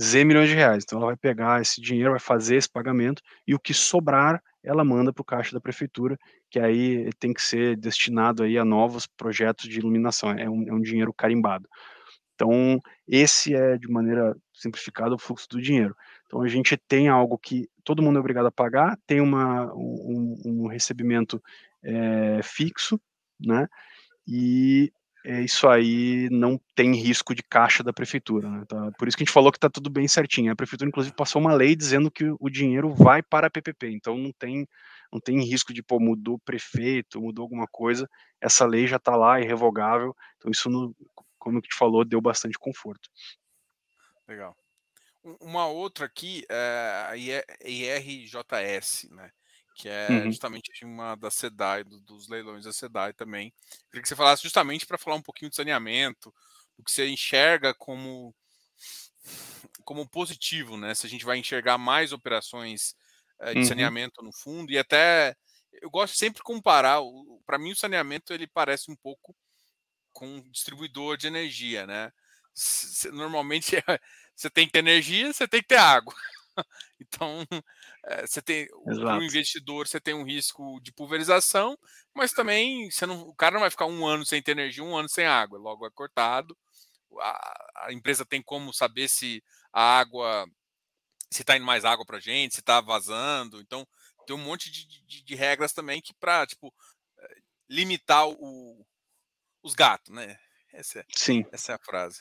Z 0.00 0.24
milhões 0.24 0.48
de 0.48 0.54
reais. 0.54 0.84
Então, 0.84 0.98
ela 0.98 1.06
vai 1.06 1.16
pegar 1.16 1.60
esse 1.60 1.80
dinheiro, 1.80 2.12
vai 2.12 2.20
fazer 2.20 2.56
esse 2.56 2.70
pagamento, 2.70 3.20
e 3.46 3.54
o 3.54 3.58
que 3.58 3.74
sobrar, 3.74 4.40
ela 4.62 4.84
manda 4.84 5.12
para 5.12 5.22
o 5.22 5.24
caixa 5.24 5.52
da 5.52 5.60
prefeitura, 5.60 6.16
que 6.48 6.60
aí 6.60 7.10
tem 7.18 7.34
que 7.34 7.42
ser 7.42 7.76
destinado 7.76 8.44
aí 8.44 8.56
a 8.56 8.64
novos 8.64 9.06
projetos 9.06 9.68
de 9.68 9.78
iluminação. 9.78 10.30
É 10.30 10.48
um, 10.48 10.68
é 10.68 10.72
um 10.72 10.80
dinheiro 10.80 11.12
carimbado. 11.12 11.68
Então, 12.34 12.80
esse 13.06 13.54
é, 13.54 13.76
de 13.78 13.88
maneira 13.88 14.36
simplificada, 14.52 15.14
o 15.14 15.18
fluxo 15.18 15.48
do 15.48 15.62
dinheiro. 15.62 15.96
Então, 16.26 16.42
a 16.42 16.48
gente 16.48 16.76
tem 16.76 17.08
algo 17.08 17.38
que 17.38 17.68
todo 17.84 18.02
mundo 18.02 18.16
é 18.16 18.20
obrigado 18.20 18.46
a 18.46 18.52
pagar, 18.52 18.98
tem 19.06 19.20
uma, 19.20 19.72
um, 19.74 20.42
um 20.44 20.66
recebimento 20.66 21.42
é, 21.82 22.40
fixo, 22.42 23.00
né? 23.38 23.68
E 24.26 24.92
é, 25.24 25.40
isso 25.40 25.66
aí 25.66 26.28
não 26.30 26.60
tem 26.74 26.94
risco 26.94 27.34
de 27.34 27.42
caixa 27.42 27.82
da 27.82 27.92
prefeitura. 27.92 28.48
Né? 28.48 28.64
Tá? 28.68 28.90
Por 28.98 29.08
isso 29.08 29.16
que 29.16 29.22
a 29.22 29.24
gente 29.24 29.32
falou 29.32 29.50
que 29.50 29.56
está 29.56 29.70
tudo 29.70 29.88
bem 29.88 30.06
certinho. 30.06 30.52
A 30.52 30.56
prefeitura, 30.56 30.88
inclusive, 30.88 31.14
passou 31.16 31.40
uma 31.40 31.54
lei 31.54 31.74
dizendo 31.74 32.10
que 32.10 32.24
o 32.38 32.50
dinheiro 32.50 32.92
vai 32.94 33.22
para 33.22 33.46
a 33.46 33.50
PPP, 33.50 33.90
então 33.90 34.18
não 34.18 34.32
tem, 34.32 34.66
não 35.10 35.18
tem 35.20 35.40
risco 35.40 35.72
de, 35.72 35.82
pô, 35.82 35.98
mudou 35.98 36.38
prefeito, 36.44 37.20
mudou 37.20 37.42
alguma 37.42 37.66
coisa, 37.66 38.08
essa 38.40 38.66
lei 38.66 38.86
já 38.86 38.96
está 38.96 39.16
lá, 39.16 39.40
irrevogável, 39.40 40.14
então 40.36 40.50
isso, 40.50 40.68
no, 40.68 40.94
como 41.44 41.58
a 41.58 41.60
gente 41.60 41.76
falou, 41.76 42.04
deu 42.04 42.20
bastante 42.22 42.58
conforto. 42.58 43.10
Legal. 44.26 44.56
Uma 45.40 45.66
outra 45.66 46.06
aqui 46.06 46.44
é 46.48 47.06
a 47.10 47.16
IRJS, 47.16 49.08
né? 49.10 49.30
Que 49.76 49.88
é 49.88 50.08
uhum. 50.08 50.24
justamente 50.24 50.84
uma 50.84 51.14
da 51.16 51.30
SEDAI, 51.30 51.84
do, 51.84 52.00
dos 52.00 52.28
leilões 52.28 52.64
da 52.64 52.72
SEDAI 52.72 53.12
também. 53.12 53.52
Queria 53.90 54.02
que 54.02 54.08
você 54.08 54.16
falasse 54.16 54.42
justamente 54.42 54.86
para 54.86 54.98
falar 54.98 55.16
um 55.16 55.22
pouquinho 55.22 55.50
de 55.50 55.56
saneamento, 55.56 56.34
do 56.76 56.84
que 56.84 56.90
você 56.90 57.06
enxerga 57.08 57.74
como, 57.74 58.34
como 59.84 60.08
positivo, 60.08 60.76
né? 60.76 60.94
Se 60.94 61.06
a 61.06 61.10
gente 61.10 61.24
vai 61.24 61.36
enxergar 61.36 61.76
mais 61.76 62.12
operações 62.12 62.94
é, 63.40 63.52
de 63.52 63.58
uhum. 63.60 63.64
saneamento 63.66 64.22
no 64.22 64.32
fundo 64.32 64.72
e 64.72 64.78
até 64.78 65.36
eu 65.82 65.90
gosto 65.90 66.16
sempre 66.16 66.38
de 66.38 66.44
comparar. 66.44 67.00
Para 67.44 67.58
mim, 67.58 67.72
o 67.72 67.76
saneamento 67.76 68.32
ele 68.32 68.46
parece 68.46 68.90
um 68.90 68.96
pouco 68.96 69.34
com 70.14 70.26
um 70.26 70.50
distribuidor 70.50 71.18
de 71.18 71.26
energia, 71.26 71.86
né? 71.86 72.12
Normalmente 73.12 73.76
você 74.34 74.48
tem 74.50 74.66
que 74.66 74.72
ter 74.72 74.78
energia, 74.80 75.32
você 75.32 75.48
tem 75.48 75.60
que 75.60 75.68
ter 75.68 75.78
água. 75.78 76.14
Então, 77.00 77.44
é, 78.06 78.26
você 78.26 78.40
tem 78.40 78.68
o 78.72 79.22
investidor, 79.22 79.88
você 79.88 80.00
tem 80.00 80.14
um 80.14 80.24
risco 80.24 80.80
de 80.80 80.92
pulverização, 80.92 81.76
mas 82.14 82.32
também 82.32 82.88
você 82.90 83.06
não, 83.06 83.22
o 83.22 83.34
cara 83.34 83.54
não 83.54 83.60
vai 83.60 83.70
ficar 83.70 83.86
um 83.86 84.06
ano 84.06 84.24
sem 84.24 84.40
ter 84.40 84.52
energia, 84.52 84.84
um 84.84 84.96
ano 84.96 85.08
sem 85.08 85.26
água, 85.26 85.58
logo 85.58 85.84
é 85.86 85.90
cortado. 85.90 86.56
A, 87.20 87.86
a 87.86 87.92
empresa 87.92 88.24
tem 88.24 88.42
como 88.42 88.72
saber 88.72 89.08
se 89.08 89.42
a 89.72 89.98
água, 89.98 90.46
se 91.30 91.42
está 91.42 91.56
indo 91.56 91.66
mais 91.66 91.84
água 91.84 92.04
para 92.06 92.20
gente, 92.20 92.54
se 92.54 92.60
está 92.60 92.80
vazando. 92.80 93.60
Então, 93.60 93.86
tem 94.26 94.36
um 94.36 94.38
monte 94.38 94.70
de, 94.70 94.86
de, 94.86 95.22
de 95.24 95.34
regras 95.34 95.72
também 95.72 96.00
que 96.00 96.14
para 96.14 96.46
tipo 96.46 96.72
eh, 97.18 97.36
limitar 97.68 98.28
o, 98.28 98.86
os 99.64 99.74
gatos, 99.74 100.14
né? 100.14 100.36
Essa 100.72 101.00
é, 101.00 101.04
Sim. 101.08 101.44
essa 101.50 101.72
é 101.72 101.74
a 101.74 101.78
frase. 101.78 102.20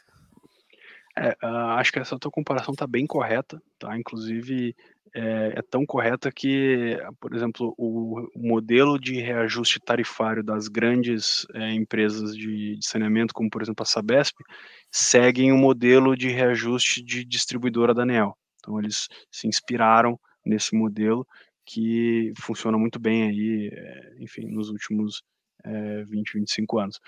É, 1.16 1.30
uh, 1.44 1.78
acho 1.78 1.92
que 1.92 2.00
essa 2.00 2.18
tua 2.18 2.32
comparação 2.32 2.74
está 2.74 2.88
bem 2.88 3.06
correta, 3.06 3.62
tá? 3.78 3.96
Inclusive 3.98 4.76
é, 5.16 5.54
é, 5.60 5.62
tão 5.62 5.86
correta 5.86 6.32
que, 6.32 6.98
por 7.20 7.36
exemplo, 7.36 7.76
o, 7.78 8.20
o, 8.36 8.48
modelo 8.48 9.00
de 9.00 9.22
reajuste 9.22 9.80
tarifário 9.80 10.44
das 10.44 10.68
grandes 10.68 11.46
é, 11.54 11.72
empresas 11.72 12.36
de, 12.36 12.78
de, 12.78 12.88
saneamento, 12.88 13.34
como 13.34 13.48
por 13.48 13.62
exemplo 13.62 13.84
a 13.84 13.86
Sabesp, 13.86 14.36
seguem 14.92 15.52
o 15.52 15.58
modelo 15.58 16.16
de 16.16 16.30
reajuste 16.30 17.04
de 17.04 17.24
distribuidora 17.24 17.94
da. 17.94 18.04
Então 18.04 18.80
eles 18.80 19.08
se 19.32 19.48
inspiraram 19.48 20.20
nesse 20.44 20.76
modelo 20.76 21.28
que 21.66 22.34
funciona 22.40 22.78
muito 22.78 23.00
bem 23.00 23.24
aí, 23.24 23.70
é, 23.72 24.16
enfim, 24.20 24.48
nos 24.48 24.70
últimos 24.70 25.22
20, 26.08 26.34
25 26.34 26.80
anos. 26.80 27.00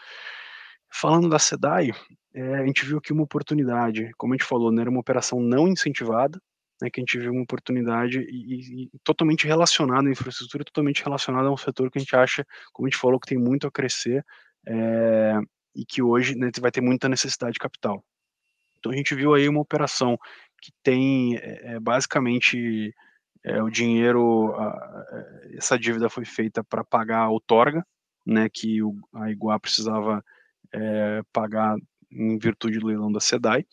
Falando 0.91 1.27
da 1.27 1.37
SEDAI, 1.37 1.91
é, 2.33 2.55
a 2.55 2.65
gente 2.65 2.85
viu 2.85 2.97
aqui 2.97 3.11
uma 3.11 3.23
oportunidade, 3.23 4.11
como 4.17 4.33
a 4.33 4.37
gente 4.37 4.47
falou, 4.47 4.71
né, 4.71 4.81
era 4.81 4.89
uma 4.89 4.99
operação 4.99 5.39
não 5.39 5.67
incentivada, 5.67 6.39
né, 6.81 6.89
que 6.89 6.99
a 6.99 7.03
gente 7.03 7.17
viu 7.17 7.31
uma 7.31 7.43
oportunidade 7.43 8.19
e, 8.19 8.85
e, 8.85 8.89
totalmente 9.03 9.47
relacionada 9.47 10.07
à 10.07 10.11
infraestrutura, 10.11 10.63
totalmente 10.63 11.03
relacionada 11.03 11.47
a 11.47 11.51
um 11.51 11.57
setor 11.57 11.89
que 11.89 11.97
a 11.97 12.01
gente 12.01 12.15
acha, 12.15 12.45
como 12.73 12.87
a 12.87 12.89
gente 12.89 12.99
falou, 12.99 13.19
que 13.19 13.27
tem 13.27 13.37
muito 13.37 13.67
a 13.67 13.71
crescer, 13.71 14.23
é, 14.67 15.39
e 15.75 15.85
que 15.85 16.01
hoje 16.01 16.35
né, 16.35 16.49
vai 16.59 16.71
ter 16.71 16.81
muita 16.81 17.09
necessidade 17.09 17.53
de 17.53 17.59
capital. 17.59 18.03
Então 18.79 18.91
a 18.91 18.95
gente 18.95 19.15
viu 19.15 19.33
aí 19.33 19.49
uma 19.49 19.61
operação 19.61 20.17
que 20.61 20.71
tem 20.83 21.37
é, 21.37 21.79
basicamente 21.79 22.93
é, 23.43 23.61
o 23.61 23.69
dinheiro, 23.69 24.53
a, 24.55 25.05
essa 25.57 25.77
dívida 25.77 26.09
foi 26.09 26.25
feita 26.25 26.63
para 26.63 26.83
pagar 26.83 27.19
a 27.19 27.29
outorga, 27.29 27.85
né, 28.25 28.49
que 28.51 28.81
o, 28.81 28.95
a 29.13 29.29
Iguá 29.29 29.59
precisava 29.59 30.23
é, 30.73 31.21
pagar 31.31 31.77
em 32.11 32.37
virtude 32.37 32.79
do 32.79 32.87
leilão 32.87 33.11
da 33.11 33.19
SEDAI, 33.19 33.65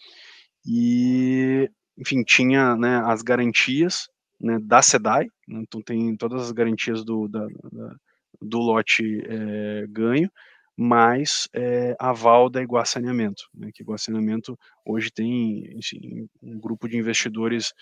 e, 0.67 1.71
enfim, 1.97 2.23
tinha 2.23 2.77
né, 2.77 3.03
as 3.05 3.23
garantias 3.23 4.09
né, 4.41 4.59
da 4.61 4.83
SEDAI, 4.83 5.27
né, 5.49 5.61
então 5.63 5.81
tem 5.81 6.17
todas 6.17 6.43
as 6.43 6.53
garantias 6.53 7.05
do, 7.05 7.29
da, 7.29 7.47
da, 7.73 7.97
do 8.41 8.59
lote 8.59 9.23
é, 9.27 9.87
ganho, 9.89 10.31
mais 10.77 11.49
é, 11.53 11.95
aval 11.99 12.49
da 12.49 12.63
Iguá 12.63 12.85
Saneamento, 12.85 13.45
né, 13.55 13.71
que 13.73 13.83
Iguá 13.83 13.99
Saneamento 13.99 14.59
hoje 14.85 15.11
tem 15.11 15.71
enfim, 15.77 16.29
um 16.43 16.59
grupo 16.59 16.89
de 16.89 16.97
investidores 16.97 17.73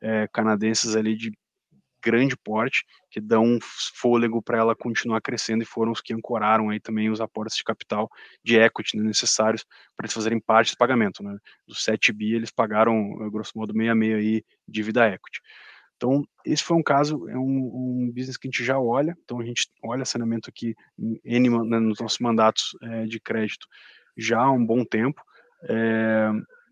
é, 0.00 0.28
canadenses 0.32 0.94
ali 0.94 1.16
de 1.16 1.32
grande 2.06 2.36
porte, 2.36 2.84
que 3.10 3.20
dão 3.20 3.44
um 3.44 3.58
fôlego 3.60 4.40
para 4.40 4.58
ela 4.58 4.76
continuar 4.76 5.20
crescendo 5.20 5.64
e 5.64 5.66
foram 5.66 5.90
os 5.90 6.00
que 6.00 6.14
ancoraram 6.14 6.70
aí 6.70 6.78
também 6.78 7.10
os 7.10 7.20
aportes 7.20 7.56
de 7.56 7.64
capital 7.64 8.08
de 8.44 8.56
equity 8.56 8.96
né, 8.96 9.02
necessários 9.02 9.64
para 9.96 10.04
eles 10.04 10.14
fazerem 10.14 10.38
parte 10.38 10.72
do 10.72 10.78
pagamento. 10.78 11.22
Né? 11.24 11.36
Dos 11.66 11.82
7 11.82 12.12
bi, 12.12 12.34
eles 12.34 12.52
pagaram, 12.52 13.28
grosso 13.30 13.52
modo, 13.56 13.74
meia 13.74 13.94
meia 13.94 14.18
aí 14.18 14.44
dívida 14.68 15.08
equity. 15.08 15.40
Então, 15.96 16.22
esse 16.44 16.62
foi 16.62 16.76
um 16.76 16.82
caso, 16.82 17.28
é 17.28 17.36
um, 17.36 18.04
um, 18.04 18.12
business 18.14 18.36
que 18.36 18.46
a 18.46 18.50
gente 18.50 18.62
já 18.62 18.78
olha, 18.78 19.16
então 19.24 19.40
a 19.40 19.44
gente 19.44 19.66
olha 19.82 20.04
saneamento 20.04 20.48
aqui 20.48 20.76
em, 21.24 21.48
né, 21.64 21.78
nos 21.80 21.98
nossos 21.98 22.18
mandatos 22.18 22.76
é, 22.82 23.06
de 23.06 23.18
crédito 23.18 23.66
já 24.16 24.40
há 24.40 24.50
um 24.50 24.64
bom 24.64 24.84
tempo. 24.84 25.20
É, 25.68 26.30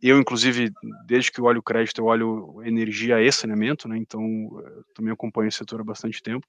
eu, 0.08 0.18
inclusive, 0.18 0.70
desde 1.06 1.32
que 1.32 1.40
eu 1.40 1.44
olho 1.44 1.62
crédito, 1.62 1.98
eu 1.98 2.04
olho 2.04 2.62
energia 2.64 3.20
e 3.20 3.32
saneamento, 3.32 3.88
né? 3.88 3.96
Então, 3.96 4.22
também 4.94 5.12
acompanho 5.12 5.48
esse 5.48 5.58
setor 5.58 5.80
há 5.80 5.84
bastante 5.84 6.22
tempo. 6.22 6.46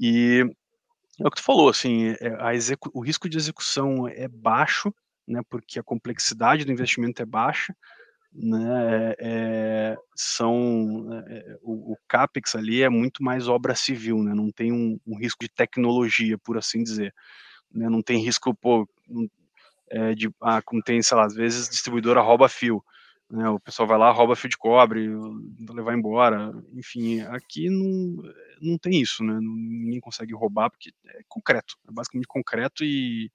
E 0.00 0.44
é 1.20 1.26
o 1.26 1.30
que 1.30 1.36
tu 1.36 1.44
falou, 1.44 1.68
assim, 1.68 2.08
é, 2.20 2.36
o 2.92 3.00
risco 3.00 3.28
de 3.28 3.36
execução 3.36 4.08
é 4.08 4.26
baixo, 4.26 4.92
né? 5.26 5.40
Porque 5.48 5.78
a 5.78 5.82
complexidade 5.82 6.64
do 6.64 6.72
investimento 6.72 7.22
é 7.22 7.26
baixa, 7.26 7.74
né? 8.32 9.14
É, 9.18 9.96
são 10.16 11.08
é, 11.28 11.56
o, 11.62 11.92
o, 11.92 11.96
capex 12.08 12.54
ali 12.54 12.82
é 12.82 12.88
muito 12.88 13.22
mais 13.22 13.46
obra 13.46 13.74
civil, 13.74 14.22
né? 14.22 14.34
Não 14.34 14.50
tem 14.50 14.72
um, 14.72 14.98
um 15.06 15.18
risco 15.18 15.44
de 15.44 15.50
tecnologia, 15.50 16.38
por 16.38 16.58
assim 16.58 16.82
dizer. 16.82 17.14
Né? 17.70 17.88
Não 17.88 18.02
tem 18.02 18.18
risco, 18.18 18.54
pô, 18.54 18.88
é, 19.92 20.14
de, 20.14 20.30
ah, 20.40 20.62
como 20.62 20.82
tem, 20.82 21.02
sei 21.02 21.16
lá, 21.16 21.26
às 21.26 21.34
vezes 21.34 21.68
distribuidora 21.68 22.20
rouba 22.22 22.48
fio, 22.48 22.82
né, 23.30 23.48
o 23.48 23.60
pessoal 23.60 23.86
vai 23.86 23.98
lá, 23.98 24.10
rouba 24.10 24.34
fio 24.34 24.48
de 24.48 24.56
cobre, 24.56 25.08
levar 25.70 25.94
embora, 25.94 26.52
enfim, 26.74 27.20
aqui 27.20 27.68
não, 27.68 28.22
não 28.60 28.78
tem 28.78 29.00
isso, 29.00 29.22
né, 29.22 29.38
ninguém 29.40 30.00
consegue 30.00 30.34
roubar, 30.34 30.70
porque 30.70 30.90
é 31.06 31.20
concreto, 31.28 31.76
é 31.88 31.92
basicamente 31.92 32.26
concreto 32.26 32.84
e, 32.84 33.30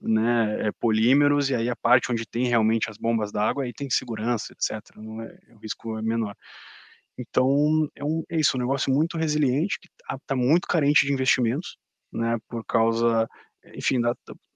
né, 0.00 0.68
é 0.68 0.72
polímeros, 0.72 1.50
e 1.50 1.54
aí 1.54 1.68
a 1.68 1.76
parte 1.76 2.10
onde 2.10 2.26
tem 2.26 2.46
realmente 2.46 2.90
as 2.90 2.96
bombas 2.96 3.30
d'água, 3.30 3.64
aí 3.64 3.72
tem 3.72 3.90
segurança, 3.90 4.52
etc, 4.54 4.96
não 4.96 5.20
é, 5.22 5.38
o 5.54 5.58
risco 5.58 5.98
é 5.98 6.02
menor. 6.02 6.34
Então, 7.18 7.88
é, 7.94 8.04
um, 8.04 8.24
é 8.30 8.38
isso, 8.40 8.56
um 8.56 8.60
negócio 8.60 8.92
muito 8.92 9.18
resiliente, 9.18 9.78
que 9.80 9.88
está 9.88 10.18
tá 10.26 10.36
muito 10.36 10.66
carente 10.66 11.06
de 11.06 11.12
investimentos, 11.12 11.76
né, 12.12 12.38
por 12.48 12.64
causa, 12.64 13.28
enfim, 13.74 14.00
da, 14.00 14.14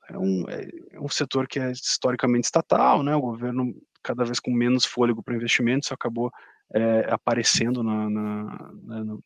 é 0.08 0.18
um, 0.18 0.44
é, 0.48 0.68
é 0.92 1.00
um 1.00 1.08
setor 1.08 1.46
que 1.46 1.58
é 1.58 1.70
historicamente 1.70 2.46
estatal, 2.46 3.02
né? 3.02 3.14
O 3.14 3.20
governo 3.20 3.74
cada 4.02 4.24
vez 4.24 4.38
com 4.38 4.50
menos 4.50 4.84
fôlego 4.84 5.22
para 5.22 5.34
investimentos 5.34 5.90
acabou 5.90 6.30
é, 6.74 7.06
aparecendo 7.10 7.82
na, 7.82 8.10
na, 8.10 8.44
na 8.82 9.18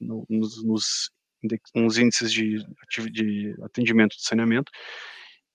no, 0.00 0.24
nos, 0.28 0.64
nos, 0.64 1.10
nos, 1.74 1.98
índices 1.98 2.32
de, 2.32 2.64
de 3.10 3.56
atendimento 3.62 4.16
de 4.16 4.22
saneamento 4.22 4.70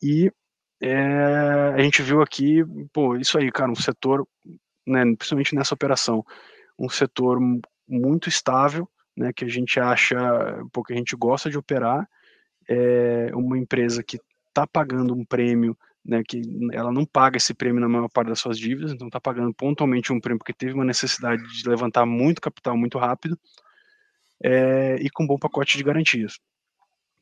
e 0.02 0.32
é, 0.82 1.74
a 1.76 1.82
gente 1.82 2.02
viu 2.02 2.22
aqui, 2.22 2.62
pô, 2.92 3.16
isso 3.16 3.38
aí, 3.38 3.50
cara, 3.50 3.72
um 3.72 3.76
setor, 3.76 4.28
né, 4.86 5.04
principalmente 5.16 5.56
nessa 5.56 5.74
operação, 5.74 6.26
um 6.78 6.90
setor 6.90 7.40
muito 7.88 8.28
estável, 8.28 8.90
né, 9.16 9.32
que 9.32 9.46
a 9.46 9.48
gente 9.48 9.80
acha, 9.80 10.18
porque 10.74 10.92
a 10.92 10.98
gente 10.98 11.16
gosta 11.16 11.50
de 11.50 11.58
operar, 11.58 12.06
é 12.68 13.30
uma 13.34 13.58
empresa 13.58 14.04
que 14.04 14.20
está 14.54 14.68
pagando 14.68 15.16
um 15.16 15.26
prêmio, 15.26 15.76
né, 16.06 16.22
que 16.28 16.42
ela 16.72 16.92
não 16.92 17.06
paga 17.06 17.38
esse 17.38 17.54
prêmio 17.54 17.82
na 17.82 17.90
maior 17.90 18.08
parte 18.10 18.28
das 18.28 18.40
suas 18.40 18.58
dívidas, 18.58 18.92
então 18.92 19.08
está 19.08 19.20
pagando 19.20 19.54
pontualmente 19.54 20.14
um 20.14 20.20
prêmio 20.20 20.38
porque 20.38 20.54
teve 20.54 20.74
uma 20.74 20.86
necessidade 20.86 21.42
de 21.44 21.68
levantar 21.68 22.06
muito 22.06 22.42
capital 22.42 22.78
muito 22.78 22.98
rápido 22.98 23.38
é, 24.44 24.96
e 25.00 25.10
com 25.10 25.24
um 25.24 25.28
bom 25.28 25.38
pacote 25.38 25.78
de 25.78 25.84
garantias. 25.84 26.40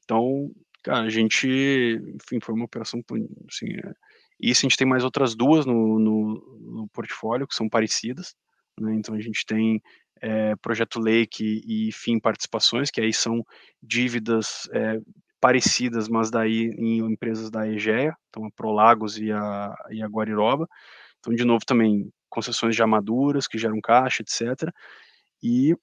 Então, 0.03 0.51
cara, 0.83 1.05
a 1.05 1.09
gente, 1.09 1.47
enfim, 1.47 2.39
foi 2.41 2.53
uma 2.53 2.65
operação 2.65 3.01
assim, 3.47 3.67
é, 3.67 3.93
isso 4.39 4.65
a 4.65 4.67
gente 4.67 4.77
tem 4.77 4.87
mais 4.87 5.03
outras 5.03 5.35
duas 5.35 5.65
no, 5.65 5.99
no, 5.99 6.59
no 6.59 6.87
portfólio 6.89 7.47
que 7.47 7.55
são 7.55 7.69
parecidas, 7.69 8.35
né, 8.79 8.93
então 8.95 9.15
a 9.15 9.21
gente 9.21 9.45
tem 9.45 9.81
é, 10.21 10.55
Projeto 10.57 10.99
Lake 10.99 11.61
e 11.65 11.91
FIM 11.91 12.19
Participações, 12.19 12.91
que 12.91 12.99
aí 12.99 13.13
são 13.13 13.45
dívidas 13.81 14.67
é, 14.73 14.99
parecidas, 15.41 16.07
mas 16.07 16.29
daí 16.29 16.69
em 16.77 16.99
empresas 16.99 17.49
da 17.49 17.67
EGEA, 17.67 18.15
então 18.29 18.45
a 18.45 18.51
Prolagos 18.51 19.17
e 19.17 19.31
a, 19.31 19.75
e 19.89 20.01
a 20.01 20.07
Guariroba. 20.07 20.67
Então, 21.19 21.33
de 21.33 21.43
novo, 21.43 21.65
também 21.65 22.11
concessões 22.29 22.75
já 22.75 22.87
maduras, 22.87 23.47
que 23.47 23.57
geram 23.57 23.81
caixa, 23.81 24.21
etc. 24.21 24.71
E 25.43 25.75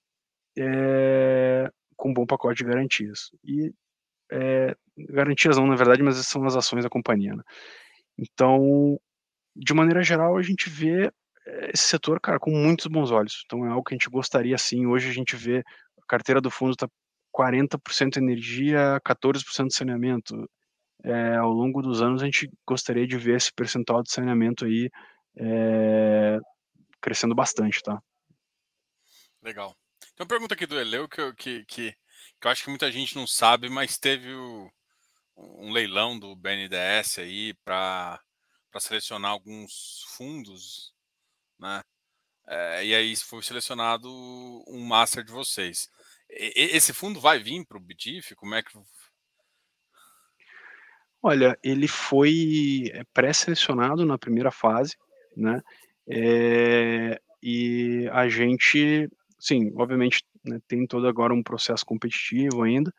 é, 0.56 1.70
com 1.96 2.10
um 2.10 2.14
bom 2.14 2.24
pacote 2.24 2.58
de 2.58 2.70
garantias. 2.70 3.30
E 3.44 3.72
é, 4.30 4.76
garantias 4.96 5.56
não, 5.56 5.66
na 5.66 5.76
verdade, 5.76 6.02
mas 6.02 6.16
são 6.26 6.44
as 6.46 6.56
ações 6.56 6.84
da 6.84 6.90
companhia. 6.90 7.34
Né? 7.34 7.42
Então, 8.16 8.98
de 9.56 9.74
maneira 9.74 10.02
geral, 10.02 10.36
a 10.36 10.42
gente 10.42 10.70
vê 10.70 11.12
eh, 11.46 11.70
esse 11.74 11.84
setor, 11.84 12.20
cara, 12.20 12.38
com 12.38 12.50
muitos 12.50 12.86
bons 12.86 13.10
olhos. 13.10 13.42
Então, 13.44 13.66
é 13.66 13.70
algo 13.70 13.82
que 13.84 13.94
a 13.94 13.96
gente 13.96 14.10
gostaria, 14.10 14.56
sim. 14.58 14.86
Hoje 14.86 15.08
a 15.08 15.12
gente 15.12 15.36
vê 15.36 15.64
a 16.00 16.06
carteira 16.06 16.40
do 16.40 16.50
fundo 16.50 16.72
está 16.72 16.88
40% 17.38 18.16
energia, 18.16 19.00
14% 19.06 19.70
saneamento. 19.70 20.50
É, 21.04 21.36
ao 21.36 21.50
longo 21.50 21.80
dos 21.80 22.02
anos, 22.02 22.20
a 22.20 22.24
gente 22.24 22.50
gostaria 22.66 23.06
de 23.06 23.16
ver 23.16 23.36
esse 23.36 23.52
percentual 23.52 24.02
de 24.02 24.10
saneamento 24.10 24.64
aí 24.64 24.90
é, 25.36 26.38
crescendo 27.00 27.34
bastante, 27.36 27.80
tá? 27.80 28.02
Legal. 29.40 29.76
Tem 30.00 30.24
uma 30.24 30.26
pergunta 30.26 30.54
aqui 30.54 30.66
do 30.66 30.78
Eleu 30.78 31.08
que, 31.08 31.32
que, 31.34 31.64
que, 31.64 31.92
que 32.40 32.46
eu 32.46 32.50
acho 32.50 32.64
que 32.64 32.70
muita 32.70 32.90
gente 32.90 33.14
não 33.14 33.26
sabe, 33.26 33.68
mas 33.68 33.96
teve 33.96 34.34
o, 34.34 34.68
um 35.36 35.70
leilão 35.70 36.18
do 36.18 36.34
BNDES 36.34 37.20
aí 37.20 37.54
para 37.64 38.20
selecionar 38.80 39.30
alguns 39.30 40.02
fundos, 40.16 40.92
né? 41.58 41.82
É, 42.48 42.84
e 42.84 42.94
aí 42.94 43.14
foi 43.14 43.42
selecionado 43.42 44.08
um 44.66 44.84
master 44.84 45.22
de 45.22 45.30
vocês. 45.30 45.88
Esse 46.30 46.92
fundo 46.92 47.20
vai 47.20 47.38
vir 47.38 47.64
para 47.66 47.78
o 47.78 47.80
BDIF? 47.80 48.34
Como 48.34 48.54
é 48.54 48.62
que. 48.62 48.70
Olha, 51.22 51.58
ele 51.62 51.88
foi 51.88 52.90
é, 52.92 53.02
pré-selecionado 53.12 54.04
na 54.04 54.18
primeira 54.18 54.50
fase, 54.50 54.96
né? 55.36 55.60
É, 56.08 57.20
e 57.42 58.08
a 58.12 58.28
gente, 58.28 59.08
sim, 59.38 59.72
obviamente 59.76 60.24
né, 60.44 60.60
tem 60.68 60.86
todo 60.86 61.06
agora 61.06 61.34
um 61.34 61.42
processo 61.42 61.84
competitivo 61.84 62.62
ainda, 62.62 62.92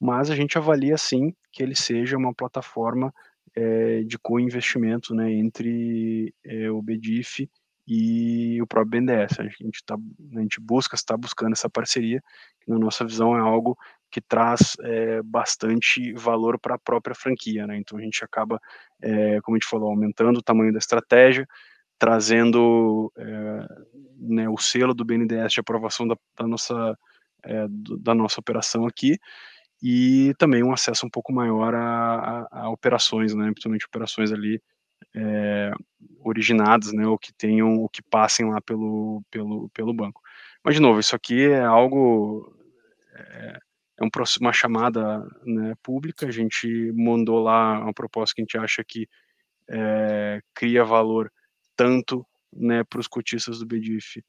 mas 0.00 0.30
a 0.30 0.36
gente 0.36 0.56
avalia 0.56 0.96
sim 0.96 1.34
que 1.52 1.62
ele 1.62 1.74
seja 1.74 2.16
uma 2.16 2.34
plataforma 2.34 3.12
é, 3.54 4.02
de 4.02 4.18
co-investimento 4.18 5.14
né, 5.14 5.32
entre 5.32 6.34
é, 6.44 6.70
o 6.70 6.82
BDIF 6.82 7.48
e 7.86 8.60
o 8.62 8.66
próprio 8.66 9.00
BNDES. 9.00 9.38
A 9.38 9.42
gente, 9.44 9.84
tá, 9.84 9.96
a 10.36 10.40
gente 10.40 10.60
busca, 10.60 10.94
está 10.94 11.16
buscando 11.16 11.52
essa 11.52 11.68
parceria, 11.68 12.22
que 12.60 12.70
na 12.70 12.78
nossa 12.78 13.04
visão 13.04 13.36
é 13.36 13.40
algo 13.40 13.76
que 14.10 14.20
traz 14.20 14.76
é, 14.80 15.22
bastante 15.22 16.12
valor 16.12 16.58
para 16.58 16.76
a 16.76 16.78
própria 16.78 17.14
franquia. 17.14 17.66
Né? 17.66 17.78
Então 17.78 17.98
a 17.98 18.02
gente 18.02 18.24
acaba, 18.24 18.60
é, 19.02 19.40
como 19.42 19.56
a 19.56 19.58
gente 19.58 19.68
falou, 19.68 19.90
aumentando 19.90 20.38
o 20.38 20.42
tamanho 20.42 20.72
da 20.72 20.78
estratégia, 20.78 21.46
trazendo 21.98 23.12
é, 23.16 23.66
né, 24.18 24.48
o 24.48 24.56
selo 24.56 24.94
do 24.94 25.04
BNDES 25.04 25.52
de 25.52 25.60
aprovação 25.60 26.06
da, 26.06 26.16
da 26.38 26.46
nossa, 26.46 26.98
da 28.00 28.14
nossa 28.14 28.40
operação 28.40 28.86
aqui, 28.86 29.18
e 29.82 30.32
também 30.38 30.62
um 30.62 30.72
acesso 30.72 31.06
um 31.06 31.10
pouco 31.10 31.32
maior 31.32 31.74
a, 31.74 32.46
a, 32.50 32.60
a 32.62 32.70
operações, 32.70 33.34
né, 33.34 33.50
principalmente 33.50 33.86
operações 33.86 34.32
ali 34.32 34.60
é, 35.14 35.72
originadas, 36.20 36.92
né, 36.92 37.06
ou 37.06 37.18
que 37.18 37.32
tenham, 37.32 37.78
ou 37.80 37.88
que 37.88 38.02
passem 38.02 38.48
lá 38.50 38.60
pelo, 38.60 39.22
pelo, 39.30 39.68
pelo 39.70 39.94
banco. 39.94 40.20
Mas, 40.62 40.74
de 40.74 40.80
novo, 40.80 41.00
isso 41.00 41.14
aqui 41.14 41.46
é 41.46 41.60
algo, 41.60 42.56
é, 43.12 43.58
é 44.00 44.04
um, 44.04 44.08
uma 44.40 44.52
chamada 44.52 45.18
né, 45.44 45.74
pública, 45.82 46.26
a 46.26 46.30
gente 46.32 46.92
mandou 46.96 47.42
lá 47.42 47.80
uma 47.80 47.92
proposta 47.92 48.34
que 48.34 48.40
a 48.40 48.44
gente 48.44 48.58
acha 48.58 48.82
que 48.84 49.08
é, 49.68 50.40
cria 50.54 50.84
valor 50.84 51.30
tanto 51.76 52.26
né, 52.52 52.84
para 52.84 53.00
os 53.00 53.08
cotistas 53.08 53.58
do 53.58 53.66
BDIF 53.66 54.22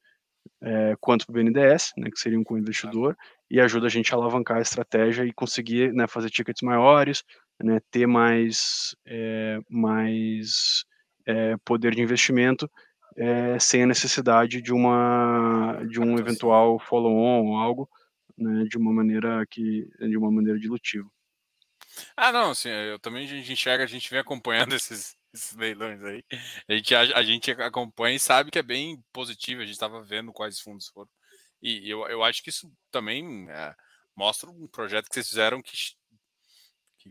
quanto 1.00 1.26
para 1.26 1.32
o 1.32 1.34
BNDES, 1.34 1.92
né, 1.96 2.10
que 2.10 2.18
seriam 2.18 2.42
com 2.42 2.54
o 2.54 2.58
investidor, 2.58 3.16
e 3.50 3.60
ajuda 3.60 3.86
a 3.86 3.90
gente 3.90 4.12
a 4.12 4.16
alavancar 4.16 4.58
a 4.58 4.62
estratégia 4.62 5.24
e 5.24 5.32
conseguir 5.32 5.92
né, 5.92 6.06
fazer 6.06 6.30
tickets 6.30 6.62
maiores, 6.62 7.22
né, 7.62 7.80
ter 7.90 8.06
mais, 8.06 8.94
é, 9.06 9.58
mais 9.68 10.84
é, 11.26 11.56
poder 11.64 11.94
de 11.94 12.02
investimento 12.02 12.70
é, 13.16 13.58
sem 13.58 13.82
a 13.82 13.86
necessidade 13.86 14.60
de 14.60 14.72
uma 14.72 15.82
de 15.88 15.98
um 16.00 16.18
eventual 16.18 16.78
follow-on 16.78 17.46
ou 17.46 17.56
algo, 17.56 17.90
né, 18.36 18.64
de 18.64 18.76
uma 18.76 18.92
maneira 18.92 19.44
que 19.50 19.88
de 19.98 20.16
uma 20.16 20.30
maneira 20.30 20.58
dilutiva. 20.58 21.08
Ah, 22.16 22.32
não, 22.32 22.50
assim, 22.50 22.68
eu 22.68 22.98
também 22.98 23.24
a 23.24 23.28
gente 23.28 23.52
enxerga, 23.52 23.84
a 23.84 23.86
gente 23.86 24.10
vem 24.10 24.18
acompanhando 24.18 24.74
esses, 24.76 25.16
esses 25.32 25.56
leilões 25.56 26.02
aí. 26.02 26.22
A 26.68 26.74
gente, 26.74 26.94
a, 26.94 27.00
a, 27.00 27.22
gente 27.22 27.50
acompanha 27.52 28.16
e 28.16 28.20
sabe 28.20 28.50
que 28.50 28.58
é 28.58 28.62
bem 28.62 29.02
positivo. 29.12 29.62
A 29.62 29.64
gente 29.64 29.74
estava 29.74 30.02
vendo 30.02 30.32
quais 30.32 30.60
fundos 30.60 30.88
foram. 30.88 31.08
E 31.62 31.88
eu, 31.90 32.06
eu 32.08 32.22
acho 32.22 32.42
que 32.42 32.50
isso 32.50 32.70
também 32.90 33.48
é, 33.50 33.74
mostra 34.14 34.50
um 34.50 34.66
projeto 34.68 35.08
que 35.08 35.14
vocês 35.14 35.28
fizeram 35.28 35.62
que, 35.62 35.76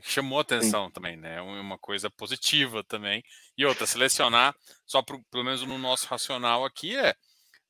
que 0.01 0.11
chamou 0.11 0.39
atenção 0.39 0.87
Sim. 0.87 0.91
também, 0.93 1.17
né? 1.17 1.41
Uma 1.41 1.77
coisa 1.77 2.09
positiva 2.09 2.83
também. 2.83 3.23
E 3.57 3.65
outra, 3.65 3.85
selecionar, 3.85 4.55
só 4.85 5.01
pro, 5.01 5.23
pelo 5.25 5.43
menos 5.43 5.61
no 5.63 5.77
nosso 5.77 6.07
racional 6.07 6.65
aqui, 6.65 6.95
é 6.95 7.15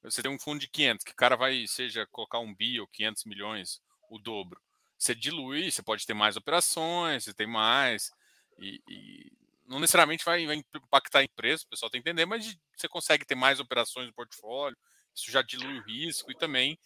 você 0.03 0.22
tem 0.22 0.31
um 0.31 0.39
fundo 0.39 0.60
de 0.60 0.68
500, 0.68 1.03
que 1.03 1.11
o 1.11 1.15
cara 1.15 1.35
vai, 1.35 1.65
seja 1.68 2.06
colocar 2.11 2.39
um 2.39 2.53
bi 2.53 2.80
ou 2.80 2.88
500 2.88 3.26
milhões, 3.26 3.81
o 4.10 4.19
dobro. 4.19 4.61
Você 4.97 5.15
dilui, 5.15 5.72
você 5.72 5.81
pode 5.81 6.06
ter 6.06 6.14
mais 6.14 6.38
operações, 6.38 7.23
você 7.23 7.34
tem 7.34 7.47
mais. 7.47 8.11
E, 8.60 8.81
e 8.88 9.31
não 9.65 9.80
necessariamente 9.80 10.23
vai, 10.23 10.45
vai, 10.45 10.64
impactar 10.76 11.23
em 11.23 11.30
preço, 11.35 11.65
o 11.65 11.69
pessoal 11.69 11.89
tem 11.89 12.02
que 12.02 12.10
entender, 12.10 12.26
mas 12.26 12.56
você 12.76 12.88
consegue 12.88 13.26
ter 13.26 13.35
mais 13.35 13.60
operações 13.60 14.07
no 14.07 14.14
portfólio, 14.14 14.77
isso 15.14 15.31
já 15.31 15.41
dilui 15.41 15.80
o 15.80 15.84
risco 15.84 16.31
e 16.31 16.38
também, 16.38 16.77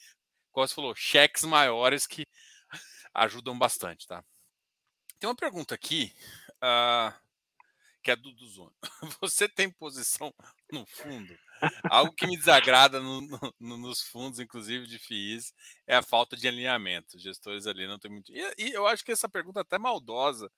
como 0.52 0.68
você 0.68 0.74
falou, 0.74 0.96
cheques 0.96 1.44
maiores 1.44 2.08
que 2.08 2.26
ajudam 3.14 3.58
bastante, 3.58 4.08
tá? 4.08 4.24
Tem 5.20 5.30
uma 5.30 5.36
pergunta 5.36 5.76
aqui, 5.76 6.14
uh, 6.64 7.14
que 8.02 8.10
é 8.10 8.16
do 8.16 8.32
Duzono. 8.32 8.74
Você 9.22 9.50
tem 9.50 9.70
posição 9.70 10.34
no 10.72 10.86
fundo? 10.86 11.38
Algo 11.90 12.14
que 12.14 12.26
me 12.26 12.38
desagrada 12.38 13.02
no, 13.02 13.22
no, 13.60 13.78
nos 13.78 14.02
fundos, 14.02 14.40
inclusive 14.40 14.88
de 14.88 14.98
FIIs, 14.98 15.54
é 15.86 15.96
a 15.98 16.02
falta 16.02 16.38
de 16.38 16.48
alinhamento. 16.48 17.18
Os 17.18 17.22
gestores 17.22 17.68
ali 17.68 17.86
não 17.86 18.00
tem 18.00 18.10
muito. 18.10 18.32
E, 18.34 18.54
e, 18.58 18.72
eu 18.72 18.88
acho 18.88 19.04
que 19.04 19.12
essa 19.12 19.28
pergunta 19.28 19.60
é 19.60 19.62
até 19.62 19.78
maldosa, 19.78 20.50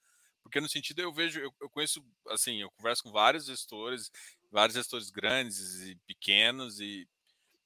porque 0.44 0.62
no 0.62 0.70
sentido 0.70 1.02
eu 1.02 1.12
vejo, 1.12 1.40
eu, 1.40 1.52
eu, 1.60 1.70
conheço, 1.70 2.06
assim, 2.28 2.62
eu 2.62 2.70
converso 2.70 3.02
com 3.02 3.12
vários 3.12 3.46
gestores, 3.46 4.12
vários 4.52 4.76
gestores 4.76 5.10
grandes 5.10 5.82
e 5.82 5.96
pequenos, 6.06 6.80
e, 6.80 7.08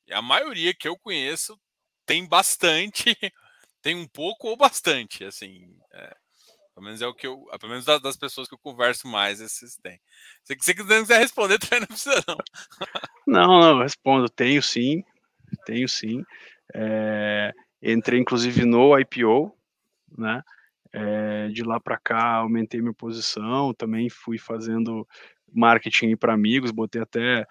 e 0.07 0.13
a 0.13 0.21
maioria 0.21 0.73
que 0.73 0.87
eu 0.87 0.97
conheço 0.97 1.59
tem 2.05 2.25
bastante, 2.25 3.05
tem 3.81 3.95
um 3.95 4.07
pouco 4.07 4.47
ou 4.47 4.55
bastante, 4.55 5.25
assim. 5.25 5.77
É, 5.91 6.17
pelo 6.75 6.85
menos 6.85 7.01
é 7.01 7.07
o 7.07 7.13
que 7.13 7.25
eu, 7.25 7.45
pelo 7.57 7.71
menos 7.71 7.85
das, 7.85 8.17
pessoas 8.17 8.49
que 8.49 8.53
eu 8.53 8.59
converso 8.59 9.07
mais, 9.07 9.39
esses 9.39 9.77
têm. 9.77 9.97
Se 10.43 10.53
você 10.59 10.73
quiser 10.73 11.19
responder, 11.19 11.57
também 11.57 11.79
não 11.79 11.87
precisa, 11.87 12.21
não. 12.27 12.37
Não, 13.25 13.59
não, 13.61 13.69
eu 13.77 13.83
respondo. 13.83 14.29
Tenho 14.29 14.61
sim, 14.61 15.01
tenho 15.65 15.87
sim. 15.87 16.21
É, 16.73 17.53
entrei 17.81 18.19
inclusive 18.19 18.65
no 18.65 18.99
IPO, 18.99 19.55
né? 20.17 20.43
É, 20.91 21.47
de 21.49 21.63
lá 21.63 21.79
para 21.79 21.97
cá 21.97 22.35
aumentei 22.35 22.81
minha 22.81 22.93
posição, 22.93 23.73
também 23.73 24.09
fui 24.09 24.37
fazendo 24.37 25.07
marketing 25.53 26.15
para 26.15 26.33
amigos, 26.33 26.71
botei 26.71 27.01
até 27.01 27.45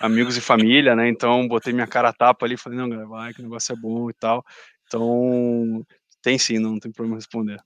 amigos 0.00 0.36
e 0.36 0.40
família, 0.40 0.94
né? 0.96 1.08
Então 1.08 1.46
botei 1.46 1.72
minha 1.72 1.86
cara 1.86 2.08
a 2.08 2.12
tapa 2.12 2.46
ali, 2.46 2.56
falei 2.56 2.78
não, 2.78 3.08
vai 3.08 3.32
que 3.32 3.40
o 3.40 3.44
negócio 3.44 3.72
é 3.72 3.76
bom 3.76 4.10
e 4.10 4.14
tal. 4.14 4.44
Então 4.86 5.84
tem 6.20 6.36
sim, 6.36 6.58
não 6.58 6.78
tem 6.78 6.90
problema 6.90 7.16
responder. 7.16 7.60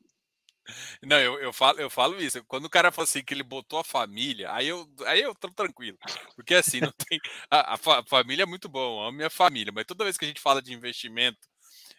Não, 1.02 1.18
eu, 1.18 1.38
eu, 1.40 1.52
falo, 1.52 1.80
eu 1.80 1.90
falo 1.90 2.20
isso. 2.20 2.42
Quando 2.44 2.66
o 2.66 2.70
cara 2.70 2.92
fala 2.92 3.04
assim 3.04 3.22
que 3.22 3.34
ele 3.34 3.42
botou 3.42 3.78
a 3.78 3.84
família, 3.84 4.52
aí 4.52 4.68
eu, 4.68 4.88
aí 5.06 5.20
eu 5.20 5.34
tô 5.34 5.48
tranquilo. 5.50 5.98
Porque 6.34 6.54
assim, 6.54 6.80
não 6.80 6.92
tem. 6.92 7.18
A, 7.50 7.74
a, 7.74 7.74
a 7.74 8.04
família 8.04 8.42
é 8.44 8.46
muito 8.46 8.68
bom, 8.68 9.02
amo 9.02 9.16
minha 9.16 9.30
família, 9.30 9.72
mas 9.72 9.84
toda 9.84 10.04
vez 10.04 10.16
que 10.16 10.24
a 10.24 10.28
gente 10.28 10.40
fala 10.40 10.62
de 10.62 10.72
investimento, 10.72 11.38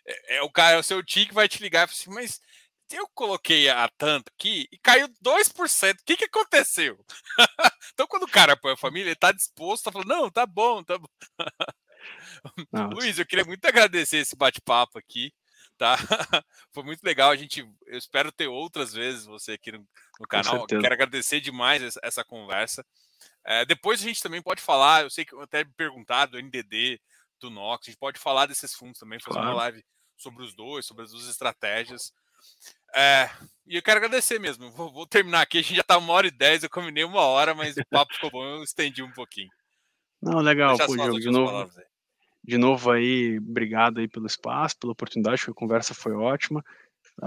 é, 0.05 0.37
é 0.37 0.41
o 0.41 0.49
cara, 0.49 0.77
é 0.77 0.79
o 0.79 0.83
seu 0.83 1.03
tio 1.03 1.27
que 1.27 1.33
vai 1.33 1.47
te 1.47 1.61
ligar 1.61 1.87
e 1.87 1.91
assim, 1.91 2.09
mas 2.09 2.41
eu 2.91 3.07
coloquei 3.13 3.69
a 3.69 3.87
tanto 3.97 4.31
aqui 4.35 4.67
e 4.71 4.77
caiu 4.77 5.07
2%. 5.21 5.99
O 6.01 6.05
que, 6.05 6.17
que 6.17 6.25
aconteceu? 6.25 7.03
então, 7.93 8.07
quando 8.07 8.23
o 8.23 8.31
cara 8.31 8.57
põe 8.57 8.73
a 8.73 8.77
família, 8.77 9.07
ele 9.07 9.13
está 9.13 9.31
disposto 9.31 9.87
a 9.87 9.91
falar: 9.91 10.05
não, 10.05 10.29
tá 10.29 10.45
bom, 10.45 10.83
tá 10.83 10.97
bom. 10.97 11.07
Luiz, 12.95 13.19
eu 13.19 13.25
queria 13.25 13.45
muito 13.45 13.63
agradecer 13.65 14.17
esse 14.17 14.35
bate-papo 14.35 14.97
aqui. 14.97 15.31
Tá? 15.81 15.97
Foi 16.71 16.83
muito 16.83 17.01
legal. 17.03 17.31
A 17.31 17.35
gente, 17.35 17.67
eu 17.87 17.97
espero 17.97 18.31
ter 18.31 18.47
outras 18.47 18.93
vezes 18.93 19.25
você 19.25 19.53
aqui 19.53 19.71
no, 19.71 19.79
no 20.19 20.27
canal. 20.27 20.67
Quero 20.67 20.93
agradecer 20.93 21.41
demais 21.41 21.81
essa, 21.81 21.99
essa 22.03 22.23
conversa. 22.23 22.85
É, 23.43 23.65
depois 23.65 23.99
a 23.99 24.03
gente 24.03 24.21
também 24.21 24.43
pode 24.43 24.61
falar. 24.61 25.01
Eu 25.01 25.09
sei 25.09 25.25
que 25.25 25.33
eu 25.33 25.41
até 25.41 25.65
perguntado 25.65 26.33
do 26.33 26.37
NDD, 26.37 27.01
do 27.39 27.49
Nox. 27.49 27.87
A 27.87 27.89
gente 27.89 27.99
pode 27.99 28.19
falar 28.19 28.45
desses 28.45 28.75
fundos 28.75 28.99
também, 28.99 29.19
fazer 29.19 29.39
claro. 29.39 29.49
uma 29.49 29.57
live 29.57 29.83
sobre 30.15 30.43
os 30.43 30.53
dois, 30.53 30.85
sobre 30.85 31.03
as 31.03 31.09
duas 31.09 31.27
estratégias. 31.27 32.13
É, 32.93 33.27
e 33.65 33.75
eu 33.75 33.81
quero 33.81 33.97
agradecer 33.97 34.39
mesmo. 34.39 34.69
Vou, 34.69 34.93
vou, 34.93 35.07
terminar 35.07 35.41
aqui. 35.41 35.57
A 35.57 35.61
gente 35.63 35.77
já 35.77 35.83
tá 35.83 35.97
uma 35.97 36.13
hora 36.13 36.27
e 36.27 36.31
dez. 36.31 36.61
Eu 36.61 36.69
combinei 36.69 37.03
uma 37.03 37.21
hora, 37.21 37.55
mas 37.55 37.75
o 37.75 37.85
papo 37.89 38.13
ficou 38.13 38.29
bom. 38.29 38.45
Eu 38.45 38.63
estendi 38.63 39.01
um 39.01 39.11
pouquinho. 39.13 39.49
Não, 40.21 40.37
legal, 40.41 40.77
pô, 40.77 40.95
Diogo, 40.95 41.19
de 41.19 41.31
novo. 41.31 41.71
De 42.43 42.57
novo 42.57 42.91
aí, 42.91 43.37
obrigado 43.37 43.99
aí 43.99 44.07
pelo 44.07 44.25
espaço, 44.25 44.77
pela 44.79 44.93
oportunidade, 44.93 45.43
a 45.47 45.53
conversa 45.53 45.93
foi 45.93 46.13
ótima. 46.13 46.63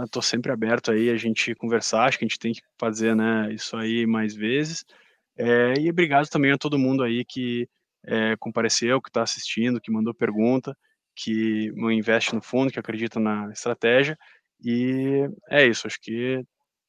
Estou 0.04 0.22
sempre 0.22 0.50
aberto 0.50 0.90
aí 0.90 1.10
a 1.10 1.16
gente 1.16 1.54
conversar, 1.54 2.06
acho 2.06 2.18
que 2.18 2.24
a 2.24 2.28
gente 2.28 2.38
tem 2.38 2.52
que 2.52 2.62
fazer 2.78 3.14
né, 3.14 3.52
isso 3.52 3.76
aí 3.76 4.06
mais 4.06 4.34
vezes. 4.34 4.84
É, 5.36 5.74
e 5.78 5.90
obrigado 5.90 6.28
também 6.28 6.52
a 6.52 6.58
todo 6.58 6.78
mundo 6.78 7.02
aí 7.02 7.24
que 7.24 7.68
é, 8.04 8.36
compareceu, 8.36 9.00
que 9.00 9.08
está 9.08 9.22
assistindo, 9.22 9.80
que 9.80 9.90
mandou 9.90 10.14
pergunta, 10.14 10.76
que 11.14 11.72
investe 11.92 12.34
no 12.34 12.42
fundo, 12.42 12.72
que 12.72 12.78
acredita 12.78 13.20
na 13.20 13.50
estratégia. 13.52 14.18
E 14.64 15.28
é 15.50 15.66
isso, 15.66 15.86
acho 15.86 16.00
que 16.00 16.42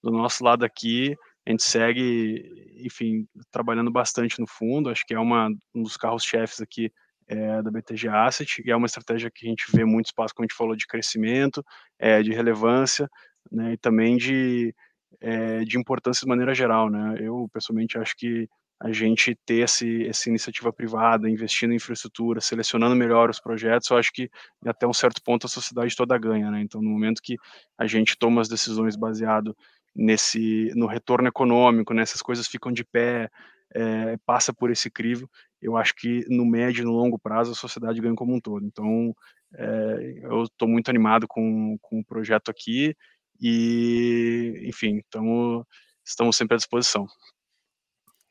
do 0.03 0.11
nosso 0.11 0.43
lado 0.43 0.63
aqui, 0.63 1.15
a 1.47 1.51
gente 1.51 1.63
segue, 1.63 2.43
enfim, 2.83 3.27
trabalhando 3.51 3.91
bastante 3.91 4.39
no 4.39 4.47
fundo, 4.47 4.89
acho 4.89 5.05
que 5.05 5.13
é 5.13 5.19
uma, 5.19 5.49
um 5.73 5.83
dos 5.83 5.97
carros-chefes 5.97 6.61
aqui 6.61 6.91
é, 7.27 7.61
da 7.61 7.71
BTG 7.71 8.07
Asset, 8.07 8.61
e 8.65 8.71
é 8.71 8.75
uma 8.75 8.85
estratégia 8.85 9.31
que 9.33 9.47
a 9.47 9.49
gente 9.49 9.65
vê 9.73 9.83
muito 9.85 10.07
espaço, 10.07 10.33
como 10.33 10.45
a 10.45 10.47
gente 10.47 10.57
falou, 10.57 10.75
de 10.75 10.87
crescimento, 10.87 11.63
é, 11.99 12.21
de 12.21 12.31
relevância, 12.31 13.09
né, 13.51 13.73
e 13.73 13.77
também 13.77 14.17
de, 14.17 14.73
é, 15.21 15.63
de 15.63 15.77
importância 15.77 16.21
de 16.25 16.29
maneira 16.29 16.53
geral, 16.53 16.89
né, 16.89 17.17
eu 17.19 17.49
pessoalmente 17.51 17.97
acho 17.97 18.15
que 18.17 18.47
a 18.79 18.91
gente 18.91 19.37
ter 19.45 19.63
esse, 19.63 20.05
essa 20.05 20.29
iniciativa 20.29 20.71
privada, 20.71 21.29
investindo 21.29 21.71
em 21.71 21.77
infraestrutura, 21.77 22.41
selecionando 22.41 22.95
melhor 22.95 23.29
os 23.29 23.39
projetos, 23.39 23.89
eu 23.89 23.97
acho 23.97 24.11
que 24.11 24.29
até 24.65 24.85
um 24.85 24.93
certo 24.93 25.21
ponto 25.23 25.45
a 25.45 25.49
sociedade 25.49 25.95
toda 25.95 26.17
ganha, 26.17 26.51
né? 26.51 26.61
Então, 26.61 26.81
no 26.81 26.89
momento 26.89 27.21
que 27.23 27.37
a 27.77 27.87
gente 27.87 28.17
toma 28.17 28.41
as 28.41 28.49
decisões 28.49 28.97
baseado 28.97 29.55
nesse 29.95 30.71
no 30.75 30.87
retorno 30.87 31.27
econômico, 31.27 31.93
né? 31.93 32.03
coisas 32.21 32.47
ficam 32.47 32.71
de 32.71 32.83
pé, 32.83 33.29
é, 33.73 34.17
passa 34.25 34.53
por 34.53 34.69
esse 34.69 34.91
crivo, 34.91 35.29
eu 35.65 35.75
acho 35.75 35.95
que 35.95 36.23
no 36.29 36.45
médio 36.45 36.83
e 36.83 36.85
no 36.85 36.91
longo 36.91 37.17
prazo 37.17 37.51
a 37.51 37.55
sociedade 37.55 37.99
ganha 37.99 38.15
como 38.15 38.35
um 38.35 38.39
todo. 38.39 38.65
Então, 38.65 39.15
é, 39.55 40.19
eu 40.21 40.43
estou 40.43 40.67
muito 40.67 40.89
animado 40.89 41.27
com, 41.27 41.77
com 41.81 41.99
o 41.99 42.05
projeto 42.05 42.49
aqui 42.49 42.95
e, 43.41 44.63
enfim, 44.65 45.01
então, 45.05 45.65
estamos 46.05 46.37
sempre 46.37 46.53
à 46.53 46.57
disposição. 46.57 47.07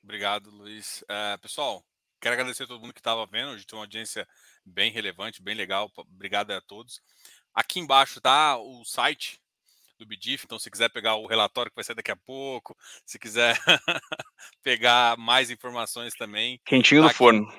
Obrigado, 0.02 0.50
Luiz. 0.50 1.04
É, 1.08 1.36
pessoal, 1.38 1.82
quero 2.20 2.34
agradecer 2.34 2.64
a 2.64 2.66
todo 2.66 2.80
mundo 2.80 2.94
que 2.94 3.00
estava 3.00 3.26
vendo. 3.26 3.50
Hoje 3.50 3.66
tem 3.66 3.76
uma 3.76 3.84
audiência 3.84 4.26
bem 4.64 4.92
relevante, 4.92 5.42
bem 5.42 5.56
legal. 5.56 5.90
Obrigado 5.96 6.52
a 6.52 6.60
todos. 6.60 7.00
Aqui 7.52 7.80
embaixo 7.80 8.18
está 8.18 8.56
o 8.58 8.84
site 8.84 9.40
do 9.98 10.06
BDIF, 10.06 10.44
então 10.44 10.58
se 10.58 10.70
quiser 10.70 10.88
pegar 10.88 11.16
o 11.16 11.26
relatório 11.26 11.70
que 11.70 11.76
vai 11.76 11.84
sair 11.84 11.96
daqui 11.96 12.10
a 12.10 12.16
pouco, 12.16 12.76
se 13.04 13.18
quiser 13.18 13.56
pegar 14.62 15.16
mais 15.16 15.50
informações 15.50 16.14
também. 16.14 16.60
Quentinho 16.64 17.00
tá 17.00 17.04
no 17.04 17.10
aqui, 17.10 17.18
forno. 17.18 17.52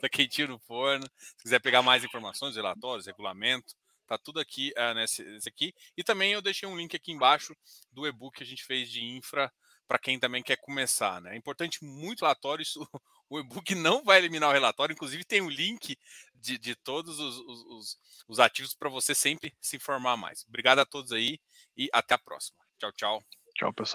Tá 0.00 0.08
quentinho 0.08 0.48
no 0.48 0.58
forno. 0.58 1.06
Se 1.18 1.42
quiser 1.42 1.60
pegar 1.60 1.82
mais 1.82 2.04
informações, 2.04 2.56
relatórios, 2.56 3.06
regulamento, 3.06 3.74
tá 4.06 4.18
tudo 4.18 4.40
aqui 4.40 4.72
uh, 4.76 4.94
nesse, 4.94 5.22
nesse 5.24 5.48
aqui. 5.48 5.74
E 5.96 6.04
também 6.04 6.32
eu 6.32 6.42
deixei 6.42 6.68
um 6.68 6.76
link 6.76 6.94
aqui 6.94 7.12
embaixo 7.12 7.54
do 7.92 8.06
e-book 8.06 8.36
que 8.36 8.42
a 8.42 8.46
gente 8.46 8.64
fez 8.64 8.90
de 8.90 9.04
infra 9.04 9.52
para 9.86 9.98
quem 9.98 10.18
também 10.18 10.42
quer 10.42 10.56
começar. 10.56 11.20
Né? 11.20 11.34
É 11.34 11.36
importante 11.36 11.84
muito 11.84 12.20
relatório, 12.20 12.62
isso, 12.62 12.80
o 13.30 13.38
e-book 13.38 13.74
não 13.74 14.04
vai 14.04 14.18
eliminar 14.18 14.50
o 14.50 14.52
relatório, 14.52 14.92
inclusive 14.92 15.24
tem 15.24 15.40
um 15.40 15.50
link 15.50 15.96
de, 16.46 16.58
de 16.58 16.74
todos 16.76 17.18
os, 17.18 17.38
os, 17.38 17.98
os 18.28 18.38
ativos 18.38 18.74
para 18.74 18.88
você 18.88 19.14
sempre 19.14 19.54
se 19.60 19.76
informar 19.76 20.16
mais. 20.16 20.44
Obrigado 20.48 20.78
a 20.78 20.86
todos 20.86 21.12
aí 21.12 21.38
e 21.76 21.88
até 21.92 22.14
a 22.14 22.18
próxima. 22.18 22.58
Tchau, 22.78 22.92
tchau. 22.92 23.24
Tchau, 23.54 23.72
pessoal. 23.72 23.94